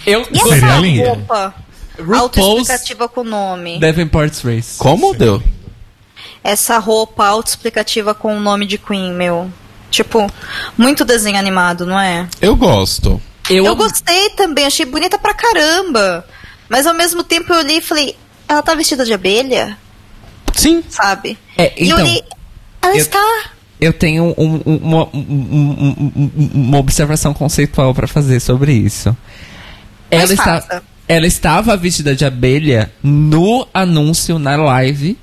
Eu 0.06 0.28
E 0.32 0.54
essa 0.54 0.76
roupa 0.76 1.67
autoexplicativa 2.16 3.08
com 3.10 3.22
o 3.22 3.24
nome? 3.24 3.80
Davenport's 3.80 4.42
Race. 4.42 4.78
Como 4.78 5.14
deu? 5.14 5.42
Essa 6.44 6.78
roupa 6.78 7.26
autoexplicativa 7.26 8.14
com 8.14 8.36
o 8.36 8.40
nome 8.40 8.66
de 8.66 8.78
Queen, 8.78 9.14
meu. 9.14 9.52
Tipo, 9.90 10.32
muito 10.78 11.04
desenho 11.06 11.38
animado, 11.38 11.86
não 11.86 12.00
é? 12.00 12.28
Eu 12.42 12.56
gosto. 12.56 13.22
Eu, 13.50 13.66
Eu 13.66 13.76
gostei 13.76 14.30
também, 14.32 14.66
achei 14.66 14.86
bonita 14.86 15.18
pra 15.18 15.34
caramba. 15.34 16.26
Mas 16.70 16.86
ao 16.86 16.94
mesmo 16.94 17.24
tempo 17.24 17.54
eu 17.54 17.60
olhei 17.60 17.78
e 17.78 17.82
falei, 17.82 18.16
ela 18.48 18.62
tá 18.62 18.76
vestida 18.76 19.06
de 19.06 19.14
abelha? 19.14 19.78
Sim. 20.54 20.84
Sabe? 20.90 21.38
É, 21.58 21.74
e 21.82 21.90
eu 21.90 21.96
então, 21.98 22.06
olhei, 22.06 22.24
ela 22.82 22.94
eu- 22.94 22.98
está. 22.98 23.44
eu 23.80 23.94
tenho 23.94 24.36
um- 24.38 24.62
um- 24.66 24.78
uma, 24.78 25.04
um- 25.14 25.18
um- 25.18 26.12
um- 26.16 26.52
uma 26.54 26.78
observação 26.80 27.34
conceitual 27.34 27.94
pra 27.94 28.08
fazer 28.08 28.40
sobre 28.42 28.74
isso. 28.74 29.16
Mas 30.12 30.32
Ela, 30.32 30.34
está. 30.34 30.82
Ela 31.08 31.26
estava 31.26 31.78
vestida 31.78 32.16
de 32.16 32.26
abelha 32.26 32.92
no 33.02 33.68
anúncio, 33.74 34.38
na 34.38 34.56
live, 34.56 35.18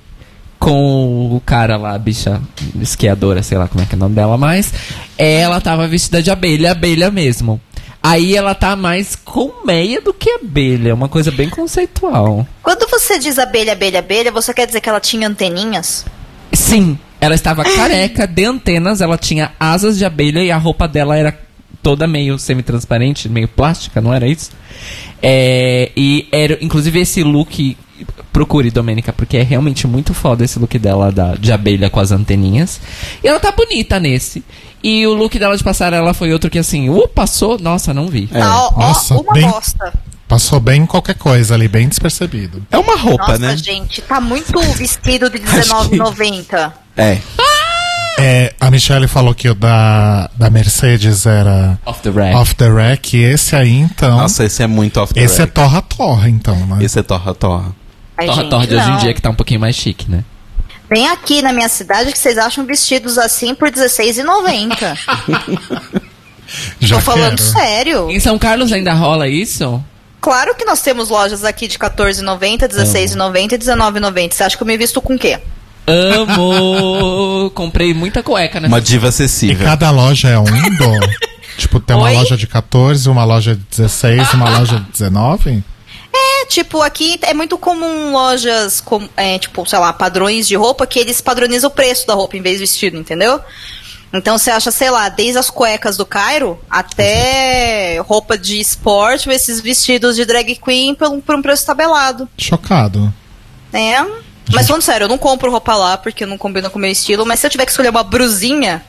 com 0.59 1.37
o 1.37 1.43
cara 1.45 1.77
lá, 1.77 1.95
a 1.95 1.99
bicha 1.99 2.41
esquiadora, 2.81 3.43
sei 3.43 3.59
lá 3.59 3.69
como 3.69 3.83
é 3.83 3.87
que 3.87 3.95
é 3.95 3.97
o 3.97 3.99
nome 3.99 4.15
dela, 4.15 4.39
mas 4.39 4.73
ela 5.19 5.61
tava 5.61 5.87
vestida 5.87 6.23
de 6.23 6.31
abelha, 6.31 6.73
abelha 6.73 7.11
mesmo. 7.11 7.61
Aí 8.03 8.37
ela 8.37 8.55
tá 8.55 8.77
mais 8.77 9.17
colmeia 9.17 10.01
do 10.01 10.13
que 10.13 10.31
abelha, 10.31 10.95
uma 10.95 11.09
coisa 11.09 11.31
bem 11.31 11.49
conceitual. 11.49 12.47
Quando 12.63 12.89
você 12.89 13.19
diz 13.19 13.39
abelha, 13.39 13.73
abelha, 13.73 13.99
abelha, 13.99 14.31
você 14.31 14.53
quer 14.53 14.67
dizer 14.67 14.81
que 14.81 14.89
ela 14.89 15.01
tinha 15.01 15.29
anteninhas? 15.29 16.05
Sim, 16.53 16.99
ela 17.21 17.35
estava 17.35 17.65
careca 17.65 18.27
de 18.27 18.45
antenas, 18.45 19.01
ela 19.01 19.17
tinha 19.17 19.53
asas 19.59 19.97
de 19.97 20.05
abelha 20.05 20.43
e 20.43 20.51
a 20.51 20.57
roupa 20.59 20.87
dela 20.87 21.17
era 21.17 21.33
toda 21.85 22.07
meio 22.07 22.39
semi-transparente, 22.39 23.29
meio 23.29 23.47
plástica, 23.47 24.01
não 24.01 24.13
era 24.13 24.27
isso? 24.27 24.51
É, 25.23 25.93
e 25.97 26.27
era, 26.33 26.59
inclusive, 26.61 26.99
esse 26.99 27.23
look. 27.23 27.77
Procure, 28.33 28.69
Domênica, 28.73 29.13
porque 29.13 29.37
é 29.37 29.43
realmente 29.43 29.87
muito 29.87 30.13
foda 30.13 30.45
esse 30.45 30.59
look 30.59 30.77
dela 30.81 31.13
da, 31.13 31.35
de 31.37 31.53
abelha 31.53 31.89
com 31.89 32.01
as 32.01 32.11
anteninhas. 32.11 32.81
E 33.23 33.29
ela 33.29 33.39
tá 33.39 33.53
bonita 33.53 34.01
nesse. 34.01 34.43
E 34.83 35.07
o 35.07 35.15
look 35.15 35.39
dela 35.39 35.57
de 35.57 35.63
passarela 35.63 36.13
foi 36.13 36.33
outro 36.33 36.51
que 36.51 36.59
assim, 36.59 36.89
uh, 36.91 37.07
passou, 37.07 37.57
nossa, 37.61 37.95
não 37.95 38.09
vi. 38.09 38.29
É. 38.33 38.41
Tá, 38.41 38.59
ó, 38.65 38.73
ó, 38.75 38.81
Nossa, 38.81 39.15
uma 39.15 39.33
bem- 39.33 39.49
bosta. 39.49 39.93
Passou 40.27 40.59
bem 40.59 40.85
qualquer 40.87 41.15
coisa 41.15 41.55
ali, 41.55 41.69
bem 41.69 41.87
despercebido. 41.89 42.67
É 42.73 42.79
uma 42.79 42.97
roupa, 42.97 43.29
Nossa, 43.29 43.39
né? 43.39 43.57
gente, 43.57 44.03
tá 44.03 44.21
muito 44.21 44.59
vestido 44.73 45.31
de 45.31 45.37
Acho 45.47 45.89
que- 45.91 45.97
R$19,90. 45.97 46.73
É. 46.97 47.19
É, 48.19 48.55
a 48.61 48.71
Michelle 48.71 49.09
falou 49.09 49.35
que 49.35 49.49
o 49.49 49.55
da, 49.55 50.31
da 50.37 50.49
Mercedes 50.51 51.27
era 51.27 51.79
Off 51.85 52.01
the 52.01 52.11
rack. 52.11 52.35
off 52.37 52.55
the 52.55 52.69
rack. 52.69 53.17
E 53.17 53.23
esse 53.23 53.57
aí, 53.57 53.77
então. 53.81 54.17
Nossa, 54.19 54.45
esse 54.45 54.63
é 54.63 54.67
muito 54.67 55.01
off 55.01 55.13
the 55.13 55.21
esse 55.21 55.37
é 55.41 55.45
rack. 55.45 55.53
torra-torra, 55.55 56.29
então, 56.29 56.55
né? 56.67 56.79
Esse 56.85 56.99
é 57.01 57.03
torra, 57.03 57.35
torra. 57.35 57.75
Ai, 58.17 58.27
Torra 58.27 58.43
gente, 58.43 58.51
Torra 58.51 58.67
de 58.67 58.77
hoje 58.77 58.91
em 58.91 58.97
dia 58.99 59.15
que 59.15 59.21
tá 59.21 59.31
um 59.31 59.35
pouquinho 59.35 59.59
mais 59.61 59.75
chique, 59.75 60.09
né? 60.09 60.23
Vem 60.89 61.09
aqui 61.09 61.43
na 61.43 61.53
minha 61.53 61.69
cidade 61.69 62.13
que 62.13 62.19
vocês 62.19 62.39
acham 62.39 62.65
vestidos 62.65 63.19
assim 63.19 63.55
por 63.55 63.69
R$16,90. 63.69 64.99
Já 66.79 66.97
Tô 66.97 67.03
falando 67.03 67.37
quero. 67.39 67.51
sério. 67.51 68.11
Em 68.11 68.21
São 68.21 68.39
Carlos 68.39 68.71
ainda 68.73 68.93
rola 68.93 69.27
isso? 69.27 69.83
Claro 70.21 70.55
que 70.55 70.65
nós 70.65 70.81
temos 70.83 71.09
lojas 71.09 71.43
aqui 71.45 71.67
de 71.67 71.77
R$14,90, 71.77 72.61
R$16,90 72.61 73.37
e 73.37 73.57
R$19,90. 73.57 74.33
Você 74.33 74.45
acha 74.45 74.57
que 74.57 74.63
eu 74.63 74.67
me 74.67 74.77
visto 74.77 75.01
com 75.03 75.15
o 75.15 75.19
quê? 75.19 75.41
Amo! 75.87 77.51
Comprei 77.51 77.93
muita 77.95 78.23
cueca 78.23 78.59
nessa 78.61 78.73
Uma 78.73 78.81
diva 78.81 79.07
E 79.07 79.09
acessível. 79.09 79.67
cada 79.67 79.91
loja 79.91 80.29
é 80.29 80.39
um 80.39 80.45
do? 80.45 81.09
tipo, 81.59 81.79
tem 81.81 81.95
uma 81.97 82.07
Oi? 82.07 82.15
loja 82.15 82.37
de 82.37 82.47
14, 82.47 83.09
uma 83.09 83.25
loja 83.25 83.55
de 83.55 83.63
16, 83.71 84.35
uma 84.35 84.49
loja 84.59 84.79
de 84.81 84.91
19? 84.93 85.63
É, 86.17 86.47
tipo, 86.47 86.81
aqui 86.81 87.19
é 87.23 87.35
muito 87.35 87.59
comum 87.59 88.13
lojas, 88.13 88.81
com, 88.81 89.09
é, 89.17 89.39
tipo, 89.39 89.67
sei 89.69 89.79
lá, 89.79 89.93
padrões 89.93 90.47
de 90.47 90.55
roupa 90.55 90.87
que 90.87 90.99
eles 90.99 91.21
padronizam 91.21 91.69
o 91.69 91.73
preço 91.75 92.07
da 92.07 92.15
roupa 92.15 92.37
em 92.37 92.43
vez 92.43 92.55
de 92.57 92.61
vestido, 92.61 92.97
entendeu? 92.97 93.41
Então 94.13 94.39
você 94.39 94.51
acha, 94.53 94.71
sei 94.71 94.91
lá, 94.91 95.09
desde 95.09 95.39
as 95.39 95.51
cuecas 95.51 95.97
do 95.97 96.07
Cairo 96.07 96.57
até 96.71 97.99
roupa 98.07 98.39
de 98.39 98.61
esporte, 98.61 99.29
esses 99.29 99.61
vestidos 99.61 100.15
de 100.15 100.25
drag 100.25 100.55
queen 100.55 100.95
por 100.95 101.09
um, 101.09 101.21
por 101.21 101.35
um 101.35 101.43
preço 101.43 101.67
tabelado. 101.67 102.29
Chocado. 102.39 103.13
É. 103.73 103.97
Mas 104.53 104.67
falando 104.67 104.83
sério, 104.83 105.05
eu 105.05 105.09
não 105.09 105.19
compro 105.19 105.51
roupa 105.51 105.75
lá 105.75 105.97
porque 105.97 106.27
não 106.27 106.37
combina 106.37 106.69
com 106.69 106.79
o 106.79 106.81
meu 106.81 106.91
estilo, 106.91 107.25
mas 107.25 107.41
se 107.41 107.47
eu 107.47 107.51
tiver 107.51 107.65
que 107.65 107.71
escolher 107.71 107.89
uma 107.89 108.03
brusinha 108.03 108.83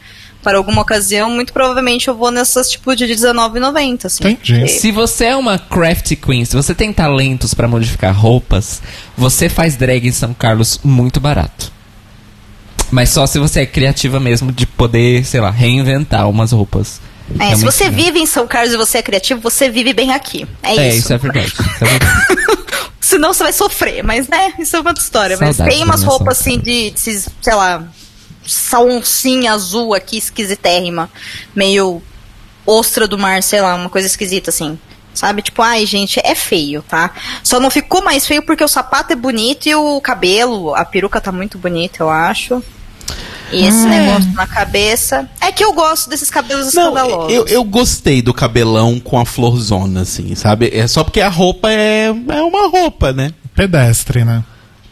para 0.44 0.58
alguma 0.60 0.84
ocasião, 0.84 1.30
muito 1.32 1.52
provavelmente 1.52 2.08
eu 2.08 2.16
vou 2.16 2.30
nessas 2.30 2.70
tipo 2.70 2.96
de 2.96 3.06
R$19,90, 3.06 4.06
assim. 4.06 4.28
Entendi. 4.28 4.68
Se 4.68 4.92
você 4.92 5.26
é 5.26 5.36
uma 5.36 5.58
craft 5.58 6.16
queen, 6.18 6.46
se 6.46 6.56
você 6.56 6.76
tem 6.76 6.94
talentos 6.94 7.56
pra 7.56 7.68
modificar 7.68 8.16
roupas, 8.16 8.80
você 9.18 9.50
faz 9.50 9.76
drag 9.76 10.08
em 10.08 10.12
São 10.12 10.36
Carlos 10.36 10.80
muito 10.84 11.20
barato. 11.20 11.72
Mas 12.92 13.10
só 13.10 13.26
se 13.26 13.40
você 13.40 13.62
é 13.62 13.66
criativa 13.66 14.20
mesmo 14.20 14.52
de 14.52 14.68
poder, 14.68 15.26
sei 15.26 15.42
lá, 15.42 15.50
reinventar 15.50 16.30
umas 16.30 16.52
roupas. 16.52 17.02
É, 17.40 17.56
se 17.56 17.66
você 17.66 17.90
vive 17.90 18.20
em 18.20 18.28
São 18.28 18.46
Carlos 18.46 18.74
e 18.74 18.78
você 18.78 19.00
é 19.00 19.02
criativo, 19.02 19.42
você 19.42 19.68
vive 19.68 19.94
bem 19.94 20.14
aqui. 20.14 20.46
É, 20.62 20.76
É, 20.76 20.90
isso. 20.90 21.00
isso 21.00 21.14
é 21.14 21.18
verdade. 21.18 21.48
Isso 21.48 21.84
é 21.84 21.88
verdade. 21.88 22.56
Senão 23.06 23.36
você 23.36 23.44
vai 23.44 23.54
sofrer, 23.54 24.04
mas 24.04 24.28
né, 24.28 24.52
isso 24.58 24.76
é 24.76 24.80
outra 24.80 24.94
história. 24.98 25.38
mas 25.40 25.58
Saudades 25.58 25.78
tem 25.78 25.86
umas 25.86 26.02
roupas 26.02 26.42
assim 26.42 26.58
de, 26.58 26.90
desses, 26.90 27.30
sei 27.40 27.54
lá, 27.54 27.88
saloncinha 28.44 29.54
azul 29.54 29.94
aqui, 29.94 30.18
esquisitérrima. 30.18 31.08
Meio 31.56 32.02
ostra 32.66 33.08
do 33.08 33.16
mar, 33.16 33.44
sei 33.44 33.62
lá, 33.62 33.76
uma 33.76 33.92
coisa 33.92 34.08
esquisita 34.08 34.50
assim. 34.50 34.80
Sabe? 35.14 35.44
Tipo, 35.44 35.62
ai, 35.62 35.86
gente, 35.86 36.20
é 36.24 36.34
feio, 36.34 36.82
tá? 36.82 37.12
Só 37.44 37.60
não 37.60 37.70
ficou 37.70 38.04
mais 38.04 38.26
feio 38.26 38.42
porque 38.42 38.64
o 38.64 38.68
sapato 38.68 39.14
é 39.14 39.16
bonito 39.16 39.68
e 39.68 39.76
o 39.76 40.02
cabelo, 40.02 40.74
a 40.74 40.84
peruca 40.84 41.22
tá 41.22 41.32
muito 41.32 41.60
bonita, 41.60 42.02
eu 42.02 42.10
acho. 42.10 42.64
E 43.52 43.66
esse 43.66 43.86
negócio 43.86 44.32
na 44.34 44.48
cabeça. 44.48 45.30
É 45.40 45.52
que 45.52 45.64
eu 45.64 45.74
gosto 45.74 46.10
desses 46.10 46.30
cabelos 46.30 46.74
Não, 46.74 46.90
escandalosos. 46.90 47.34
eu, 47.34 47.46
eu 47.48 47.64
gostei 47.64 48.22
do 48.22 48.34
cabelão 48.34 49.00
com 49.00 49.20
a 49.20 49.26
florzona, 49.26 50.02
assim, 50.02 50.34
sabe? 50.36 50.70
É 50.74 50.88
só 50.88 51.04
porque 51.04 51.22
a 51.22 51.30
roupa 51.30 51.72
é, 51.72 52.08
é 52.08 52.42
uma 52.42 52.68
roupa, 52.70 53.14
né? 53.14 53.32
Pedestre, 53.54 54.26
né? 54.26 54.44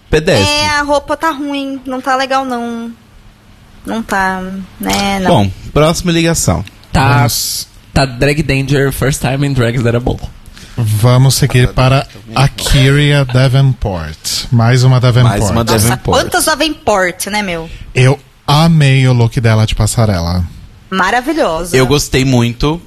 Pedestre. 0.10 0.48
É, 0.48 0.70
a 0.70 0.82
roupa 0.84 1.18
tá 1.18 1.32
ruim, 1.32 1.82
não 1.86 2.00
tá 2.00 2.16
legal 2.16 2.46
não. 2.46 2.92
Não 3.86 4.02
tá, 4.02 4.42
né, 4.80 5.20
não. 5.20 5.30
Bom, 5.30 5.52
próxima 5.74 6.12
ligação. 6.12 6.64
Tá, 6.92 7.18
Vamos, 7.18 7.68
tá 7.94 8.06
Drag 8.06 8.42
Danger, 8.42 8.94
First 8.94 9.20
Time 9.22 9.46
in 9.46 9.54
Drags 9.54 9.84
That 9.84 9.96
Are 9.96 10.04
Bull. 10.04 10.20
vamos 10.78 11.36
seguir 11.36 11.74
para 11.74 12.08
a 12.34 12.48
Kyria 12.48 13.26
Davenport. 13.26 14.46
Mais 14.52 14.84
uma 14.84 15.00
Davenport. 15.02 15.40
Mais 15.40 15.50
uma 15.52 15.64
Nossa, 15.64 15.80
Davenport. 15.90 16.18
quantas 16.22 16.46
Davenport, 16.46 17.28
né, 17.28 17.42
meu? 17.42 17.70
Eu 17.94 18.18
amei 18.48 19.08
o 19.08 19.14
look 19.14 19.40
dela 19.40 19.66
de 19.66 19.76
passarela. 19.76 20.46
Maravilhosa. 20.90 21.76
Eu 21.76 21.88
gostei 21.88 22.24
muito, 22.24 22.82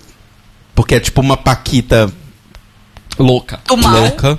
porque 0.74 0.94
é 0.94 1.00
tipo 1.00 1.20
uma 1.20 1.36
paquita 1.36 2.12
Louca. 3.18 3.60
Do 3.66 3.76
mal. 3.76 4.00
louca. 4.00 4.38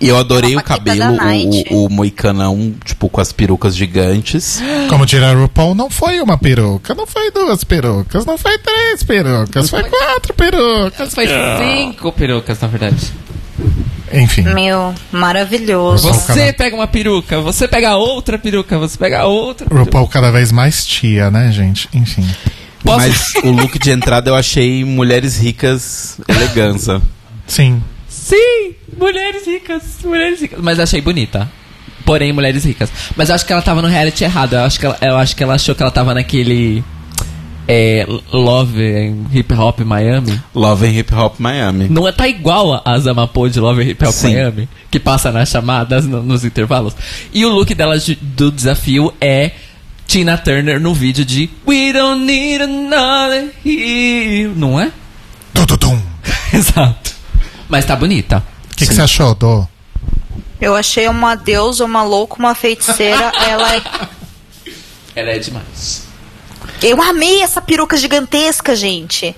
E 0.00 0.08
eu 0.08 0.16
adorei 0.16 0.56
o 0.56 0.62
cabelo, 0.62 1.14
Night. 1.14 1.66
o, 1.70 1.84
o 1.84 1.90
moicanão, 1.90 2.74
tipo, 2.82 3.06
com 3.10 3.20
as 3.20 3.32
perucas 3.32 3.76
gigantes. 3.76 4.58
Como 4.88 5.04
diria 5.04 5.28
a 5.28 5.34
RuPaul, 5.34 5.74
não 5.74 5.90
foi 5.90 6.20
uma 6.20 6.38
peruca, 6.38 6.94
não 6.94 7.06
foi 7.06 7.30
duas 7.30 7.62
perucas, 7.64 8.24
não 8.24 8.38
foi 8.38 8.56
três 8.58 9.02
perucas, 9.02 9.68
foi 9.68 9.82
quatro 9.84 10.32
perucas. 10.32 11.12
Foi 11.12 11.26
cinco 11.26 12.10
perucas, 12.12 12.58
na 12.60 12.68
verdade. 12.68 13.12
Enfim, 14.12 14.42
Meu, 14.42 14.94
maravilhoso. 15.12 16.08
Você- 16.12 16.52
pega 16.52 16.74
uma 16.74 16.86
peruca, 16.86 17.40
você 17.40 17.68
pega 17.68 17.94
outra 17.96 18.38
peruca, 18.38 18.78
você 18.78 18.98
pega 18.98 19.24
outra. 19.24 19.66
RuPaul 19.72 20.08
cada 20.08 20.30
vez 20.30 20.50
mais 20.50 20.84
tia, 20.86 21.30
né, 21.30 21.50
gente? 21.52 21.88
Enfim. 21.94 22.28
Posso- 22.82 22.98
Mas 22.98 23.34
o 23.44 23.50
look 23.50 23.78
de 23.78 23.90
entrada 23.90 24.30
eu 24.30 24.34
achei 24.34 24.84
mulheres 24.84 25.36
ricas 25.36 26.18
elegância. 26.26 27.00
Sim. 27.46 27.82
Sim, 28.08 28.74
mulheres 28.98 29.46
ricas, 29.46 29.82
mulheres 30.04 30.40
ricas. 30.40 30.58
Mas 30.60 30.78
achei 30.80 31.00
bonita. 31.00 31.48
Porém, 32.04 32.32
mulheres 32.32 32.64
ricas. 32.64 32.90
Mas 33.14 33.30
acho 33.30 33.44
que 33.46 33.52
ela 33.52 33.62
tava 33.62 33.80
no 33.82 33.88
reality 33.88 34.24
errado. 34.24 34.54
Eu 34.54 34.62
acho 34.64 34.80
que 34.80 34.86
ela, 34.86 34.98
eu 35.02 35.16
acho 35.16 35.36
que 35.36 35.42
ela 35.42 35.54
achou 35.54 35.74
que 35.74 35.82
ela 35.82 35.90
tava 35.92 36.14
naquele. 36.14 36.82
É, 37.72 38.04
Love 38.32 38.82
em 38.82 39.26
Hip 39.32 39.54
Hop 39.54 39.78
Miami. 39.80 40.42
Love 40.52 40.86
and 40.86 40.90
Hip 40.90 41.14
Hop 41.14 41.38
Miami. 41.38 41.88
Não 41.88 42.08
é, 42.08 42.10
tá 42.10 42.26
igual 42.26 42.82
a 42.84 42.98
Zamapô 42.98 43.48
de 43.48 43.60
Love 43.60 43.82
and 43.82 43.86
Hip 43.90 44.04
Hop 44.04 44.12
Sim. 44.12 44.34
Miami, 44.34 44.68
que 44.90 44.98
passa 44.98 45.30
nas 45.30 45.48
chamadas, 45.48 46.04
no- 46.04 46.20
nos 46.22 46.44
intervalos. 46.44 46.94
E 47.32 47.44
o 47.46 47.48
look 47.48 47.72
dela 47.74 47.96
de- 47.96 48.16
do 48.16 48.50
desafio 48.50 49.14
é 49.20 49.52
Tina 50.04 50.36
Turner 50.36 50.80
no 50.80 50.92
vídeo 50.92 51.24
de 51.24 51.48
We 51.64 51.92
Don't 51.92 52.24
Need 52.24 52.62
Another 52.64 53.50
Hero. 53.64 54.52
Não 54.56 54.80
é? 54.80 54.90
Tututum. 55.54 56.00
Exato. 56.52 57.12
Mas 57.68 57.84
tá 57.84 57.94
bonita. 57.94 58.42
O 58.72 58.76
que, 58.76 58.84
que 58.86 58.92
você 58.94 59.02
achou, 59.02 59.32
Dô? 59.36 59.64
Eu 60.60 60.74
achei 60.74 61.06
uma 61.06 61.36
deusa, 61.36 61.84
uma 61.84 62.02
louca, 62.02 62.34
uma 62.36 62.54
feiticeira. 62.56 63.30
ela 63.48 63.76
é... 63.76 63.82
Ela 65.14 65.30
é 65.30 65.38
demais. 65.38 66.09
Eu 66.82 67.00
amei 67.02 67.42
essa 67.42 67.60
peruca 67.60 67.96
gigantesca, 67.96 68.74
gente. 68.74 69.34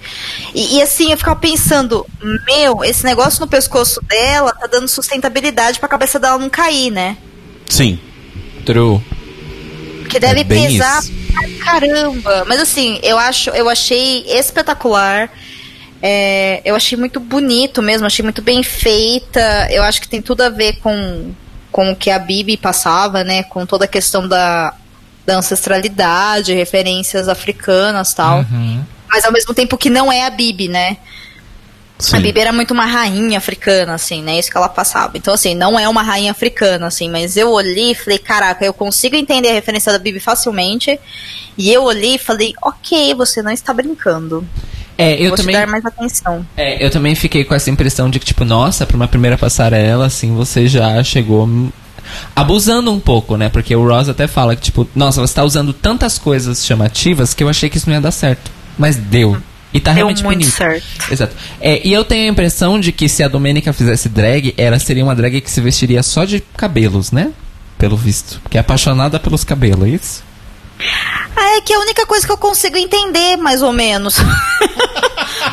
E, 0.55 0.77
e 0.77 0.83
assim, 0.83 1.11
eu 1.11 1.19
ficava 1.19 1.39
pensando, 1.39 2.07
meu, 2.47 2.85
esse 2.85 3.05
negócio 3.05 3.41
no 3.41 3.49
pescoço 3.49 4.01
dela 4.05 4.53
tá 4.53 4.67
dando 4.67 4.87
sustentabilidade 4.89 5.81
pra 5.81 5.89
cabeça 5.89 6.19
dela 6.19 6.39
não 6.39 6.49
cair, 6.49 6.91
né? 6.91 7.17
Sim. 7.69 7.99
True. 8.65 9.01
Que 10.09 10.21
deve 10.21 10.41
É 10.41 10.45
pesar 10.45 11.03
isso. 11.03 11.13
pra 11.33 11.65
caramba. 11.65 12.45
Mas 12.47 12.61
assim, 12.61 13.01
eu 13.03 13.19
acho, 13.19 13.51
eu 13.51 13.69
achei 13.69 14.25
espetacular. 14.29 15.31
É, 16.01 16.61
eu 16.65 16.75
achei 16.75 16.99
muito 16.99 17.19
bonito 17.21 17.81
mesmo, 17.81 18.07
achei 18.07 18.23
muito 18.23 18.43
bem 18.43 18.63
feita. 18.63 19.69
Eu 19.71 19.83
acho 19.83 20.01
que 20.01 20.09
tem 20.09 20.21
tudo 20.23 20.43
a 20.43 20.49
ver 20.49 20.75
com, 20.81 21.33
com 21.71 21.93
o 21.93 21.97
que 21.97 22.11
a 22.11 22.19
Bibi 22.19 22.57
passava, 22.57 23.25
né? 23.25 23.43
Com 23.45 23.65
toda 23.65 23.85
a 23.85 23.89
questão 23.89 24.29
da, 24.29 24.75
da 25.25 25.37
ancestralidade, 25.39 26.53
referências 26.53 27.29
africanas 27.29 28.13
tal. 28.15 28.45
Mas 29.09 29.25
ao 29.25 29.33
mesmo 29.33 29.55
tempo 29.55 29.77
que 29.77 29.91
não 29.91 30.11
é 30.11 30.27
a 30.27 30.31
Bibi, 30.31 30.69
né? 30.69 30.97
Sim. 31.99 32.17
A 32.17 32.21
Bibi 32.21 32.41
era 32.41 32.53
muito 32.53 32.73
uma 32.73 32.85
rainha 32.85 33.39
africana, 33.39 33.95
assim, 33.95 34.23
né? 34.23 34.37
Isso 34.39 34.51
que 34.51 34.57
ela 34.57 34.69
passava. 34.69 35.17
Então, 35.17 35.33
assim, 35.33 35.55
não 35.55 35.79
é 35.79 35.89
uma 35.89 36.03
rainha 36.03 36.33
africana, 36.33 36.89
assim, 36.89 37.09
mas 37.09 37.37
eu 37.37 37.51
olhei 37.51 37.93
e 37.93 37.95
falei, 37.95 38.19
caraca, 38.19 38.65
eu 38.65 38.75
consigo 38.75 39.15
entender 39.15 39.51
a 39.51 39.53
referência 39.53 39.93
da 39.93 39.99
Bibi 39.99 40.19
facilmente. 40.19 40.99
E 41.57 41.73
eu 41.73 41.85
olhei 41.85 42.17
e 42.17 42.19
falei, 42.19 42.55
ok, 42.61 43.15
você 43.15 43.41
não 43.41 43.53
está 43.53 43.73
brincando. 43.73 44.45
É, 44.99 45.15
eu 45.15 45.29
Vou 45.29 45.37
também. 45.37 45.55
te 45.55 45.61
dar 45.61 45.67
mais 45.67 45.85
atenção. 45.87 46.45
É, 46.57 46.85
eu 46.85 46.91
também 46.91 47.15
fiquei 47.15 47.45
com 47.45 47.55
essa 47.55 47.71
impressão 47.71 48.11
de 48.11 48.19
que, 48.19 48.27
tipo, 48.27 48.45
nossa, 48.45 48.85
pra 48.85 48.97
uma 48.97 49.09
primeira 49.09 49.39
passarela, 49.39 50.07
assim, 50.07 50.35
você 50.35 50.67
já 50.67 51.03
chegou 51.05 51.49
abusando 52.35 52.93
um 52.93 53.01
pouco, 53.01 53.37
né? 53.37 53.49
Porque 53.49 53.75
o 53.75 53.87
Ross 53.87 54.09
até 54.09 54.27
fala 54.27 54.55
que, 54.57 54.63
tipo, 54.63 54.89
nossa, 54.95 55.21
você 55.21 55.35
tá 55.35 55.45
usando 55.45 55.73
tantas 55.73 56.19
coisas 56.19 56.65
chamativas 56.65 57.35
que 57.35 57.43
eu 57.43 57.49
achei 57.49 57.69
que 57.71 57.77
isso 57.77 57.89
não 57.89 57.95
ia 57.95 58.01
dar 58.01 58.11
certo. 58.11 58.51
Mas 58.79 58.97
deu. 58.97 59.37
E 59.73 59.81
tá 59.81 59.91
Deu 59.93 59.97
realmente 60.07 60.23
muito 60.23 60.39
bonito. 60.41 60.55
certo. 60.55 60.85
Exato. 61.11 61.35
É, 61.61 61.87
e 61.87 61.93
eu 61.93 62.05
tenho 62.05 62.29
a 62.29 62.33
impressão 62.33 62.79
de 62.79 62.93
que 62.93 63.09
se 63.09 63.23
a 63.23 63.29
Domênica 63.29 63.73
fizesse 63.73 64.09
drag, 64.09 64.55
ela 64.59 64.79
seria 64.79 65.03
uma 65.03 65.15
drag 65.15 65.41
que 65.41 65.51
se 65.51 65.61
vestiria 65.61 66.03
só 66.03 66.25
de 66.25 66.41
cabelos, 66.57 67.11
né? 67.11 67.33
Pelo 67.79 67.97
visto. 67.97 68.39
Porque 68.43 68.59
é 68.59 68.61
apaixonada 68.61 69.19
pelos 69.19 69.45
cabelos, 69.45 69.87
é 69.87 69.91
isso? 69.91 70.23
Ah, 71.35 71.57
é 71.57 71.61
que 71.63 71.73
é 71.73 71.77
a 71.77 71.81
única 71.81 72.05
coisa 72.05 72.27
que 72.27 72.33
eu 72.33 72.37
consigo 72.37 72.77
entender, 72.77 73.37
mais 73.37 73.63
ou 73.63 73.73
menos. 73.73 74.17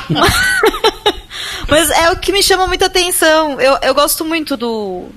Mas 1.68 1.90
é 1.92 2.12
o 2.12 2.18
que 2.18 2.32
me 2.32 2.42
chama 2.44 2.68
muita 2.68 2.88
atenção. 2.88 3.60
Eu, 3.60 3.78
eu 3.82 3.94
gosto 3.94 4.26
muito 4.26 4.58
do, 4.58 5.08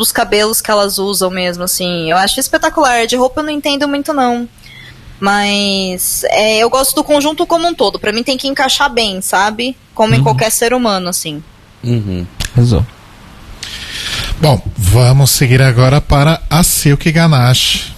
dos 0.00 0.10
cabelos 0.10 0.62
que 0.62 0.70
elas 0.70 0.98
usam 0.98 1.30
mesmo, 1.30 1.62
assim. 1.62 2.10
Eu 2.10 2.16
acho 2.16 2.40
espetacular. 2.40 3.06
De 3.06 3.16
roupa 3.16 3.40
eu 3.40 3.44
não 3.44 3.50
entendo 3.50 3.86
muito, 3.86 4.14
não. 4.14 4.48
Mas 5.20 6.24
é, 6.30 6.58
eu 6.58 6.70
gosto 6.70 6.94
do 6.94 7.04
conjunto 7.04 7.46
como 7.46 7.68
um 7.68 7.74
todo. 7.74 7.98
Pra 7.98 8.12
mim 8.12 8.22
tem 8.22 8.38
que 8.38 8.48
encaixar 8.48 8.90
bem, 8.90 9.20
sabe? 9.20 9.76
Como 9.94 10.14
em 10.14 10.22
qualquer 10.22 10.50
ser 10.50 10.72
humano, 10.72 11.10
assim. 11.10 11.42
Uhum. 11.84 12.26
Arrasou. 12.56 12.84
Bom, 14.40 14.62
vamos 14.74 15.30
seguir 15.30 15.60
agora 15.60 16.00
para 16.00 16.40
a 16.48 16.62
Silk 16.62 17.12
Ganache. 17.12 17.92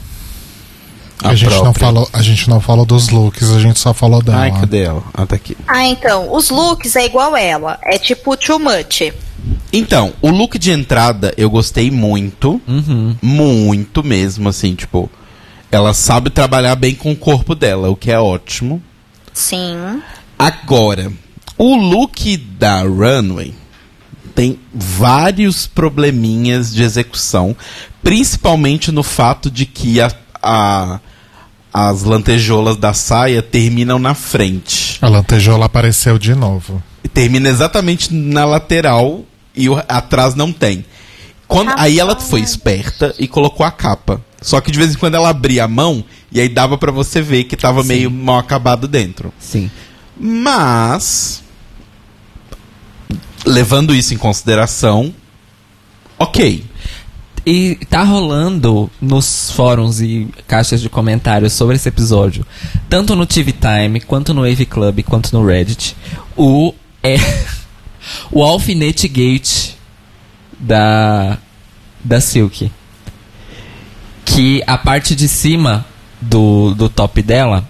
A 1.23 1.29
A, 1.31 1.35
gente 1.35 1.51
não 1.51 1.61
própria. 1.63 1.87
falou, 1.87 2.09
a 2.13 2.23
gente 2.23 2.49
não 2.51 2.61
falou 2.61 2.85
dos 2.85 3.09
looks, 3.09 3.51
a 3.53 3.61
gente 3.61 3.79
só 3.79 3.95
falou 3.95 4.23
dela. 4.23 4.41
Ai, 4.41 4.51
cadê 4.51 4.83
ela? 4.83 5.03
Ah, 5.15 5.25
tá 5.27 5.37
aqui. 5.37 5.57
Ah, 5.69 5.85
então, 5.87 6.33
os 6.35 6.51
looks 6.51 6.97
é 6.97 7.05
igual 7.07 7.37
ela. 7.37 7.79
É 7.85 7.97
tipo 7.99 8.37
too 8.37 8.59
much. 8.59 9.13
Então, 9.73 10.13
o 10.21 10.31
look 10.31 10.59
de 10.59 10.71
entrada 10.71 11.33
eu 11.37 11.49
gostei 11.51 11.91
muito. 11.91 12.61
Uhum. 12.67 13.17
Muito 13.23 14.03
mesmo, 14.05 14.49
assim, 14.49 14.75
tipo. 14.75 15.11
Ela 15.71 15.95
sabe 15.95 16.29
trabalhar 16.29 16.75
bem 16.77 16.95
com 16.95 17.13
o 17.13 17.17
corpo 17.17 17.55
dela, 17.55 17.89
o 17.89 17.97
que 17.97 18.11
é 18.11 18.19
ótimo. 18.19 18.83
Sim. 19.33 20.03
Agora, 20.39 21.11
o 21.57 21.75
look 21.77 22.37
da 22.37 22.83
Runway 22.83 23.55
tem 24.35 24.59
vários 24.75 25.67
probleminhas 25.67 26.75
de 26.75 26.83
execução, 26.83 27.57
principalmente 28.03 28.93
no 28.93 29.03
fato 29.03 29.51
de 29.51 29.65
que 29.65 30.01
a, 30.01 30.11
a- 30.43 31.01
as 31.73 32.03
lantejoulas 32.03 32.77
da 32.77 32.93
saia 32.93 33.43
terminam 33.43 33.99
na 33.99 34.15
frente. 34.15 34.99
A 35.01 35.09
lantejola 35.09 35.67
apareceu 35.67 36.19
de 36.19 36.35
novo. 36.35 36.83
Termina 37.15 37.49
exatamente 37.49 38.13
na 38.13 38.45
lateral 38.45 39.25
e 39.55 39.69
o- 39.69 39.83
atrás 39.89 40.35
não 40.35 40.53
tem. 40.53 40.85
Quando, 41.49 41.69
Rapaz. 41.69 41.85
aí 41.87 41.99
ela 41.99 42.19
foi 42.19 42.41
esperta 42.41 43.15
e 43.19 43.27
colocou 43.29 43.65
a 43.67 43.71
capa. 43.71 44.21
Só 44.41 44.61
que 44.61 44.71
de 44.73 44.79
vez 44.79 44.95
em 44.95 44.99
quando 44.99 45.15
ela 45.15 45.29
abria 45.29 45.65
a 45.65 45.69
mão 45.69 46.05
e 46.31 46.41
aí 46.41 46.49
dava 46.49 46.77
pra 46.79 46.91
você 46.91 47.21
ver 47.23 47.45
que 47.45 47.57
tava 47.57 47.83
meio 47.85 48.11
mal 48.11 48.39
acabado 48.39 48.89
dentro. 48.89 49.33
Sim. 49.39 49.71
Mas, 50.19 51.43
levando 53.45 53.95
isso 53.95 54.15
em 54.15 54.17
consideração, 54.17 55.15
ok. 56.19 56.65
E 57.45 57.75
tá 57.91 58.05
rolando 58.05 58.89
nos 59.01 59.51
fóruns 59.51 60.01
e 60.01 60.29
caixas 60.47 60.81
de 60.81 60.89
comentários 60.89 61.53
sobre 61.53 61.75
esse 61.75 61.89
episódio, 61.89 62.47
tanto 62.89 63.17
no 63.17 63.27
TV 63.27 63.53
Time, 63.53 64.01
quanto 64.01 64.33
no 64.33 64.43
Wave 64.43 64.65
Club, 64.65 65.03
quanto 65.03 65.33
no 65.33 65.45
Reddit, 65.45 65.97
o 66.37 66.73
é 67.03 67.17
o 68.31 68.45
alfinete 68.45 69.09
gate 69.09 69.75
da 70.59 71.37
da 72.05 72.21
Silk. 72.21 72.71
Que 74.25 74.63
a 74.67 74.79
parte 74.79 75.17
de 75.17 75.27
cima 75.27 75.85
do, 76.21 76.75
do 76.75 76.89
top 76.89 77.21
dela 77.23 77.69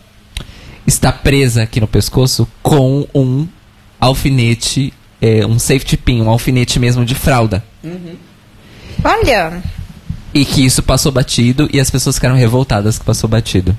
está 0.86 1.11
presa 1.11 1.62
aqui 1.62 1.81
no 1.81 1.86
pescoço 1.86 2.47
com 2.62 3.07
um 3.15 3.49
alfinete, 3.99 4.93
é, 5.20 5.47
um 5.47 5.59
safety 5.59 5.97
pin, 5.97 6.20
um 6.20 6.28
alfinete 6.28 6.78
mesmo 6.78 7.05
de 7.05 7.15
fralda. 7.15 7.65
Olha. 9.05 9.62
E 10.35 10.45
que 10.45 10.65
isso 10.65 10.83
passou 10.83 11.12
batido 11.12 11.69
e 11.73 11.79
as 11.79 11.91
pessoas 11.91 12.16
ficaram 12.16 12.35
revoltadas 12.35 12.99
que 12.99 13.05
passou 13.05 13.29
batido. 13.29 13.77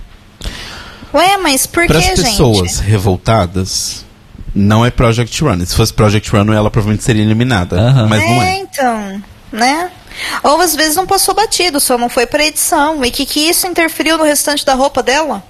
Ué, 1.13 1.37
mas 1.37 1.65
por 1.65 1.85
Para 1.85 1.99
que, 1.99 2.09
as 2.09 2.17
gente? 2.17 2.29
pessoas 2.29 2.79
revoltadas, 2.79 4.05
não 4.53 4.85
é 4.85 4.91
Project 4.91 5.43
Run. 5.43 5.65
Se 5.65 5.75
fosse 5.75 5.93
Project 5.93 6.29
Run, 6.29 6.51
ela 6.53 6.69
provavelmente 6.69 7.03
seria 7.03 7.23
eliminada. 7.23 7.79
Aham. 7.79 8.07
Mas 8.07 8.23
não 8.23 8.41
é, 8.41 8.49
é. 8.49 8.57
então, 8.57 9.23
né? 9.51 9.91
Ou 10.43 10.61
às 10.61 10.75
vezes 10.75 10.95
não 10.95 11.07
passou 11.07 11.33
batido, 11.33 11.79
só 11.79 11.97
não 11.97 12.09
foi 12.09 12.25
pra 12.25 12.45
edição. 12.45 13.03
E 13.03 13.11
que 13.11 13.25
que 13.25 13.39
isso 13.39 13.65
interferiu 13.67 14.17
no 14.17 14.23
restante 14.23 14.65
da 14.65 14.73
roupa 14.73 15.01
dela? 15.01 15.43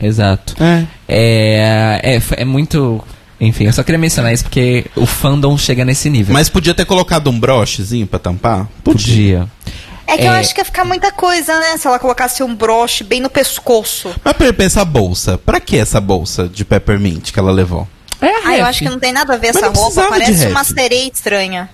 Exato. 0.00 0.54
É. 0.62 0.86
É, 1.08 2.16
é, 2.16 2.22
é 2.42 2.44
muito. 2.44 3.02
Enfim, 3.44 3.64
eu 3.66 3.72
só 3.72 3.82
queria 3.82 3.98
mencionar 3.98 4.32
isso 4.32 4.44
porque 4.44 4.86
o 4.96 5.06
fandom 5.06 5.56
chega 5.58 5.84
nesse 5.84 6.08
nível. 6.10 6.32
Mas 6.32 6.48
podia 6.48 6.74
ter 6.74 6.84
colocado 6.84 7.28
um 7.30 7.38
brochezinho 7.38 8.06
pra 8.06 8.18
tampar? 8.18 8.66
podia. 8.82 9.48
É 10.06 10.18
que 10.18 10.24
eu 10.24 10.32
É. 10.32 10.38
acho 10.38 10.54
que 10.54 10.60
ia 10.60 10.64
ficar 10.64 10.84
muita 10.84 11.10
coisa, 11.10 11.58
né? 11.58 11.76
Se 11.78 11.86
ela 11.86 11.98
colocasse 11.98 12.42
um 12.42 12.54
broche 12.54 13.02
bem 13.02 13.20
no 13.20 13.30
pescoço. 13.30 14.14
Mas 14.22 14.34
pra 14.36 14.52
pensar 14.52 14.82
a 14.82 14.84
bolsa. 14.84 15.38
Pra 15.38 15.58
que 15.60 15.78
essa 15.78 15.98
bolsa 16.00 16.46
de 16.46 16.62
peppermint 16.64 17.30
que 17.32 17.38
ela 17.38 17.50
levou? 17.50 17.88
É 18.20 18.28
Ah, 18.46 18.56
eu 18.58 18.66
acho 18.66 18.80
que 18.80 18.88
não 18.90 18.98
tem 18.98 19.12
nada 19.12 19.32
a 19.34 19.36
ver 19.38 19.52
Mas 19.54 19.62
essa 19.62 19.68
roupa. 19.72 20.06
Parece 20.10 20.46
uma 20.48 20.62
sereia 20.62 21.10
estranha. 21.10 21.70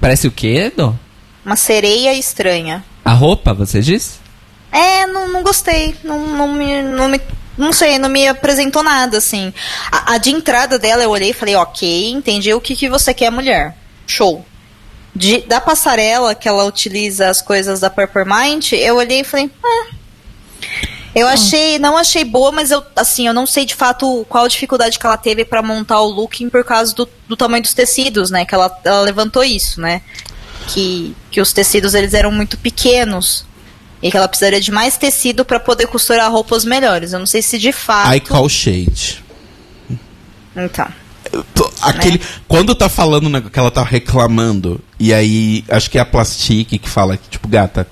Parece 0.00 0.26
o 0.26 0.30
quê, 0.30 0.70
Edo? 0.72 0.98
Uma 1.44 1.56
sereia 1.56 2.14
estranha. 2.14 2.82
A 3.04 3.12
roupa, 3.12 3.52
você 3.52 3.80
diz? 3.80 4.18
É, 4.72 5.06
não, 5.06 5.28
não 5.30 5.42
gostei. 5.42 5.94
Não, 6.04 6.18
não 6.26 6.52
me. 6.54 6.82
Não 6.82 7.08
me 7.08 7.20
não 7.58 7.72
sei, 7.72 7.98
não 7.98 8.08
me 8.08 8.26
apresentou 8.28 8.82
nada, 8.84 9.18
assim. 9.18 9.52
A, 9.90 10.14
a 10.14 10.18
de 10.18 10.30
entrada 10.30 10.78
dela, 10.78 11.02
eu 11.02 11.10
olhei 11.10 11.30
e 11.30 11.34
falei, 11.34 11.56
ok, 11.56 12.10
entendi 12.10 12.54
o 12.54 12.60
que, 12.60 12.76
que 12.76 12.88
você 12.88 13.12
quer, 13.12 13.30
mulher. 13.30 13.76
Show. 14.06 14.46
De, 15.14 15.40
da 15.40 15.60
passarela 15.60 16.34
que 16.34 16.48
ela 16.48 16.64
utiliza 16.64 17.28
as 17.28 17.42
coisas 17.42 17.80
da 17.80 17.90
Peppermint, 17.90 18.72
eu 18.72 18.96
olhei 18.96 19.20
e 19.20 19.24
falei, 19.24 19.50
ah. 19.62 19.86
Eu 21.14 21.26
achei, 21.26 21.80
não 21.80 21.96
achei 21.96 22.22
boa, 22.22 22.52
mas 22.52 22.70
eu, 22.70 22.80
assim, 22.94 23.26
eu 23.26 23.34
não 23.34 23.44
sei 23.44 23.64
de 23.64 23.74
fato 23.74 24.24
qual 24.28 24.46
dificuldade 24.46 24.98
que 24.98 25.06
ela 25.06 25.16
teve 25.16 25.44
pra 25.44 25.62
montar 25.62 26.00
o 26.00 26.06
looking 26.06 26.48
por 26.48 26.62
causa 26.62 26.94
do, 26.94 27.08
do 27.26 27.36
tamanho 27.36 27.62
dos 27.62 27.74
tecidos, 27.74 28.30
né? 28.30 28.44
Que 28.44 28.54
ela, 28.54 28.78
ela 28.84 29.00
levantou 29.00 29.42
isso, 29.42 29.80
né? 29.80 30.02
Que, 30.68 31.16
que 31.30 31.40
os 31.40 31.52
tecidos 31.52 31.94
eles 31.94 32.14
eram 32.14 32.30
muito 32.30 32.56
pequenos 32.56 33.47
e 34.02 34.10
que 34.10 34.16
ela 34.16 34.28
precisaria 34.28 34.60
de 34.60 34.70
mais 34.70 34.96
tecido 34.96 35.44
pra 35.44 35.58
poder 35.60 35.86
costurar 35.88 36.30
roupas 36.30 36.64
melhores. 36.64 37.12
Eu 37.12 37.18
não 37.18 37.26
sei 37.26 37.42
se 37.42 37.58
de 37.58 37.72
fato. 37.72 38.14
I 38.14 38.20
call 38.20 38.48
shade. 38.48 39.22
Então. 40.56 40.86
Tô- 41.54 41.70
Aquele, 41.82 42.20
Quando 42.46 42.74
tá 42.74 42.88
falando 42.88 43.28
né, 43.28 43.42
que 43.52 43.58
ela 43.58 43.70
tá 43.70 43.82
reclamando, 43.82 44.80
e 44.98 45.12
aí 45.12 45.62
acho 45.68 45.90
que 45.90 45.98
é 45.98 46.00
a 46.00 46.04
Plastique 46.06 46.78
que 46.78 46.88
fala 46.88 47.16
que, 47.18 47.28
tipo, 47.28 47.46
gata, 47.46 47.86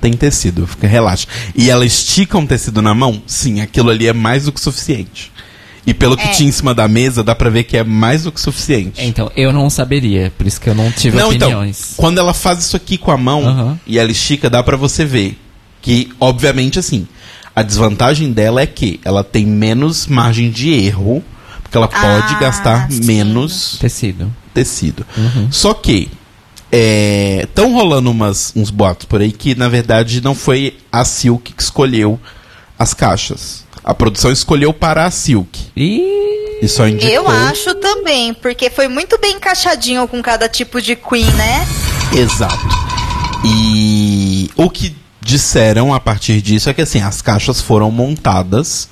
tem 0.00 0.12
tecido, 0.12 0.66
fica, 0.66 0.86
relaxa. 0.86 1.26
E 1.54 1.70
ela 1.70 1.86
estica 1.86 2.36
um 2.36 2.46
tecido 2.46 2.82
na 2.82 2.94
mão, 2.94 3.22
sim, 3.26 3.60
aquilo 3.62 3.90
ali 3.90 4.06
é 4.06 4.12
mais 4.12 4.44
do 4.44 4.52
que 4.52 4.60
suficiente. 4.60 5.32
E 5.86 5.94
pelo 5.94 6.16
que 6.16 6.24
É. 6.26 6.30
tinha 6.30 6.48
em 6.48 6.52
cima 6.52 6.74
da 6.74 6.86
mesa, 6.86 7.22
dá 7.24 7.34
pra 7.34 7.48
ver 7.50 7.64
que 7.64 7.76
é 7.76 7.84
mais 7.84 8.24
do 8.24 8.32
que 8.32 8.40
suficiente. 8.40 9.02
Então, 9.02 9.30
eu 9.34 9.50
não 9.52 9.68
saberia, 9.70 10.30
por 10.36 10.46
isso 10.46 10.60
que 10.60 10.68
eu 10.68 10.74
não 10.74 10.90
tive 10.92 11.16
Não, 11.16 11.32
então, 11.32 11.48
opiniões. 11.48 11.94
quando 11.96 12.18
ela 12.18 12.34
faz 12.34 12.58
isso 12.58 12.76
aqui 12.76 12.98
com 12.98 13.10
a 13.10 13.16
mão 13.16 13.46
Aham. 13.46 13.80
e 13.86 13.98
ela 13.98 14.10
estica, 14.10 14.48
dá 14.50 14.62
pra 14.62 14.76
você 14.76 15.04
ver 15.06 15.38
que, 15.84 16.10
obviamente, 16.18 16.78
assim, 16.78 17.06
a 17.54 17.62
desvantagem 17.62 18.32
dela 18.32 18.62
é 18.62 18.66
que 18.66 18.98
ela 19.04 19.22
tem 19.22 19.44
menos 19.44 20.06
margem 20.06 20.50
de 20.50 20.72
erro, 20.72 21.22
porque 21.62 21.76
ela 21.76 21.86
pode 21.86 22.34
Ah, 22.34 22.38
gastar 22.40 22.90
sim. 22.90 23.04
menos 23.04 23.76
Tecido. 23.78 24.32
tecido. 24.54 25.06
Só 25.50 25.74
que 25.74 26.08
estão 27.42 27.74
rolando 27.74 28.10
umas, 28.10 28.50
uns 28.56 28.70
boatos 28.70 29.04
por 29.06 29.20
aí 29.20 29.30
que, 29.30 29.54
na 29.54 29.68
verdade, 29.68 30.22
não 30.22 30.34
foi 30.34 30.78
a 30.90 31.04
Silk 31.04 31.52
que 31.52 31.62
escolheu 31.62 32.18
as 32.78 32.94
caixas. 32.94 33.62
A 33.84 33.92
produção 33.92 34.32
escolheu 34.32 34.72
para 34.72 35.04
a 35.04 35.10
Silk. 35.10 35.60
E 35.76 36.58
E 36.62 36.66
só 36.68 36.88
indicou. 36.88 37.10
Eu 37.14 37.28
acho 37.28 37.74
também, 37.74 38.32
porque 38.32 38.70
foi 38.70 38.88
muito 38.88 39.18
bem 39.20 39.36
encaixadinho 39.36 40.08
com 40.08 40.22
cada 40.22 40.48
tipo 40.48 40.80
de 40.80 40.96
Queen, 40.96 41.26
né? 41.32 41.66
Exato. 42.14 42.66
E 43.44 44.50
o 44.56 44.70
que 44.70 44.96
disseram 45.24 45.92
a 45.94 45.98
partir 46.00 46.40
disso 46.42 46.68
é 46.68 46.74
que 46.74 46.82
assim, 46.82 47.00
as 47.00 47.22
caixas 47.22 47.60
foram 47.60 47.90
montadas 47.90 48.88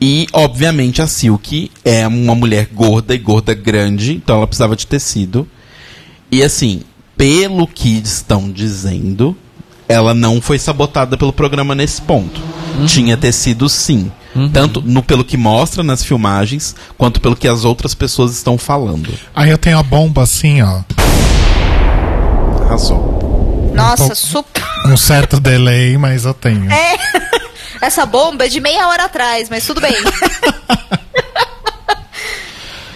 e 0.00 0.26
obviamente 0.32 1.02
a 1.02 1.06
Silk 1.06 1.70
é 1.84 2.06
uma 2.06 2.34
mulher 2.34 2.68
gorda 2.72 3.14
e 3.14 3.18
gorda 3.18 3.54
grande, 3.54 4.14
então 4.14 4.36
ela 4.36 4.46
precisava 4.46 4.76
de 4.76 4.86
tecido. 4.86 5.46
E 6.30 6.42
assim, 6.42 6.82
pelo 7.16 7.66
que 7.66 7.98
estão 7.98 8.50
dizendo, 8.50 9.36
ela 9.88 10.12
não 10.14 10.40
foi 10.40 10.58
sabotada 10.58 11.16
pelo 11.16 11.32
programa 11.32 11.74
nesse 11.74 12.00
ponto. 12.02 12.40
Tinha 12.86 13.16
tecido 13.16 13.68
sim. 13.68 14.10
Tanto 14.52 14.82
no, 14.82 15.00
pelo 15.00 15.24
que 15.24 15.36
mostra 15.36 15.84
nas 15.84 16.02
filmagens, 16.02 16.74
quanto 16.98 17.20
pelo 17.20 17.36
que 17.36 17.46
as 17.46 17.64
outras 17.64 17.94
pessoas 17.94 18.32
estão 18.32 18.58
falando. 18.58 19.10
Aí 19.32 19.48
eu 19.50 19.56
tenho 19.58 19.78
a 19.78 19.82
bomba 19.82 20.22
assim, 20.24 20.60
ó. 20.60 20.80
Arrasou. 22.64 23.72
Nossa, 23.74 23.96
pouco- 23.98 24.16
super. 24.16 24.63
Um 24.84 24.96
certo 24.96 25.40
delay, 25.40 25.96
mas 25.96 26.24
eu 26.24 26.34
tenho. 26.34 26.70
É. 26.70 26.96
Essa 27.80 28.06
bomba 28.06 28.46
é 28.46 28.48
de 28.48 28.60
meia 28.60 28.88
hora 28.88 29.04
atrás, 29.04 29.48
mas 29.48 29.66
tudo 29.66 29.80
bem. 29.80 29.94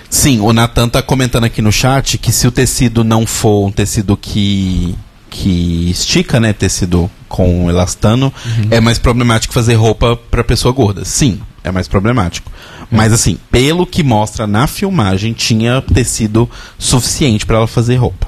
Sim, 0.09 0.41
o 0.41 0.53
Natan 0.53 0.89
tá 0.89 1.03
comentando 1.03 1.45
aqui 1.45 1.63
no 1.63 1.71
chat 1.71 2.19
que 2.19 2.33
se 2.33 2.47
o 2.47 2.51
tecido 2.51 3.05
não 3.05 3.27
for 3.27 3.67
um 3.67 3.71
tecido 3.71 4.17
que 4.17 4.97
que 5.31 5.91
estica, 5.91 6.41
né, 6.41 6.53
tecido 6.55 7.11
com 7.29 7.69
elastano, 7.69 8.33
é 8.71 8.81
mais 8.81 8.99
problemático 8.99 9.53
fazer 9.53 9.75
roupa 9.75 10.17
pra 10.17 10.43
pessoa 10.43 10.73
gorda. 10.73 11.05
Sim, 11.05 11.41
é 11.65 11.71
mais 11.71 11.89
problemático. 11.89 12.51
Mas 12.91 13.13
assim, 13.13 13.39
pelo 13.51 13.87
que 13.87 14.03
mostra 14.03 14.47
na 14.47 14.67
filmagem, 14.67 15.33
tinha 15.33 15.83
tecido 15.83 16.49
suficiente 16.79 17.45
pra 17.45 17.59
ela 17.59 17.67
fazer 17.67 17.97
roupa. 17.97 18.27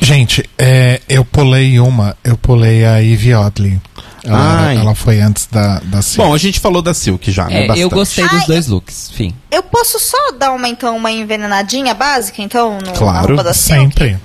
Gente, 0.00 0.48
é, 0.56 1.00
eu 1.08 1.24
pulei 1.24 1.80
uma, 1.80 2.16
eu 2.22 2.36
pulei 2.36 2.84
a 2.84 2.98
Ivy 2.98 3.34
Oddly. 3.34 3.80
Ela, 4.24 4.72
ela 4.74 4.94
foi 4.94 5.20
antes 5.20 5.46
da, 5.46 5.78
da 5.84 6.02
Silk. 6.02 6.28
Bom, 6.28 6.34
a 6.34 6.38
gente 6.38 6.58
falou 6.58 6.82
da 6.82 6.92
Silk 6.92 7.30
já, 7.30 7.46
né? 7.46 7.60
é, 7.60 7.78
eu 7.78 7.88
bastante. 7.88 7.88
gostei 7.94 8.24
dos 8.28 8.40
Ai, 8.40 8.46
dois 8.46 8.66
looks. 8.66 9.10
Fim. 9.14 9.32
Eu 9.50 9.62
posso 9.62 10.00
só 10.00 10.32
dar 10.32 10.52
uma, 10.52 10.68
então, 10.68 10.96
uma 10.96 11.12
envenenadinha 11.12 11.94
básica, 11.94 12.42
então, 12.42 12.78
no, 12.78 12.86
na 12.86 12.92
Claro, 12.92 13.28
roupa 13.28 13.44
da 13.44 13.54
Silk? 13.54 13.80
Sempre. 13.82 14.18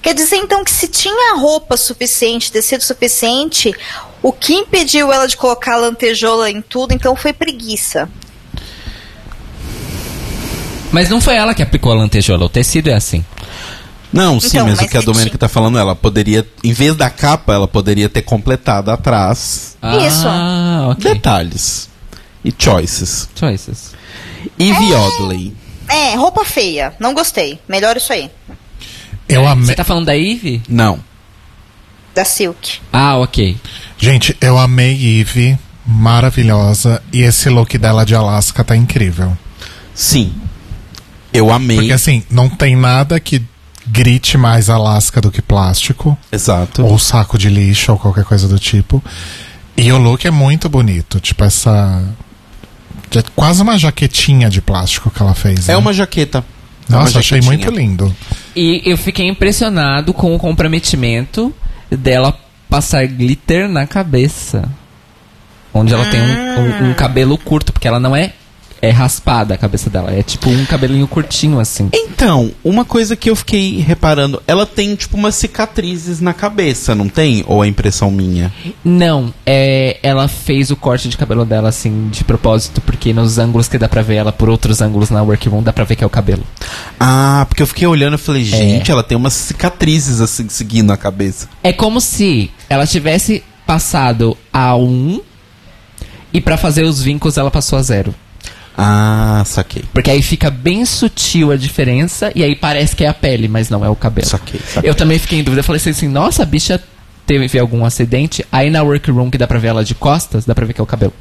Quer 0.00 0.14
dizer 0.14 0.36
então 0.36 0.62
que 0.62 0.70
se 0.70 0.86
tinha 0.86 1.36
roupa 1.36 1.76
suficiente, 1.76 2.52
tecido 2.52 2.82
suficiente, 2.82 3.72
o 4.24 4.32
que 4.32 4.54
impediu 4.54 5.12
ela 5.12 5.28
de 5.28 5.36
colocar 5.36 5.76
lantejola 5.76 6.50
em 6.50 6.62
tudo, 6.62 6.92
então 6.94 7.14
foi 7.14 7.32
preguiça. 7.32 8.08
Mas 10.92 11.08
não 11.08 11.20
foi 11.20 11.34
ela 11.36 11.54
que 11.54 11.62
aplicou 11.62 11.92
a 11.92 11.96
lantejola, 11.96 12.44
o 12.44 12.48
tecido 12.48 12.88
é 12.88 12.94
assim. 12.94 13.24
Não, 14.12 14.38
sim, 14.38 14.46
Então, 14.48 14.66
mas, 14.68 14.76
mas 14.78 14.86
o 14.86 14.90
que 14.90 14.96
a 14.96 15.00
Domênica 15.00 15.30
tinha- 15.30 15.38
tá 15.40 15.48
falando, 15.48 15.76
ela 15.76 15.96
poderia, 15.96 16.46
em 16.62 16.72
vez 16.72 16.94
da 16.94 17.10
capa, 17.10 17.52
ela 17.52 17.66
poderia 17.66 18.08
ter 18.08 18.22
completado 18.22 18.92
atrás 18.92 19.76
Isso. 20.06 20.24
Ah, 20.28 20.86
ok. 20.92 21.12
detalhes 21.14 21.88
e 22.44 22.54
choices. 22.56 23.28
Choices. 23.34 23.92
Eve 24.58 24.94
Oddly. 24.94 25.56
É, 25.88 26.14
roupa 26.14 26.44
feia. 26.44 26.94
Não 27.00 27.12
gostei. 27.12 27.58
Melhor 27.68 27.96
isso 27.96 28.12
aí. 28.12 28.30
Eu 29.28 29.46
amei. 29.48 29.66
Você 29.66 29.74
tá 29.74 29.82
falando 29.84 30.06
da 30.06 30.16
Eve? 30.16 30.62
Não. 30.68 31.00
Da 32.14 32.24
Silk. 32.24 32.78
Ah, 32.92 33.16
ok. 33.18 33.56
Gente, 33.98 34.36
eu 34.40 34.58
amei 34.58 35.20
Eve, 35.20 35.58
maravilhosa. 35.86 37.02
E 37.12 37.22
esse 37.22 37.48
look 37.48 37.76
dela 37.78 38.04
de 38.04 38.14
Alaska 38.14 38.64
tá 38.64 38.76
incrível. 38.76 39.36
Sim. 39.94 40.32
Eu 41.32 41.50
amei. 41.50 41.76
Porque 41.76 41.92
assim, 41.92 42.22
não 42.30 42.48
tem 42.48 42.76
nada 42.76 43.18
que 43.18 43.42
grite 43.86 44.38
mais 44.38 44.70
Alaska 44.70 45.20
do 45.20 45.30
que 45.30 45.42
plástico. 45.42 46.16
Exato. 46.30 46.84
Ou 46.84 46.98
saco 46.98 47.36
de 47.36 47.48
lixo, 47.48 47.92
ou 47.92 47.98
qualquer 47.98 48.24
coisa 48.24 48.48
do 48.48 48.58
tipo. 48.58 49.02
E 49.76 49.92
o 49.92 49.98
look 49.98 50.24
é 50.26 50.30
muito 50.30 50.68
bonito. 50.68 51.20
Tipo, 51.20 51.44
essa. 51.44 52.02
é 53.14 53.22
Quase 53.34 53.62
uma 53.62 53.78
jaquetinha 53.78 54.48
de 54.48 54.60
plástico 54.60 55.10
que 55.10 55.20
ela 55.20 55.34
fez. 55.34 55.68
É 55.68 55.72
né? 55.72 55.78
uma 55.78 55.92
jaqueta. 55.92 56.44
É 56.88 56.92
uma 56.92 57.00
Nossa, 57.00 57.18
achei 57.18 57.40
jaquetinha. 57.40 57.70
muito 57.70 57.78
lindo. 57.80 58.16
E 58.54 58.82
eu 58.84 58.96
fiquei 58.96 59.26
impressionado 59.28 60.12
com 60.12 60.34
o 60.34 60.38
comprometimento 60.38 61.52
dela 61.90 62.36
passar 62.74 63.06
glitter 63.06 63.68
na 63.68 63.86
cabeça. 63.86 64.68
Onde 65.72 65.94
ela 65.94 66.04
tem 66.06 66.20
um, 66.20 66.60
um- 66.86 66.90
um 66.90 66.94
cabelo 66.94 67.38
curto, 67.38 67.72
porque 67.72 67.86
ela 67.86 68.00
não 68.00 68.16
é, 68.16 68.32
é 68.84 68.90
raspada 68.90 69.54
a 69.54 69.58
cabeça 69.58 69.88
dela. 69.88 70.12
É 70.12 70.22
tipo 70.22 70.50
um 70.50 70.64
cabelinho 70.66 71.08
curtinho, 71.08 71.58
assim. 71.58 71.88
Então, 71.92 72.52
uma 72.62 72.84
coisa 72.84 73.16
que 73.16 73.30
eu 73.30 73.36
fiquei 73.36 73.78
reparando, 73.78 74.42
ela 74.46 74.66
tem 74.66 74.94
tipo 74.94 75.16
umas 75.16 75.34
cicatrizes 75.34 76.20
na 76.20 76.34
cabeça, 76.34 76.94
não 76.94 77.08
tem? 77.08 77.42
Ou 77.46 77.64
é 77.64 77.68
impressão 77.68 78.10
minha? 78.10 78.52
Não, 78.84 79.32
é, 79.46 79.98
ela 80.02 80.28
fez 80.28 80.70
o 80.70 80.76
corte 80.76 81.08
de 81.08 81.16
cabelo 81.16 81.44
dela, 81.44 81.70
assim, 81.70 82.08
de 82.10 82.22
propósito, 82.24 82.80
porque 82.82 83.12
nos 83.12 83.38
ângulos 83.38 83.68
que 83.68 83.78
dá 83.78 83.88
pra 83.88 84.02
ver 84.02 84.16
ela, 84.16 84.32
por 84.32 84.50
outros 84.50 84.82
ângulos 84.82 85.08
na 85.08 85.22
workroom, 85.22 85.62
dá 85.62 85.72
pra 85.72 85.84
ver 85.84 85.96
que 85.96 86.04
é 86.04 86.06
o 86.06 86.10
cabelo. 86.10 86.44
Ah, 87.00 87.46
porque 87.48 87.62
eu 87.62 87.66
fiquei 87.66 87.86
olhando 87.86 88.14
e 88.14 88.18
falei, 88.18 88.44
gente, 88.44 88.90
ela 88.90 89.02
tem 89.02 89.16
umas 89.16 89.32
cicatrizes 89.32 90.20
assim 90.20 90.48
seguindo 90.48 90.92
a 90.92 90.96
cabeça. 90.96 91.48
É 91.62 91.72
como 91.72 92.00
se 92.00 92.50
ela 92.68 92.86
tivesse 92.86 93.42
passado 93.66 94.36
a 94.52 94.76
1 94.76 95.20
e 96.34 96.40
pra 96.40 96.56
fazer 96.56 96.82
os 96.82 97.02
vincos 97.02 97.38
ela 97.38 97.50
passou 97.50 97.78
a 97.78 97.82
zero. 97.82 98.14
Ah, 98.76 99.42
saquei. 99.46 99.84
Porque 99.92 100.10
aí 100.10 100.20
fica 100.20 100.50
bem 100.50 100.84
sutil 100.84 101.52
a 101.52 101.56
diferença 101.56 102.32
e 102.34 102.42
aí 102.42 102.56
parece 102.56 102.96
que 102.96 103.04
é 103.04 103.08
a 103.08 103.14
pele, 103.14 103.46
mas 103.46 103.70
não 103.70 103.84
é 103.84 103.88
o 103.88 103.94
cabelo. 103.94 104.26
Saquei, 104.26 104.60
saquei. 104.60 104.90
Eu 104.90 104.94
também 104.94 105.18
fiquei 105.18 105.38
em 105.38 105.42
dúvida, 105.44 105.60
eu 105.60 105.64
falei 105.64 105.80
assim, 105.80 106.08
nossa, 106.08 106.42
a 106.42 106.46
bicha 106.46 106.82
teve 107.26 107.58
algum 107.58 107.84
acidente. 107.84 108.44
Aí 108.50 108.70
na 108.70 108.82
workroom 108.82 109.30
que 109.30 109.38
dá 109.38 109.46
pra 109.46 109.58
ver 109.58 109.68
ela 109.68 109.84
de 109.84 109.94
costas, 109.94 110.44
dá 110.44 110.54
pra 110.54 110.66
ver 110.66 110.72
que 110.72 110.80
é 110.80 110.84
o 110.84 110.86
cabelo. 110.86 111.12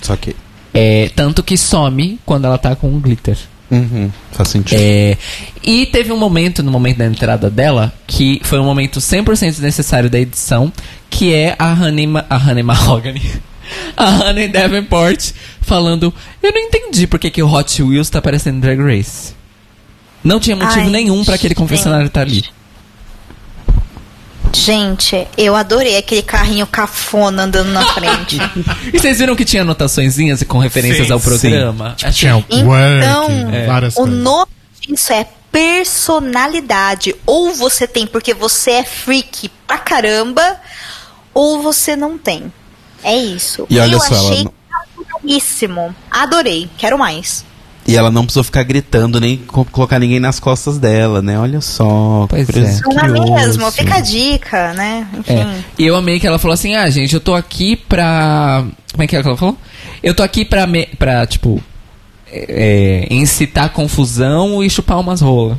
Saquei. 0.00 0.34
É, 0.72 1.10
tanto 1.14 1.42
que 1.42 1.56
some 1.56 2.18
quando 2.24 2.46
ela 2.46 2.58
tá 2.58 2.74
com 2.74 2.88
um 2.88 3.00
glitter. 3.00 3.36
Uhum, 3.70 4.10
faz 4.32 4.50
sentido. 4.50 4.78
É, 4.80 5.16
e 5.62 5.86
teve 5.86 6.12
um 6.12 6.16
momento, 6.16 6.62
no 6.62 6.70
momento 6.70 6.98
da 6.98 7.06
entrada 7.06 7.50
dela, 7.50 7.92
que 8.06 8.40
foi 8.44 8.60
um 8.60 8.64
momento 8.64 9.00
100% 9.00 9.58
necessário 9.58 10.08
da 10.08 10.20
edição, 10.20 10.72
que 11.10 11.32
é 11.32 11.56
a 11.58 11.72
Honey, 11.72 12.06
Ma 12.06 12.24
a 12.30 12.36
Honey 12.36 12.62
Mahogany. 12.62 13.22
A 13.96 14.28
Honey 14.28 14.46
Davenport 14.46 15.32
falando: 15.66 16.12
Eu 16.42 16.52
não 16.52 16.60
entendi 16.60 17.06
por 17.06 17.18
que, 17.18 17.30
que 17.30 17.42
o 17.42 17.52
Hot 17.52 17.82
Wheels 17.82 18.08
tá 18.08 18.22
parecendo 18.22 18.60
Drag 18.60 18.78
Race. 18.80 19.34
Não 20.24 20.40
tinha 20.40 20.56
motivo 20.56 20.80
Ai, 20.86 20.90
nenhum 20.90 21.24
pra 21.24 21.34
aquele 21.34 21.54
confessionário 21.54 22.06
estar 22.06 22.22
ali. 22.22 22.44
Gente, 24.52 25.26
eu 25.36 25.54
adorei 25.54 25.96
aquele 25.98 26.22
carrinho 26.22 26.66
cafona 26.66 27.44
andando 27.44 27.68
na 27.72 27.84
frente. 27.92 28.38
E 28.92 28.98
vocês 28.98 29.18
viram 29.18 29.36
que 29.36 29.44
tinha 29.44 29.62
anotaçõezinhas 29.62 30.42
com 30.44 30.58
referências 30.58 31.08
Sim, 31.08 31.12
ao 31.12 31.20
sim. 31.20 31.24
programa? 31.28 31.94
Achei- 32.02 32.12
Tinha 32.12 32.36
o 32.38 32.44
Então, 32.48 32.66
work, 32.66 33.66
várias 33.66 33.96
o 33.96 34.06
nome 34.06 34.50
disso 34.80 35.12
é 35.12 35.26
personalidade. 35.52 37.14
Ou 37.26 37.54
você 37.54 37.86
tem 37.86 38.06
porque 38.06 38.32
você 38.32 38.70
é 38.72 38.84
freak 38.84 39.50
pra 39.66 39.78
caramba, 39.78 40.56
ou 41.34 41.60
você 41.62 41.94
não 41.94 42.16
tem. 42.16 42.50
É 43.04 43.14
isso. 43.16 43.66
E 43.68 43.78
olha 43.78 43.94
eu 43.94 44.00
só, 44.00 44.06
ela 44.14 44.30
achei 44.30 44.44
não- 44.44 44.52
naturalíssimo. 45.26 45.94
Adorei. 46.10 46.70
Quero 46.78 46.98
mais. 46.98 47.44
E 47.88 47.96
ela 47.96 48.10
não 48.10 48.24
precisou 48.24 48.42
ficar 48.42 48.64
gritando, 48.64 49.20
nem 49.20 49.36
co- 49.36 49.64
colocar 49.66 50.00
ninguém 50.00 50.18
nas 50.18 50.40
costas 50.40 50.76
dela, 50.76 51.22
né? 51.22 51.38
Olha 51.38 51.60
só. 51.60 52.26
Pois 52.28 52.48
é. 52.50 52.80
Não 52.84 52.98
é 52.98 53.44
mesmo? 53.44 53.70
Fica 53.70 53.96
a 53.96 54.00
dica, 54.00 54.72
né? 54.72 55.06
Enfim. 55.16 55.34
É. 55.34 55.64
E 55.78 55.86
eu 55.86 55.94
amei 55.94 56.18
que 56.18 56.26
ela 56.26 56.38
falou 56.38 56.54
assim: 56.54 56.74
ah, 56.74 56.90
gente, 56.90 57.14
eu 57.14 57.20
tô 57.20 57.34
aqui 57.34 57.76
pra. 57.76 58.64
Como 58.90 59.02
é 59.04 59.06
que 59.06 59.14
é 59.16 59.22
que 59.22 59.28
ela 59.28 59.36
falou? 59.36 59.56
Eu 60.02 60.14
tô 60.14 60.22
aqui 60.24 60.44
pra, 60.44 60.66
me... 60.66 60.86
pra 60.98 61.26
tipo. 61.26 61.62
é, 62.28 63.06
incitar 63.08 63.70
confusão 63.70 64.64
e 64.64 64.68
chupar 64.70 64.98
umas 64.98 65.20
rolas. 65.20 65.56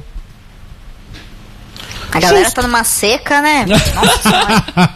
A 2.11 2.19
galera 2.19 2.51
tá 2.51 2.61
numa 2.61 2.83
seca, 2.83 3.41
né? 3.41 3.65
Nossa 3.95 4.21
senhora. 4.21 4.93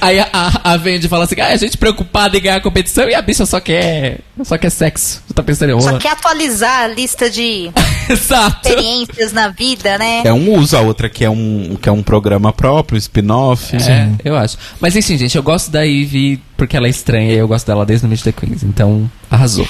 Aí 0.00 0.18
a, 0.20 0.28
a, 0.32 0.72
a 0.72 0.76
Vendi 0.76 1.08
fala 1.08 1.24
assim: 1.24 1.40
ah, 1.40 1.48
a 1.48 1.56
gente 1.56 1.76
preocupada 1.76 2.36
em 2.36 2.40
ganhar 2.40 2.56
a 2.56 2.60
competição 2.60 3.08
e 3.08 3.14
a 3.14 3.22
bicha 3.22 3.44
só 3.46 3.60
quer. 3.60 4.20
Só 4.44 4.56
quer 4.56 4.70
sexo. 4.70 5.22
Você 5.26 5.34
tá 5.34 5.42
pensando 5.42 5.70
em 5.72 5.80
Só 5.80 5.88
rola? 5.88 5.98
quer 6.00 6.12
atualizar 6.12 6.82
a 6.84 6.86
lista 6.88 7.28
de 7.28 7.70
Exato. 8.08 8.68
experiências 8.68 9.32
na 9.32 9.48
vida, 9.48 9.98
né? 9.98 10.22
É 10.24 10.32
um 10.32 10.54
uso, 10.56 10.76
a 10.76 10.80
outra 10.80 11.08
que 11.08 11.24
é 11.24 11.30
um, 11.30 11.76
que 11.80 11.88
é 11.88 11.92
um 11.92 12.02
programa 12.02 12.52
próprio, 12.52 12.96
spin-off. 12.98 13.76
É, 13.76 14.08
eu 14.24 14.36
acho. 14.36 14.56
Mas 14.80 14.94
enfim, 14.94 15.18
gente, 15.18 15.36
eu 15.36 15.42
gosto 15.42 15.70
da 15.70 15.82
Ivy 15.82 16.40
porque 16.56 16.76
ela 16.76 16.86
é 16.86 16.90
estranha 16.90 17.32
e 17.32 17.38
eu 17.38 17.48
gosto 17.48 17.66
dela 17.66 17.84
desde 17.84 18.06
o 18.06 18.08
Meet 18.08 18.22
the 18.22 18.32
Queens. 18.32 18.62
Então, 18.62 19.10
arrasou. 19.30 19.66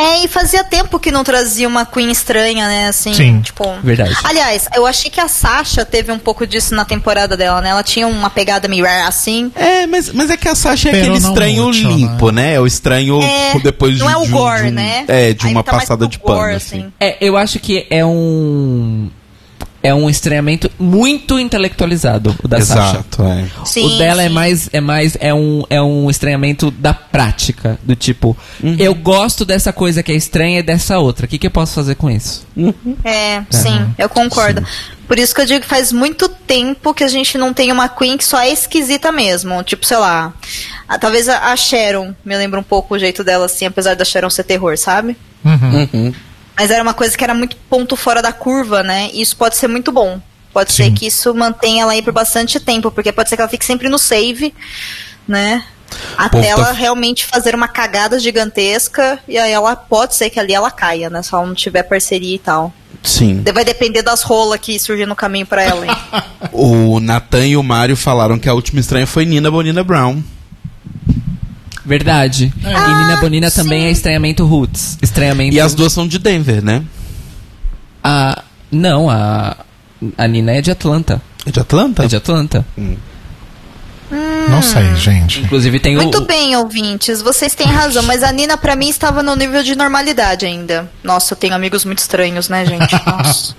É, 0.00 0.24
e 0.24 0.28
fazia 0.28 0.64
tempo 0.64 0.98
que 0.98 1.10
não 1.10 1.22
trazia 1.22 1.68
uma 1.68 1.84
Queen 1.84 2.10
estranha, 2.10 2.66
né? 2.66 2.88
Assim, 2.88 3.12
Sim. 3.12 3.40
tipo. 3.40 3.64
Verdade. 3.82 4.16
Aliás, 4.24 4.68
eu 4.74 4.86
achei 4.86 5.10
que 5.10 5.20
a 5.20 5.28
Sasha 5.28 5.84
teve 5.84 6.10
um 6.10 6.18
pouco 6.18 6.46
disso 6.46 6.74
na 6.74 6.84
temporada 6.84 7.36
dela, 7.36 7.60
né? 7.60 7.70
Ela 7.70 7.82
tinha 7.82 8.06
uma 8.06 8.30
pegada 8.30 8.66
meio 8.68 8.86
assim. 9.06 9.52
É, 9.54 9.86
mas, 9.86 10.10
mas 10.12 10.30
é 10.30 10.36
que 10.36 10.48
a 10.48 10.54
Sasha 10.54 10.88
é 10.88 10.92
Pero 10.92 11.04
aquele 11.12 11.18
estranho 11.18 11.62
muito, 11.64 11.88
limpo, 11.88 12.30
né? 12.30 12.54
É 12.54 12.60
o 12.60 12.66
estranho 12.66 13.20
É, 13.22 13.58
depois 13.60 13.94
de 13.94 14.00
não 14.00 14.10
é 14.10 14.16
o 14.16 14.22
de 14.22 14.28
um- 14.28 14.30
gore, 14.30 14.62
de 14.62 14.68
um- 14.68 14.72
né? 14.72 15.04
É, 15.06 15.32
de 15.34 15.46
Aí 15.46 15.52
uma 15.52 15.62
tá 15.62 15.72
passada 15.72 16.06
de 16.08 16.18
pano, 16.18 16.38
gore, 16.38 16.54
assim. 16.54 16.92
É, 16.98 17.16
eu 17.20 17.36
acho 17.36 17.58
que 17.58 17.86
é 17.90 18.04
um. 18.04 19.10
É 19.82 19.94
um 19.94 20.10
estranhamento 20.10 20.70
muito 20.78 21.38
intelectualizado, 21.38 22.36
o 22.42 22.46
da 22.48 22.60
Sasha. 22.60 22.98
Exato, 22.98 23.22
é. 23.24 23.46
Sim, 23.64 23.86
o 23.86 23.98
dela 23.98 24.22
é 24.22 24.28
sim. 24.28 24.34
mais 24.34 24.68
é 24.74 24.80
mais 24.80 25.16
é 25.18 25.32
um 25.32 25.64
é 25.70 25.80
um 25.80 26.10
estranhamento 26.10 26.70
da 26.70 26.92
prática, 26.92 27.78
do 27.82 27.96
tipo, 27.96 28.36
Uhum. 28.62 28.76
eu 28.78 28.94
gosto 28.94 29.44
dessa 29.44 29.72
coisa 29.72 30.02
que 30.02 30.12
é 30.12 30.14
estranha 30.14 30.58
e 30.58 30.62
dessa 30.62 30.98
outra. 30.98 31.24
O 31.24 31.28
que, 31.28 31.38
que 31.38 31.46
eu 31.46 31.50
posso 31.50 31.74
fazer 31.74 31.94
com 31.94 32.10
isso? 32.10 32.46
É, 33.04 33.42
sim, 33.50 33.86
eu 33.96 34.08
concordo. 34.08 34.62
Por 35.08 35.18
isso 35.18 35.34
que 35.34 35.40
eu 35.40 35.46
digo 35.46 35.60
que 35.62 35.66
faz 35.66 35.90
muito 35.92 36.28
tempo 36.28 36.92
que 36.94 37.02
a 37.02 37.08
gente 37.08 37.36
não 37.38 37.52
tem 37.54 37.72
uma 37.72 37.88
Queen 37.88 38.16
que 38.18 38.24
só 38.24 38.38
é 38.38 38.50
esquisita 38.52 39.10
mesmo. 39.10 39.62
Tipo, 39.62 39.84
sei 39.86 39.96
lá. 39.96 40.32
a- 40.86 40.98
talvez 40.98 41.28
a, 41.28 41.52
a 41.52 41.56
Sharon 41.56 42.14
me 42.24 42.36
lembra 42.36 42.60
um 42.60 42.62
pouco 42.62 42.94
o 42.94 42.98
jeito 42.98 43.24
dela, 43.24 43.46
assim, 43.46 43.64
apesar 43.66 43.96
da 43.96 44.04
Sharon 44.04 44.28
ser 44.30 44.44
terror, 44.44 44.76
sabe? 44.76 45.16
Uhum. 45.44 45.88
Uhum. 45.94 46.14
Mas 46.60 46.70
era 46.70 46.82
uma 46.82 46.92
coisa 46.92 47.16
que 47.16 47.24
era 47.24 47.32
muito 47.32 47.56
ponto 47.70 47.96
fora 47.96 48.20
da 48.20 48.34
curva, 48.34 48.82
né? 48.82 49.08
E 49.14 49.22
isso 49.22 49.34
pode 49.34 49.56
ser 49.56 49.66
muito 49.66 49.90
bom. 49.90 50.20
Pode 50.52 50.70
Sim. 50.74 50.84
ser 50.84 50.90
que 50.92 51.06
isso 51.06 51.32
mantenha 51.34 51.84
ela 51.84 51.92
aí 51.92 52.02
por 52.02 52.12
bastante 52.12 52.60
tempo, 52.60 52.90
porque 52.90 53.10
pode 53.10 53.30
ser 53.30 53.36
que 53.36 53.40
ela 53.40 53.48
fique 53.50 53.64
sempre 53.64 53.88
no 53.88 53.98
save, 53.98 54.52
né? 55.26 55.64
Até 56.18 56.42
tá- 56.42 56.46
ela 56.46 56.72
realmente 56.72 57.24
fazer 57.24 57.54
uma 57.54 57.66
cagada 57.66 58.18
gigantesca 58.18 59.18
e 59.26 59.38
aí 59.38 59.50
ela 59.50 59.74
pode 59.74 60.14
ser 60.14 60.28
que 60.28 60.38
ali 60.38 60.52
ela 60.52 60.70
caia, 60.70 61.08
né? 61.08 61.22
Se 61.22 61.34
ela 61.34 61.46
não 61.46 61.54
tiver 61.54 61.82
parceria 61.84 62.34
e 62.34 62.38
tal. 62.38 62.74
Sim. 63.02 63.42
Vai 63.54 63.64
depender 63.64 64.02
das 64.02 64.20
rolas 64.20 64.60
que 64.60 64.78
surgir 64.78 65.06
no 65.06 65.16
caminho 65.16 65.46
pra 65.46 65.62
ela. 65.62 65.86
hein? 65.86 65.92
O 66.52 67.00
Nathan 67.00 67.46
e 67.46 67.56
o 67.56 67.62
Mário 67.62 67.96
falaram 67.96 68.38
que 68.38 68.50
a 68.50 68.52
última 68.52 68.80
estranha 68.80 69.06
foi 69.06 69.24
Nina 69.24 69.50
Bonina 69.50 69.82
Brown. 69.82 70.22
Verdade. 71.90 72.52
e 72.62 73.02
Nina 73.02 73.16
Bonina 73.20 73.50
também 73.50 73.80
sim. 73.80 73.86
é 73.88 73.90
estranhamento 73.90 74.46
roots. 74.46 74.96
Estranhamento. 75.02 75.56
E 75.56 75.60
as 75.60 75.74
duas 75.74 75.92
são 75.92 76.06
de 76.06 76.20
Denver, 76.20 76.62
né? 76.62 76.84
A, 78.02 78.44
não, 78.70 79.10
a. 79.10 79.56
A 80.16 80.28
Nina 80.28 80.52
é 80.52 80.62
de 80.62 80.70
Atlanta. 80.70 81.20
É 81.44 81.50
de 81.50 81.58
Atlanta? 81.58 82.04
É 82.04 82.06
de 82.06 82.14
Atlanta. 82.14 82.64
Não 84.48 84.62
sei, 84.62 84.94
gente. 84.94 85.40
Inclusive 85.40 85.80
tem 85.80 85.96
o. 85.96 86.02
Muito 86.02 86.20
bem, 86.20 86.54
ouvintes, 86.54 87.20
vocês 87.20 87.56
têm 87.56 87.66
razão, 87.66 88.04
mas 88.04 88.22
a 88.22 88.30
Nina 88.30 88.56
pra 88.56 88.76
mim 88.76 88.88
estava 88.88 89.20
no 89.20 89.34
nível 89.34 89.64
de 89.64 89.74
normalidade 89.74 90.46
ainda. 90.46 90.88
Nossa, 91.02 91.34
eu 91.34 91.36
tenho 91.36 91.54
amigos 91.54 91.84
muito 91.84 91.98
estranhos, 91.98 92.48
né, 92.48 92.64
gente? 92.64 92.92
Nossa. 93.04 93.56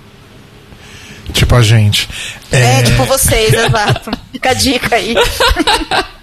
Tipo 1.34 1.54
a 1.54 1.62
gente. 1.62 2.08
É, 2.50 2.80
É, 2.80 2.82
tipo 2.82 3.04
vocês, 3.04 3.52
exato. 3.52 4.10
Fica 4.32 4.50
a 4.50 4.54
dica 4.54 4.96
aí. 4.96 5.14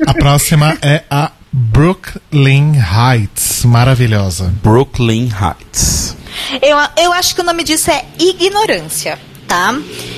A 0.07 0.13
próxima 0.15 0.75
é 0.81 1.03
a 1.09 1.31
Brooklyn 1.51 2.73
Heights. 2.75 3.63
Maravilhosa. 3.65 4.53
Brooklyn 4.61 5.29
Heights. 5.29 6.15
Eu, 6.61 6.77
eu 6.97 7.13
acho 7.13 7.35
que 7.35 7.41
o 7.41 7.43
nome 7.43 7.63
disso 7.63 7.89
é 7.89 8.05
ignorância, 8.19 9.17
tá? 9.47 9.73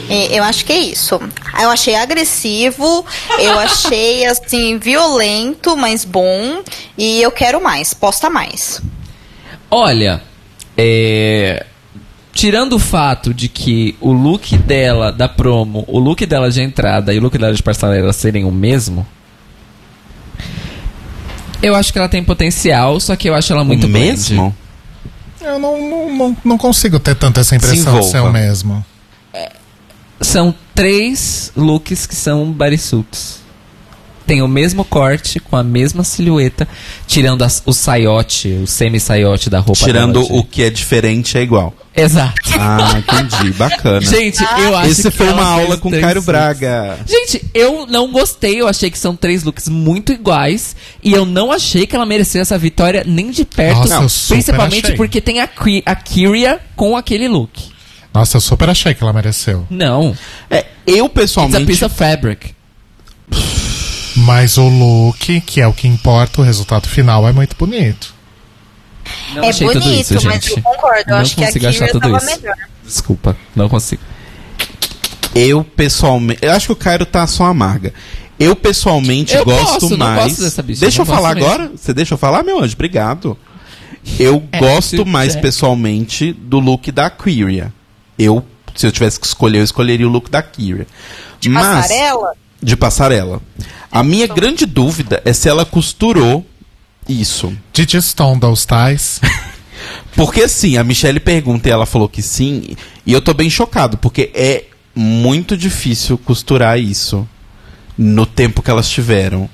E 0.09 0.35
Eu 0.35 0.43
acho 0.43 0.65
que 0.65 0.73
é 0.73 0.79
isso. 0.79 1.19
Eu 1.59 1.69
achei 1.69 1.95
agressivo, 1.95 3.05
eu 3.39 3.57
achei, 3.59 4.25
assim, 4.27 4.77
violento, 4.77 5.77
mas 5.77 6.03
bom. 6.03 6.61
E 6.97 7.21
eu 7.21 7.31
quero 7.31 7.63
mais, 7.63 7.93
posta 7.93 8.29
mais. 8.29 8.81
Olha, 9.69 10.21
é, 10.77 11.65
tirando 12.33 12.73
o 12.73 12.79
fato 12.79 13.33
de 13.33 13.47
que 13.47 13.95
o 14.01 14.11
look 14.11 14.57
dela 14.57 15.11
da 15.11 15.29
promo, 15.29 15.85
o 15.87 15.97
look 15.97 16.25
dela 16.25 16.51
de 16.51 16.61
entrada 16.61 17.13
e 17.13 17.19
o 17.19 17.21
look 17.21 17.37
dela 17.37 17.53
de 17.53 17.63
passarela 17.63 18.11
serem 18.11 18.43
o 18.43 18.51
mesmo, 18.51 19.07
eu 21.61 21.75
acho 21.75 21.91
que 21.91 21.99
ela 21.99 22.09
tem 22.09 22.23
potencial, 22.23 22.99
só 22.99 23.15
que 23.15 23.29
eu 23.29 23.35
acho 23.35 23.53
ela 23.53 23.63
muito 23.63 23.85
o 23.85 23.89
grande. 23.89 24.07
mesmo? 24.07 24.55
Eu 25.39 25.57
não, 25.57 25.89
não, 25.89 26.15
não, 26.15 26.37
não 26.43 26.57
consigo 26.57 26.99
ter 26.99 27.15
tanto 27.15 27.39
essa 27.39 27.55
impressão 27.55 27.99
de 27.99 28.05
ser 28.05 28.19
o 28.19 28.31
mesmo. 28.31 28.85
São 30.19 30.53
três 30.75 31.51
looks 31.55 32.05
que 32.05 32.15
são 32.15 32.51
bodysuits. 32.51 33.40
Tem 34.31 34.41
o 34.41 34.47
mesmo 34.47 34.85
corte, 34.85 35.41
com 35.41 35.57
a 35.57 35.63
mesma 35.63 36.05
silhueta, 36.05 36.65
tirando 37.05 37.41
as- 37.43 37.61
o 37.65 37.73
saiote, 37.73 38.47
o 38.63 38.65
semi-saiote 38.65 39.49
da 39.49 39.59
roupa 39.59 39.83
Tirando 39.83 40.21
dela 40.21 40.25
de- 40.25 40.39
o 40.39 40.43
que 40.45 40.63
é 40.63 40.69
diferente 40.69 41.37
é 41.37 41.41
igual. 41.41 41.73
Exato. 41.93 42.35
Ah, 42.57 42.93
entendi. 42.97 43.51
Bacana. 43.51 43.99
Gente, 43.99 44.41
eu 44.63 44.77
acho 44.77 44.89
Esse 44.91 45.03
que 45.11 45.17
foi 45.17 45.27
ela 45.27 45.35
uma 45.41 45.45
aula 45.49 45.75
com 45.75 45.89
três 45.89 46.01
Cairo. 46.01 46.21
Braga. 46.21 46.97
Gente, 47.05 47.43
eu 47.53 47.85
não 47.87 48.09
gostei. 48.09 48.61
Eu 48.61 48.69
achei 48.69 48.89
que 48.89 48.97
são 48.97 49.17
três 49.17 49.43
looks 49.43 49.67
muito 49.67 50.13
iguais. 50.13 50.77
E 51.03 51.11
eu 51.11 51.25
não 51.25 51.51
achei 51.51 51.85
que 51.85 51.93
ela 51.93 52.05
mereceu 52.05 52.41
essa 52.41 52.57
vitória 52.57 53.03
nem 53.05 53.31
de 53.31 53.43
perto. 53.43 53.79
Nossa, 53.79 53.95
eu 53.95 54.07
super 54.07 54.35
principalmente 54.35 54.85
achei. 54.85 54.95
porque 54.95 55.19
tem 55.19 55.41
a, 55.41 55.49
a 55.85 55.95
Kyria 55.95 56.61
com 56.77 56.95
aquele 56.95 57.27
look. 57.27 57.51
Nossa, 58.13 58.37
eu 58.37 58.41
super 58.41 58.69
achei 58.69 58.93
que 58.93 59.03
ela 59.03 59.11
mereceu. 59.11 59.67
Não. 59.69 60.15
É, 60.49 60.67
eu 60.87 61.07
It's 61.07 61.17
a 61.17 61.19
pessoalmente. 61.19 61.65
piece 61.65 61.83
of 61.83 61.93
fabric. 61.93 62.55
Mas 64.15 64.57
o 64.57 64.67
look, 64.67 65.41
que 65.41 65.61
é 65.61 65.67
o 65.67 65.73
que 65.73 65.87
importa, 65.87 66.41
o 66.41 66.43
resultado 66.43 66.87
final 66.87 67.27
é 67.27 67.31
muito 67.31 67.55
bonito. 67.55 68.13
Não 69.33 69.43
é 69.43 69.49
achei 69.49 69.67
bonito, 69.67 69.83
tudo 69.83 69.93
isso, 69.95 70.13
mas 70.15 70.23
gente. 70.33 70.49
eu 70.51 70.61
concordo. 70.63 71.03
Eu 71.07 71.15
Não 71.15 71.17
acho 71.21 71.35
que 71.35 71.43
a 71.43 71.47
consigo 71.47 71.67
achar 71.67 71.87
Kira 71.87 71.99
tudo 71.99 72.17
isso. 72.17 72.25
melhor. 72.25 72.55
Desculpa, 72.83 73.37
não 73.55 73.69
consigo. 73.69 74.01
Eu 75.33 75.63
pessoalmente. 75.63 76.39
Eu 76.43 76.51
acho 76.51 76.65
que 76.67 76.71
o 76.73 76.75
Cairo 76.75 77.05
tá 77.05 77.25
só 77.25 77.45
amarga. 77.45 77.93
Eu 78.39 78.55
pessoalmente 78.55 79.35
Eu 79.35 79.45
gosto 79.45 79.89
não 79.91 79.97
mais. 79.97 80.23
gosto 80.25 80.41
dessa 80.41 80.61
bicha, 80.63 80.81
deixa 80.81 81.01
eu 81.01 81.05
não 81.05 81.13
falar 81.13 81.35
gosto 81.35 81.45
agora? 81.47 81.71
Você 81.75 81.93
deixa 81.93 82.13
eu 82.15 82.17
falar, 82.17 82.43
meu 82.43 82.59
anjo? 82.61 82.73
Obrigado. 82.73 83.37
Eu 84.19 84.43
É, 84.51 84.59
gosto 84.59 85.05
mais 85.05 85.29
quiser. 85.29 85.41
pessoalmente 85.41 86.33
do 86.33 86.59
look 86.59 86.91
da 86.91 87.09
Kyria. 87.09 87.71
Eu, 88.17 88.43
se 88.75 88.85
eu 88.87 88.91
tivesse 88.91 89.19
que 89.19 89.27
escolher, 89.27 89.59
eu 89.59 89.63
escolheria 89.63 90.07
o 90.07 90.11
look 90.11 90.29
da 90.29 90.41
Kyria. 90.41 90.87
Mas, 91.47 91.65
Passarela? 91.87 92.33
De 92.61 92.75
passarela. 92.75 93.41
A 93.91 94.03
minha 94.03 94.27
grande 94.27 94.65
dúvida 94.65 95.21
é 95.25 95.33
se 95.33 95.49
ela 95.49 95.65
costurou 95.65 96.45
isso. 97.07 97.55
Did 97.73 97.93
you 97.93 98.01
stone 98.01 98.39
those 98.39 98.65
ties? 98.65 99.19
Porque 100.15 100.43
assim, 100.43 100.77
a 100.77 100.83
Michelle 100.83 101.19
pergunta 101.19 101.67
e 101.67 101.71
ela 101.71 101.85
falou 101.85 102.07
que 102.07 102.21
sim, 102.21 102.75
e 103.05 103.13
eu 103.13 103.21
tô 103.21 103.33
bem 103.33 103.49
chocado, 103.49 103.97
porque 103.97 104.31
é 104.33 104.65
muito 104.93 105.57
difícil 105.57 106.17
costurar 106.17 106.79
isso 106.79 107.27
no 107.97 108.25
tempo 108.25 108.61
que 108.61 108.69
elas 108.69 108.89
tiveram. 108.89 109.49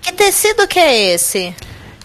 Que 0.00 0.12
tecido 0.12 0.66
que 0.68 0.78
é 0.78 1.14
esse? 1.14 1.54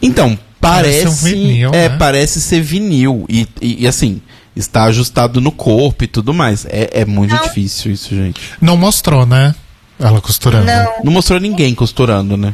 Então, 0.01 0.37
parece. 0.59 1.03
Parece 1.03 1.07
um 1.07 1.29
vinil, 1.29 1.69
é, 1.73 1.89
né? 1.89 1.97
parece 1.97 2.41
ser 2.41 2.61
vinil. 2.61 3.25
E, 3.29 3.47
e, 3.61 3.83
e, 3.83 3.87
assim, 3.87 4.21
está 4.55 4.85
ajustado 4.85 5.39
no 5.39 5.51
corpo 5.51 6.03
e 6.03 6.07
tudo 6.07 6.33
mais. 6.33 6.65
É, 6.65 7.01
é 7.01 7.05
muito 7.05 7.35
Não. 7.35 7.43
difícil 7.43 7.91
isso, 7.91 8.15
gente. 8.15 8.41
Não 8.59 8.75
mostrou, 8.75 9.25
né? 9.25 9.53
Ela 10.01 10.19
costurando. 10.21 10.65
Não. 10.65 10.93
Não 11.05 11.11
mostrou 11.13 11.39
ninguém 11.39 11.73
costurando, 11.75 12.35
né? 12.35 12.53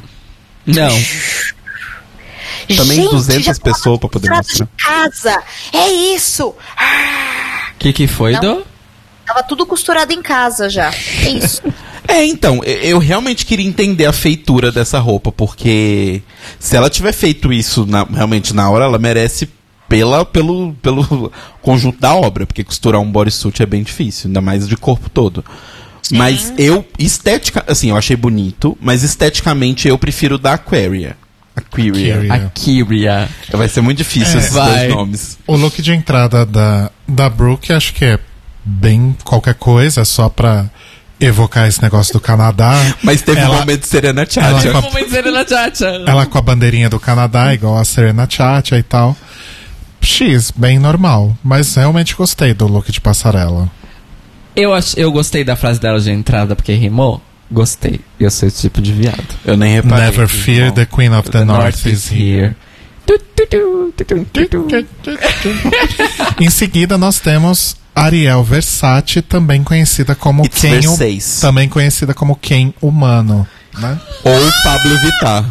Não. 0.66 0.90
Também 2.76 2.98
Gente, 3.02 3.12
200 3.12 3.46
já 3.46 3.54
tava 3.54 3.64
pessoas 3.76 4.00
pra 4.00 4.10
poder 4.10 4.30
mostrar. 4.30 4.66
de 4.66 4.84
casa. 4.84 5.42
É 5.72 5.88
isso. 5.88 6.48
O 6.50 6.56
que, 7.80 7.94
que 7.94 8.08
foi, 8.08 8.34
Não. 8.34 8.42
Do? 8.58 8.66
Tava 9.26 9.44
tudo 9.44 9.66
costurado 9.66 10.12
em 10.14 10.22
casa 10.22 10.70
já. 10.70 10.92
É 11.24 11.30
isso. 11.30 11.62
É, 12.10 12.24
então, 12.24 12.62
eu- 12.64 12.78
eu 12.84 13.00
realmente 13.00 13.46
queria 13.46 13.68
entender 13.68 14.06
a 14.06 14.14
feitura 14.14 14.72
dessa 14.72 14.98
roupa, 14.98 15.30
porque 15.30 16.22
se 16.58 16.74
ela 16.74 16.90
tiver 16.90 17.12
feito 17.12 17.52
isso 17.52 17.86
na- 17.86 18.06
realmente 18.06 18.54
na 18.56 18.70
hora, 18.70 18.86
ela 18.86 18.98
merece 18.98 19.50
pela, 19.90 20.24
pelo, 20.24 20.72
pelo 20.82 21.30
conjunto 21.62 22.00
da 22.00 22.16
obra, 22.16 22.46
porque 22.48 22.64
costurar 22.64 23.02
um 23.02 23.12
bodysuit 23.12 23.62
é 23.62 23.66
bem 23.66 23.84
difícil, 23.84 24.28
ainda 24.30 24.40
mais 24.40 24.66
de 24.70 24.78
corpo 24.78 25.10
todo. 25.10 25.44
Mas 26.12 26.54
eu, 26.58 26.86
estética, 26.98 27.64
assim, 27.68 27.90
eu 27.90 27.98
achei 27.98 28.16
bonito, 28.16 28.78
mas 28.82 29.04
esteticamente 29.04 29.88
eu 29.88 29.98
prefiro 29.98 30.38
da 30.38 30.54
Aquaria. 30.54 31.16
Aquaria. 31.56 32.22
Aquaria. 32.34 33.30
Vai 33.52 33.68
ser 33.68 33.82
muito 33.82 33.98
difícil 33.98 34.36
É. 34.36 34.40
esses 34.42 34.54
Vai. 34.54 34.80
dois 34.88 34.90
nomes. 34.96 35.38
O 35.48 35.56
look 35.56 35.82
de 35.82 35.92
entrada 35.94 36.46
da, 36.46 36.92
da 37.08 37.30
Brooke 37.30 37.74
acho 37.74 37.94
que 37.94 38.06
é 38.06 38.20
bem 38.64 39.16
qualquer 39.24 39.56
coisa, 39.56 40.06
só 40.06 40.30
pra 40.30 40.70
evocar 41.20 41.68
esse 41.68 41.82
negócio 41.82 42.14
do 42.14 42.20
Canadá. 42.20 42.74
Mas 43.02 43.24
teve 43.24 43.40
Ela- 43.42 43.56
um 43.56 43.60
momento 43.60 43.82
de 43.82 43.88
Serena 43.88 44.22
ela 44.22 44.30
Chacha. 44.30 44.72
com 44.72 44.78
a- 44.78 44.82
Como 44.84 45.04
dizer 45.04 45.26
na 45.26 45.44
Tchatcha. 45.44 45.86
Ela 46.06 46.26
com 46.28 46.38
a 46.38 46.42
bandeirinha 46.42 46.90
do 46.90 47.00
Canadá, 47.00 47.54
igual 47.56 47.78
a 47.78 47.84
Serena 47.84 48.28
Chacha 48.30 48.78
e 48.78 48.84
tal. 48.84 49.18
X, 50.00 50.52
bem 50.56 50.78
normal. 50.78 51.36
Mas 51.44 51.74
realmente 51.76 52.16
gostei 52.16 52.54
do 52.54 52.68
look 52.68 52.92
de 52.92 53.02
passarela. 53.02 53.70
Eu, 54.58 54.74
ach, 54.74 54.96
eu 54.98 55.12
gostei 55.12 55.44
da 55.44 55.56
frase 55.56 55.80
dela 55.80 56.00
de 56.00 56.10
entrada 56.10 56.56
porque 56.56 56.74
rimou. 56.74 57.22
Gostei. 57.50 58.02
Eu 58.20 58.32
sou 58.32 58.48
esse 58.48 58.62
tipo 58.62 58.82
de 58.82 58.92
viado. 58.92 59.24
Eu 59.46 59.56
nem 59.56 59.76
reparei. 59.76 60.06
Never 60.06 60.28
fear, 60.28 60.72
the 60.72 60.84
Queen 60.86 61.14
of 61.14 61.30
the, 61.30 61.46
North, 61.46 61.86
is 61.86 62.12
here. 62.12 62.56
Em 66.42 66.50
seguida, 66.50 66.98
nós 66.98 67.20
temos 67.20 67.78
Ariel 67.96 68.44
Versace, 68.44 69.22
também 69.22 69.64
conhecida 69.64 70.16
como 70.16 70.44
It's 70.44 70.60
Ken. 70.60 70.82
Versace. 70.82 71.40
Também 71.40 71.70
conhecida 71.70 72.16
como 72.16 72.36
Ken 72.36 72.74
Humano. 72.82 73.48
Né? 73.78 73.98
Ou 74.24 74.52
Pablo 74.64 75.00
Vittar. 75.02 75.46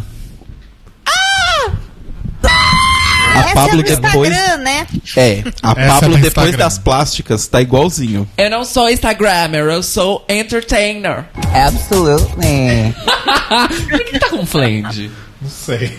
A 3.37 3.45
Essa 3.45 3.53
Pablo 3.53 3.79
é 3.79 3.83
do 3.83 3.95
depois. 4.01 4.29
Instagram, 4.31 4.57
né? 4.63 4.87
É, 5.15 5.43
a 5.63 5.71
Essa 5.71 5.81
é 5.81 5.87
Pablo 5.87 6.09
do 6.09 6.21
depois 6.21 6.47
Instagram. 6.47 6.57
das 6.57 6.77
plásticas 6.79 7.47
tá 7.47 7.61
igualzinho. 7.61 8.27
Eu 8.37 8.49
não 8.49 8.63
sou 8.65 8.89
Instagrammer, 8.89 9.61
eu 9.65 9.83
sou 9.83 10.25
entertainer. 10.29 11.25
Absolutely. 11.53 12.93
Por 13.89 14.03
que 14.05 14.19
tá 14.19 14.29
com 14.29 14.45
flande? 14.45 15.11
Não 15.41 15.49
sei. 15.49 15.97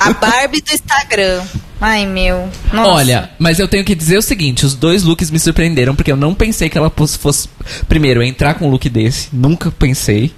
A 0.00 0.12
Barbie 0.14 0.60
do 0.62 0.72
Instagram. 0.72 1.42
Ai, 1.80 2.06
meu. 2.06 2.48
Nossa. 2.72 2.90
Olha, 2.90 3.30
mas 3.38 3.58
eu 3.58 3.68
tenho 3.68 3.84
que 3.84 3.94
dizer 3.94 4.16
o 4.16 4.22
seguinte: 4.22 4.64
os 4.64 4.74
dois 4.74 5.02
looks 5.02 5.30
me 5.30 5.38
surpreenderam, 5.38 5.94
porque 5.94 6.10
eu 6.10 6.16
não 6.16 6.34
pensei 6.34 6.70
que 6.70 6.78
ela 6.78 6.90
fosse, 6.94 7.18
fosse, 7.18 7.48
primeiro, 7.86 8.22
entrar 8.22 8.54
com 8.54 8.66
um 8.66 8.70
look 8.70 8.88
desse. 8.88 9.28
Nunca 9.32 9.70
pensei. 9.70 10.32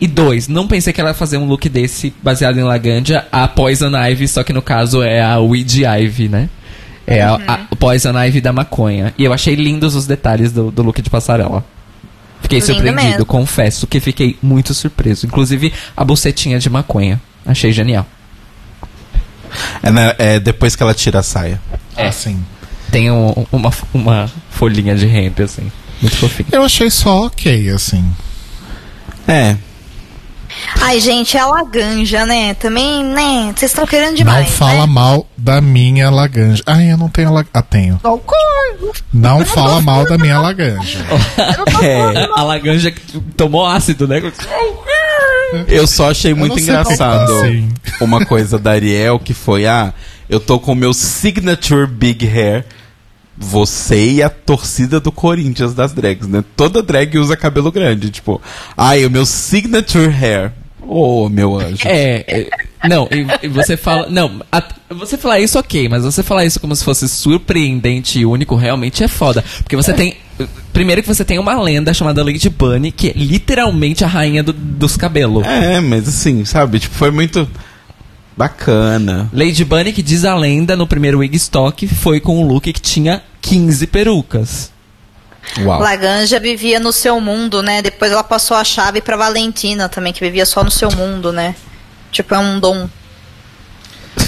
E 0.00 0.06
dois, 0.06 0.48
não 0.48 0.66
pensei 0.66 0.92
que 0.92 1.00
ela 1.00 1.10
ia 1.10 1.14
fazer 1.14 1.36
um 1.36 1.44
look 1.44 1.68
desse 1.68 2.14
baseado 2.22 2.58
em 2.58 2.62
Laganja, 2.62 3.26
a 3.30 3.46
Poison 3.46 3.90
Ivy, 3.94 4.26
só 4.28 4.42
que 4.42 4.52
no 4.52 4.62
caso 4.62 5.02
é 5.02 5.20
a 5.22 5.38
Weed 5.38 5.82
Ivy, 5.84 6.28
né? 6.28 6.48
É 7.06 7.22
a, 7.22 7.34
a 7.46 7.58
Poison 7.76 8.16
Ivy 8.18 8.40
da 8.40 8.52
maconha. 8.52 9.12
E 9.18 9.24
eu 9.24 9.32
achei 9.32 9.54
lindos 9.54 9.94
os 9.94 10.06
detalhes 10.06 10.52
do, 10.52 10.70
do 10.70 10.82
look 10.82 11.02
de 11.02 11.10
passarela. 11.10 11.62
Fiquei 12.40 12.60
Lindo 12.60 12.72
surpreendido, 12.72 13.08
mesmo. 13.10 13.26
confesso 13.26 13.86
que 13.86 14.00
fiquei 14.00 14.38
muito 14.42 14.72
surpreso. 14.72 15.26
Inclusive 15.26 15.72
a 15.96 16.02
bucetinha 16.04 16.58
de 16.58 16.70
maconha. 16.70 17.20
Achei 17.44 17.70
genial. 17.72 18.06
É, 19.82 19.90
né, 19.90 20.14
é 20.18 20.40
depois 20.40 20.74
que 20.76 20.82
ela 20.82 20.94
tira 20.94 21.18
a 21.18 21.22
saia. 21.22 21.60
É. 21.96 22.06
Assim. 22.08 22.42
Tem 22.90 23.10
um- 23.10 23.46
uma, 23.52 23.70
uma 23.92 24.30
folhinha 24.50 24.94
de 24.96 25.06
hemp, 25.06 25.40
assim. 25.40 25.70
Muito 26.00 26.16
fofinho. 26.16 26.48
Eu 26.52 26.62
achei 26.62 26.88
só 26.90 27.26
ok, 27.26 27.68
assim. 27.70 28.04
É. 29.28 29.56
Ai, 30.80 31.00
gente, 31.00 31.36
é 31.36 31.40
a 31.40 31.46
Laganja, 31.46 32.26
né? 32.26 32.54
Também, 32.54 33.04
né? 33.04 33.52
Vocês 33.56 33.70
estão 33.70 33.86
querendo 33.86 34.16
demais. 34.16 34.46
não 34.48 34.52
fala 34.52 34.86
né? 34.86 34.92
mal 34.92 35.26
da 35.36 35.60
minha 35.60 36.10
laganja. 36.10 36.62
Ai, 36.66 36.92
eu 36.92 36.96
não 36.96 37.08
tenho 37.08 37.32
laganja. 37.32 37.50
Ah, 37.54 37.62
tenho. 37.62 38.00
Não 39.12 39.44
fala 39.44 39.80
mal 39.80 40.04
da 40.04 40.18
minha 40.18 40.40
laganja. 40.40 40.98
É. 41.82 42.28
A 42.36 42.42
Laganja 42.42 42.90
que 42.90 43.00
tomou 43.36 43.64
ácido, 43.64 44.06
né? 44.06 44.20
Eu 45.66 45.86
só 45.86 46.10
achei 46.10 46.34
muito 46.34 46.56
não 46.56 46.62
engraçado 46.62 47.32
assim. 47.32 47.68
uma 48.00 48.24
coisa 48.26 48.58
da 48.58 48.72
Ariel 48.72 49.18
que 49.18 49.32
foi: 49.32 49.66
ah, 49.66 49.94
eu 50.28 50.38
tô 50.38 50.58
com 50.58 50.72
o 50.72 50.76
meu 50.76 50.92
signature 50.92 51.86
big 51.86 52.26
hair 52.26 52.66
você 53.42 54.10
e 54.10 54.22
a 54.22 54.28
torcida 54.28 55.00
do 55.00 55.10
Corinthians 55.10 55.72
das 55.72 55.92
drags, 55.94 56.28
né? 56.28 56.44
Toda 56.54 56.82
drag 56.82 57.16
usa 57.18 57.34
cabelo 57.36 57.72
grande, 57.72 58.10
tipo, 58.10 58.40
ai, 58.76 59.06
o 59.06 59.10
meu 59.10 59.24
signature 59.24 60.08
hair. 60.10 60.52
Oh, 60.92 61.28
meu 61.28 61.58
anjo. 61.58 61.86
É, 61.86 62.24
é, 62.26 62.50
não, 62.88 63.08
e, 63.10 63.46
e 63.46 63.48
você 63.48 63.76
fala. 63.76 64.08
Não, 64.10 64.42
a- 64.50 64.62
você 64.90 65.16
falar 65.16 65.38
isso 65.40 65.58
ok, 65.58 65.88
mas 65.88 66.02
você 66.02 66.22
falar 66.22 66.44
isso 66.44 66.58
como 66.60 66.74
se 66.74 66.84
fosse 66.84 67.08
surpreendente 67.08 68.18
e 68.18 68.26
único 68.26 68.56
realmente 68.56 69.02
é 69.04 69.08
foda. 69.08 69.42
Porque 69.62 69.76
você 69.76 69.92
tem. 69.92 70.16
Primeiro 70.72 71.00
que 71.02 71.08
você 71.08 71.24
tem 71.24 71.38
uma 71.38 71.60
lenda 71.60 71.94
chamada 71.94 72.24
Lady 72.24 72.48
Bunny, 72.48 72.90
que 72.92 73.08
é 73.08 73.12
literalmente 73.14 74.04
a 74.04 74.06
rainha 74.08 74.42
do- 74.42 74.52
dos 74.52 74.96
cabelos. 74.96 75.46
É, 75.46 75.80
mas 75.80 76.08
assim, 76.08 76.44
sabe? 76.44 76.78
Tipo, 76.80 76.94
foi 76.94 77.10
muito 77.10 77.48
bacana. 78.36 79.28
Lady 79.32 79.64
Bunny, 79.64 79.92
que 79.92 80.02
diz 80.02 80.24
a 80.24 80.34
lenda 80.34 80.76
no 80.76 80.86
primeiro 80.86 81.18
Wigstock, 81.18 81.86
foi 81.86 82.20
com 82.20 82.42
um 82.42 82.46
look 82.46 82.72
que 82.72 82.80
tinha 82.80 83.22
15 83.40 83.86
perucas. 83.86 84.72
Uau. 85.60 85.80
Laganja 85.80 86.38
vivia 86.38 86.78
no 86.78 86.92
seu 86.92 87.20
mundo, 87.20 87.62
né? 87.62 87.82
Depois 87.82 88.12
ela 88.12 88.22
passou 88.22 88.56
a 88.56 88.62
chave 88.64 89.00
pra 89.00 89.16
Valentina 89.16 89.88
também, 89.88 90.12
que 90.12 90.20
vivia 90.20 90.44
só 90.46 90.62
no 90.62 90.70
seu 90.70 90.90
mundo, 90.92 91.32
né? 91.32 91.54
Tipo, 92.12 92.34
é 92.34 92.38
um 92.38 92.60
dom. 92.60 92.88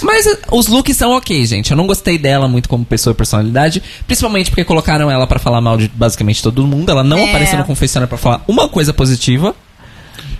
Mas 0.02 0.26
eh, 0.26 0.38
os 0.50 0.68
looks 0.68 0.96
são 0.96 1.10
ok, 1.12 1.44
gente. 1.44 1.70
Eu 1.70 1.76
não 1.76 1.86
gostei 1.86 2.16
dela 2.18 2.48
muito 2.48 2.68
como 2.68 2.84
pessoa 2.84 3.12
e 3.12 3.16
personalidade, 3.16 3.82
principalmente 4.06 4.50
porque 4.50 4.64
colocaram 4.64 5.10
ela 5.10 5.26
pra 5.26 5.38
falar 5.38 5.60
mal 5.60 5.76
de 5.76 5.88
basicamente 5.88 6.42
todo 6.42 6.66
mundo. 6.66 6.90
Ela 6.90 7.04
não 7.04 7.18
É. 7.18 7.28
apareceu 7.28 7.58
no 7.58 7.64
confessionário 7.64 8.08
pra 8.08 8.18
falar 8.18 8.42
uma 8.48 8.68
coisa 8.68 8.92
positiva. 8.92 9.54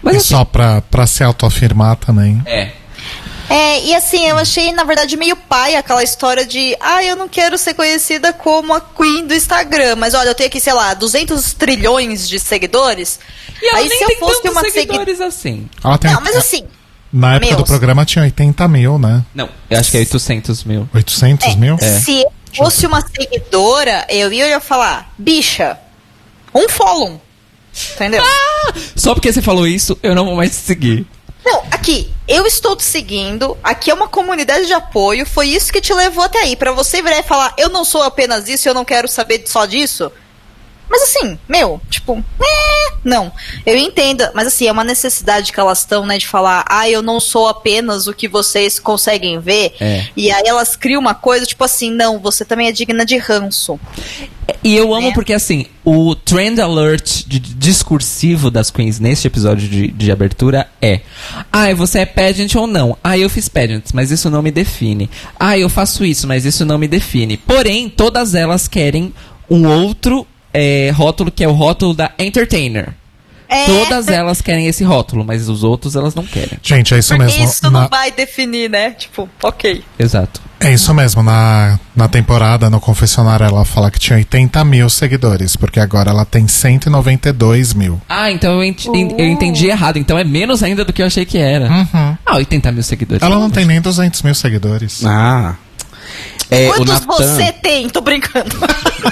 Mas 0.03 0.15
E 0.15 0.17
assim, 0.19 0.29
só 0.35 0.45
pra, 0.45 0.81
pra 0.83 1.07
se 1.07 1.23
autoafirmar 1.23 1.97
também. 1.97 2.41
é. 2.47 2.71
É, 3.53 3.85
e 3.85 3.95
assim, 3.95 4.27
eu 4.27 4.39
achei, 4.39 4.73
na 4.73 4.83
verdade, 4.85 5.17
meio 5.17 5.37
pai 5.37 5.77
aquela 5.77 6.03
história 6.03 6.47
de, 6.47 6.77
ah, 6.81 7.05
eu 7.05 7.15
não 7.17 7.29
quero 7.29 7.59
ser 7.59 7.75
conhecida 7.75 8.33
como 8.33 8.73
a 8.73 8.81
Queen 8.81 9.27
do 9.27 9.35
Instagram, 9.35 9.97
mas 9.97 10.15
olha, 10.15 10.29
eu 10.29 10.35
tenho 10.35 10.49
aqui, 10.49 10.59
sei 10.61 10.73
lá, 10.73 10.95
200 10.95 11.53
trilhões 11.55 12.29
de 12.29 12.39
seguidores. 12.41 13.19
E 13.61 13.67
ela 13.69 13.79
Aí 13.79 13.89
nem 13.89 13.99
se 13.99 14.05
eu 14.05 14.09
tem 14.09 14.19
fosse 14.19 14.43
tantos 14.43 14.51
uma 14.53 14.61
segui- 14.63 14.73
seguidores 14.81 15.21
assim. 15.21 15.69
Ela 15.85 15.99
tem, 15.99 16.11
Não, 16.13 16.21
mas 16.23 16.35
assim, 16.37 16.65
na 17.13 17.35
época 17.37 17.51
do 17.53 17.57
meus. 17.59 17.69
programa 17.69 18.05
tinha 18.07 18.25
80 18.25 18.67
mil, 18.69 18.99
né? 18.99 19.23
Não, 19.35 19.49
eu 19.69 19.79
acho 19.79 19.91
que 19.91 19.97
é 19.99 20.01
800 20.01 20.65
mil. 20.65 20.89
800 20.95 21.55
mil? 21.57 21.77
se 21.79 22.23
eu 22.23 22.33
fosse 22.57 22.87
uma 22.87 23.01
seguidora, 23.07 24.07
eu 24.09 24.33
ia 24.33 24.61
falar, 24.61 25.13
bicha, 25.19 25.79
um 26.55 26.69
follow. 26.69 27.21
Entendeu? 27.95 28.23
Só 28.95 29.15
porque 29.15 29.33
você 29.33 29.41
falou 29.41 29.67
isso, 29.67 29.99
eu 30.03 30.15
não 30.15 30.25
vou 30.27 30.37
mais 30.37 30.51
te 30.51 30.57
seguir. 30.57 31.07
Não, 31.45 31.65
aqui, 31.71 32.13
eu 32.29 32.47
estou 32.47 32.77
te 32.77 32.85
seguindo, 32.85 33.57
aqui 33.63 33.91
é 33.91 33.95
uma 33.95 34.09
comunidade 34.09 34.67
de 34.67 34.73
apoio, 34.73 35.27
foi 35.27 35.49
isso 35.49 35.73
que 35.73 35.81
te 35.81 35.93
levou 35.93 36.25
até 36.25 36.39
aí. 36.39 36.55
Pra 36.55 36.73
você 36.73 37.03
virar 37.03 37.19
e 37.19 37.25
falar, 37.25 37.55
eu 37.59 37.69
não 37.69 37.85
sou 37.85 38.03
apenas 38.03 38.49
isso, 38.49 38.69
eu 38.69 38.75
não 38.75 38.85
quero 38.85 39.09
saber 39.09 39.43
só 39.47 39.67
disso. 39.67 40.11
Mas 40.93 41.03
assim, 41.05 41.39
meu, 41.49 41.81
tipo, 41.89 42.23
é, 42.39 42.93
não. 43.03 43.33
Eu 43.65 43.79
entendo, 43.79 44.29
mas 44.35 44.47
assim, 44.47 44.67
é 44.67 44.73
uma 44.73 44.85
necessidade 44.85 45.51
que 45.51 45.59
elas 45.59 45.79
estão, 45.79 46.05
né, 46.05 46.19
de 46.19 46.27
falar, 46.29 46.67
ah, 46.69 46.87
eu 46.89 47.01
não 47.01 47.19
sou 47.19 47.49
apenas 47.49 48.07
o 48.07 48.13
que 48.13 48.29
vocês 48.29 48.79
conseguem 48.79 49.41
ver. 49.41 49.75
É. 49.81 50.05
E 50.15 50.31
aí 50.31 50.43
elas 50.47 50.77
criam 50.77 51.01
uma 51.01 51.15
coisa, 51.15 51.47
tipo 51.47 51.65
assim, 51.65 51.91
não, 51.91 52.19
você 52.19 52.45
também 52.45 52.69
é 52.69 52.73
digna 52.73 53.07
de 53.07 53.17
ranço. 53.17 53.81
E 54.63 54.77
eu 54.77 54.93
amo 54.93 55.09
Né? 55.09 55.15
porque, 55.15 55.33
assim, 55.33 55.65
o 55.83 56.15
trend 56.15 56.61
alert 56.61 57.25
de- 57.27 57.39
de- 57.39 57.55
discursivo 57.55 58.51
das 58.51 58.71
queens 58.71 59.01
neste 59.01 59.27
episódio 59.27 59.67
de, 59.67 59.89
de 59.89 60.13
abertura 60.13 60.69
é: 60.81 61.01
Ah, 61.51 61.73
você 61.75 62.01
é 62.01 62.07
pageant 62.07 62.55
ou 62.57 62.67
não? 62.67 62.99
Ah, 63.03 63.17
eu 63.17 63.31
fiz 63.31 63.49
pageant, 63.49 63.85
mas 63.95 64.11
isso 64.11 64.29
não 64.29 64.43
me 64.43 64.51
define. 64.51 65.09
Ah, 65.41 65.57
eu 65.57 65.71
faço 65.71 66.05
isso, 66.05 66.27
mas 66.29 66.45
isso 66.45 66.67
não 66.67 66.77
me 66.77 66.87
define. 66.87 67.37
Porém, 67.39 67.89
todas 67.89 68.35
elas 68.35 68.69
querem 68.69 69.15
um 69.49 69.67
outro 69.67 70.27
é, 70.55 70.91
rótulo 70.95 71.31
que 71.31 71.43
é 71.45 71.49
o 71.49 71.53
rótulo 71.53 71.95
da 71.95 72.11
entertainer. 72.19 72.91
É, 73.49 73.67
Todas 73.67 74.09
elas 74.09 74.41
querem 74.41 74.67
esse 74.67 74.83
rótulo, 74.83 75.27
mas 75.27 75.47
os 75.47 75.63
outros 75.63 75.95
elas 75.95 76.15
não 76.15 76.25
querem. 76.25 76.59
Gente, 76.63 76.95
é 76.95 76.99
isso 76.99 77.15
porque 77.15 77.27
mesmo. 77.33 77.45
isso 77.45 77.65
Na- 77.71 77.83
não 77.83 77.89
vai 77.89 78.11
definir, 78.11 78.71
né? 78.71 78.93
Tipo, 78.93 79.29
ok. 79.43 79.85
Exato. 79.99 80.41
É 80.59 80.73
isso 80.73 80.95
mesmo. 80.95 81.23
Na, 81.23 81.79
na 81.95 82.09
temporada, 82.09 82.71
no 82.71 82.81
confessionário, 82.81 83.45
ela 83.45 83.63
fala 83.67 83.91
que 83.91 83.99
tinha 83.99 84.17
80 84.17 84.65
mil 84.65 84.89
seguidores, 84.89 85.55
porque 85.55 85.79
agora 85.79 86.09
ela 86.11 86.25
tem 86.25 86.49
192 86.49 87.75
mil. 87.75 88.01
Ah, 88.09 88.31
então 88.31 88.53
eu, 88.55 88.65
ent- 88.65 88.87
eu 88.87 89.27
entendi 89.29 89.67
errado. 89.67 89.99
Então 89.99 90.17
é 90.19 90.25
menos 90.25 90.63
ainda 90.63 90.83
do 90.85 90.93
que 90.93 91.03
eu 91.03 91.07
achei 91.07 91.27
que 91.27 91.37
era. 91.37 91.69
Uhum. 91.71 92.17
Ah, 92.25 92.37
80 92.37 92.73
mil 92.73 92.83
seguidores. 92.83 93.23
Ela 93.23 93.39
não 93.39 93.51
tem 93.51 93.67
nem 93.67 93.81
200 93.83 94.23
mil 94.23 94.35
seguidores. 94.35 95.05
Ah. 95.05 95.57
É, 96.51 96.69
o 96.69 96.75
Quantos 96.75 97.07
Natan, 97.07 97.07
você 97.07 97.53
tem? 97.53 97.89
Tô 97.89 98.01
brincando. 98.01 98.55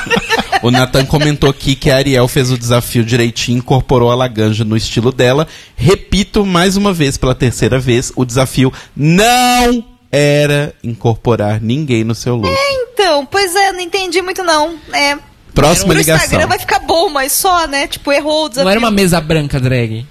o 0.62 0.70
Nathan 0.70 1.06
comentou 1.06 1.48
aqui 1.48 1.74
que 1.74 1.90
a 1.90 1.96
Ariel 1.96 2.28
fez 2.28 2.50
o 2.50 2.58
desafio 2.58 3.02
direitinho, 3.02 3.58
incorporou 3.58 4.10
a 4.10 4.14
Laganja 4.14 4.64
no 4.64 4.76
estilo 4.76 5.10
dela. 5.10 5.48
Repito 5.74 6.44
mais 6.44 6.76
uma 6.76 6.92
vez, 6.92 7.16
pela 7.16 7.34
terceira 7.34 7.78
vez, 7.78 8.12
o 8.14 8.24
desafio 8.24 8.72
não 8.94 9.84
era 10.12 10.74
incorporar 10.84 11.60
ninguém 11.60 12.04
no 12.04 12.14
seu 12.14 12.36
look. 12.36 12.54
Então, 12.72 13.24
pois 13.24 13.54
é, 13.54 13.72
não 13.72 13.80
entendi 13.80 14.20
muito 14.20 14.42
não. 14.42 14.78
É, 14.92 15.16
Próxima 15.54 15.94
ligação. 15.94 16.24
Instagram 16.24 16.46
vai 16.46 16.58
ficar 16.58 16.78
bom, 16.80 17.08
mas 17.08 17.32
só, 17.32 17.66
né? 17.66 17.86
Tipo, 17.86 18.12
errou 18.12 18.44
o 18.44 18.48
desafio. 18.48 18.64
Não 18.64 18.70
era 18.70 18.80
uma 18.80 18.90
mesa 18.90 19.20
branca 19.20 19.58
drag. 19.58 20.06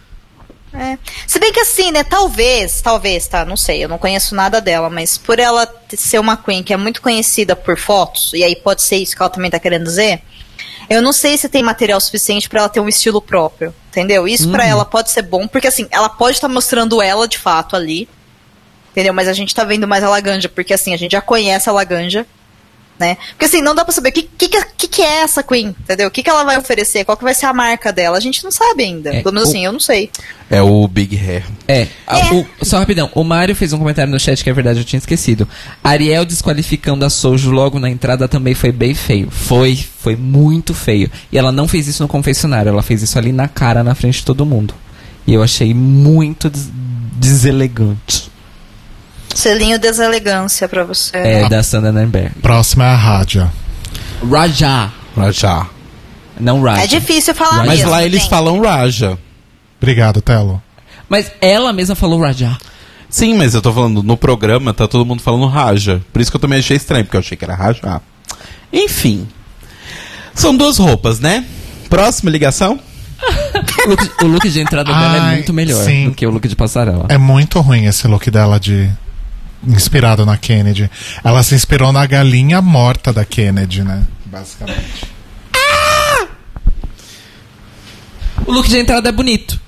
É. 0.73 0.97
Se 1.25 1.39
bem 1.39 1.51
que 1.51 1.59
assim, 1.59 1.91
né? 1.91 2.03
Talvez, 2.03 2.81
talvez, 2.81 3.27
tá? 3.27 3.43
Não 3.43 3.57
sei, 3.57 3.83
eu 3.83 3.89
não 3.89 3.97
conheço 3.97 4.35
nada 4.35 4.61
dela, 4.61 4.89
mas 4.89 5.17
por 5.17 5.39
ela 5.39 5.67
ser 5.97 6.19
uma 6.19 6.37
Queen 6.37 6.63
que 6.63 6.73
é 6.73 6.77
muito 6.77 7.01
conhecida 7.01 7.55
por 7.55 7.77
fotos, 7.77 8.31
e 8.33 8.43
aí 8.43 8.55
pode 8.55 8.83
ser 8.83 8.97
isso 8.97 9.15
que 9.15 9.21
ela 9.21 9.29
também 9.29 9.49
tá 9.49 9.59
querendo 9.59 9.83
dizer. 9.83 10.21
Eu 10.89 11.01
não 11.01 11.13
sei 11.13 11.37
se 11.37 11.49
tem 11.49 11.61
material 11.61 11.99
suficiente 11.99 12.49
pra 12.49 12.61
ela 12.61 12.69
ter 12.69 12.79
um 12.79 12.89
estilo 12.89 13.21
próprio, 13.21 13.73
entendeu? 13.89 14.27
Isso 14.27 14.49
pra 14.49 14.65
ela 14.65 14.83
pode 14.83 15.11
ser 15.11 15.21
bom, 15.21 15.47
porque 15.47 15.67
assim, 15.67 15.87
ela 15.91 16.09
pode 16.09 16.37
estar 16.37 16.47
mostrando 16.47 17.01
ela 17.01 17.27
de 17.27 17.37
fato 17.37 17.75
ali, 17.75 18.09
entendeu? 18.91 19.13
Mas 19.13 19.27
a 19.27 19.33
gente 19.33 19.53
tá 19.53 19.63
vendo 19.63 19.87
mais 19.87 20.03
a 20.03 20.09
Laganja, 20.09 20.49
porque 20.49 20.73
assim, 20.73 20.93
a 20.93 20.97
gente 20.97 21.11
já 21.11 21.21
conhece 21.21 21.69
a 21.69 21.71
Laganja, 21.71 22.25
né? 22.99 23.17
Porque 23.31 23.45
assim, 23.45 23.61
não 23.61 23.73
dá 23.73 23.83
pra 23.85 23.93
saber 23.93 24.09
o 24.09 24.11
que, 24.11 24.23
que, 24.23 24.49
que, 24.49 24.87
que 24.87 25.01
é 25.01 25.21
essa 25.21 25.41
Queen, 25.41 25.67
entendeu? 25.79 26.07
O 26.07 26.11
que, 26.11 26.21
que 26.21 26.29
ela 26.29 26.43
vai 26.43 26.57
oferecer, 26.57 27.05
qual 27.05 27.15
que 27.17 27.23
vai 27.23 27.33
ser 27.33 27.45
a 27.45 27.53
marca 27.53 27.93
dela, 27.93 28.17
a 28.17 28.19
gente 28.19 28.43
não 28.43 28.51
sabe 28.51 28.83
ainda. 28.83 29.15
É, 29.15 29.21
Pelo 29.21 29.33
menos 29.33 29.49
o- 29.49 29.51
assim, 29.51 29.65
eu 29.65 29.71
não 29.71 29.79
sei. 29.79 30.11
É 30.51 30.61
o 30.61 30.87
Big 30.87 31.15
Hair. 31.15 31.43
É, 31.67 31.87
a- 32.07 32.33
o- 32.33 32.45
só 32.63 32.79
rapidão. 32.79 33.09
O 33.15 33.23
Mário 33.23 33.55
fez 33.55 33.71
um 33.71 33.77
comentário 33.77 34.11
no 34.11 34.19
chat 34.19 34.43
que 34.43 34.49
é 34.49 34.53
verdade, 34.53 34.79
eu 34.79 34.83
tinha 34.85 34.97
esquecido. 34.97 35.47
Ariel 35.83 36.25
desqualificando 36.25 37.05
a 37.05 37.09
Sojo 37.09 37.51
logo 37.51 37.79
na 37.79 37.89
entrada 37.89 38.27
também 38.27 38.53
foi 38.55 38.71
bem 38.71 38.93
feio. 38.93 39.29
Foi, 39.31 39.77
foi 39.99 40.15
muito 40.15 40.73
feio. 40.73 41.09
E 41.31 41.37
ela 41.37 41.51
não 41.51 41.67
fez 41.67 41.87
isso 41.87 42.01
no 42.03 42.09
confessionário, 42.09 42.69
ela 42.69 42.81
fez 42.81 43.01
isso 43.01 43.17
ali 43.17 43.31
na 43.31 43.47
cara, 43.47 43.83
na 43.83 43.95
frente 43.95 44.19
de 44.19 44.25
todo 44.25 44.45
mundo. 44.45 44.73
E 45.27 45.33
eu 45.33 45.43
achei 45.43 45.73
muito 45.73 46.49
des- 46.49 46.69
deselegante. 47.13 48.28
Selinho 49.33 49.79
deselegância 49.79 50.67
pra 50.67 50.83
você. 50.83 51.15
É, 51.17 51.49
da 51.49 51.61
Sandra 51.63 51.91
Nemberg. 51.91 52.31
Próxima 52.41 52.85
é 52.85 52.89
a 52.89 52.95
Rádia. 52.95 53.51
Raja. 54.29 54.91
Raja. 55.15 55.65
Não 56.39 56.61
Raja. 56.61 56.83
É 56.83 56.87
difícil 56.87 57.33
falar 57.35 57.57
Mas 57.57 57.67
Mas 57.67 57.77
mesmo. 57.79 57.91
lá 57.91 58.03
eles 58.03 58.21
gente. 58.21 58.29
falam 58.29 58.61
Raja. 58.61 59.17
Obrigado, 59.79 60.21
Telo. 60.21 60.61
Mas 61.07 61.31
ela 61.41 61.71
mesma 61.73 61.95
falou 61.95 62.21
Raja. 62.21 62.57
Sim, 63.09 63.33
mas 63.35 63.55
eu 63.55 63.61
tô 63.61 63.73
falando, 63.73 64.03
no 64.03 64.15
programa 64.15 64.71
tá 64.73 64.87
todo 64.87 65.05
mundo 65.05 65.21
falando 65.21 65.47
Raja. 65.47 66.01
Por 66.13 66.21
isso 66.21 66.29
que 66.29 66.37
eu 66.37 66.41
também 66.41 66.59
achei 66.59 66.77
estranho, 66.77 67.03
porque 67.05 67.17
eu 67.17 67.21
achei 67.21 67.35
que 67.35 67.43
era 67.43 67.55
Raja. 67.55 68.01
Enfim. 68.71 69.27
São 70.35 70.55
duas 70.55 70.77
roupas, 70.77 71.19
né? 71.19 71.43
Próxima 71.89 72.29
ligação? 72.29 72.79
O 73.85 73.89
look, 73.89 74.23
o 74.23 74.27
look 74.27 74.49
de 74.49 74.59
entrada 74.59 74.91
dela 74.93 75.15
é 75.15 75.19
Ai, 75.19 75.35
muito 75.35 75.53
melhor 75.53 75.83
sim. 75.83 76.09
do 76.09 76.15
que 76.15 76.25
o 76.25 76.29
look 76.29 76.47
de 76.47 76.55
passarela. 76.55 77.05
É 77.09 77.17
muito 77.17 77.59
ruim 77.61 77.85
esse 77.85 78.07
look 78.07 78.29
dela 78.29 78.59
de. 78.59 78.89
Inspirado 79.67 80.25
na 80.25 80.37
Kennedy. 80.37 80.89
Ela 81.23 81.43
se 81.43 81.53
inspirou 81.55 81.91
na 81.91 82.05
galinha 82.05 82.61
morta 82.61 83.11
da 83.11 83.25
Kennedy, 83.25 83.83
né? 83.83 84.03
Basicamente. 84.25 85.05
O 88.45 88.51
look 88.51 88.67
de 88.69 88.77
entrada 88.79 89.09
é 89.09 89.11
bonito. 89.11 89.59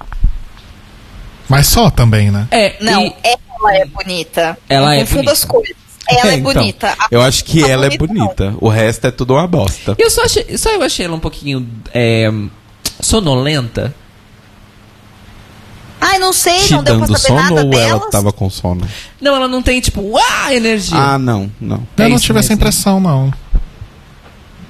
Mas 1.50 1.68
só 1.68 1.90
também, 1.90 2.32
né? 2.32 2.48
É, 2.52 2.78
Não, 2.82 3.04
e- 3.06 3.14
ela 3.24 3.76
é 3.78 3.86
bonita. 3.86 4.58
Ela 4.70 4.86
Não 4.88 4.94
é 4.94 5.00
confunda 5.02 5.16
bonita. 5.24 5.32
as 5.34 5.46
coisas. 5.46 5.76
Ela 6.10 6.32
é, 6.32 6.36
então, 6.36 6.54
bonita. 6.54 6.88
A- 6.98 7.08
Eu 7.12 7.22
acho 7.22 7.44
que 7.46 7.62
tá 7.62 7.68
ela 7.68 7.86
é 7.86 7.98
bonita, 7.98 8.14
não. 8.14 8.26
bonita. 8.52 8.56
O 8.66 8.70
resto 8.70 9.08
é 9.08 9.12
tudo 9.12 9.34
uma 9.34 9.46
bosta. 9.48 9.96
Eu 9.98 10.10
só 10.10 10.24
achei, 10.24 10.58
só 10.58 10.70
eu 10.72 10.82
achei 10.82 11.06
ela 11.06 11.16
um 11.16 11.20
pouquinho 11.20 11.68
é, 11.94 12.30
sonolenta. 13.00 13.94
Ai, 16.02 16.18
não 16.18 16.34
sei, 16.34 16.62
Te 16.62 16.74
não 16.74 16.84
deu 16.84 16.98
pra 16.98 17.06
saber 17.08 17.20
sono 17.20 17.36
nada 17.42 17.54
ou 17.64 17.70
delas. 17.70 17.90
ela 18.02 18.10
tava 18.12 18.34
com 18.34 18.50
sono? 18.50 18.82
Não, 19.22 19.36
ela 19.36 19.48
não 19.48 19.62
tem 19.62 19.80
tipo, 19.80 20.02
uau, 20.02 20.52
energia. 20.52 20.98
Ah, 20.98 21.18
não, 21.20 21.50
não. 21.62 21.84
É 21.98 22.06
Eu 22.06 22.10
não 22.10 22.16
isso 22.18 22.26
tive 22.26 22.40
essa 22.40 22.50
mesmo. 22.50 22.56
impressão, 22.62 23.00
não. 23.00 23.32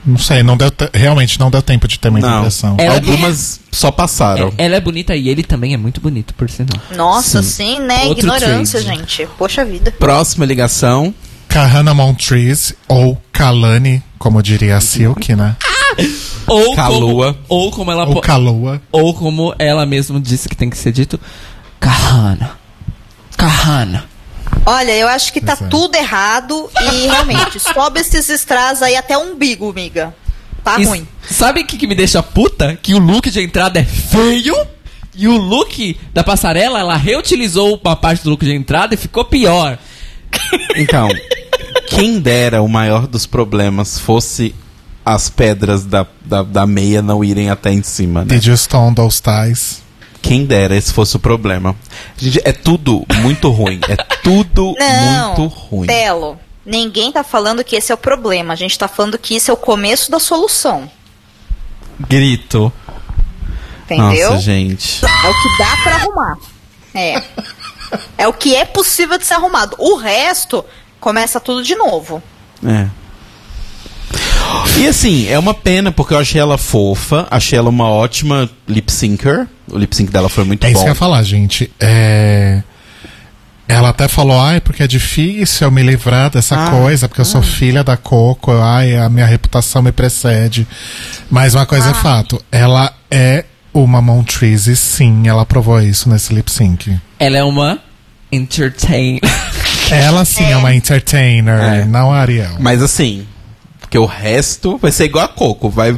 Não 0.04 0.18
sei, 0.18 0.42
não 0.42 0.58
deu 0.58 0.72
te- 0.72 0.90
realmente 0.94 1.40
não 1.40 1.52
deu 1.52 1.62
tempo 1.62 1.88
de 1.88 2.00
ter 2.00 2.10
muita 2.10 2.28
Não. 2.28 2.40
impressão. 2.40 2.76
Ela- 2.80 2.96
Algumas 2.96 3.60
só 3.72 3.92
passaram. 3.92 4.52
É, 4.58 4.66
ela 4.66 4.76
é 4.76 4.80
bonita 4.82 5.16
e 5.16 5.30
ele 5.30 5.44
também 5.44 5.74
é 5.76 5.78
muito 5.78 6.02
bonito, 6.02 6.34
por 6.34 6.50
sinal. 6.50 6.76
Nossa, 6.96 7.44
sim, 7.44 7.80
né? 7.80 8.06
Outro 8.06 8.26
Ignorância, 8.26 8.82
trade. 8.82 8.98
gente. 9.00 9.28
Poxa 9.38 9.64
vida. 9.64 9.92
Próxima 9.92 10.44
ligação. 10.46 11.14
Kahana 11.48 11.94
Montrese, 11.94 12.76
ou 12.88 13.22
Kalani, 13.32 14.02
como 14.18 14.42
diria 14.42 14.78
a 14.78 14.82
Silk, 14.82 15.36
né? 15.36 15.56
Ou 16.48 16.76
Kalua. 16.76 17.34
como, 17.34 17.46
ou 17.48 17.72
como 17.72 17.92
ela 17.92 18.08
Ou 18.08 18.22
Kalua. 18.22 18.82
ou 18.92 19.14
como 19.14 19.54
ela 19.60 19.86
mesma 19.86 20.20
disse 20.20 20.50
que 20.50 20.56
tem 20.56 20.70
que 20.70 20.78
ser 20.78 20.92
dito, 20.92 21.20
Kahana. 21.80 22.52
Kahana. 23.38 24.06
Olha, 24.66 24.92
eu 24.96 25.08
acho 25.08 25.32
que 25.34 25.42
tá 25.42 25.54
é. 25.60 25.68
tudo 25.68 25.96
errado 25.96 26.70
e 26.82 27.08
realmente, 27.08 27.60
sobe 27.74 28.00
esses 28.02 28.30
strass 28.30 28.82
aí 28.82 28.96
até 28.96 29.18
o 29.18 29.22
umbigo, 29.34 29.70
amiga. 29.70 30.14
Tá 30.64 30.80
E 30.80 30.86
ruim. 30.86 31.08
Sabe 31.30 31.62
o 31.62 31.66
que, 31.66 31.78
que 31.78 31.88
me 31.88 31.96
deixa 31.96 32.22
puta? 32.22 32.78
Que 32.82 32.94
o 32.94 33.00
look 33.00 33.30
de 33.32 33.42
entrada 33.42 33.80
é 33.80 33.84
feio. 33.84 34.56
E 35.16 35.28
o 35.28 35.36
look 35.36 35.98
da 36.14 36.24
passarela, 36.24 36.80
ela 36.80 36.96
reutilizou 36.96 37.80
uma 37.84 37.96
parte 37.96 38.24
do 38.24 38.30
look 38.30 38.46
de 38.46 38.54
entrada 38.54 38.94
e 38.94 38.98
ficou 38.98 39.26
pior. 39.26 39.78
Então, 40.76 41.10
quem 41.90 42.20
dera 42.20 42.62
o 42.62 42.68
maior 42.68 43.08
dos 43.08 43.26
problemas 43.26 44.00
fosse 44.00 44.54
as 45.06 45.30
pedras 45.30 45.86
da, 45.86 46.06
da, 46.24 46.44
da 46.44 46.68
meia 46.68 47.02
não 47.02 47.24
irem 47.24 47.50
até 47.50 47.72
em 47.72 47.84
cima, 47.84 48.22
né? 48.24 48.36
Did 48.36 48.46
you 48.46 48.58
stone 48.58 48.96
those 48.96 49.22
ties? 49.22 49.82
Quem 50.22 50.46
dera 50.46 50.76
esse 50.76 50.94
fosse 50.94 51.16
o 51.16 51.20
problema. 51.20 51.76
Gente, 52.16 52.40
é 52.46 52.52
tudo 52.52 53.04
muito 53.22 53.50
ruim. 53.50 53.80
É 53.90 53.96
tudo 54.22 54.76
Não, 54.80 55.28
muito 55.28 55.48
ruim. 55.48 55.88
Telo, 55.88 56.38
ninguém 56.66 57.12
tá 57.12 57.24
falando 57.24 57.64
que 57.64 57.76
esse 57.76 57.92
é 57.92 57.96
o 57.96 57.98
problema. 57.98 58.54
A 58.54 58.56
gente 58.56 58.78
tá 58.78 58.88
falando 58.88 59.18
que 59.18 59.36
isso 59.36 59.50
é 59.50 59.54
o 59.54 59.58
começo 59.58 60.12
da 60.12 60.20
solução. 60.20 60.90
Grito. 62.00 62.72
Entendeu? 63.86 64.32
Nossa, 64.32 64.42
gente. 64.42 65.04
É 65.04 65.30
o 65.30 65.34
que 65.34 65.58
dá 65.58 65.78
pra 65.84 65.96
arrumar. 65.96 66.38
É. 66.94 67.24
É 68.18 68.26
o 68.26 68.32
que 68.32 68.56
é 68.56 68.64
possível 68.64 69.18
de 69.18 69.26
ser 69.26 69.34
arrumado. 69.34 69.76
O 69.78 69.98
resto 69.98 70.64
começa 70.98 71.42
tudo 71.42 71.62
de 71.62 71.76
novo. 71.76 72.24
É. 72.66 72.88
E 74.80 74.88
assim, 74.88 75.28
é 75.28 75.38
uma 75.38 75.54
pena, 75.54 75.92
porque 75.92 76.14
eu 76.14 76.20
achei 76.20 76.40
ela 76.42 76.58
fofa, 76.58 77.28
achei 77.30 77.58
ela 77.58 77.70
uma 77.70 77.88
ótima 77.90 78.50
lip 78.68 78.92
syncer. 78.92 79.48
O 79.70 79.78
lip 79.78 79.96
sync 79.96 80.12
dela 80.12 80.30
foi 80.30 80.44
muito 80.44 80.64
É 80.66 80.70
isso 80.70 80.78
bom. 80.80 80.84
que 80.84 80.90
eu 80.90 80.92
ia 80.94 80.96
falar, 80.96 81.24
gente. 81.24 81.72
É... 81.80 82.62
Ela 83.68 83.90
até 83.90 84.08
falou, 84.10 84.38
ai, 84.40 84.60
porque 84.60 84.84
é 84.84 84.88
difícil 84.88 85.66
eu 85.68 85.72
me 85.72 85.82
livrar 85.82 86.30
dessa 86.30 86.56
Ah, 86.56 86.72
coisa, 86.72 87.08
porque 87.08 87.22
eu 87.22 87.26
sou 87.26 87.42
filha 87.42 87.84
da 87.86 87.96
Coco, 87.96 88.52
ai, 88.52 88.98
a 88.98 89.08
minha 89.08 89.26
reputação 89.26 89.82
me 89.82 89.94
precede. 89.94 90.68
Mas 91.30 91.56
uma 91.56 91.66
coisa 91.66 91.92
é 91.92 91.94
fato, 91.94 92.42
ela 92.52 92.92
é 93.10 93.46
uma 93.74 94.02
Montrese, 94.02 94.76
sim, 94.76 95.26
ela 95.28 95.46
provou 95.46 95.80
isso 95.82 96.10
nesse 96.10 96.34
lip 96.34 96.52
sync. 96.52 97.00
Ela 97.18 97.38
é 97.38 97.44
uma 97.46 97.80
entertain. 98.30 99.22
Ela 99.90 100.26
sim 100.26 100.44
é, 100.52 100.58
uma 100.58 100.74
entertainer, 100.76 101.60
É. 101.60 101.86
não 101.86 102.12
a 102.12 102.18
Ariel. 102.18 102.56
Mas 102.60 102.82
assim, 102.82 103.26
porque 103.92 104.00
o 104.00 104.06
resto 104.06 104.78
vai 104.78 104.90
ser 104.90 105.04
igual 105.04 105.26
a 105.26 105.28
Coco. 105.28 105.70
Vai, 105.70 105.92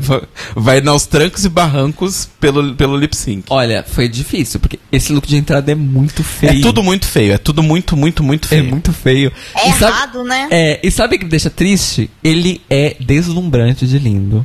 vai, 0.55 0.81
aos 0.87 1.05
trancos 1.05 1.45
e 1.45 1.49
barrancos 1.49 2.27
pelo, 2.39 2.73
pelo 2.73 2.97
lip 2.97 3.15
sync. 3.15 3.43
Olha, 3.51 3.85
foi 3.87 4.09
difícil, 4.09 4.59
porque 4.59 4.79
esse 4.91 5.13
look 5.13 5.27
de 5.27 5.37
entrada 5.37 5.71
é 5.71 5.75
muito 5.75 6.23
feio. 6.23 6.57
É 6.57 6.61
tudo 6.63 6.81
muito 6.81 7.05
feio, 7.05 7.33
é 7.33 7.37
tudo 7.37 7.61
muito, 7.61 7.95
muito, 7.95 8.23
muito 8.23 8.45
É 8.45 8.49
feio. 8.49 8.65
muito 8.65 8.91
feio. 8.91 9.31
É 9.55 9.69
E 9.69 9.73
sabe- 9.73 9.91
errado, 9.95 10.23
né? 10.23 10.47
É, 10.49 10.79
e 10.81 10.89
sabe 10.89 11.17
o 11.17 11.19
que 11.19 11.25
me 11.25 11.29
deixa 11.29 11.51
triste? 11.51 12.09
Ele 12.23 12.59
é 12.67 12.95
deslumbrante 12.99 13.85
de 13.85 13.99
lindo. 13.99 14.43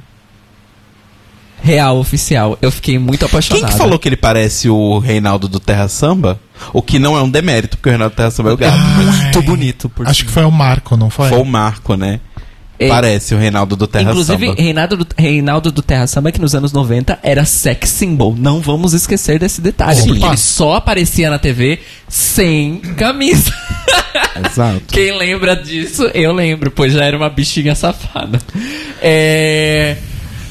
Real, 1.63 1.99
oficial. 1.99 2.59
Eu 2.61 2.71
fiquei 2.71 2.99
muito 2.99 3.21
Quem 3.21 3.29
apaixonado. 3.29 3.73
que 3.73 3.79
falou 3.79 3.99
que 3.99 4.09
ele 4.11 4.17
parece 4.17 4.69
o 4.69 4.99
Reinaldo 4.99 5.49
do 5.49 5.59
Terra 5.59 5.89
Samba? 5.89 6.39
O 6.73 6.83
que 6.83 6.99
não 6.99 7.17
é 7.17 7.23
um 7.23 7.31
demérito, 7.31 7.79
porque 7.79 7.89
o 7.89 7.93
Reinaldo 7.93 8.15
do 8.15 8.17
Terra 8.17 8.31
Samba 8.31 8.51
é 8.51 8.53
o 8.53 8.57
gato. 8.59 8.77
Muito 8.79 9.43
bonito, 9.43 9.89
por 9.89 10.07
Acho 10.07 10.25
que 10.27 10.31
foi 10.31 10.45
o 10.45 10.51
Marco, 10.53 10.99
não 10.99 11.09
foi? 11.09 11.31
Foi 11.31 11.39
o 11.39 11.45
Marco, 11.47 11.95
né? 11.97 12.21
É, 12.79 12.89
Parece 12.89 13.35
o 13.35 13.39
Reinaldo 13.39 13.75
do 13.75 13.87
Terra 13.89 14.11
Inclusive, 14.11 14.47
Samba. 14.47 14.63
Reinaldo 14.63 14.97
do, 14.97 15.07
Reinaldo 15.17 15.73
do 15.73 15.83
Terra 15.83 16.07
Samba, 16.07 16.31
que 16.31 16.41
nos 16.41 16.55
anos 16.55 16.73
90 16.73 17.19
era 17.23 17.45
sex 17.45 17.91
symbol. 17.91 18.37
Não 18.39 18.61
vamos 18.61 18.93
esquecer 18.93 19.39
desse 19.39 19.61
detalhe. 19.61 20.01
Sim. 20.01 20.09
Porque 20.09 20.25
ele 20.25 20.37
só 20.37 20.75
aparecia 20.75 21.29
na 21.29 21.39
TV 21.39 21.81
sem 22.09 22.79
camisa. 22.97 23.53
Exato. 24.47 24.83
Quem 24.89 25.17
lembra 25.17 25.57
disso, 25.57 26.05
eu 26.15 26.33
lembro, 26.33 26.71
pois 26.71 26.93
já 26.93 27.05
era 27.05 27.17
uma 27.17 27.29
bichinha 27.29 27.75
safada. 27.75 28.41
É. 29.03 29.97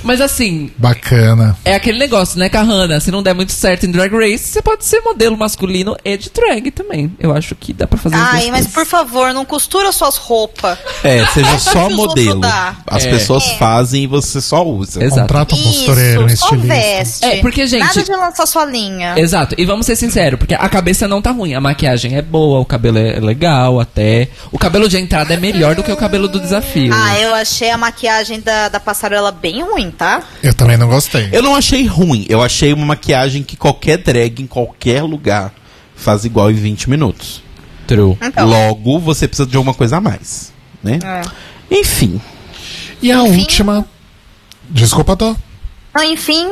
Mas 0.04 0.22
assim, 0.22 0.72
Bacana. 0.78 1.58
é 1.66 1.76
aquele 1.76 1.98
negócio, 1.98 2.40
né, 2.40 2.50
Kahana? 2.50 3.00
Se 3.00 3.12
não 3.12 3.22
der 3.24 3.34
muito 3.34 3.52
certo 3.52 3.86
em 3.86 3.92
Drag 3.92 4.12
Race, 4.14 4.40
você 4.46 4.62
pode 4.62 4.86
ser 4.86 5.02
modelo 5.02 5.38
masculino 5.38 5.96
e 6.04 6.18
de 6.18 6.30
drag 6.30 6.72
também. 6.72 7.12
Eu 7.20 7.34
acho 7.36 7.56
que 7.56 7.74
dá 7.74 7.86
pra 7.88 7.98
fazer 7.98 8.16
Ai, 8.16 8.46
mas 8.52 8.52
coisas. 8.52 8.74
por 8.74 8.86
favor, 8.86 9.34
não 9.34 9.46
costura 9.46 9.92
suas 9.92 10.18
roupas. 10.18 10.78
É, 11.04 11.26
seja 11.28 11.58
Só 11.60 11.90
modelo. 11.90 12.42
As 12.86 13.06
É. 13.06 13.10
pessoas 13.10 13.44
É. 13.46 13.58
fazem 13.58 14.04
e 14.04 14.08
você 14.08 14.40
só 14.42 14.66
usa. 14.66 15.04
Exato. 15.04 15.22
Contrata 15.22 15.56
um 15.56 15.64
costureiro, 15.64 16.24
um 16.24 16.28
Isso, 16.28 16.38
só 16.38 16.46
estilista. 16.56 16.74
veste. 16.76 17.26
É, 17.26 17.42
porque, 17.42 17.66
gente- 17.68 17.84
Nada 17.84 18.04
de 18.04 18.12
lançar 18.12 18.46
sua 18.46 18.66
linha. 18.66 19.14
Exato, 19.18 19.56
e 19.58 19.66
vamos 19.66 19.86
ser 19.86 19.96
sinceros, 19.96 20.38
porque 20.40 20.54
a 20.54 20.70
cabeça 20.70 21.08
não 21.08 21.22
tá 21.22 21.32
ruim, 21.32 21.54
a 21.54 21.62
maquiagem 21.62 22.16
é 22.16 22.22
boa, 22.22 22.60
o 22.60 22.66
cabelo 22.66 22.98
é 22.98 23.20
legal 23.20 23.80
até. 23.80 24.30
O 24.52 24.58
cabelo 24.60 24.88
de 24.88 24.98
entrada 24.98 25.34
é 25.34 25.38
melhor 25.38 25.76
do 25.76 25.84
que 25.84 25.92
o 25.92 25.98
cabelo 25.98 26.28
do 26.28 26.40
desafio. 26.40 26.94
Ah, 26.94 27.20
eu 27.20 27.34
achei 27.36 27.70
a 27.70 27.78
maquiagem 27.78 28.40
da, 28.42 28.70
da 28.70 28.80
passarela 28.80 29.32
bem 29.32 29.62
ruim, 29.64 29.87
tá? 29.92 30.24
Eu 30.44 30.54
também 30.54 30.78
não 30.78 30.88
gostei. 30.88 31.30
Eu 31.32 31.42
não 31.44 31.56
achei 31.56 31.86
ruim, 31.86 32.26
eu 32.30 32.42
achei 32.42 32.74
uma 32.74 32.86
maquiagem 32.86 33.44
que 33.44 33.56
qualquer 33.56 33.98
drag 33.98 34.42
em 34.42 34.48
qualquer 34.48 35.04
lugar 35.04 35.54
faz 35.96 36.26
igual 36.26 36.50
em 36.52 36.56
20 36.56 36.90
minutos. 36.90 37.42
True. 37.88 38.18
Então. 38.22 38.48
Logo, 38.48 39.00
você 39.00 39.28
precisa 39.28 39.48
de 39.50 39.56
alguma 39.56 39.74
coisa 39.74 39.98
a 39.98 40.02
mais, 40.02 40.52
né? 40.84 41.00
É. 41.04 41.22
Enfim, 41.80 42.22
E 43.02 43.12
a 43.12 43.22
Enfim. 43.24 43.40
última. 43.40 43.86
Desculpa, 44.70 45.16
Dó. 45.16 45.36
Então, 45.92 46.04
enfim, 46.12 46.48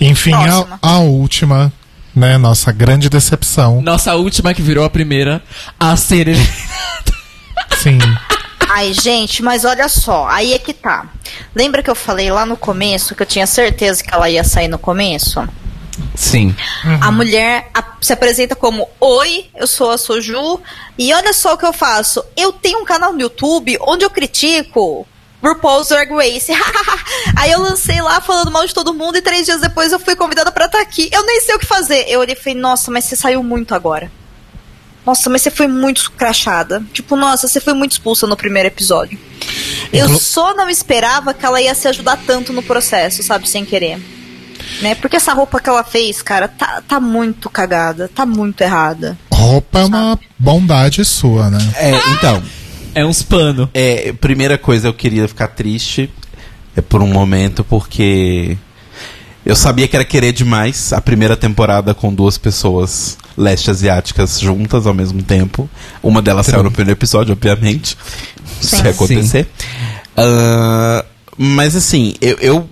Enfim, 0.00 0.32
a, 0.32 0.78
a 0.80 0.98
última, 0.98 1.72
né? 2.14 2.38
Nossa 2.38 2.70
grande 2.72 3.08
decepção. 3.08 3.80
Nossa 3.82 4.14
última 4.14 4.54
que 4.54 4.62
virou 4.62 4.84
a 4.84 4.90
primeira 4.90 5.42
a 5.78 5.96
ser 5.96 6.28
ele. 6.28 6.48
Sim. 7.78 7.98
Ai, 8.76 8.92
gente, 8.92 9.40
mas 9.40 9.64
olha 9.64 9.88
só, 9.88 10.26
aí 10.26 10.52
é 10.52 10.58
que 10.58 10.74
tá. 10.74 11.06
Lembra 11.54 11.80
que 11.80 11.88
eu 11.88 11.94
falei 11.94 12.28
lá 12.32 12.44
no 12.44 12.56
começo 12.56 13.14
que 13.14 13.22
eu 13.22 13.26
tinha 13.26 13.46
certeza 13.46 14.02
que 14.02 14.12
ela 14.12 14.28
ia 14.28 14.42
sair 14.42 14.66
no 14.66 14.80
começo? 14.80 15.48
Sim. 16.16 16.52
A 17.00 17.12
mulher 17.12 17.70
se 18.02 18.12
apresenta 18.12 18.56
como: 18.56 18.88
Oi, 18.98 19.46
eu 19.54 19.68
sou 19.68 19.92
a 19.92 19.96
Soju, 19.96 20.60
e 20.98 21.14
olha 21.14 21.32
só 21.32 21.54
o 21.54 21.56
que 21.56 21.64
eu 21.64 21.72
faço. 21.72 22.24
Eu 22.36 22.52
tenho 22.52 22.80
um 22.80 22.84
canal 22.84 23.12
no 23.12 23.20
YouTube 23.20 23.78
onde 23.80 24.04
eu 24.04 24.10
critico 24.10 25.06
RuPaul's 25.40 25.90
Drag 25.90 26.10
Race. 26.10 26.50
Aí 27.38 27.52
eu 27.52 27.60
lancei 27.60 28.02
lá 28.02 28.20
falando 28.20 28.50
mal 28.50 28.66
de 28.66 28.74
todo 28.74 28.92
mundo, 28.92 29.16
e 29.16 29.22
três 29.22 29.46
dias 29.46 29.60
depois 29.60 29.92
eu 29.92 30.00
fui 30.00 30.16
convidada 30.16 30.50
pra 30.50 30.66
estar 30.66 30.80
aqui. 30.80 31.08
Eu 31.12 31.24
nem 31.24 31.40
sei 31.40 31.54
o 31.54 31.60
que 31.60 31.66
fazer. 31.66 32.06
Eu 32.08 32.18
olhei 32.18 32.34
e 32.34 32.36
falei: 32.36 32.58
Nossa, 32.58 32.90
mas 32.90 33.04
você 33.04 33.14
saiu 33.14 33.40
muito 33.40 33.72
agora. 33.72 34.10
Nossa, 35.06 35.28
mas 35.28 35.42
você 35.42 35.50
foi 35.50 35.66
muito 35.68 36.10
crachada. 36.12 36.82
Tipo, 36.92 37.14
nossa, 37.16 37.46
você 37.46 37.60
foi 37.60 37.74
muito 37.74 37.92
expulsa 37.92 38.26
no 38.26 38.36
primeiro 38.36 38.68
episódio. 38.68 39.18
Eu 39.92 40.06
Inclu- 40.06 40.18
só 40.18 40.54
não 40.54 40.68
esperava 40.70 41.34
que 41.34 41.44
ela 41.44 41.60
ia 41.60 41.74
se 41.74 41.86
ajudar 41.88 42.18
tanto 42.26 42.52
no 42.52 42.62
processo, 42.62 43.22
sabe, 43.22 43.48
sem 43.48 43.64
querer. 43.64 43.98
Né? 44.80 44.94
Porque 44.94 45.16
essa 45.16 45.32
roupa 45.34 45.60
que 45.60 45.68
ela 45.68 45.84
fez, 45.84 46.22
cara, 46.22 46.48
tá, 46.48 46.82
tá 46.88 46.98
muito 46.98 47.50
cagada, 47.50 48.08
tá 48.12 48.24
muito 48.24 48.60
errada. 48.62 49.16
Roupa 49.32 49.80
é 49.80 49.84
uma 49.84 50.18
bondade 50.38 51.04
sua, 51.04 51.50
né? 51.50 51.58
é, 51.76 51.90
então, 52.12 52.42
É 52.94 53.04
uns 53.04 53.22
pano. 53.22 53.68
é, 53.74 54.12
primeira 54.14 54.56
coisa, 54.56 54.88
eu 54.88 54.94
queria 54.94 55.28
ficar 55.28 55.48
triste 55.48 56.10
é 56.76 56.80
por 56.80 57.00
um 57.02 57.06
momento, 57.06 57.62
porque 57.62 58.56
eu 59.46 59.54
sabia 59.54 59.86
que 59.86 59.94
era 59.94 60.04
querer 60.04 60.32
demais 60.32 60.92
a 60.92 61.00
primeira 61.00 61.36
temporada 61.36 61.94
com 61.94 62.12
duas 62.12 62.36
pessoas 62.38 63.16
leste-asiáticas 63.36 64.40
juntas 64.40 64.86
ao 64.86 64.94
mesmo 64.94 65.22
tempo. 65.22 65.68
Uma 66.02 66.22
delas 66.22 66.46
saiu 66.46 66.62
no 66.62 66.70
primeiro 66.70 66.98
episódio, 66.98 67.32
obviamente. 67.32 67.96
Sim. 68.60 68.76
ia 68.84 68.90
acontecer. 68.90 69.48
Ah, 70.16 71.04
mas 71.36 71.74
assim, 71.74 72.14
eu, 72.20 72.38
eu 72.38 72.70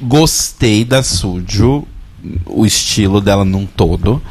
gostei 0.00 0.84
da 0.84 1.02
Sujo, 1.02 1.86
o 2.46 2.66
estilo 2.66 3.20
dela 3.20 3.44
num 3.44 3.66
todo, 3.66 4.22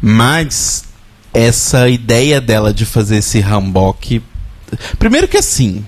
mas 0.00 0.84
essa 1.32 1.88
ideia 1.88 2.40
dela 2.40 2.72
de 2.72 2.84
fazer 2.84 3.18
esse 3.18 3.40
hanbok. 3.40 4.22
Primeiro 4.98 5.28
que 5.28 5.36
assim, 5.36 5.84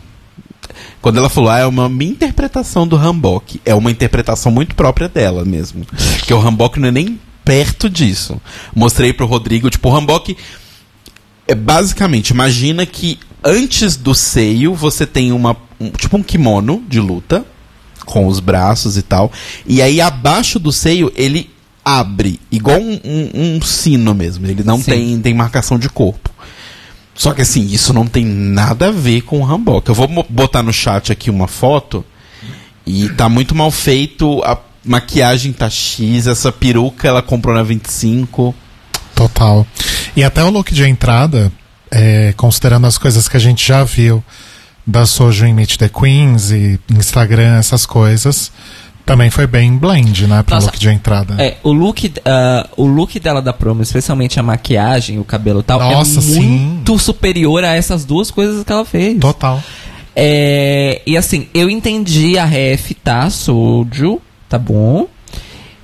quando 1.00 1.18
ela 1.18 1.28
falou, 1.28 1.50
ah, 1.50 1.58
é 1.58 1.66
uma 1.66 1.88
minha 1.88 2.12
interpretação 2.12 2.86
do 2.86 2.96
hanbok, 2.96 3.60
é 3.64 3.74
uma 3.74 3.90
interpretação 3.90 4.52
muito 4.52 4.74
própria 4.74 5.08
dela 5.08 5.44
mesmo. 5.44 5.84
Que 6.26 6.34
o 6.34 6.40
hanbok 6.40 6.78
não 6.78 6.88
é 6.88 6.92
nem 6.92 7.18
perto 7.44 7.88
disso. 7.88 8.40
Mostrei 8.74 9.12
pro 9.12 9.26
Rodrigo, 9.26 9.70
tipo, 9.70 9.88
o 9.88 9.96
hanbok 9.96 10.36
é 11.46 11.54
basicamente, 11.54 12.30
imagina 12.30 12.86
que 12.86 13.18
antes 13.42 13.96
do 13.96 14.14
seio 14.14 14.74
você 14.74 15.06
tem 15.06 15.32
uma 15.32 15.56
um- 15.80 15.90
tipo 15.90 16.16
um 16.16 16.22
kimono 16.22 16.84
de 16.88 17.00
luta 17.00 17.44
com 18.04 18.26
os 18.26 18.38
braços 18.38 18.96
e 18.96 19.02
tal, 19.02 19.32
e 19.66 19.80
aí 19.80 20.00
abaixo 20.00 20.58
do 20.58 20.70
seio 20.70 21.10
ele 21.16 21.48
abre 21.84 22.38
igual 22.52 22.78
um, 22.78 23.00
um- 23.04 23.56
um 23.56 23.62
sino 23.62 24.14
mesmo. 24.14 24.46
Ele 24.46 24.62
não 24.62 24.78
Sim. 24.78 24.90
tem 24.90 25.20
tem 25.20 25.34
marcação 25.34 25.78
de 25.78 25.88
corpo. 25.88 26.30
Só 27.14 27.32
que 27.34 27.42
assim, 27.42 27.66
isso 27.66 27.92
não 27.92 28.06
tem 28.06 28.24
nada 28.24 28.88
a 28.88 28.92
ver 28.92 29.22
com 29.22 29.40
o 29.40 29.44
Hanbok. 29.44 29.88
Eu 29.88 29.94
vou 29.94 30.08
botar 30.28 30.62
no 30.62 30.72
chat 30.72 31.10
aqui 31.12 31.30
uma 31.30 31.48
foto 31.48 32.04
e 32.86 33.08
tá 33.10 33.28
muito 33.28 33.54
mal 33.54 33.70
feito. 33.70 34.42
A 34.44 34.56
maquiagem 34.84 35.52
tá 35.52 35.68
X, 35.68 36.26
essa 36.26 36.50
peruca 36.50 37.08
ela 37.08 37.22
comprou 37.22 37.54
na 37.54 37.62
25. 37.62 38.54
Total. 39.14 39.66
E 40.16 40.24
até 40.24 40.42
o 40.42 40.50
look 40.50 40.72
de 40.72 40.84
entrada, 40.84 41.52
é, 41.90 42.32
considerando 42.36 42.86
as 42.86 42.96
coisas 42.96 43.28
que 43.28 43.36
a 43.36 43.40
gente 43.40 43.66
já 43.66 43.84
viu 43.84 44.22
da 44.86 45.06
Sojo 45.06 45.46
em 45.46 45.52
Meet 45.52 45.76
the 45.76 45.88
Queens 45.88 46.50
e 46.50 46.80
Instagram, 46.90 47.58
essas 47.58 47.84
coisas, 47.84 48.50
também 49.04 49.30
foi 49.30 49.46
bem 49.46 49.76
blend, 49.76 50.26
né? 50.26 50.42
Pro 50.42 50.54
Nossa, 50.54 50.66
look 50.66 50.78
de 50.78 50.88
entrada. 50.88 51.34
É, 51.38 51.56
o 51.62 51.72
look, 51.72 52.12
ah, 52.24 52.68
o 52.76 52.86
look 52.86 53.18
dela 53.20 53.42
da 53.42 53.52
promo, 53.52 53.82
especialmente 53.82 54.38
a 54.40 54.42
maquiagem, 54.42 55.18
o 55.18 55.24
cabelo 55.24 55.60
e 55.60 55.62
tal, 55.62 55.78
Nossa, 55.78 56.18
é 56.18 56.22
sim. 56.22 56.40
muito 56.40 56.98
superior 56.98 57.64
a 57.64 57.74
essas 57.74 58.04
duas 58.04 58.30
coisas 58.30 58.64
que 58.64 58.72
ela 58.72 58.84
fez. 58.84 59.18
Total. 59.18 59.62
É, 60.14 61.02
e 61.06 61.16
assim, 61.16 61.48
eu 61.54 61.70
entendi 61.70 62.38
a 62.38 62.44
ref, 62.44 62.92
tá? 63.02 63.28
Soju, 63.30 64.20
tá 64.50 64.58
bom? 64.58 65.06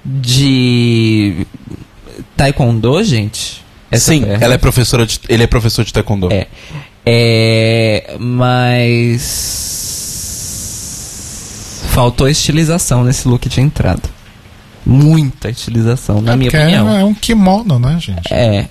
De 0.04 1.46
Taekwondo, 2.36 3.02
gente. 3.02 3.64
Essa 3.90 4.12
Sim, 4.12 4.24
a 4.24 4.44
ela 4.44 4.54
é 4.54 4.58
professora 4.58 5.06
de, 5.06 5.18
ele 5.28 5.44
é 5.44 5.46
professor 5.46 5.84
de 5.84 5.92
taekwondo. 5.92 6.28
É. 6.32 6.46
É, 7.06 8.16
mas 8.18 9.22
faltou 11.90 12.28
estilização 12.28 13.04
nesse 13.04 13.28
look 13.28 13.48
de 13.48 13.60
entrada. 13.60 14.02
Muita 14.84 15.50
estilização, 15.50 16.20
na 16.20 16.36
minha 16.36 16.50
Porque 16.50 16.62
opinião. 16.62 16.94
é 16.94 17.04
um 17.04 17.14
kimono, 17.14 17.78
né, 17.78 17.98
gente? 18.00 18.32
É. 18.32 18.66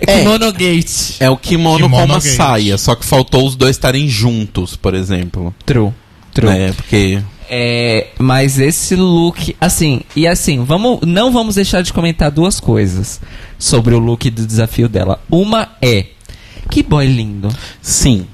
É. 0.00 0.18
Kimono 0.18 0.52
Gate. 0.52 1.16
É 1.20 1.30
o 1.30 1.36
kimono, 1.36 1.84
Kimono 1.84 2.06
com 2.06 2.12
uma 2.12 2.20
gate. 2.20 2.36
saia, 2.36 2.78
só 2.78 2.94
que 2.94 3.04
faltou 3.04 3.46
os 3.46 3.54
dois 3.54 3.76
estarem 3.76 4.08
juntos, 4.08 4.76
por 4.76 4.94
exemplo. 4.94 5.54
True. 5.64 5.92
True. 6.32 6.50
Né? 6.50 6.72
Porque 6.72 7.22
É, 7.54 8.06
mas 8.18 8.58
esse 8.58 8.96
look, 8.96 9.54
assim, 9.60 10.00
e 10.16 10.26
assim, 10.26 10.64
vamos, 10.64 11.00
não 11.02 11.30
vamos 11.30 11.56
deixar 11.56 11.82
de 11.82 11.92
comentar 11.92 12.30
duas 12.30 12.58
coisas 12.58 13.20
sobre 13.58 13.94
o 13.94 13.98
look 13.98 14.30
do 14.30 14.46
desafio 14.46 14.88
dela. 14.88 15.20
Uma 15.30 15.68
é, 15.82 16.06
que 16.70 16.82
boy 16.82 17.06
lindo, 17.06 17.54
sim. 17.82 18.26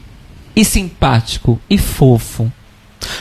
e 0.55 0.65
simpático, 0.65 1.61
e 1.69 1.77
fofo. 1.77 2.49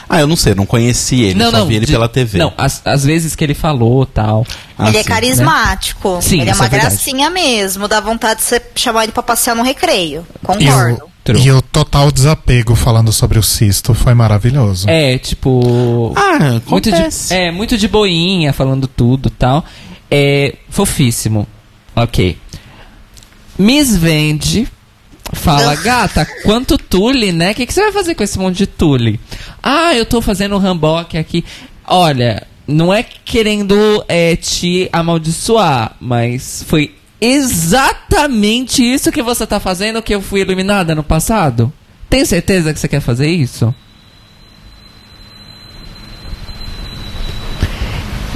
Ah, 0.07 0.19
eu 0.19 0.27
não 0.27 0.35
sei, 0.35 0.51
eu 0.51 0.55
não 0.57 0.67
conheci 0.67 1.23
ele, 1.23 1.43
só 1.49 1.65
vi 1.65 1.77
ele 1.77 1.87
de- 1.87 1.91
pela 1.93 2.07
TV. 2.07 2.37
Não, 2.37 2.53
as, 2.55 2.79
as 2.85 3.03
vezes 3.03 3.35
que 3.35 3.43
ele 3.43 3.55
falou 3.55 4.05
tal. 4.05 4.45
Ah, 4.77 4.89
ele 4.89 4.97
é 4.97 5.03
carismático. 5.03 6.19
Sim, 6.21 6.41
ele 6.41 6.51
é 6.51 6.53
uma 6.53 6.65
é 6.65 6.69
gracinha 6.69 7.31
mesmo. 7.31 7.87
Dá 7.87 7.99
vontade 7.99 8.39
de 8.41 8.45
você 8.45 8.61
chamar 8.75 9.03
ele 9.05 9.13
pra 9.13 9.23
passear 9.23 9.55
no 9.55 9.63
recreio. 9.63 10.23
Concordo. 10.43 11.09
True. 11.27 11.41
E 11.41 11.51
o 11.51 11.61
total 11.61 12.09
desapego 12.09 12.73
falando 12.73 13.11
sobre 13.11 13.37
o 13.37 13.43
cisto 13.43 13.93
foi 13.93 14.13
maravilhoso. 14.13 14.89
É, 14.89 15.17
tipo. 15.17 16.13
Ah, 16.15 16.61
muito 16.65 16.89
de, 16.89 17.33
é, 17.33 17.51
muito 17.51 17.77
de 17.77 17.85
boinha, 17.85 18.53
falando 18.53 18.87
tudo 18.87 19.29
tal. 19.29 19.65
É 20.09 20.55
fofíssimo. 20.69 21.45
Ok. 21.93 22.37
Miss 23.59 23.97
Vende 23.97 24.69
fala, 25.33 25.75
gata, 25.75 26.25
quanto 26.45 26.77
tule, 26.77 27.33
né? 27.33 27.51
O 27.51 27.55
que, 27.55 27.65
que 27.65 27.73
você 27.73 27.81
vai 27.81 27.91
fazer 27.91 28.15
com 28.15 28.23
esse 28.23 28.39
monte 28.39 28.59
de 28.59 28.67
tule? 28.67 29.19
Ah, 29.61 29.93
eu 29.93 30.05
tô 30.05 30.21
fazendo 30.21 30.55
um 30.55 30.59
ramboque 30.59 31.17
aqui. 31.17 31.43
Olha, 31.85 32.47
não 32.65 32.93
é 32.93 33.03
querendo 33.03 33.75
é, 34.07 34.37
te 34.37 34.87
amaldiçoar, 34.93 35.97
mas 35.99 36.63
foi 36.65 36.95
exatamente 37.19 38.83
isso 38.83 39.11
que 39.11 39.23
você 39.23 39.45
tá 39.45 39.59
fazendo 39.59 40.01
que 40.01 40.13
eu 40.13 40.21
fui 40.21 40.41
eliminada 40.41 40.93
no 40.93 41.03
passado? 41.03 41.71
Tem 42.09 42.23
certeza 42.23 42.73
que 42.73 42.79
você 42.79 42.87
quer 42.87 43.01
fazer 43.01 43.29
isso? 43.29 43.73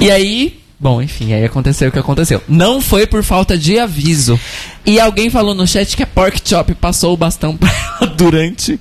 E 0.00 0.10
aí, 0.10 0.60
bom, 0.80 1.00
enfim, 1.00 1.32
aí 1.32 1.44
aconteceu 1.44 1.88
o 1.88 1.92
que 1.92 1.98
aconteceu. 1.98 2.42
Não 2.48 2.80
foi 2.80 3.06
por 3.06 3.22
falta 3.22 3.56
de 3.56 3.78
aviso. 3.78 4.38
E 4.84 4.98
alguém 4.98 5.30
falou 5.30 5.54
no 5.54 5.66
chat 5.66 5.96
que 5.96 6.02
a 6.02 6.06
Pork 6.06 6.40
Chop 6.44 6.74
passou 6.74 7.14
o 7.14 7.16
bastão 7.16 7.56
pra 7.56 7.70
ela 7.70 8.10
durante 8.18 8.80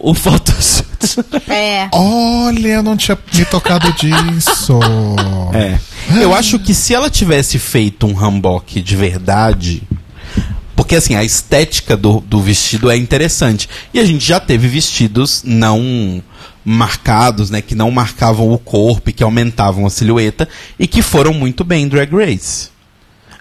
o 0.00 0.14
photoshoot. 0.14 0.90
É. 1.48 1.88
Olha, 1.92 2.68
eu 2.68 2.82
não 2.82 2.96
tinha 2.96 3.18
me 3.34 3.44
tocado 3.44 3.92
disso. 3.94 4.78
É. 5.52 5.78
Eu 6.22 6.34
acho 6.34 6.58
que 6.58 6.74
se 6.74 6.94
ela 6.94 7.08
tivesse 7.10 7.58
feito 7.58 8.06
um 8.06 8.16
hanbok 8.16 8.80
de 8.80 8.96
verdade. 8.96 9.82
Porque 10.76 10.96
assim, 10.96 11.14
a 11.14 11.24
estética 11.24 11.96
do, 11.96 12.20
do 12.20 12.40
vestido 12.40 12.90
é 12.90 12.96
interessante. 12.96 13.68
E 13.92 13.98
a 13.98 14.04
gente 14.04 14.24
já 14.24 14.38
teve 14.38 14.68
vestidos 14.68 15.42
não 15.44 16.22
marcados, 16.64 17.50
né? 17.50 17.60
Que 17.60 17.74
não 17.74 17.90
marcavam 17.90 18.52
o 18.52 18.58
corpo 18.58 19.10
e 19.10 19.12
que 19.12 19.22
aumentavam 19.22 19.86
a 19.86 19.90
silhueta. 19.90 20.48
E 20.78 20.86
que 20.86 21.02
foram 21.02 21.32
muito 21.34 21.64
bem 21.64 21.84
em 21.84 21.88
Drag 21.88 22.12
Race. 22.14 22.68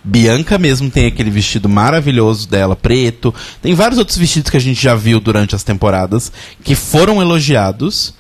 Bianca 0.04 0.58
mesmo 0.58 0.90
tem 0.90 1.06
aquele 1.06 1.30
vestido 1.30 1.68
maravilhoso 1.68 2.48
dela, 2.48 2.76
preto. 2.76 3.34
Tem 3.62 3.74
vários 3.74 4.00
outros 4.00 4.18
vestidos 4.18 4.50
que 4.50 4.58
a 4.58 4.62
gente 4.62 4.82
já 4.82 4.96
viu 4.96 5.20
durante 5.20 5.56
as 5.56 5.64
temporadas 5.64 6.32
que 6.64 6.76
foram 6.76 7.22
elogiados, 7.22 8.14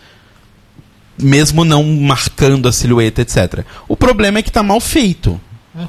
mesmo 1.21 1.63
não 1.63 1.83
marcando 1.83 2.67
a 2.67 2.71
silhueta, 2.71 3.21
etc. 3.21 3.63
O 3.87 3.95
problema 3.95 4.39
é 4.39 4.41
que 4.41 4.51
tá 4.51 4.63
mal 4.63 4.79
feito. 4.79 5.39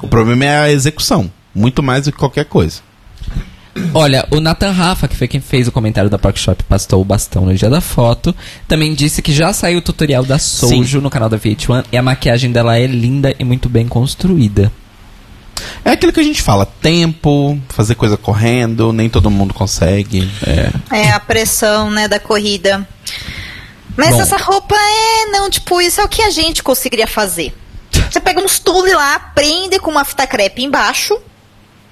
O 0.01 0.07
problema 0.07 0.45
é 0.45 0.57
a 0.59 0.71
execução, 0.71 1.31
muito 1.53 1.83
mais 1.83 2.05
do 2.05 2.11
que 2.11 2.17
qualquer 2.17 2.45
coisa. 2.45 2.81
Olha, 3.93 4.27
o 4.31 4.39
Nathan 4.39 4.71
Rafa, 4.71 5.07
que 5.07 5.15
foi 5.15 5.27
quem 5.27 5.39
fez 5.39 5.67
o 5.67 5.71
comentário 5.71 6.09
da 6.09 6.19
Pork 6.19 6.37
Shop, 6.37 6.61
pastou 6.65 7.01
o 7.01 7.05
bastão 7.05 7.45
no 7.45 7.55
dia 7.55 7.69
da 7.69 7.79
foto, 7.79 8.35
também 8.67 8.93
disse 8.93 9.21
que 9.21 9.33
já 9.33 9.53
saiu 9.53 9.79
o 9.79 9.81
tutorial 9.81 10.23
da 10.23 10.37
Sojo 10.37 10.99
no 10.99 11.09
canal 11.09 11.29
da 11.29 11.39
VH1 11.39 11.85
e 11.91 11.97
a 11.97 12.03
maquiagem 12.03 12.51
dela 12.51 12.77
é 12.77 12.85
linda 12.85 13.33
e 13.39 13.43
muito 13.43 13.69
bem 13.69 13.87
construída. 13.87 14.71
É 15.83 15.91
aquilo 15.91 16.13
que 16.13 16.19
a 16.19 16.23
gente 16.23 16.41
fala, 16.41 16.65
tempo, 16.65 17.59
fazer 17.69 17.95
coisa 17.95 18.17
correndo, 18.17 18.93
nem 18.93 19.09
todo 19.09 19.31
mundo 19.31 19.53
consegue. 19.53 20.29
É 20.91 21.11
a 21.11 21.19
pressão, 21.19 21.89
né, 21.89 22.07
da 22.07 22.19
corrida. 22.19 22.87
Mas 23.95 24.11
Bom. 24.11 24.21
essa 24.21 24.37
roupa 24.37 24.75
é, 24.75 25.25
não, 25.31 25.49
tipo, 25.49 25.81
isso 25.81 25.99
é 25.99 26.03
o 26.03 26.09
que 26.09 26.21
a 26.21 26.29
gente 26.29 26.63
conseguiria 26.63 27.07
fazer. 27.07 27.53
Você 28.09 28.19
pega 28.19 28.41
uns 28.41 28.59
tule 28.59 28.93
lá, 28.93 29.19
prende 29.19 29.79
com 29.79 29.91
uma 29.91 30.05
fita 30.05 30.25
crepe 30.27 30.63
embaixo, 30.63 31.17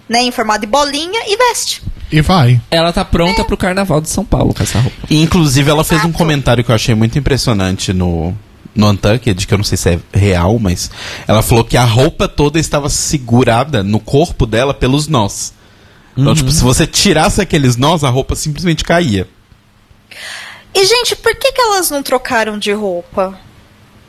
né, 0.08 0.22
em 0.22 0.32
formato 0.32 0.62
de 0.62 0.68
bolinha 0.68 1.22
e 1.28 1.38
veste. 1.38 1.82
E 2.12 2.22
vai. 2.22 2.60
Ela 2.72 2.92
tá 2.92 3.06
pronta 3.06 3.44
pro 3.44 3.56
carnaval 3.56 4.02
de 4.02 4.10
São 4.10 4.26
Paulo 4.26 4.54
com 4.54 4.64
essa 4.64 4.80
roupa. 4.80 4.98
E, 5.10 5.22
inclusive, 5.22 5.70
ela 5.70 5.84
fez 5.84 6.04
um 6.04 6.12
comentário 6.12 6.64
que 6.64 6.72
eu 6.72 6.76
achei 6.76 6.96
muito 6.96 7.20
impressionante 7.20 7.94
no, 7.94 8.36
no 8.80 8.90
Untucked, 8.90 9.46
que 9.46 9.54
eu 9.54 9.58
não 9.58 9.64
sei 9.66 9.78
se 9.78 9.90
é 9.90 10.00
real, 10.14 10.58
mas 10.58 10.90
ela 11.28 11.42
falou 11.44 11.64
que 11.64 11.78
a 11.78 11.84
roupa 11.84 12.28
toda 12.28 12.60
estava 12.60 12.90
segurada 12.90 13.84
no 13.84 14.00
corpo 14.00 14.46
dela 14.46 14.74
pelos 14.74 15.08
nós. 15.08 15.54
Então, 16.18 16.34
tipo, 16.34 16.52
se 16.52 16.64
você 16.64 16.86
tirasse 16.88 17.40
aqueles 17.42 17.78
nós, 17.78 18.04
a 18.04 18.10
roupa 18.10 18.36
simplesmente 18.36 18.84
caía. 18.84 19.28
E, 20.74 20.86
gente, 20.86 21.16
por 21.16 21.36
que, 21.36 21.52
que 21.52 21.62
elas 21.62 21.90
não 21.90 22.04
trocaram 22.04 22.58
de 22.58 22.72
roupa 22.74 23.40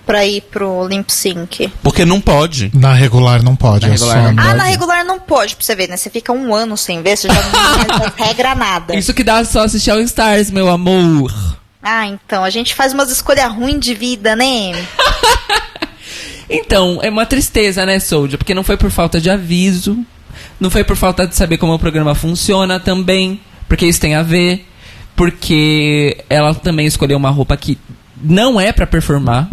pra 0.04 0.26
ir 0.26 0.40
pro 0.42 0.86
Limp 0.88 1.08
Sync? 1.08 1.68
Porque 1.82 2.04
não 2.04 2.20
pode. 2.20 2.70
Na 2.74 2.92
regular 2.92 3.42
não 3.42 3.54
pode. 3.54 3.86
Na 3.86 3.88
é 3.88 3.96
regular 3.96 4.16
só 4.16 4.22
não 4.22 4.32
no- 4.32 4.40
Ah, 4.40 4.44
Pode. 4.46 4.56
na 4.56 4.64
regular 4.64 5.04
não 5.04 5.20
pode, 5.20 5.54
pra 5.56 5.64
você 5.64 5.74
ver, 5.76 5.88
né? 5.88 5.96
Você 5.96 6.10
fica 6.10 6.32
um 6.32 6.54
ano 6.54 6.76
sem 6.76 7.00
ver, 7.02 7.16
você 7.16 7.28
já 7.28 7.34
não 7.42 7.50
faz 7.50 8.12
regra 8.28 8.54
nada. 8.54 8.96
Isso 8.96 9.14
que 9.14 9.22
dá 9.22 9.44
só 9.44 9.60
assistir 9.64 9.90
ao 9.90 10.00
Stars, 10.00 10.50
meu 10.50 10.68
amor. 10.68 11.32
Ah, 11.82 12.06
então, 12.06 12.44
a 12.44 12.50
gente 12.50 12.74
faz 12.74 12.92
umas 12.92 13.10
escolhas 13.10 13.50
ruins 13.52 13.80
de 13.80 13.94
vida, 13.94 14.36
né? 14.36 14.72
Então, 16.52 16.98
é 17.00 17.08
uma 17.08 17.24
tristeza, 17.24 17.86
né, 17.86 18.00
Soldier? 18.00 18.36
Porque 18.36 18.54
não 18.54 18.64
foi 18.64 18.76
por 18.76 18.90
falta 18.90 19.20
de 19.20 19.30
aviso, 19.30 20.04
não 20.58 20.68
foi 20.68 20.82
por 20.82 20.96
falta 20.96 21.24
de 21.24 21.36
saber 21.36 21.58
como 21.58 21.72
o 21.72 21.78
programa 21.78 22.12
funciona 22.12 22.80
também, 22.80 23.40
porque 23.68 23.86
isso 23.86 24.00
tem 24.00 24.16
a 24.16 24.22
ver, 24.22 24.66
porque 25.14 26.24
ela 26.28 26.52
também 26.52 26.86
escolheu 26.86 27.16
uma 27.16 27.30
roupa 27.30 27.56
que 27.56 27.78
não 28.20 28.60
é 28.60 28.72
pra 28.72 28.84
performar. 28.84 29.48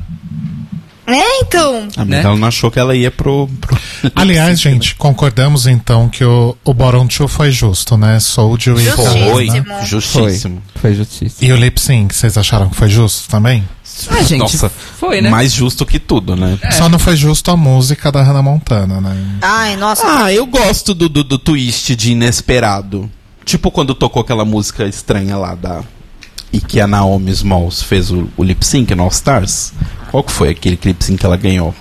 É, 1.08 1.40
então. 1.40 1.88
Ah, 1.96 2.00
mas 2.00 2.08
Né? 2.10 2.22
ela 2.22 2.36
não 2.36 2.48
achou 2.48 2.70
que 2.70 2.78
ela 2.78 2.94
ia 2.96 3.10
pro. 3.10 3.48
pro... 3.62 3.78
Aliás, 4.14 4.60
gente, 4.60 4.94
concordamos 4.96 5.66
então 5.66 6.10
que 6.10 6.24
o, 6.24 6.56
o 6.66 6.74
Bottom 6.74 7.08
Two 7.08 7.28
foi 7.30 7.50
justo, 7.50 7.96
né? 7.98 8.20
Soldier 8.20 8.76
e 8.76 8.84
Justíssimo. 8.84 9.32
Foi, 9.32 9.48
né? 9.48 9.86
justíssimo. 9.86 10.64
Foi 10.76 10.94
justiça. 10.94 11.46
E 11.46 11.52
o 11.52 11.56
Lip 11.56 11.80
Sync, 11.80 12.14
vocês 12.14 12.38
acharam 12.38 12.70
que 12.70 12.76
foi 12.76 12.90
justo 12.90 13.30
também? 13.30 13.64
Ah, 14.10 14.22
gente, 14.22 14.40
Nossa, 14.40 14.70
foi, 15.00 15.22
né? 15.22 15.30
mais 15.30 15.52
justo 15.54 15.84
que 15.86 15.98
tudo, 15.98 16.36
né? 16.36 16.60
Só 16.72 16.88
não 16.88 17.00
foi 17.00 17.16
justo 17.16 17.50
a 17.50 17.58
música 17.58 18.12
da 18.12 18.22
Hannah 18.22 18.44
Montana, 18.44 19.02
né? 19.02 19.18
Ai, 19.42 19.76
nossa. 19.76 20.04
Ah, 20.06 20.32
eu 20.32 20.46
gosto 20.46 20.94
do, 20.94 21.10
do, 21.10 21.24
do 21.24 21.40
twist 21.40 21.96
de 21.96 22.12
inesperado. 22.12 23.10
Tipo 23.44 23.72
quando 23.72 23.96
tocou 23.96 24.22
aquela 24.22 24.44
música 24.46 24.86
estranha 24.86 25.38
lá 25.38 25.56
da. 25.56 25.82
E 26.52 26.60
que 26.60 26.80
a 26.80 26.88
Naomi 26.88 27.32
Smalls 27.32 27.82
fez 27.82 28.10
o, 28.10 28.30
o 28.38 28.44
lip 28.44 28.66
sync 28.66 28.94
no 28.96 29.04
All 29.04 29.10
Stars. 29.10 29.74
Qual 30.12 30.24
que 30.24 30.32
foi 30.32 30.50
aquele 30.50 30.80
lip 30.84 31.04
sync 31.04 31.20
que 31.20 31.26
ela 31.26 31.38
ganhou? 31.38 31.74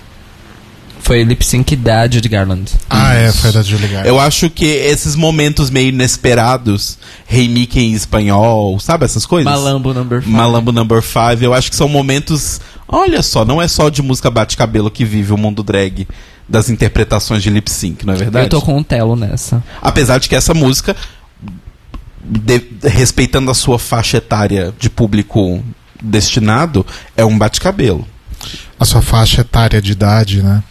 Foi 0.99 1.23
lip 1.23 1.45
sync 1.45 1.73
da 1.77 2.05
Judy 2.05 2.27
Garland. 2.27 2.69
Ah, 2.89 3.13
é, 3.13 3.31
foi 3.31 3.51
da 3.53 3.61
Julie 3.61 3.87
Garland. 3.87 4.09
Eu 4.09 4.19
acho 4.19 4.49
que 4.49 4.65
esses 4.65 5.15
momentos 5.15 5.69
meio 5.69 5.87
inesperados, 5.87 6.97
Rei 7.25 7.47
Mickey 7.47 7.79
em 7.79 7.93
espanhol, 7.93 8.77
sabe 8.77 9.05
essas 9.05 9.25
coisas? 9.25 9.49
Malambo 9.49 9.93
Number 9.93 10.21
5. 10.21 10.29
Malambo 10.29 10.73
Number 10.73 11.01
5, 11.01 11.41
eu 11.41 11.53
acho 11.53 11.69
que 11.69 11.77
são 11.77 11.87
momentos. 11.87 12.59
Olha 12.85 13.23
só, 13.23 13.45
não 13.45 13.61
é 13.61 13.69
só 13.69 13.87
de 13.87 14.01
música 14.01 14.29
bate-cabelo 14.29 14.91
que 14.91 15.05
vive 15.05 15.31
o 15.31 15.37
mundo 15.37 15.63
drag 15.63 16.05
das 16.47 16.69
interpretações 16.69 17.41
de 17.41 17.49
lip 17.49 17.69
sync, 17.69 18.05
não 18.05 18.13
é 18.13 18.17
verdade? 18.17 18.45
Eu 18.45 18.49
tô 18.49 18.61
com 18.61 18.77
um 18.77 18.83
telo 18.83 19.15
nessa. 19.15 19.63
Apesar 19.81 20.17
de 20.17 20.27
que 20.27 20.35
essa 20.35 20.53
música, 20.53 20.93
de- 22.27 22.67
respeitando 22.87 23.49
a 23.51 23.53
sua 23.53 23.79
faixa 23.79 24.17
etária 24.17 24.73
de 24.79 24.89
público 24.89 25.63
destinado, 26.01 26.85
é 27.15 27.23
um 27.25 27.37
bate-cabelo. 27.37 28.07
A 28.79 28.85
sua 28.85 29.01
faixa 29.01 29.41
etária 29.41 29.81
de 29.81 29.91
idade, 29.93 30.43
né? 30.43 30.63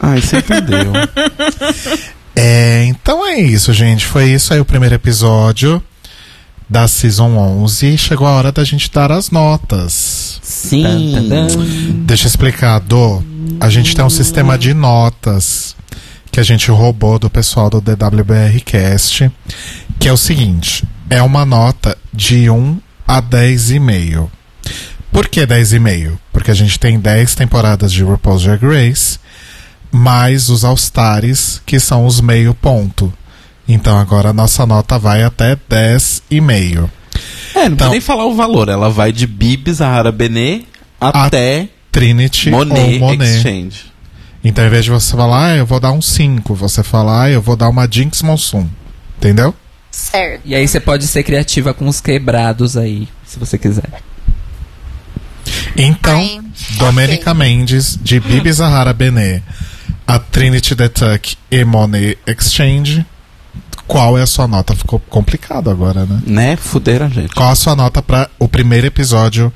Ai, 0.00 0.20
você 0.20 0.38
entendeu. 0.38 0.92
É, 2.34 2.84
então 2.86 3.26
é 3.26 3.38
isso, 3.38 3.74
gente. 3.74 4.06
Foi 4.06 4.24
isso 4.30 4.54
aí 4.54 4.58
o 4.58 4.64
primeiro 4.64 4.94
episódio 4.94 5.82
da 6.68 6.88
Season 6.88 7.36
11. 7.36 7.98
Chegou 7.98 8.26
a 8.26 8.30
hora 8.30 8.50
da 8.50 8.64
gente 8.64 8.90
dar 8.90 9.12
as 9.12 9.30
notas. 9.30 10.40
Sim. 10.42 11.28
Deixa 12.06 12.24
eu 12.24 12.28
explicar, 12.28 12.78
Dô. 12.80 13.22
A 13.60 13.68
gente 13.68 13.94
tem 13.94 14.02
um 14.02 14.08
sistema 14.10 14.56
de 14.56 14.72
notas 14.72 15.76
que 16.30 16.40
a 16.40 16.42
gente 16.42 16.70
roubou 16.70 17.18
do 17.18 17.28
pessoal 17.28 17.68
do 17.68 17.82
DWBR 17.82 18.60
Cast, 18.64 19.30
que 20.02 20.08
é 20.08 20.12
o 20.12 20.16
seguinte: 20.16 20.84
é 21.08 21.22
uma 21.22 21.44
nota 21.44 21.96
de 22.12 22.50
1 22.50 22.78
a 23.06 23.22
10,5. 23.22 24.28
Por 25.10 25.28
que 25.28 25.46
10,5? 25.46 26.18
Porque 26.32 26.50
a 26.50 26.54
gente 26.54 26.78
tem 26.78 26.98
10 26.98 27.34
temporadas 27.34 27.92
de 27.92 28.02
RuPaul's 28.02 28.42
Drag 28.42 28.62
Race, 28.64 29.18
mais 29.90 30.48
os 30.48 30.64
All-Stars, 30.64 31.60
que 31.66 31.78
são 31.78 32.06
os 32.06 32.20
meio 32.20 32.54
ponto. 32.54 33.12
Então 33.68 33.98
agora 33.98 34.30
a 34.30 34.32
nossa 34.32 34.66
nota 34.66 34.98
vai 34.98 35.22
até 35.22 35.54
10,5. 35.56 36.90
É, 37.54 37.68
não 37.68 37.74
Então- 37.74 37.90
nem 37.90 38.00
falar 38.00 38.24
o 38.26 38.34
valor. 38.34 38.68
Ela 38.68 38.88
vai 38.90 39.12
de 39.12 39.26
Bibs, 39.26 39.76
Zahara 39.76 40.10
Benê, 40.10 40.62
até 41.00 41.68
Trinity 41.92 42.50
Monet, 42.50 42.80
ou 42.94 42.98
Monet. 43.00 43.36
Exchange. 43.36 43.92
Então, 44.42 44.64
ao 44.64 44.68
invés 44.68 44.84
de 44.86 44.90
você 44.90 45.14
falar, 45.14 45.52
ah, 45.52 45.56
eu 45.56 45.66
vou 45.66 45.78
dar 45.78 45.92
um 45.92 46.02
5, 46.02 46.52
você 46.54 46.82
fala, 46.82 47.24
ah, 47.24 47.30
eu 47.30 47.40
vou 47.40 47.54
dar 47.54 47.68
uma 47.68 47.86
Jinx 47.88 48.22
Monsoon. 48.22 48.66
Entendeu? 49.18 49.54
Certo. 49.92 50.42
E 50.44 50.54
aí 50.54 50.66
você 50.66 50.80
pode 50.80 51.06
ser 51.06 51.22
criativa 51.22 51.74
com 51.74 51.86
os 51.86 52.00
quebrados 52.00 52.76
aí, 52.76 53.06
se 53.24 53.38
você 53.38 53.58
quiser. 53.58 54.02
Então, 55.76 56.18
Ai, 56.18 56.40
Domenica 56.78 57.32
ok. 57.32 57.34
Mendes, 57.34 57.98
de 58.00 58.18
Bibi 58.18 58.52
Zahara 58.52 58.92
Benet, 58.92 59.42
a 60.06 60.18
Trinity 60.18 60.74
The 60.74 60.88
Tuck 60.88 61.36
e 61.50 61.64
Monet 61.64 62.18
Exchange. 62.26 63.04
Qual 63.86 64.16
é 64.18 64.22
a 64.22 64.26
sua 64.26 64.48
nota? 64.48 64.74
Ficou 64.74 64.98
complicado 64.98 65.68
agora, 65.70 66.06
né? 66.06 66.22
Né? 66.24 66.56
Fuderam 66.56 67.06
a 67.06 67.08
gente. 67.10 67.34
Qual 67.34 67.50
a 67.50 67.54
sua 67.54 67.76
nota 67.76 68.00
para 68.00 68.30
o 68.38 68.48
primeiro 68.48 68.86
episódio 68.86 69.52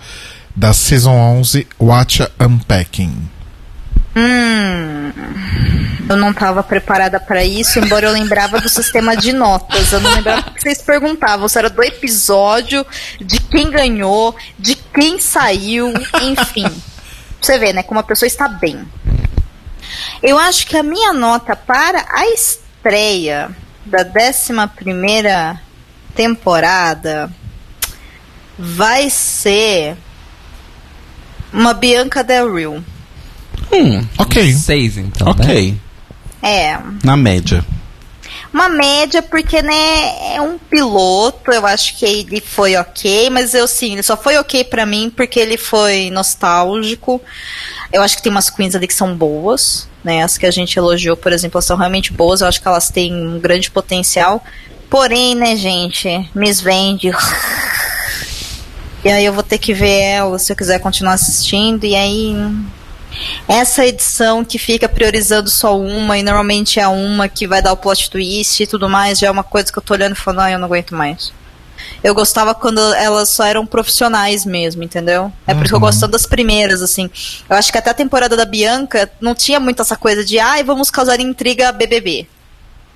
da 0.55 0.73
Season 0.75 1.13
11, 1.13 1.67
Watch 1.81 2.23
Unpacking? 2.39 3.15
Hum, 4.19 5.13
eu 6.09 6.17
não 6.17 6.31
estava 6.31 6.63
preparada 6.63 7.21
para 7.21 7.45
isso, 7.45 7.79
embora 7.79 8.07
eu 8.07 8.13
lembrava 8.13 8.59
do 8.59 8.69
sistema 8.69 9.15
de 9.15 9.33
notas. 9.35 9.93
Eu 9.93 10.01
não 10.01 10.15
lembrava 10.15 10.49
o 10.49 10.55
que 10.55 10.63
vocês 10.63 10.81
perguntavam. 10.81 11.47
Se 11.49 11.59
era 11.59 11.69
do 11.69 11.83
episódio, 11.83 12.87
de 13.21 13.39
quem 13.41 13.71
ganhou, 13.71 14.35
de 14.59 14.75
quem 14.75 15.21
saiu, 15.21 15.93
enfim. 16.23 16.65
Você 17.39 17.59
vê, 17.59 17.75
né? 17.75 17.83
Como 17.83 18.01
a 18.01 18.05
pessoa 18.05 18.27
está 18.27 18.49
bem. 18.49 18.89
Eu 20.23 20.39
acho 20.39 20.67
que 20.67 20.79
a 20.79 20.83
minha 20.83 21.13
nota 21.13 21.55
para 21.55 22.05
a 22.09 22.27
estreia 22.29 23.51
da 23.85 23.99
11 24.01 25.61
temporada 26.15 27.31
vai 28.59 29.11
ser 29.11 29.97
uma 31.53 31.75
Bianca 31.75 32.25
Del 32.25 32.55
Rio. 32.55 32.96
Hum, 33.73 34.07
Ok. 34.19 34.53
Seis, 34.55 34.97
então, 34.97 35.29
né? 35.29 35.33
ok. 35.45 35.77
É, 36.43 36.79
Na 37.03 37.17
média. 37.17 37.65
uma 38.53 38.69
média, 38.69 39.21
porque, 39.23 39.61
né, 39.63 40.35
é 40.35 40.41
um 40.41 40.57
piloto, 40.59 41.51
eu 41.51 41.67
acho 41.67 41.97
que 41.97 42.05
ele 42.05 42.41
foi 42.41 42.77
ok, 42.77 43.29
mas 43.31 43.53
eu 43.55 43.67
sim, 43.67 43.95
ele 43.95 44.03
só 44.03 44.17
foi 44.17 44.37
ok 44.39 44.65
pra 44.65 44.87
mim 44.87 45.11
porque 45.15 45.39
ele 45.41 45.57
foi 45.57 46.11
nostálgico. 46.11 47.21
Eu 47.93 48.03
acho 48.03 48.17
que 48.17 48.23
tem 48.23 48.31
umas 48.33 48.49
queens 48.51 48.75
ali 48.75 48.87
que 48.87 48.95
são 48.95 49.15
boas, 49.17 49.89
né? 50.05 50.23
As 50.23 50.37
que 50.39 50.47
a 50.47 50.51
gente 50.51 50.77
elogiou, 50.79 51.17
por 51.17 51.33
exemplo, 51.33 51.57
elas 51.57 51.65
são 51.65 51.77
realmente 51.77 52.13
boas, 52.13 52.41
eu 52.41 52.47
acho 52.49 52.61
que 52.61 52.69
elas 52.69 52.89
têm 52.91 53.13
um 53.15 53.39
grande 53.41 53.71
potencial. 53.71 54.45
Porém, 54.89 55.35
né, 55.35 55.57
gente, 55.57 56.29
Miss 56.35 56.61
Vende. 56.61 57.11
E 59.05 59.09
aí 59.09 59.25
eu 59.25 59.33
vou 59.33 59.43
ter 59.45 59.59
que 59.59 59.73
ver 59.73 60.01
ela 60.01 60.37
se 60.37 60.53
eu 60.53 60.57
quiser 60.57 60.81
continuar 60.81 61.13
assistindo. 61.13 61.85
E 61.85 61.95
aí. 61.95 62.35
Essa 63.49 63.87
edição 63.87 64.45
que 64.45 64.59
fica 64.59 64.89
priorizando 64.89 65.49
só 65.49 65.79
uma, 65.79 66.19
e 66.19 66.23
normalmente 66.23 66.81
é 66.81 66.89
uma 66.89 67.29
que 67.29 67.47
vai 67.47 67.63
dar 67.63 67.73
o 67.73 67.77
plot 67.77 68.11
twist 68.11 68.63
e 68.63 68.67
tudo 68.67 68.89
mais, 68.89 69.19
já 69.19 69.29
é 69.29 69.31
uma 69.31 69.45
coisa 69.45 69.73
que 69.73 69.79
eu 69.79 69.83
tô 69.83 69.95
olhando 69.95 70.13
e 70.13 70.19
falando, 70.19 70.41
ah, 70.41 70.51
eu 70.51 70.59
não 70.59 70.67
aguento 70.67 70.95
mais. 70.95 71.33
Eu 72.03 72.15
gostava 72.15 72.55
quando 72.55 72.81
elas 72.95 73.29
só 73.31 73.45
eram 73.45 73.67
profissionais 73.67 74.45
mesmo, 74.45 74.83
entendeu? 74.83 75.33
É 75.47 75.55
por 75.55 75.63
isso 75.63 75.71
que 75.71 75.77
eu 75.77 75.81
gosto 75.81 76.07
das 76.09 76.27
primeiras, 76.27 76.83
assim. 76.83 77.11
Eu 77.49 77.57
acho 77.57 77.71
que 77.71 77.79
até 77.79 77.91
a 77.91 77.95
temporada 77.95 78.37
da 78.37 78.45
Bianca 78.45 79.11
não 79.21 79.35
tinha 79.35 79.61
muito 79.61 79.83
essa 79.83 79.97
coisa 79.97 80.25
de, 80.25 80.39
ai, 80.39 80.63
vamos 80.63 80.91
causar 80.91 81.21
intriga 81.21 81.73
BBB. 81.73 82.27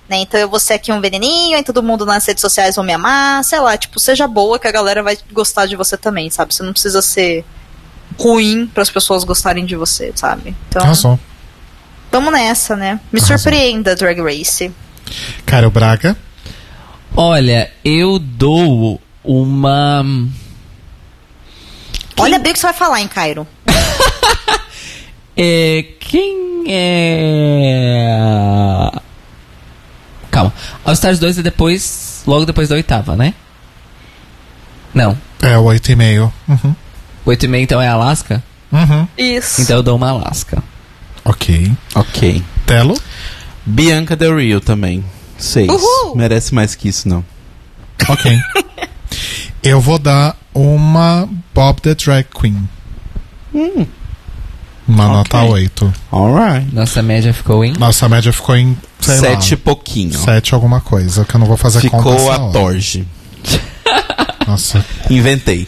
Né? 0.09 0.17
Então 0.17 0.39
eu 0.39 0.49
vou 0.49 0.59
ser 0.59 0.73
aqui 0.73 0.91
um 0.91 0.99
veneninho, 0.99 1.57
e 1.57 1.63
todo 1.63 1.81
mundo 1.81 2.05
nas 2.05 2.25
redes 2.25 2.41
sociais 2.41 2.75
vão 2.75 2.83
me 2.83 2.93
amar, 2.93 3.43
sei 3.45 3.59
lá, 3.59 3.77
tipo, 3.77 3.99
seja 3.99 4.27
boa 4.27 4.59
que 4.59 4.67
a 4.67 4.71
galera 4.71 5.01
vai 5.01 5.17
gostar 5.31 5.65
de 5.65 5.75
você 5.75 5.95
também, 5.95 6.29
sabe? 6.29 6.53
Você 6.53 6.63
não 6.63 6.73
precisa 6.73 7.01
ser 7.01 7.45
ruim 8.21 8.69
para 8.73 8.83
as 8.83 8.89
pessoas 8.89 9.23
gostarem 9.23 9.65
de 9.65 9.75
você, 9.75 10.11
sabe? 10.15 10.55
Então, 10.69 10.83
Arrasou. 10.83 11.19
vamos 12.11 12.31
nessa, 12.33 12.75
né? 12.75 12.99
Me 13.11 13.19
Arrasou. 13.19 13.37
surpreenda, 13.37 13.95
Drag 13.95 14.19
Race. 14.21 14.71
Caio 15.45 15.69
Braga. 15.71 16.15
Olha, 17.15 17.71
eu 17.83 18.19
dou 18.19 19.01
uma. 19.23 20.05
Olha 22.17 22.39
bem 22.39 22.51
o 22.51 22.53
que 22.53 22.59
você 22.59 22.67
vai 22.67 22.73
falar, 22.73 23.01
hein, 23.01 23.07
Cairo? 23.07 23.47
É, 25.43 25.85
quem 26.01 26.65
é. 26.67 28.05
Calma. 30.29 30.53
All 30.85 30.93
Stars 30.93 31.19
2 31.19 31.39
é 31.39 31.41
depois. 31.41 32.21
Logo 32.27 32.45
depois 32.45 32.67
da 32.69 32.75
oitava, 32.75 33.15
né? 33.15 33.33
Não. 34.93 35.17
É, 35.41 35.57
o 35.57 35.63
8,5. 35.63 36.31
Uhum. 36.49 36.75
Oito 37.25 37.45
e 37.45 37.47
meio 37.47 37.63
então 37.63 37.81
é 37.81 37.87
Alaska? 37.87 38.43
Uhum. 38.71 39.07
Isso. 39.17 39.61
Então 39.61 39.77
eu 39.77 39.83
dou 39.83 39.95
uma 39.95 40.09
Alaska. 40.09 40.63
Ok. 41.23 41.71
Ok. 41.95 42.43
Telo. 42.65 42.97
Bianca 43.65 44.15
Del 44.15 44.37
Rio 44.37 44.59
também. 44.59 45.03
Seis. 45.37 45.69
Uhul! 45.69 46.15
Merece 46.15 46.53
mais 46.53 46.73
que 46.75 46.89
isso, 46.89 47.07
não. 47.07 47.23
Ok. 48.07 48.39
Eu 49.63 49.79
vou 49.79 49.99
dar 49.99 50.35
uma 50.55 51.29
Bob 51.53 51.81
the 51.81 51.93
Drag 51.93 52.25
Queen. 52.33 52.67
Hum. 53.53 53.85
Uma 54.87 55.05
Ok. 55.05 55.13
nota 55.17 55.43
8. 55.43 55.93
Alright. 56.11 56.73
Nossa 56.73 57.03
média 57.03 57.31
ficou 57.33 57.63
em. 57.63 57.73
Nossa 57.73 58.09
média 58.09 58.33
ficou 58.33 58.55
em, 58.55 58.75
sei 58.99 59.17
Sete 59.17 59.51
e 59.51 59.55
lá, 59.55 59.61
pouquinho. 59.63 60.17
7 60.17 60.53
alguma 60.55 60.81
coisa, 60.81 61.23
que 61.25 61.35
eu 61.35 61.39
não 61.39 61.45
vou 61.45 61.57
fazer 61.57 61.87
conta 61.89 62.17
Ficou 62.17 62.31
a. 62.31 62.51
Torge. 62.51 63.07
Nossa. 64.51 64.85
Inventei. 65.09 65.65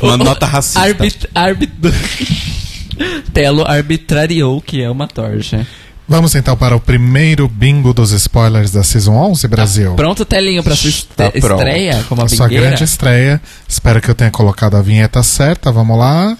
O- 0.00 0.06
Uma 0.08 0.16
nota 0.18 0.44
racista. 0.46 0.80
Arbit... 0.80 1.28
Arbit... 1.34 1.72
Telo 3.32 3.64
arbitrariou 3.66 4.60
que 4.60 4.82
é 4.82 4.90
uma 4.90 5.06
torja. 5.08 5.66
Vamos 6.08 6.34
então 6.36 6.56
para 6.56 6.76
o 6.76 6.80
primeiro 6.80 7.48
bingo 7.48 7.92
dos 7.92 8.12
spoilers 8.12 8.70
da 8.70 8.82
Season 8.84 9.12
11, 9.14 9.48
Brasil. 9.48 9.94
Pronto, 9.94 10.24
Telinho, 10.24 10.62
pra 10.62 10.76
sua 10.76 10.90
Tá 11.16 11.26
este- 11.26 11.40
pronto. 11.40 11.58
estreia 11.66 12.04
como 12.08 12.22
a 12.22 12.28
sua 12.28 12.46
bingueira? 12.46 12.66
grande 12.68 12.84
estreia. 12.84 13.40
Espero 13.68 14.00
que 14.00 14.08
eu 14.10 14.14
tenha 14.14 14.30
colocado 14.30 14.76
a 14.76 14.82
vinheta 14.82 15.22
certa. 15.22 15.72
Vamos 15.72 15.98
lá. 15.98 16.36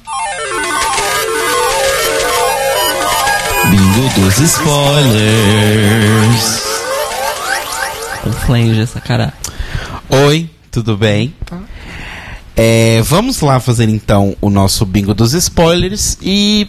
Bingo 3.70 4.08
dos 4.20 4.38
spoilers. 4.38 5.16
Com 8.22 8.32
flange 8.32 8.80
essa 8.80 9.00
cara. 9.00 9.32
Oi, 10.08 10.48
tudo 10.70 10.96
bem? 10.96 11.34
É, 12.56 13.02
vamos 13.02 13.40
lá 13.40 13.60
fazer 13.60 13.88
então 13.88 14.34
o 14.40 14.48
nosso 14.48 14.86
bingo 14.86 15.12
dos 15.12 15.34
spoilers 15.34 16.16
e 16.22 16.66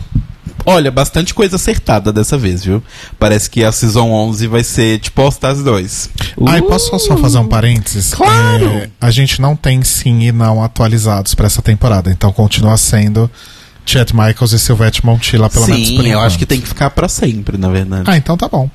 olha, 0.66 0.92
bastante 0.92 1.34
coisa 1.34 1.56
acertada 1.56 2.12
dessa 2.12 2.38
vez, 2.38 2.66
viu? 2.66 2.84
Parece 3.18 3.50
que 3.50 3.64
a 3.64 3.72
Season 3.72 4.12
11 4.12 4.48
vai 4.48 4.64
ser 4.64 5.00
tipo 5.00 5.22
All 5.22 5.30
Stars 5.30 5.64
2. 5.64 6.10
Ai, 6.46 6.62
posso 6.62 7.00
só 7.00 7.18
fazer 7.18 7.38
um 7.38 7.48
parênteses? 7.48 8.14
Claro! 8.14 8.68
É, 8.68 8.90
a 9.00 9.10
gente 9.12 9.42
não 9.42 9.56
tem 9.56 9.82
sim 9.82 10.24
e 10.24 10.32
não 10.32 10.62
atualizados 10.62 11.34
para 11.34 11.48
essa 11.48 11.62
temporada, 11.62 12.12
então 12.12 12.34
continua 12.34 12.76
sendo 12.76 13.32
Chet 13.86 14.14
Michaels 14.14 14.52
e 14.52 14.60
Silvete 14.60 15.06
Montilla, 15.06 15.50
pelo 15.50 15.68
menos 15.68 15.90
por 15.92 16.04
Sim, 16.04 16.10
eu 16.10 16.20
acho 16.20 16.38
que 16.38 16.46
tem 16.46 16.60
que 16.60 16.68
ficar 16.68 16.90
pra 16.90 17.08
sempre, 17.08 17.58
na 17.58 17.70
verdade. 17.70 18.04
Ah, 18.06 18.18
então 18.18 18.36
tá 18.36 18.50
bom. 18.50 18.70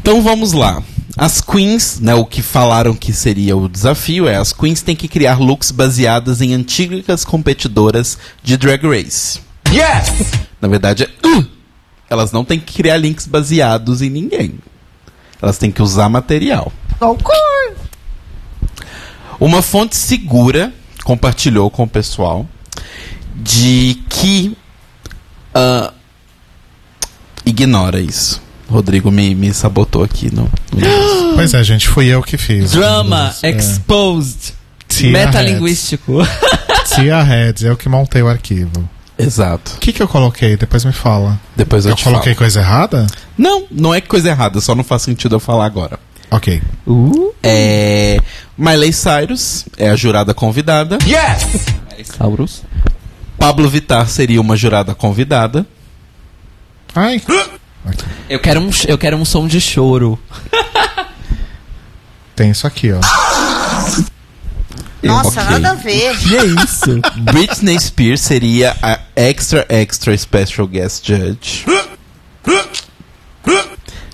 Então 0.00 0.22
vamos 0.22 0.52
lá. 0.52 0.82
As 1.16 1.40
queens, 1.40 2.00
né, 2.00 2.14
o 2.14 2.24
que 2.24 2.40
falaram 2.40 2.94
que 2.94 3.12
seria 3.12 3.56
o 3.56 3.68
desafio 3.68 4.26
é 4.26 4.36
as 4.36 4.52
queens 4.52 4.82
têm 4.82 4.96
que 4.96 5.08
criar 5.08 5.38
looks 5.38 5.70
baseadas 5.70 6.40
em 6.40 6.54
antigas 6.54 7.24
competidoras 7.24 8.18
de 8.42 8.56
Drag 8.56 8.82
Race. 8.86 9.40
Yes! 9.70 10.32
Na 10.60 10.68
verdade, 10.68 11.04
é, 11.04 11.26
uh, 11.26 11.46
elas 12.08 12.32
não 12.32 12.44
têm 12.44 12.58
que 12.58 12.74
criar 12.74 12.96
links 12.96 13.26
baseados 13.26 14.00
em 14.00 14.10
ninguém. 14.10 14.58
Elas 15.40 15.58
têm 15.58 15.70
que 15.70 15.82
usar 15.82 16.08
material. 16.08 16.72
Uma 19.40 19.60
fonte 19.60 19.96
segura 19.96 20.72
compartilhou 21.04 21.70
com 21.70 21.82
o 21.82 21.88
pessoal 21.88 22.46
de 23.34 24.00
que 24.08 24.56
ah, 25.54 25.92
ignora 27.44 28.00
isso. 28.00 28.41
Rodrigo 28.72 29.10
me, 29.10 29.34
me 29.34 29.52
sabotou 29.54 30.02
aqui 30.02 30.34
no, 30.34 30.42
no 30.72 30.86
Pois 31.36 31.54
é, 31.54 31.62
gente, 31.62 31.88
fui 31.88 32.06
eu 32.08 32.22
que 32.22 32.36
fiz. 32.36 32.72
Drama 32.72 33.32
É. 33.42 33.50
exposed. 33.50 34.54
Tia 34.88 35.10
Metalinguístico. 35.12 36.18
Tia 36.94 37.22
Heads, 37.22 37.62
eu 37.62 37.76
que 37.76 37.88
montei 37.88 38.20
o 38.22 38.28
arquivo. 38.28 38.88
Exato. 39.18 39.72
O 39.76 39.78
que, 39.78 39.92
que 39.92 40.02
eu 40.02 40.08
coloquei? 40.08 40.56
Depois 40.56 40.84
me 40.84 40.92
fala. 40.92 41.38
Depois 41.56 41.84
eu, 41.84 41.92
Eu 41.92 41.96
te 41.96 42.04
coloquei 42.04 42.32
falo. 42.34 42.38
coisa 42.44 42.60
errada? 42.60 43.06
Não, 43.38 43.64
não 43.70 43.94
é 43.94 44.00
coisa 44.00 44.28
errada, 44.30 44.60
só 44.60 44.74
não 44.74 44.82
faz 44.84 45.02
sentido 45.02 45.36
eu 45.36 45.40
falar 45.40 45.64
agora. 45.66 45.98
Ok. 46.30 46.60
É. 47.42 48.18
Miley 48.58 48.92
Cyrus 48.92 49.64
é 49.76 49.90
a 49.90 49.96
jurada 49.96 50.32
convidada. 50.34 50.98
Yes! 51.06 51.66
Saurus. 52.18 52.62
Pablo 53.38 53.68
Vittar 53.68 54.08
seria 54.08 54.40
uma 54.40 54.56
jurada 54.56 54.94
convidada. 54.94 55.66
Ai. 56.94 57.20
Eu 58.28 58.38
quero 58.38 58.60
um, 58.60 58.70
eu 58.86 58.96
quero 58.98 59.16
um 59.16 59.24
som 59.24 59.46
de 59.46 59.60
choro. 59.60 60.18
Tem 62.36 62.50
isso 62.50 62.66
aqui, 62.66 62.90
ó. 62.92 63.00
Nossa, 65.02 65.40
Ok. 65.42 65.52
nada 65.52 65.70
a 65.72 65.74
ver. 65.74 66.16
Que 66.18 66.36
é 66.36 66.44
isso? 66.44 67.00
Britney 67.32 67.78
Spears 67.80 68.20
seria 68.20 68.76
a 68.80 69.00
extra 69.16 69.66
extra 69.68 70.16
special 70.16 70.66
guest 70.66 71.06
judge. 71.06 71.64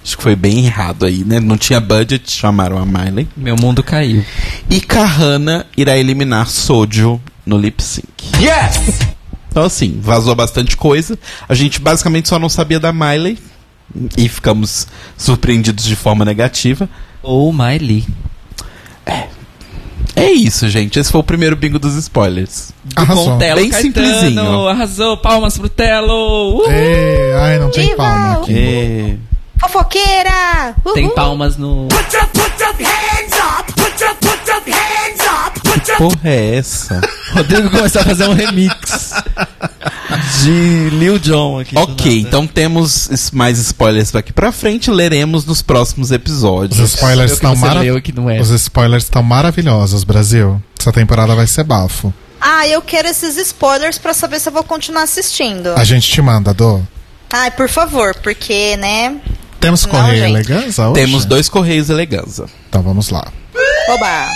Acho 0.03 0.17
que 0.17 0.23
foi 0.23 0.35
bem 0.35 0.65
errado 0.65 1.05
aí, 1.05 1.23
né? 1.25 1.39
Não 1.39 1.59
tinha 1.59 1.79
budget, 1.81 2.31
chamaram 2.31 2.79
a 2.79 2.87
Miley. 2.87 3.29
Meu 3.37 3.57
mundo 3.57 3.83
caiu. 3.83 4.25
E 4.71 4.81
Kahana 4.81 5.67
irá 5.77 5.99
eliminar 5.99 6.47
Sojo 6.49 7.21
no 7.45 7.59
lip 7.59 7.83
sync. 7.83 8.07
Yes! 8.41 9.01
Então, 9.51 9.65
assim, 9.65 9.99
vazou 10.01 10.35
bastante 10.35 10.77
coisa. 10.77 11.19
A 11.47 11.55
gente 11.55 11.79
basicamente 11.81 12.29
só 12.29 12.39
não 12.39 12.49
sabia 12.49 12.81
da 12.81 12.91
Miley. 12.93 13.39
E 14.17 14.29
ficamos 14.29 14.87
surpreendidos 15.17 15.85
de 15.85 15.97
forma 15.97 16.25
negativa. 16.25 16.89
Ou 17.23 17.53
Miley. 17.53 18.05
É 20.15 20.31
isso, 20.31 20.69
gente. 20.69 20.99
Esse 20.99 21.13
foi 21.13 21.21
o 21.21 21.25
primeiro 21.25 21.55
bingo 21.57 21.79
dos 21.79 21.95
spoilers. 21.95 22.73
Arrasou. 22.97 23.33
Com 23.33 23.39
Telo 23.39 23.61
Bem 23.61 23.71
Caetano, 23.71 23.95
simplesinho. 23.95 24.69
Arrasou, 24.69 25.17
palmas 25.17 25.57
pro 25.57 25.69
Telo. 25.69 26.65
Ê, 26.69 27.33
ai, 27.41 27.59
não 27.59 27.71
tem 27.71 27.89
Viva! 27.91 27.97
palma 27.97 28.33
aqui. 28.33 28.55
É... 28.55 29.17
Fofoqueira! 29.61 30.75
Uhul. 30.85 30.95
Tem 30.95 31.09
palmas 31.11 31.57
no. 31.57 31.89
Put 31.89 32.17
your, 32.17 32.27
put 32.29 32.63
your 32.63 32.75
Porra, 35.97 36.19
é 36.25 36.57
essa? 36.57 37.01
Rodrigo 37.35 37.71
começou 37.71 38.03
a 38.03 38.05
fazer 38.05 38.29
um 38.29 38.33
remix 38.33 39.13
de 40.43 40.91
Lil 40.91 41.19
Jon 41.19 41.61
aqui. 41.61 41.77
Ok, 41.77 42.21
então 42.21 42.47
temos 42.47 43.31
mais 43.33 43.59
spoilers 43.59 44.11
daqui 44.11 44.33
pra 44.33 44.53
frente. 44.53 44.91
Leremos 44.91 45.45
nos 45.45 45.61
próximos 45.63 46.11
episódios. 46.13 46.79
Os 46.79 46.95
spoilers 46.95 47.33
estão 47.33 47.55
mara... 47.57 47.81
não 48.15 48.31
é. 48.31 48.41
Os 48.41 48.51
spoilers 48.51 49.05
estão 49.05 49.23
maravilhosos, 49.23 50.05
Brasil. 50.05 50.63
Essa 50.79 50.93
temporada 50.93 51.35
vai 51.35 51.47
ser 51.47 51.65
bafo. 51.65 52.13
Ah, 52.41 52.67
eu 52.69 52.81
quero 52.81 53.09
esses 53.09 53.37
spoilers 53.37 53.99
pra 53.99 54.15
saber 54.15 54.39
se 54.41 54.49
eu 54.49 54.53
vou 54.53 54.63
continuar 54.63 55.03
assistindo. 55.03 55.73
A 55.77 55.85
gente 55.85 56.09
te 56.09 56.23
manda, 56.23 56.55
Dô. 56.55 56.81
Ai, 57.33 57.51
por 57.51 57.69
favor, 57.69 58.15
porque, 58.23 58.77
né? 58.77 59.17
Temos 59.61 59.85
Não, 59.85 59.91
Correio 59.91 60.23
gente. 60.23 60.51
Eleganza 60.51 60.89
hoje? 60.89 61.01
Temos 61.01 61.25
dois 61.25 61.49
Correios 61.49 61.91
Eleganza. 61.91 62.47
Então 62.69 62.81
vamos 62.81 63.11
lá. 63.11 63.27
Oba! 63.87 64.29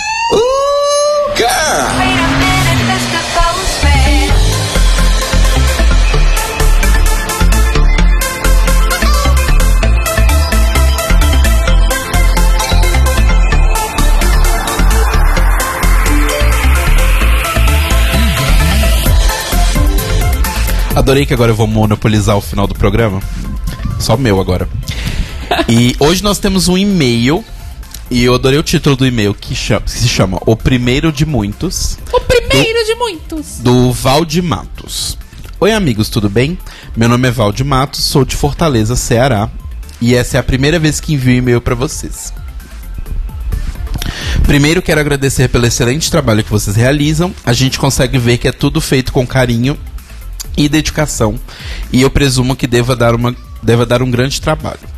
Adorei 20.95 21.25
que 21.25 21.33
agora 21.33 21.51
eu 21.51 21.55
vou 21.55 21.67
monopolizar 21.67 22.37
o 22.37 22.41
final 22.41 22.65
do 22.65 22.75
programa. 22.75 23.19
Só 23.99 24.15
meu 24.15 24.39
agora. 24.39 24.69
E 25.67 25.95
hoje 25.99 26.23
nós 26.23 26.39
temos 26.39 26.67
um 26.67 26.77
e-mail. 26.77 27.43
E 28.13 28.23
eu 28.25 28.35
adorei 28.35 28.59
o 28.59 28.63
título 28.63 28.95
do 28.95 29.07
e-mail 29.07 29.33
que, 29.33 29.55
chama- 29.55 29.81
que 29.81 29.89
se 29.91 30.07
chama 30.07 30.37
O 30.45 30.55
Primeiro 30.55 31.11
de 31.11 31.25
Muitos. 31.25 31.97
O 32.11 32.19
primeiro 32.19 32.85
de 32.85 32.93
muitos. 32.93 33.57
do 33.59 33.91
Valde 33.91 34.39
Matos. 34.39 35.17
Oi, 35.59 35.71
amigos, 35.71 36.09
tudo 36.09 36.29
bem? 36.29 36.55
Meu 36.95 37.09
nome 37.09 37.27
é 37.27 37.31
Valde 37.31 37.63
Matos, 37.63 38.03
sou 38.03 38.23
de 38.23 38.35
Fortaleza, 38.35 38.95
Ceará, 38.95 39.49
e 39.99 40.13
essa 40.13 40.37
é 40.37 40.39
a 40.39 40.43
primeira 40.43 40.77
vez 40.77 40.99
que 40.99 41.13
envio 41.13 41.33
e-mail 41.33 41.59
para 41.59 41.73
vocês. 41.73 42.31
Primeiro, 44.43 44.79
quero 44.81 44.99
agradecer 45.01 45.47
pelo 45.49 45.65
excelente 45.65 46.11
trabalho 46.11 46.43
que 46.43 46.51
vocês 46.51 46.75
realizam. 46.75 47.33
A 47.43 47.53
gente 47.53 47.79
consegue 47.79 48.19
ver 48.19 48.37
que 48.37 48.47
é 48.47 48.51
tudo 48.51 48.79
feito 48.79 49.11
com 49.11 49.25
carinho 49.25 49.75
e 50.55 50.69
dedicação, 50.69 51.39
e 51.91 52.03
eu 52.03 52.11
presumo 52.11 52.55
que 52.55 52.67
deva 52.67 52.95
dar, 52.95 53.15
uma, 53.15 53.35
deva 53.63 53.87
dar 53.87 54.03
um 54.03 54.11
grande 54.11 54.39
trabalho. 54.39 54.92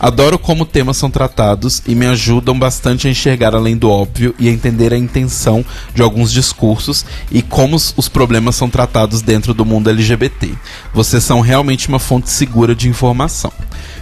Adoro 0.00 0.38
como 0.38 0.64
temas 0.64 0.96
são 0.96 1.10
tratados 1.10 1.82
e 1.86 1.94
me 1.94 2.06
ajudam 2.06 2.58
bastante 2.58 3.06
a 3.06 3.10
enxergar 3.10 3.54
além 3.54 3.76
do 3.76 3.90
óbvio 3.90 4.34
e 4.38 4.48
a 4.48 4.50
entender 4.52 4.94
a 4.94 4.98
intenção 4.98 5.62
de 5.94 6.00
alguns 6.00 6.32
discursos 6.32 7.04
e 7.30 7.42
como 7.42 7.76
os- 7.76 8.08
problemas 8.08 8.56
são 8.56 8.70
tratados 8.70 9.20
dentro 9.20 9.52
do 9.52 9.64
mundo 9.66 9.90
LGBT. 9.90 10.54
Vocês 10.94 11.22
são 11.22 11.40
realmente 11.42 11.86
uma 11.88 11.98
fonte 11.98 12.30
segura 12.30 12.74
de 12.74 12.88
informação. 12.88 13.52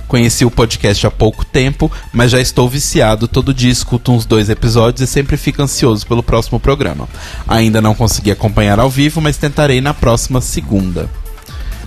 Conheci 0.06 0.44
o 0.44 0.50
podcast 0.50 1.04
há 1.06 1.10
pouco 1.10 1.44
tempo, 1.44 1.90
mas 2.12 2.30
já 2.30 2.40
estou 2.40 2.68
viciado. 2.68 3.26
Todo 3.26 3.52
dia 3.52 3.70
escuto 3.70 4.12
uns 4.12 4.24
dois 4.24 4.48
episódios 4.48 5.02
e 5.02 5.12
sempre 5.12 5.36
fico 5.36 5.60
ansioso 5.60 6.06
pelo 6.06 6.22
próximo 6.22 6.60
programa. 6.60 7.08
Ainda 7.46 7.82
não 7.82 7.94
consegui 7.94 8.30
acompanhar 8.30 8.78
ao 8.78 8.88
vivo, 8.88 9.20
mas 9.20 9.36
tentarei 9.36 9.80
na 9.80 9.92
próxima 9.92 10.40
segunda. 10.40 11.10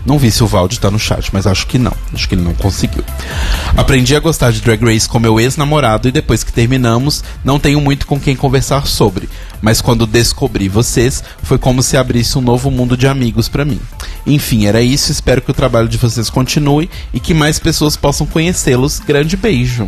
Não 0.06 0.18
vi 0.18 0.32
se 0.32 0.44
o 0.44 0.48
Valde 0.48 0.80
tá 0.80 0.90
no 0.90 0.98
chat, 1.00 1.30
mas 1.32 1.46
acho 1.46 1.68
que 1.68 1.78
não. 1.78 1.94
Acho 2.14 2.28
que 2.28 2.36
ele 2.36 2.42
não 2.42 2.54
conseguiu. 2.54 3.04
Aprendi 3.78 4.16
a 4.16 4.20
gostar 4.20 4.52
de 4.52 4.60
Drag 4.62 4.84
Race 4.84 5.08
com 5.08 5.20
meu 5.20 5.40
ex-namorado 5.40 6.08
e 6.08 6.12
depois 6.12 6.44
que 6.44 6.52
terminamos, 6.52 7.24
não 7.44 7.60
tenho 7.60 7.80
muito 7.80 8.08
com 8.08 8.20
quem 8.20 8.36
conversar 8.36 8.88
sobre. 8.88 9.30
Mas 9.62 9.80
quando 9.80 10.08
descobri 10.08 10.68
vocês, 10.68 11.24
foi 11.44 11.58
como 11.60 11.84
se 11.84 11.96
abrisse 11.96 12.38
um 12.38 12.42
novo 12.42 12.72
mundo 12.72 12.98
de 12.98 13.08
amigos 13.08 13.48
pra 13.48 13.64
mim. 13.64 13.80
Enfim, 14.26 14.66
era 14.66 14.82
isso. 14.82 15.12
Espero 15.12 15.42
que 15.42 15.52
o 15.52 15.54
trabalho 15.54 15.88
de 15.88 15.98
vocês 15.98 16.30
continue 16.30 16.90
e 17.14 17.20
que 17.20 17.34
mais 17.34 17.60
pessoas 17.60 17.96
possam 17.96 18.26
conhecê-los. 18.26 19.00
Grande 19.00 19.38
beijo. 19.38 19.88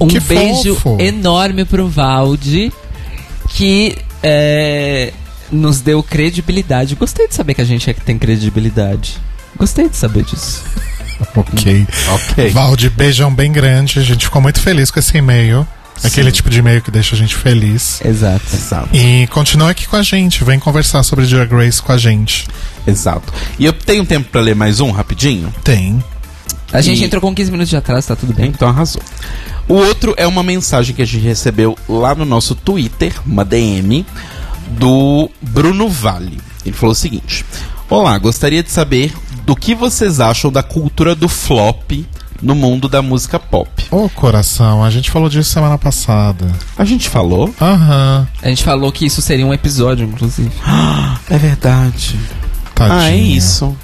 Um 0.00 0.06
Que 0.06 0.20
beijo 0.20 0.76
fofo. 0.76 1.00
enorme 1.02 1.64
pro 1.64 1.88
Valde, 1.88 2.72
que 3.48 3.96
é, 4.22 5.12
nos 5.54 5.80
deu 5.80 6.02
credibilidade. 6.02 6.94
Gostei 6.94 7.28
de 7.28 7.34
saber 7.34 7.54
que 7.54 7.60
a 7.60 7.64
gente 7.64 7.88
é 7.88 7.94
que 7.94 8.00
tem 8.00 8.18
credibilidade. 8.18 9.16
Gostei 9.56 9.88
de 9.88 9.96
saber 9.96 10.24
disso. 10.24 10.62
Ok. 11.36 11.86
Ok. 12.08 12.50
Valde, 12.50 12.90
beijão 12.90 13.32
bem 13.32 13.50
grande. 13.52 14.00
A 14.00 14.02
gente 14.02 14.24
ficou 14.24 14.42
muito 14.42 14.58
feliz 14.60 14.90
com 14.90 14.98
esse 14.98 15.16
e-mail. 15.16 15.66
Aquele 16.02 16.32
tipo 16.32 16.50
de 16.50 16.58
e-mail 16.58 16.82
que 16.82 16.90
deixa 16.90 17.14
a 17.14 17.18
gente 17.18 17.36
feliz. 17.36 18.00
Exato. 18.04 18.44
Exato. 18.52 18.88
E 18.92 19.26
continua 19.28 19.70
aqui 19.70 19.86
com 19.86 19.94
a 19.94 20.02
gente. 20.02 20.42
Vem 20.42 20.58
conversar 20.58 21.04
sobre 21.04 21.24
Drag 21.24 21.50
Race 21.54 21.80
com 21.80 21.92
a 21.92 21.96
gente. 21.96 22.48
Exato. 22.84 23.32
E 23.60 23.64
eu 23.64 23.72
tenho 23.72 24.04
tempo 24.04 24.28
pra 24.28 24.40
ler 24.40 24.56
mais 24.56 24.80
um 24.80 24.90
rapidinho? 24.90 25.54
Tem. 25.62 26.02
A 26.72 26.80
gente 26.80 27.00
E- 27.00 27.04
entrou 27.04 27.20
com 27.22 27.32
15 27.32 27.50
minutos 27.52 27.70
de 27.70 27.76
atraso, 27.76 28.08
tá 28.08 28.16
tudo 28.16 28.34
bem. 28.34 28.46
Então 28.46 28.68
arrasou. 28.68 29.00
O 29.68 29.74
outro 29.74 30.14
é 30.16 30.26
uma 30.26 30.42
mensagem 30.42 30.94
que 30.96 31.00
a 31.02 31.06
gente 31.06 31.22
recebeu 31.22 31.78
lá 31.88 32.12
no 32.16 32.24
nosso 32.24 32.56
Twitter, 32.56 33.12
uma 33.24 33.44
DM, 33.44 34.04
do 34.68 35.30
Bruno 35.40 35.88
Vale. 35.88 36.40
Ele 36.64 36.74
falou 36.74 36.92
o 36.92 36.96
seguinte: 36.96 37.44
Olá, 37.88 38.18
gostaria 38.18 38.62
de 38.62 38.70
saber 38.70 39.14
do 39.44 39.54
que 39.54 39.74
vocês 39.74 40.20
acham 40.20 40.50
da 40.50 40.62
cultura 40.62 41.14
do 41.14 41.28
flop 41.28 41.92
no 42.42 42.54
mundo 42.54 42.88
da 42.88 43.00
música 43.00 43.38
pop. 43.38 43.70
Ô, 43.90 44.08
coração, 44.08 44.84
a 44.84 44.90
gente 44.90 45.10
falou 45.10 45.28
disso 45.28 45.50
semana 45.50 45.78
passada. 45.78 46.46
A 46.76 46.84
gente 46.84 47.08
falou? 47.08 47.54
Aham. 47.60 48.26
A 48.42 48.48
gente 48.48 48.62
falou 48.62 48.90
que 48.92 49.06
isso 49.06 49.22
seria 49.22 49.46
um 49.46 49.54
episódio, 49.54 50.06
inclusive. 50.06 50.50
É 51.30 51.38
verdade. 51.38 52.18
Tadinho. 52.74 52.98
Ah, 52.98 53.10
é 53.10 53.16
isso. 53.16 53.76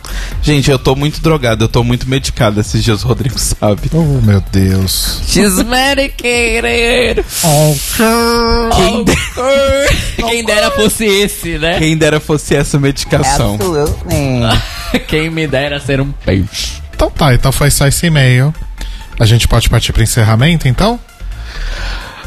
Gente, 0.43 0.71
eu 0.71 0.79
tô 0.79 0.97
muito 0.97 1.21
drogado, 1.21 1.65
eu 1.65 1.69
tô 1.69 1.85
muito 1.85 2.09
medicado 2.09 2.59
esses 2.61 2.83
dias, 2.83 3.05
o 3.05 3.07
Rodrigo 3.09 3.39
sabe. 3.39 3.83
Oh, 3.93 4.21
meu 4.21 4.41
Deus. 4.53 5.21
She's 5.29 5.55
medicated. 5.63 7.25
Quem, 8.77 9.05
de- 9.05 9.17
Quem 10.17 10.45
dera 10.45 10.71
fosse 10.73 11.05
esse, 11.05 11.59
né? 11.59 11.79
quem 11.79 11.97
dera 11.97 12.19
fosse 12.21 12.55
essa 12.55 12.79
medicação. 12.79 13.59
Quem 15.07 15.31
me 15.31 15.47
dera 15.47 15.79
ser 15.79 16.01
um 16.01 16.11
peixe. 16.11 16.81
Então 16.95 17.11
tá, 17.11 17.33
então 17.35 17.53
foi 17.53 17.71
só 17.71 17.87
esse 17.87 18.07
e-mail. 18.07 18.53
A 19.19 19.25
gente 19.27 19.47
pode 19.47 19.69
partir 19.69 19.93
pro 19.93 20.03
encerramento, 20.03 20.67
então? 20.67 20.99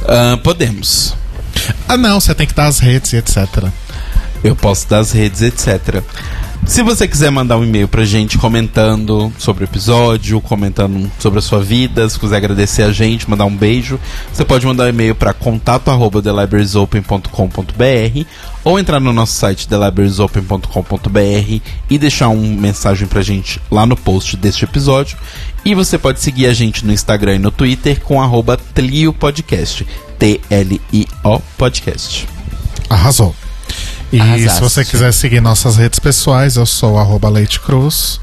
Ah, 0.08 0.38
podemos. 0.44 1.14
Ah, 1.88 1.98
não, 1.98 2.20
você 2.20 2.34
tem 2.34 2.48
que 2.48 2.54
dar 2.54 2.68
as 2.68 2.80
redes 2.80 3.12
e 3.14 3.18
etc. 3.18 3.38
Eu 4.44 4.56
posso 4.56 4.88
dar 4.90 5.00
as 5.00 5.12
redes, 5.12 5.42
etc. 5.42 6.02
Se 6.66 6.82
você 6.82 7.08
quiser 7.08 7.30
mandar 7.30 7.58
um 7.58 7.64
e-mail 7.64 7.88
pra 7.88 8.06
gente 8.06 8.38
comentando 8.38 9.32
sobre 9.38 9.64
o 9.64 9.66
episódio, 9.66 10.42
comentando 10.42 11.12
sobre 11.20 11.40
a 11.40 11.42
sua 11.42 11.62
vida, 11.62 12.08
se 12.10 12.18
quiser 12.18 12.38
agradecer 12.38 12.84
a 12.84 12.92
gente, 12.92 13.30
mandar 13.30 13.46
um 13.46 13.56
beijo, 13.56 14.00
você 14.32 14.46
pode 14.46 14.66
mandar 14.66 14.86
um 14.86 14.90
e-mail 14.90 15.14
para 15.14 15.34
contato@thelibrariesopen.com.br 15.34 18.26
ou 18.64 18.80
entrar 18.80 19.00
no 19.00 19.12
nosso 19.12 19.34
site 19.34 19.68
thelibrariesopen.com.br 19.68 21.62
e 21.90 21.98
deixar 21.98 22.30
uma 22.30 22.62
mensagem 22.62 23.08
pra 23.08 23.22
gente 23.22 23.60
lá 23.70 23.86
no 23.86 23.98
post 23.98 24.38
deste 24.38 24.64
episódio. 24.64 25.18
E 25.66 25.76
você 25.76 25.98
pode 25.98 26.22
seguir 26.22 26.48
a 26.48 26.54
gente 26.54 26.86
no 26.86 26.94
Instagram 26.94 27.36
e 27.36 27.40
no 27.40 27.52
Twitter 27.52 28.00
com 28.02 28.22
arroba 28.22 28.58
Tlio. 28.74 29.14
T-L-I-O 30.18 31.42
Podcast. 31.58 32.26
Arrasou. 32.90 33.43
E 34.14 34.20
Arrasaste. 34.22 34.54
se 34.56 34.62
você 34.62 34.86
quiser 34.86 35.12
seguir 35.12 35.42
nossas 35.42 35.76
redes 35.76 35.98
pessoais, 36.00 36.56
eu 36.56 36.66
sou 36.66 37.00
arroba 37.00 37.30
Leite 37.30 37.60
Cruz. 37.60 38.22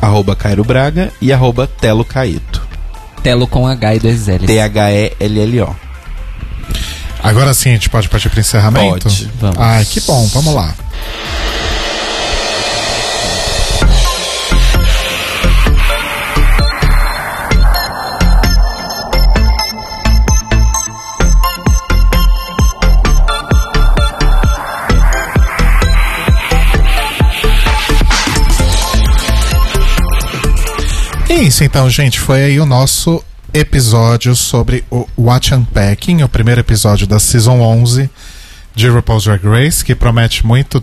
arroba 0.00 0.34
Cairo 0.34 0.64
Braga 0.64 1.12
e 1.20 1.32
arroba 1.32 1.66
Telo 1.66 2.04
Caeto. 2.04 2.66
Telo 3.22 3.46
com 3.46 3.66
H 3.66 3.94
e 3.96 3.98
dois 3.98 4.28
L. 4.28 4.46
T-H-E-L-L-O. 4.46 5.76
Agora 7.22 7.52
sim, 7.52 7.70
a 7.70 7.72
gente 7.72 7.90
pode 7.90 8.08
partir 8.08 8.30
pro 8.30 8.40
encerramento? 8.40 9.04
Pode, 9.08 9.30
vamos. 9.40 9.58
Ai, 9.58 9.84
que 9.84 10.00
bom, 10.00 10.26
vamos 10.32 10.54
lá. 10.54 10.72
Isso 31.48 31.64
então, 31.64 31.88
gente. 31.90 32.20
Foi 32.20 32.42
aí 32.44 32.60
o 32.60 32.66
nosso 32.66 33.22
episódio 33.52 34.34
sobre 34.36 34.84
o 34.90 35.06
Watch 35.18 35.54
Unpacking, 35.54 36.22
o 36.22 36.28
primeiro 36.28 36.60
episódio 36.60 37.06
da 37.06 37.18
Season 37.18 37.60
11 37.60 38.10
de 38.74 38.88
RuPaul's 38.88 39.24
Drag 39.24 39.42
Race, 39.44 39.84
que 39.84 39.94
promete 39.94 40.46
muito 40.46 40.82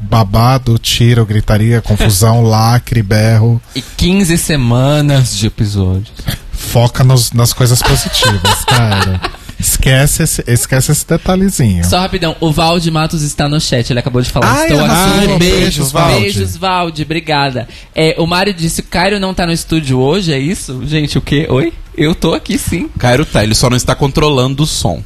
babado, 0.00 0.78
tiro, 0.78 1.24
gritaria, 1.26 1.80
confusão, 1.82 2.42
lacre, 2.42 3.02
berro. 3.02 3.60
E 3.74 3.82
15 3.82 4.38
semanas 4.38 5.36
de 5.36 5.46
episódios. 5.46 6.12
Foca 6.52 7.04
nos- 7.04 7.32
nas 7.32 7.52
coisas 7.52 7.82
positivas, 7.82 8.64
cara. 8.64 9.20
Esquece 9.58 10.22
esse, 10.22 10.44
esquece 10.46 10.92
esse 10.92 11.06
detalhezinho. 11.06 11.84
Só 11.84 11.98
rapidão, 12.00 12.36
o 12.40 12.52
Valde 12.52 12.90
Matos 12.90 13.22
está 13.22 13.48
no 13.48 13.60
chat, 13.60 13.88
ele 13.90 14.00
acabou 14.00 14.20
de 14.20 14.30
falar. 14.30 14.50
Ai, 14.52 14.66
Estou 14.68 14.84
arrasou. 14.84 15.24
aqui. 15.24 15.38
Beijos, 15.38 15.92
Valde. 15.92 16.20
Beijos, 16.20 16.56
Valde, 16.56 17.02
obrigada. 17.02 17.68
É, 17.94 18.16
o 18.18 18.26
Mário 18.26 18.52
disse 18.52 18.80
o 18.80 18.84
Cairo 18.84 19.18
não 19.20 19.32
tá 19.34 19.46
no 19.46 19.52
estúdio 19.52 19.98
hoje, 19.98 20.32
é 20.32 20.38
isso? 20.38 20.80
Gente, 20.86 21.16
o 21.18 21.22
quê? 21.22 21.46
Oi? 21.48 21.72
Eu 21.96 22.14
tô 22.14 22.34
aqui 22.34 22.58
sim. 22.58 22.88
Cairo 22.98 23.24
tá, 23.24 23.42
ele 23.42 23.54
só 23.54 23.70
não 23.70 23.76
está 23.76 23.94
controlando 23.94 24.62
o 24.64 24.66
som. 24.66 25.02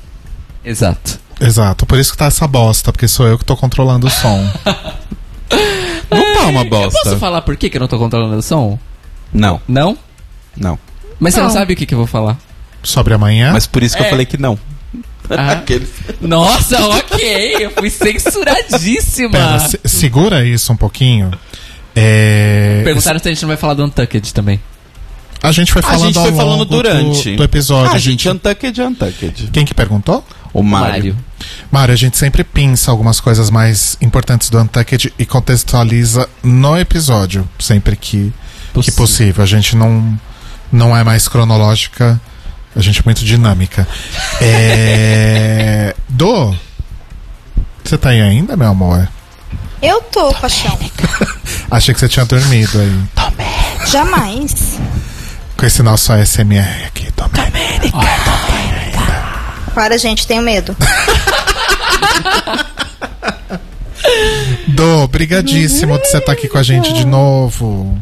Exato. 0.65 1.19
Exato, 1.41 1.87
por 1.87 1.99
isso 1.99 2.11
que 2.13 2.19
tá 2.19 2.27
essa 2.27 2.47
bosta, 2.49 2.91
porque 2.93 3.07
sou 3.07 3.27
eu 3.27 3.39
que 3.39 3.45
tô 3.45 3.57
controlando 3.57 4.07
o 4.07 4.11
som. 4.11 4.45
Não 6.11 6.35
tá 6.35 6.47
uma 6.47 6.63
Eu 6.63 6.69
bosta. 6.71 7.01
posso 7.05 7.17
falar 7.19 7.43
por 7.43 7.57
que, 7.57 7.69
que 7.71 7.77
eu 7.77 7.81
não 7.81 7.89
tô 7.89 7.99
controlando 7.99 8.37
o 8.39 8.43
som? 8.43 8.79
Não, 9.33 9.61
Não? 9.69 9.97
não. 10.57 10.79
Mas 11.21 11.35
você 11.35 11.41
não 11.41 11.49
Não. 11.49 11.53
sabe 11.55 11.75
o 11.75 11.77
que, 11.77 11.85
que 11.85 11.93
eu 11.95 11.99
vou 11.99 12.07
falar. 12.07 12.39
Sobre 12.83 13.15
amanhã. 13.15 13.53
Mas 13.53 13.67
por 13.67 13.83
isso 13.83 13.97
que 13.97 14.03
É. 14.03 14.07
eu 14.07 14.11
falei 14.11 14.27
que 14.27 14.39
não. 14.39 14.59
Ah. 15.31 15.53
Aqueles- 15.61 15.91
Nossa, 16.21 16.81
ok. 16.89 17.57
Eu 17.61 17.71
fui 17.73 17.91
censuradíssima. 17.91 19.31
Pera, 19.31 19.59
se- 19.61 19.81
segura 19.85 20.45
isso 20.45 20.73
um 20.73 20.77
pouquinho. 20.77 21.31
É, 21.95 22.83
Perguntaram 22.85 23.19
se 23.19 23.29
a 23.29 23.33
gente 23.33 23.43
não 23.43 23.49
vai 23.49 23.57
falar 23.57 23.75
do 23.75 23.85
Untucked 23.85 24.33
também. 24.33 24.61
A 25.43 25.53
gente 25.53 25.73
foi 25.73 25.81
A 25.81 25.85
falando 25.85 26.07
gente 26.07 26.19
ao 26.19 26.25
foi 26.25 26.35
falando 26.37 26.65
durante. 26.65 27.31
do, 27.33 27.37
do 27.39 27.45
episódio. 27.45 27.93
Ah, 27.93 27.95
a 27.97 27.99
gente, 27.99 28.23
gente... 28.25 28.29
Untucked 28.29 28.81
é 28.81 28.87
Untucked. 28.87 29.51
Quem 29.53 29.65
que 29.65 29.75
perguntou? 29.75 30.25
O 30.53 30.63
Mário. 30.63 31.17
Mário. 31.71 31.93
A 31.93 31.97
gente 31.97 32.17
sempre 32.17 32.43
pinça 32.43 32.91
algumas 32.91 33.21
coisas 33.21 33.51
mais 33.51 33.97
importantes 34.01 34.51
do 34.51 34.59
Untucked 34.61 35.13
e 35.19 35.27
contextualiza 35.27 36.29
no 36.43 36.77
episódio, 36.79 37.49
sempre 37.59 37.97
que 37.97 38.33
que 38.69 38.73
Possível. 38.93 38.97
possível. 38.97 39.43
A 39.45 39.47
gente 39.47 39.75
não, 39.77 40.19
não 40.71 40.97
é 40.97 41.03
mais 41.03 41.27
cronológica, 41.27 42.21
a 42.79 42.83
gente 42.83 43.01
é 43.01 43.03
muito 43.05 43.25
dinâmica. 43.25 43.87
É... 44.41 45.95
Do, 46.09 46.57
você 47.85 47.99
tá 47.99 48.11
aí 48.11 48.21
ainda, 48.21 48.57
meu 48.57 48.69
amor? 48.69 49.09
Eu 49.83 50.01
tô, 50.03 50.33
paixão. 50.35 50.79
Achei 51.71 51.93
que 51.93 52.01
você 52.01 52.09
tinha 52.09 52.25
dormido 52.25 52.79
aí. 52.81 53.03
Jamais. 53.91 54.79
Com 55.57 55.67
esse 55.67 55.83
nosso 55.83 56.13
ASMR 56.13 56.85
aqui, 56.87 57.09
Domênica. 57.17 57.99
Para, 59.75 59.99
gente, 59.99 60.27
tenho 60.27 60.43
medo. 60.43 60.77
Do, 64.69 65.09
brigadíssimo 65.09 65.99
de 65.99 66.09
você 66.09 66.19
estar 66.19 66.33
aqui 66.33 66.49
com 66.49 66.59
a 66.59 66.63
gente 66.63 66.93
de 66.93 67.05
novo. 67.05 68.01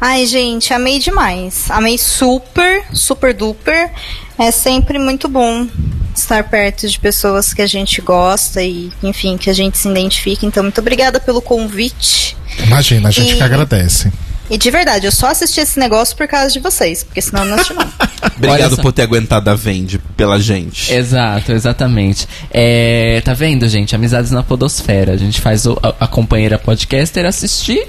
Ai, 0.00 0.26
gente, 0.26 0.72
amei 0.72 0.98
demais. 0.98 1.70
Amei 1.70 1.96
super, 1.98 2.84
super 2.92 3.34
duper. 3.34 3.90
É 4.38 4.50
sempre 4.50 4.98
muito 4.98 5.28
bom 5.28 5.66
estar 6.14 6.44
perto 6.44 6.88
de 6.88 6.98
pessoas 6.98 7.52
que 7.54 7.62
a 7.62 7.66
gente 7.66 8.00
gosta 8.00 8.62
e, 8.62 8.90
enfim, 9.02 9.36
que 9.36 9.48
a 9.50 9.52
gente 9.52 9.78
se 9.78 9.88
identifica. 9.88 10.44
Então, 10.46 10.62
muito 10.62 10.80
obrigada 10.80 11.20
pelo 11.20 11.40
convite. 11.40 12.36
Imagina, 12.64 13.08
a 13.08 13.12
gente 13.12 13.32
E- 13.32 13.36
que 13.36 13.42
agradece. 13.42 14.12
E 14.52 14.58
de 14.58 14.68
verdade, 14.68 15.06
eu 15.06 15.12
só 15.12 15.28
assisti 15.28 15.60
esse 15.60 15.78
negócio 15.78 16.16
por 16.16 16.26
causa 16.26 16.52
de 16.52 16.58
vocês, 16.58 17.04
porque 17.04 17.22
senão 17.22 17.44
eu 17.44 17.50
não 17.50 17.54
assisti 17.54 17.72
não. 17.72 17.86
Obrigado 18.36 18.76
por 18.78 18.92
ter 18.92 19.02
aguentado 19.02 19.48
a 19.48 19.54
Vende 19.54 20.00
pela 20.16 20.40
gente. 20.40 20.92
Exato, 20.92 21.52
exatamente. 21.52 22.26
É, 22.50 23.22
tá 23.24 23.32
vendo, 23.32 23.68
gente? 23.68 23.94
Amizades 23.94 24.32
na 24.32 24.42
Podosfera. 24.42 25.12
A 25.12 25.16
gente 25.16 25.40
faz 25.40 25.66
o- 25.66 25.78
a, 25.80 25.94
a 26.04 26.06
companheira 26.08 26.58
podcaster 26.58 27.24
assistir 27.26 27.86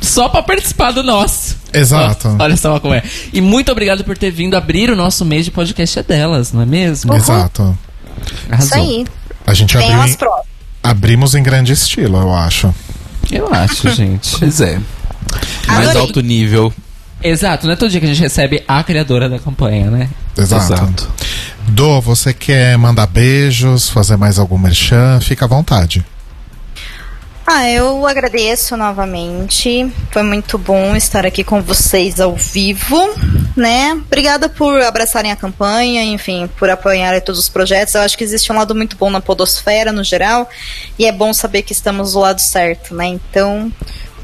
só 0.00 0.28
pra 0.28 0.42
participar 0.42 0.90
do 0.92 1.02
nosso. 1.02 1.56
Exato. 1.72 2.28
Ó, 2.38 2.42
olha 2.44 2.56
só 2.56 2.78
como 2.80 2.94
é. 2.94 3.02
E 3.32 3.40
muito 3.40 3.70
obrigado 3.72 4.04
por 4.04 4.16
ter 4.16 4.30
vindo 4.30 4.56
abrir 4.56 4.90
o 4.90 4.96
nosso 4.96 5.24
mês 5.24 5.44
de 5.44 5.50
podcast 5.50 5.98
é 5.98 6.02
delas, 6.02 6.52
não 6.52 6.62
é 6.62 6.66
mesmo? 6.66 7.14
Exato. 7.14 7.76
Arrasou. 8.50 8.66
Isso 8.66 8.74
aí. 8.74 9.06
A 9.46 9.54
gente 9.54 9.76
Tem 9.76 9.92
abriu 9.92 10.12
em- 10.12 10.16
abrimos 10.82 11.34
em 11.34 11.42
grande 11.42 11.72
estilo, 11.72 12.18
eu 12.18 12.34
acho. 12.34 12.74
Eu 13.30 13.52
acho, 13.52 13.88
gente. 13.94 14.38
Pois 14.38 14.60
é. 14.60 14.80
Mais 15.66 15.80
Adorei. 15.88 16.00
alto 16.02 16.20
nível. 16.20 16.72
Exato, 17.22 17.66
não 17.66 17.72
é 17.72 17.76
todo 17.76 17.90
dia 17.90 17.98
que 17.98 18.06
a 18.06 18.08
gente 18.08 18.20
recebe 18.20 18.62
a 18.68 18.82
criadora 18.84 19.28
da 19.28 19.38
campanha, 19.38 19.90
né? 19.90 20.08
Exato. 20.36 20.72
Exato. 20.74 21.08
Do, 21.68 22.00
você 22.00 22.32
quer 22.32 22.76
mandar 22.78 23.06
beijos, 23.06 23.88
fazer 23.90 24.16
mais 24.16 24.38
algum 24.38 24.56
merchan? 24.58 25.18
Fica 25.20 25.46
à 25.46 25.48
vontade. 25.48 26.04
Ah, 27.48 27.70
eu 27.70 28.04
agradeço 28.04 28.76
novamente. 28.76 29.88
Foi 30.10 30.24
muito 30.24 30.58
bom 30.58 30.96
estar 30.96 31.24
aqui 31.24 31.44
com 31.44 31.62
vocês 31.62 32.20
ao 32.20 32.34
vivo, 32.34 32.98
né? 33.56 33.92
Obrigada 33.92 34.48
por 34.48 34.82
abraçarem 34.82 35.30
a 35.30 35.36
campanha, 35.36 36.02
enfim, 36.02 36.50
por 36.58 36.68
apoiarem 36.68 37.20
todos 37.20 37.40
os 37.40 37.48
projetos. 37.48 37.94
Eu 37.94 38.00
acho 38.00 38.18
que 38.18 38.24
existe 38.24 38.50
um 38.50 38.56
lado 38.56 38.74
muito 38.74 38.96
bom 38.96 39.10
na 39.10 39.20
podosfera 39.20 39.92
no 39.92 40.02
geral, 40.02 40.50
e 40.98 41.06
é 41.06 41.12
bom 41.12 41.32
saber 41.32 41.62
que 41.62 41.72
estamos 41.72 42.14
do 42.14 42.18
lado 42.18 42.40
certo, 42.40 42.92
né? 42.92 43.06
Então, 43.06 43.72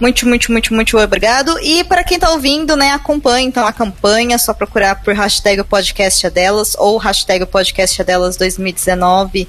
muito, 0.00 0.26
muito, 0.26 0.50
muito, 0.50 0.74
muito 0.74 0.98
obrigado. 0.98 1.56
E 1.60 1.84
para 1.84 2.02
quem 2.02 2.18
tá 2.18 2.28
ouvindo, 2.32 2.74
né, 2.74 2.90
acompanhe 2.90 3.46
então 3.46 3.64
a 3.64 3.72
campanha, 3.72 4.34
é 4.34 4.38
só 4.38 4.52
procurar 4.52 4.96
por 4.96 5.14
hashtag 5.14 5.60
o 5.60 5.64
podcast 5.64 6.26
é 6.26 6.32
ou 6.76 6.98
hashtag 6.98 7.44
o 7.44 7.46
podcast 7.46 8.02
é 8.02 8.04
delas 8.04 8.36
2019 8.36 9.48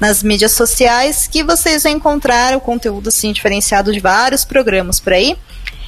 nas 0.00 0.22
mídias 0.22 0.52
sociais, 0.52 1.28
que 1.30 1.44
vocês 1.44 1.82
vão 1.82 1.92
encontrar 1.92 2.56
o 2.56 2.60
conteúdo 2.60 3.08
assim 3.08 3.32
diferenciado 3.32 3.92
de 3.92 4.00
vários 4.00 4.44
programas 4.44 4.98
por 4.98 5.12
aí. 5.12 5.36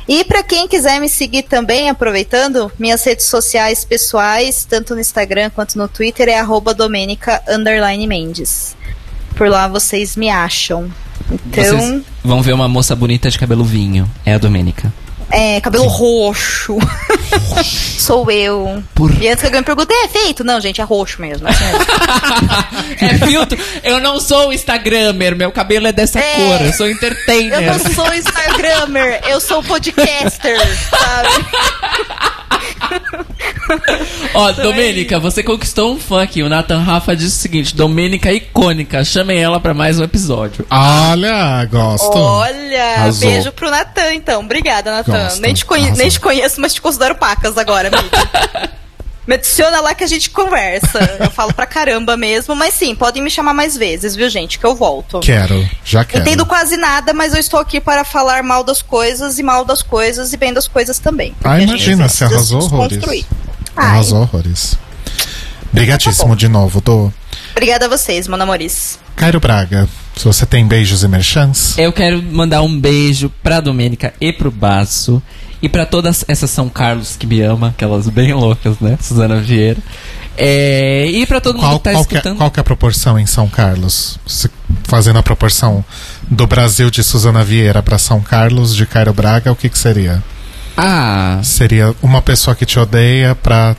E 0.07 0.25
para 0.25 0.43
quem 0.43 0.69
quiser 0.69 1.01
me 1.01 1.09
seguir 1.09 1.45
também, 1.45 1.89
aproveitando, 1.89 2.71
minhas 2.79 3.03
redes 3.05 3.27
sociais 3.27 3.85
pessoais, 3.85 4.67
tanto 4.69 4.95
no 4.95 5.01
Instagram 5.01 5.51
quanto 5.51 5.79
no 5.79 5.89
Twitter, 5.89 6.29
é 6.29 6.39
arroba 6.39 6.77
Mendes. 8.07 8.77
Por 9.37 9.49
lá 9.49 9.69
vocês 9.69 10.17
me 10.17 10.29
acham. 10.29 10.91
Então, 11.31 11.65
Vocês 11.65 12.03
vão 12.23 12.43
ver 12.43 12.53
uma 12.53 12.69
moça 12.69 12.95
bonita 12.95 13.31
de 13.31 13.39
cabelo 13.39 13.65
vinho. 13.65 14.11
É 14.27 14.35
a 14.35 14.39
Domênica. 14.39 14.93
É, 15.33 15.61
cabelo 15.61 15.87
roxo. 15.87 16.77
Sou 17.99 18.31
eu. 18.31 18.83
E 19.21 19.29
antes 19.29 19.41
que 19.41 19.47
alguém 19.47 19.61
me 19.61 19.65
pergunte, 19.65 19.93
é 19.93 20.09
feito? 20.09 20.45
Não, 20.45 20.61
gente, 20.61 20.81
é 20.81 20.85
roxo 20.85 21.21
mesmo. 21.21 21.49
assim 21.49 21.65
mesmo. 21.65 21.83
É 23.01 23.27
filtro? 23.27 23.59
Eu 23.83 24.01
não 24.01 24.21
sou 24.21 24.53
Instagrammer, 24.53 25.35
meu 25.35 25.51
cabelo 25.51 25.87
é 25.87 25.93
dessa 25.93 26.19
É. 26.21 26.35
cor, 26.37 26.67
eu 26.67 26.73
sou 26.73 26.89
entertainer. 26.89 27.63
Eu 27.63 27.73
não 27.73 27.79
sou 27.95 28.15
Instagrammer, 28.15 29.21
eu 29.27 29.41
sou 29.41 29.63
podcaster, 29.63 30.59
sabe? 30.91 31.47
Ó, 34.35 34.53
Domênica, 34.53 35.19
você 35.19 35.43
conquistou 35.43 35.93
um 35.95 35.99
fã 35.99 36.23
aqui. 36.23 36.43
O 36.43 36.49
Nathan 36.49 36.79
Rafa 36.81 37.15
disse 37.17 37.37
o 37.39 37.41
seguinte: 37.41 37.75
Domênica 37.77 38.29
é 38.31 38.35
icônica, 38.35 39.05
chamem 39.05 39.39
ela 39.39 39.61
pra 39.61 39.75
mais 39.75 39.99
um 39.99 40.05
episódio. 40.05 40.67
Olha, 40.71 41.65
gosto. 41.67 42.17
Olha, 42.17 42.85
Arrasou. 42.97 43.29
beijo 43.31 43.53
pro 43.53 43.71
Natan, 43.71 44.15
então. 44.15 44.41
Obrigada, 44.43 44.91
Natan. 44.93 45.29
Nem, 45.41 45.55
te 45.55 45.65
conhe- 45.65 45.85
arrasou. 45.87 45.99
nem 46.03 46.09
te 46.11 46.21
conheço, 46.21 46.61
mas 46.61 46.75
te 46.75 46.81
considero 46.81 47.15
pacas 47.15 47.57
agora, 47.57 47.89
amiga. 47.89 48.71
Me 49.27 49.35
adiciona 49.35 49.81
lá 49.81 49.95
que 49.95 50.03
a 50.03 50.07
gente 50.07 50.31
conversa. 50.31 50.99
Eu 51.21 51.31
falo 51.31 51.55
pra 51.55 51.65
caramba 51.67 52.17
mesmo, 52.17 52.57
mas 52.57 52.75
sim, 52.75 52.95
podem 52.95 53.23
me 53.23 53.31
chamar 53.31 53.55
mais 53.55 53.77
vezes, 53.77 54.17
viu, 54.17 54.29
gente? 54.29 54.59
Que 54.59 54.67
eu 54.67 54.75
volto. 54.75 55.21
Quero, 55.21 55.69
já 55.85 56.05
quero. 56.05 56.23
Entendo 56.23 56.45
quase 56.45 56.77
nada, 56.77 57.13
mas 57.13 57.33
eu 57.33 57.39
estou 57.39 57.61
aqui 57.61 57.81
para 57.81 58.05
falar 58.05 58.43
mal 58.43 58.65
das 58.65 58.83
coisas 58.83 59.39
e 59.39 59.43
mal 59.43 59.65
das 59.65 59.81
coisas 59.81 60.33
e 60.33 60.37
bem 60.37 60.53
das 60.53 60.67
coisas 60.67 60.99
também. 60.99 61.35
Ah, 61.45 61.61
imagina, 61.61 62.09
você 62.09 62.25
arrasou 62.25 62.63
horrores. 62.63 63.27
Arrasou 63.77 64.23
horrores. 64.23 64.77
Obrigadíssimo 65.73 66.31
Tá 66.31 66.35
de 66.35 66.49
novo, 66.49 66.81
Dô. 66.81 67.11
Obrigada 67.53 67.87
a 67.87 67.89
vocês, 67.89 68.29
meu 68.29 68.37
namoris. 68.37 68.99
Cairo 69.17 69.41
Braga, 69.41 69.89
se 70.17 70.25
você 70.25 70.45
tem 70.45 70.67
beijos 70.67 71.03
e 71.03 71.09
merchans, 71.09 71.77
Eu 71.79 71.93
quero 71.93 72.23
mandar 72.23 72.63
um 72.63 72.81
beijo 72.81 73.31
pra 73.43 73.61
Domênica 73.61 74.13
e 74.21 74.33
pro 74.33 74.51
Baço. 74.51 75.23
E 75.63 75.69
pra 75.69 75.87
todas 75.87 76.25
essas 76.27 76.51
São 76.51 76.69
Carlos 76.69 77.15
que 77.17 77.27
me 77.27 77.41
ama, 77.41 77.69
aquelas 77.69 78.09
bem 78.09 78.33
loucas, 78.35 78.79
né? 78.81 78.99
Suzana 79.01 79.37
Vieira. 79.41 79.79
É, 80.37 81.07
e 81.09 81.25
pra 81.27 81.41
todo 81.41 81.57
mundo 81.57 81.65
qual, 81.67 81.79
que 81.79 81.85
tá 81.85 81.93
qual, 81.93 82.05
que 82.05 82.15
é, 82.15 82.19
escutando. 82.19 82.39
qual 82.39 82.51
que 82.51 82.59
é 82.59 82.63
a 82.63 82.65
proporção 82.65 83.19
em 83.19 83.27
São 83.27 83.47
Carlos? 83.49 84.19
Se- 84.27 84.51
fazendo 84.85 85.19
a 85.19 85.23
proporção 85.23 85.85
do 86.29 86.47
Brasil 86.47 86.91
de 86.91 87.05
Suzana 87.05 87.45
Vieira 87.45 87.83
para 87.83 87.99
São 87.99 88.21
Carlos 88.21 88.75
de 88.75 88.87
Cairo 88.87 89.13
Braga, 89.13 89.53
o 89.53 89.57
que, 89.57 89.69
que 89.69 89.79
seria? 89.79 90.23
Ah, 90.77 91.39
Seria 91.45 91.95
uma 92.03 92.23
pessoa 92.23 92.57
que 92.57 92.65
te 92.65 92.79
odeia 92.79 93.35
para 93.35 93.77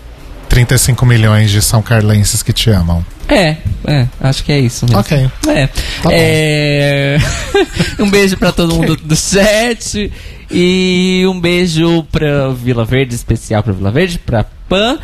35 0.48 1.06
milhões 1.08 1.50
de 1.50 1.60
São 1.62 1.82
Carlenses 1.82 2.44
que 2.44 2.54
te 2.54 2.70
amam. 2.70 3.04
é, 3.28 3.58
é, 3.88 4.08
acho 4.22 4.44
que 4.44 4.52
é 4.52 4.60
isso 4.60 4.86
mesmo. 4.86 5.00
Ok. 5.00 5.30
É. 5.48 5.70
bom. 6.04 6.10
É, 6.14 7.18
um 8.00 8.10
beijo 8.12 8.38
pra 8.38 8.52
todo 8.52 8.76
mundo 8.76 8.96
do 8.96 9.16
chat. 9.16 10.12
E 10.54 11.26
um 11.28 11.40
beijo 11.40 12.04
pra 12.12 12.50
Vila 12.50 12.86
Verde, 12.86 13.16
especial 13.16 13.64
pra 13.64 13.74
Vila 13.74 13.92
Verde, 13.92 14.20
pra 14.20 14.46
Pan 14.70 15.00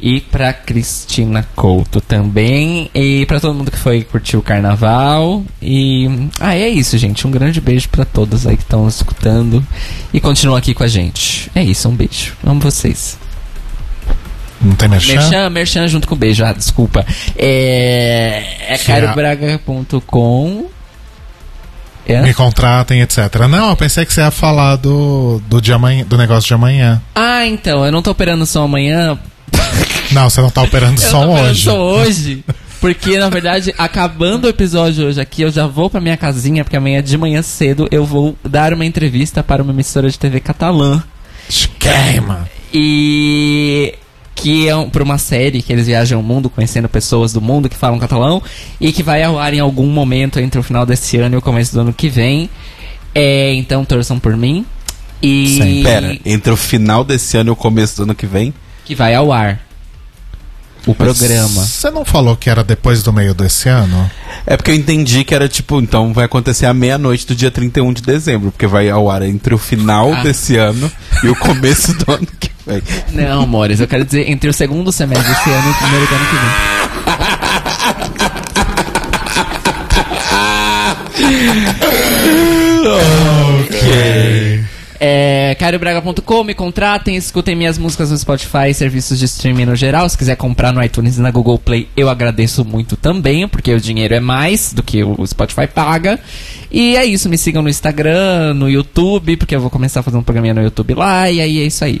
e 0.00 0.20
pra 0.20 0.52
Cristina 0.52 1.46
Couto 1.54 2.00
também. 2.00 2.90
E 2.94 3.24
pra 3.26 3.38
todo 3.40 3.54
mundo 3.54 3.70
que 3.70 3.78
foi 3.78 4.02
curtir 4.02 4.36
o 4.36 4.42
carnaval. 4.42 5.42
E. 5.62 6.08
Ah, 6.40 6.54
é 6.54 6.68
isso, 6.68 6.96
gente. 6.98 7.26
Um 7.26 7.30
grande 7.30 7.60
beijo 7.60 7.88
pra 7.88 8.04
todos 8.04 8.46
aí 8.46 8.56
que 8.56 8.62
estão 8.62 8.86
escutando 8.88 9.64
e 10.12 10.20
continuam 10.20 10.56
aqui 10.56 10.74
com 10.74 10.82
a 10.84 10.88
gente. 10.88 11.50
É 11.54 11.62
isso, 11.62 11.88
um 11.88 11.94
beijo. 11.94 12.34
Amo 12.44 12.60
vocês. 12.60 13.18
Não 14.60 14.74
tem 14.76 14.88
merchan? 14.88 15.14
Merchan, 15.14 15.50
merchan 15.50 15.88
junto 15.88 16.08
com 16.08 16.16
beijo. 16.16 16.42
Ah, 16.44 16.52
desculpa. 16.52 17.04
É. 17.36 18.42
É 18.68 18.78
Que 18.78 18.90
é- 18.92 19.00
carobraga.com. 19.00 20.66
É? 22.06 22.20
Me 22.22 22.34
contratem, 22.34 23.00
etc. 23.00 23.18
Não, 23.48 23.70
eu 23.70 23.76
pensei 23.76 24.04
que 24.04 24.12
você 24.12 24.20
ia 24.20 24.30
falar 24.30 24.76
do, 24.76 25.40
do, 25.48 25.60
de 25.60 25.72
amanhã, 25.72 26.04
do 26.04 26.18
negócio 26.18 26.46
de 26.46 26.54
amanhã. 26.54 27.00
Ah, 27.14 27.46
então, 27.46 27.84
eu 27.84 27.90
não 27.90 28.02
tô 28.02 28.10
operando 28.10 28.44
som 28.44 28.64
amanhã. 28.64 29.18
Não, 30.10 30.28
você 30.28 30.40
não 30.40 30.50
tá 30.50 30.62
operando 30.62 31.00
eu 31.02 31.10
tô 31.10 31.18
operando 31.18 31.50
hoje. 31.50 31.62
som 31.64 31.78
hoje. 31.78 32.44
Porque, 32.80 33.18
na 33.18 33.30
verdade, 33.30 33.74
acabando 33.78 34.44
o 34.44 34.48
episódio 34.48 35.06
hoje 35.06 35.18
aqui, 35.18 35.40
eu 35.40 35.50
já 35.50 35.66
vou 35.66 35.88
pra 35.88 36.02
minha 36.02 36.18
casinha, 36.18 36.62
porque 36.62 36.76
amanhã 36.76 37.02
de 37.02 37.16
manhã 37.16 37.40
cedo 37.40 37.88
eu 37.90 38.04
vou 38.04 38.36
dar 38.44 38.74
uma 38.74 38.84
entrevista 38.84 39.42
para 39.42 39.62
uma 39.62 39.72
emissora 39.72 40.10
de 40.10 40.18
TV 40.18 40.38
catalã. 40.40 41.02
Queima. 41.78 42.46
E 42.72 43.94
que 44.34 44.68
é 44.68 44.74
um, 44.76 44.90
por 44.90 45.00
uma 45.02 45.16
série 45.18 45.62
que 45.62 45.72
eles 45.72 45.86
viajam 45.86 46.20
o 46.20 46.22
mundo 46.22 46.50
conhecendo 46.50 46.88
pessoas 46.88 47.32
do 47.32 47.40
mundo 47.40 47.68
que 47.68 47.76
falam 47.76 47.98
catalão 47.98 48.42
e 48.80 48.92
que 48.92 49.02
vai 49.02 49.22
ao 49.22 49.38
ar 49.38 49.54
em 49.54 49.60
algum 49.60 49.86
momento 49.86 50.38
entre 50.40 50.58
o 50.58 50.62
final 50.62 50.84
desse 50.84 51.16
ano 51.18 51.36
e 51.36 51.38
o 51.38 51.42
começo 51.42 51.72
do 51.74 51.80
ano 51.80 51.92
que 51.92 52.08
vem. 52.08 52.50
É, 53.14 53.52
então 53.54 53.84
torçam 53.84 54.18
por 54.18 54.36
mim. 54.36 54.66
E 55.22 55.58
Sim, 55.62 55.82
Pera, 55.84 56.18
entre 56.26 56.52
o 56.52 56.56
final 56.56 57.04
desse 57.04 57.36
ano 57.36 57.50
e 57.50 57.52
o 57.52 57.56
começo 57.56 57.96
do 57.96 58.02
ano 58.02 58.14
que 58.14 58.26
vem? 58.26 58.52
que 58.84 58.94
vai 58.94 59.14
ao 59.14 59.32
ar 59.32 59.58
o 60.86 60.94
programa. 60.94 61.62
Você 61.64 61.90
não 61.90 62.04
falou 62.04 62.36
que 62.36 62.50
era 62.50 62.62
depois 62.62 63.02
do 63.02 63.10
meio 63.12 63.32
desse 63.32 63.68
ano? 63.70 64.10
É 64.46 64.54
porque 64.56 64.70
eu 64.70 64.74
entendi 64.74 65.24
que 65.24 65.34
era 65.34 65.48
tipo, 65.48 65.80
então 65.80 66.12
vai 66.12 66.26
acontecer 66.26 66.66
à 66.66 66.74
meia-noite 66.74 67.26
do 67.26 67.34
dia 67.34 67.50
31 67.50 67.92
de 67.94 68.02
dezembro, 68.02 68.50
porque 68.50 68.66
vai 68.66 68.90
ao 68.90 69.10
ar 69.10 69.22
entre 69.22 69.54
o 69.54 69.58
final 69.58 70.12
Ah. 70.12 70.22
desse 70.22 70.56
ano 70.58 70.92
e 71.22 71.28
o 71.28 71.36
começo 71.36 71.94
do 71.94 72.12
ano 72.12 72.26
que 72.38 72.48
vem. 72.48 72.53
Não, 73.12 73.42
amores, 73.42 73.80
eu 73.80 73.86
quero 73.86 74.04
dizer 74.04 74.30
entre 74.30 74.48
o 74.48 74.52
segundo 74.52 74.90
semestre 74.90 75.28
desse 75.28 75.50
ano 75.50 75.68
e 75.68 75.70
o 75.70 75.74
primeiro 75.74 76.06
do 76.06 76.14
ano 76.14 76.26
que 76.26 76.36
vem. 76.36 76.44
É, 85.06 85.54
cariobraga.com, 85.58 86.44
me 86.44 86.54
contratem, 86.54 87.14
escutem 87.14 87.54
minhas 87.54 87.76
músicas 87.76 88.10
no 88.10 88.16
Spotify, 88.16 88.72
serviços 88.72 89.18
de 89.18 89.26
streaming 89.26 89.66
no 89.66 89.76
geral. 89.76 90.08
Se 90.08 90.16
quiser 90.16 90.34
comprar 90.36 90.72
no 90.72 90.82
iTunes 90.82 91.18
e 91.18 91.20
na 91.20 91.30
Google 91.30 91.58
Play, 91.58 91.88
eu 91.94 92.08
agradeço 92.08 92.64
muito 92.64 92.96
também, 92.96 93.46
porque 93.46 93.74
o 93.74 93.80
dinheiro 93.80 94.14
é 94.14 94.20
mais 94.20 94.72
do 94.72 94.82
que 94.82 95.04
o 95.04 95.26
Spotify 95.26 95.66
paga. 95.66 96.18
E 96.70 96.96
é 96.96 97.04
isso, 97.04 97.28
me 97.28 97.36
sigam 97.36 97.62
no 97.62 97.68
Instagram, 97.68 98.54
no 98.54 98.70
YouTube, 98.70 99.36
porque 99.36 99.54
eu 99.54 99.60
vou 99.60 99.68
começar 99.68 100.00
a 100.00 100.02
fazer 100.02 100.16
um 100.16 100.22
programinha 100.22 100.54
no 100.54 100.62
YouTube 100.62 100.94
lá, 100.94 101.30
e 101.30 101.40
aí 101.40 101.58
é 101.58 101.64
isso 101.64 101.84
aí. 101.84 102.00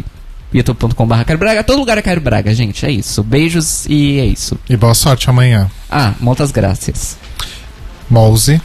youtube.com.br 0.54 1.24
Cairo 1.26 1.38
Braga, 1.38 1.64
todo 1.64 1.80
lugar 1.80 1.98
é 1.98 2.02
Cairo 2.02 2.20
Braga, 2.20 2.54
gente, 2.54 2.86
é 2.86 2.90
isso. 2.90 3.22
Beijos 3.22 3.84
e 3.86 4.20
é 4.20 4.24
isso. 4.24 4.56
E 4.70 4.76
boa 4.76 4.94
sorte 4.94 5.28
amanhã. 5.28 5.68
Ah, 5.90 6.14
muitas 6.20 6.52
graças. 6.52 7.18
Mouse. 8.08 8.60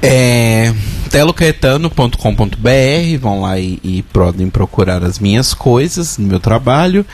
É, 0.00 0.72
telocaetano.com.br, 1.10 3.18
vão 3.20 3.40
lá 3.40 3.58
e, 3.58 3.80
e 3.82 4.02
podem 4.12 4.48
procurar 4.48 5.02
as 5.02 5.18
minhas 5.18 5.52
coisas 5.52 6.18
no 6.18 6.28
meu 6.28 6.38
trabalho. 6.38 7.04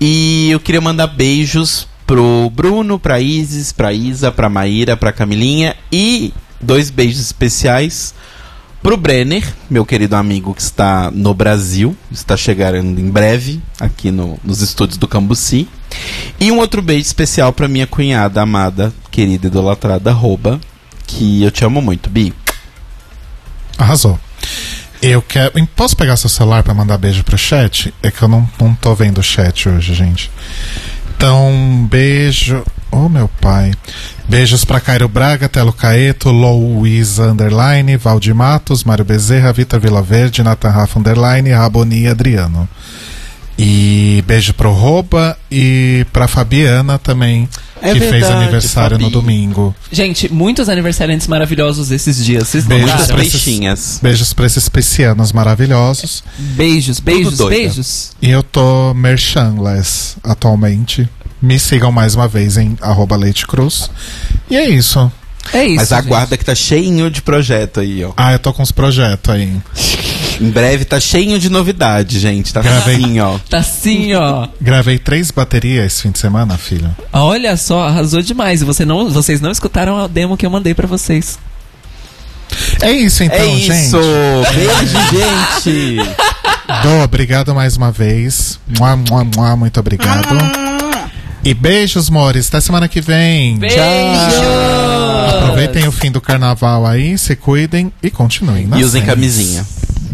E 0.00 0.50
eu 0.50 0.58
queria 0.58 0.80
mandar 0.80 1.06
beijos 1.06 1.86
pro 2.06 2.50
Bruno, 2.50 2.98
pra 2.98 3.20
Isis, 3.20 3.72
pra 3.72 3.92
Isa, 3.92 4.32
pra 4.32 4.48
Maíra, 4.48 4.96
pra 4.96 5.12
Camilinha 5.12 5.76
e 5.92 6.34
dois 6.60 6.90
beijos 6.90 7.20
especiais 7.20 8.14
pro 8.82 8.96
Brenner, 8.96 9.44
meu 9.70 9.84
querido 9.86 10.16
amigo 10.16 10.54
que 10.54 10.62
está 10.62 11.10
no 11.10 11.32
Brasil, 11.32 11.96
está 12.10 12.36
chegando 12.36 12.98
em 13.00 13.10
breve 13.10 13.60
aqui 13.78 14.10
no- 14.10 14.38
nos 14.44 14.60
estúdios 14.60 14.98
do 14.98 15.06
Cambuci. 15.08 15.68
E 16.40 16.50
um 16.50 16.58
outro 16.58 16.82
beijo 16.82 17.02
especial 17.06 17.52
pra 17.52 17.68
minha 17.68 17.86
cunhada 17.86 18.40
amada, 18.42 18.92
querida 19.10 19.46
idolatrada 19.46 20.10
Roba, 20.12 20.60
que 21.06 21.42
eu 21.42 21.50
te 21.50 21.64
amo 21.64 21.80
muito, 21.80 22.10
Bi. 22.10 22.32
Arrasou. 23.78 24.18
Eu 25.00 25.20
quero. 25.22 25.52
Posso 25.74 25.96
pegar 25.96 26.16
seu 26.16 26.30
celular 26.30 26.62
pra 26.62 26.74
mandar 26.74 26.96
beijo 26.98 27.24
pro 27.24 27.36
chat? 27.36 27.92
É 28.02 28.10
que 28.10 28.22
eu 28.22 28.28
não, 28.28 28.48
não 28.60 28.74
tô 28.74 28.94
vendo 28.94 29.18
o 29.18 29.22
chat 29.22 29.68
hoje, 29.68 29.94
gente. 29.94 30.30
Então, 31.16 31.86
beijo. 31.90 32.62
Oh, 32.90 33.08
meu 33.08 33.28
pai. 33.40 33.72
Beijos 34.32 34.64
pra 34.64 34.80
Cairo 34.80 35.06
Braga, 35.08 35.46
Telo 35.46 35.74
Caeto, 35.74 36.30
Louisa 36.30 37.30
Underline, 37.32 37.98
Valdir 37.98 38.34
Matos, 38.34 38.82
Mário 38.82 39.04
Bezerra, 39.04 39.52
Vitor 39.52 39.78
Vilaverde, 39.78 40.42
Nathan 40.42 40.70
Rafa 40.70 40.98
Underline, 40.98 41.50
Raboni 41.50 42.00
e 42.04 42.08
Adriano. 42.08 42.66
E 43.58 44.24
beijo 44.26 44.54
pro 44.54 44.72
Roba 44.72 45.36
e 45.50 46.06
pra 46.14 46.26
Fabiana 46.26 46.98
também, 46.98 47.46
É 47.82 47.92
que 47.92 47.98
fez 48.00 48.10
verdade, 48.10 48.32
aniversário 48.44 48.96
no 48.96 49.04
Fabi. 49.04 49.12
domingo. 49.12 49.74
Gente, 49.92 50.32
muitos 50.32 50.70
aniversariantes 50.70 51.26
maravilhosos 51.26 51.90
esses 51.90 52.24
dias. 52.24 52.48
Vocês 52.48 52.64
Beijos 52.64 52.86
Muitas 52.86 53.00
notaram? 53.10 53.16
pra 53.16 53.26
esses-. 53.26 53.98
Beijos 54.02 54.32
pra 54.32 54.46
esses 54.46 54.66
piscianos 54.70 55.30
maravilhosos. 55.32 56.24
Beijos, 56.38 57.00
beijos, 57.00 57.36
beijos. 57.38 58.12
E 58.22 58.30
eu 58.30 58.42
tô 58.42 58.94
merchanless 58.94 60.16
atualmente. 60.24 61.06
Me 61.42 61.58
sigam 61.58 61.90
mais 61.90 62.14
uma 62.14 62.28
vez 62.28 62.56
em 62.56 62.76
arroba 62.80 63.16
Leite 63.16 63.46
Cruz. 63.46 63.90
E 64.48 64.56
é 64.56 64.68
isso. 64.68 65.10
É 65.52 65.64
isso. 65.64 65.76
Mas 65.76 65.88
gente. 65.88 65.98
aguarda 65.98 66.36
que 66.36 66.44
tá 66.44 66.54
cheinho 66.54 67.10
de 67.10 67.20
projeto 67.20 67.80
aí, 67.80 68.04
ó. 68.04 68.12
Ah, 68.16 68.32
eu 68.32 68.38
tô 68.38 68.52
com 68.52 68.62
uns 68.62 68.70
projetos 68.70 69.34
aí. 69.34 69.60
Em 70.40 70.50
breve 70.50 70.84
tá 70.84 71.00
cheinho 71.00 71.38
de 71.38 71.48
novidade, 71.48 72.20
gente. 72.20 72.52
Tá 72.52 72.62
Gravei. 72.62 72.96
assim, 72.96 73.20
ó. 73.20 73.38
Tá 73.50 73.58
assim, 73.58 74.14
ó. 74.14 74.48
Gravei 74.60 74.98
três 74.98 75.30
baterias 75.30 75.86
esse 75.86 76.02
fim 76.02 76.10
de 76.10 76.18
semana, 76.18 76.56
filho. 76.56 76.94
Olha 77.12 77.56
só, 77.56 77.88
arrasou 77.88 78.22
demais. 78.22 78.62
E 78.62 78.64
Você 78.64 78.84
não, 78.84 79.10
vocês 79.10 79.40
não 79.40 79.50
escutaram 79.50 79.98
a 79.98 80.06
demo 80.06 80.36
que 80.36 80.46
eu 80.46 80.50
mandei 80.50 80.74
pra 80.74 80.86
vocês. 80.86 81.38
É 82.80 82.92
isso 82.92 83.24
então, 83.24 83.38
é 83.38 83.46
isso! 83.46 83.98
gente. 84.02 84.54
Beijo, 84.54 84.98
gente! 85.10 85.96
Dô, 86.82 87.02
obrigado 87.02 87.54
mais 87.54 87.76
uma 87.76 87.90
vez. 87.90 88.58
Mua, 88.78 88.96
mua, 88.96 89.24
mua, 89.24 89.56
muito 89.56 89.80
obrigado. 89.80 90.81
E 91.44 91.54
beijos, 91.54 92.08
mores. 92.08 92.48
Até 92.48 92.60
semana 92.60 92.88
que 92.88 93.00
vem. 93.00 93.58
Beijo! 93.58 93.76
Aproveitem 95.38 95.88
o 95.88 95.92
fim 95.92 96.10
do 96.10 96.20
carnaval 96.20 96.86
aí, 96.86 97.18
se 97.18 97.34
cuidem 97.34 97.92
e 98.02 98.10
continuem. 98.10 98.68
E 98.76 98.84
usem 98.84 99.04
camisinha. 99.04 99.66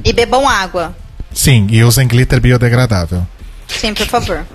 E 0.04 0.12
bebam 0.12 0.48
água. 0.48 0.96
Sim, 1.32 1.66
e 1.70 1.84
usem 1.84 2.08
glitter 2.08 2.40
biodegradável. 2.40 3.26
Sim, 3.68 3.92
por 3.92 4.06
favor. 4.06 4.46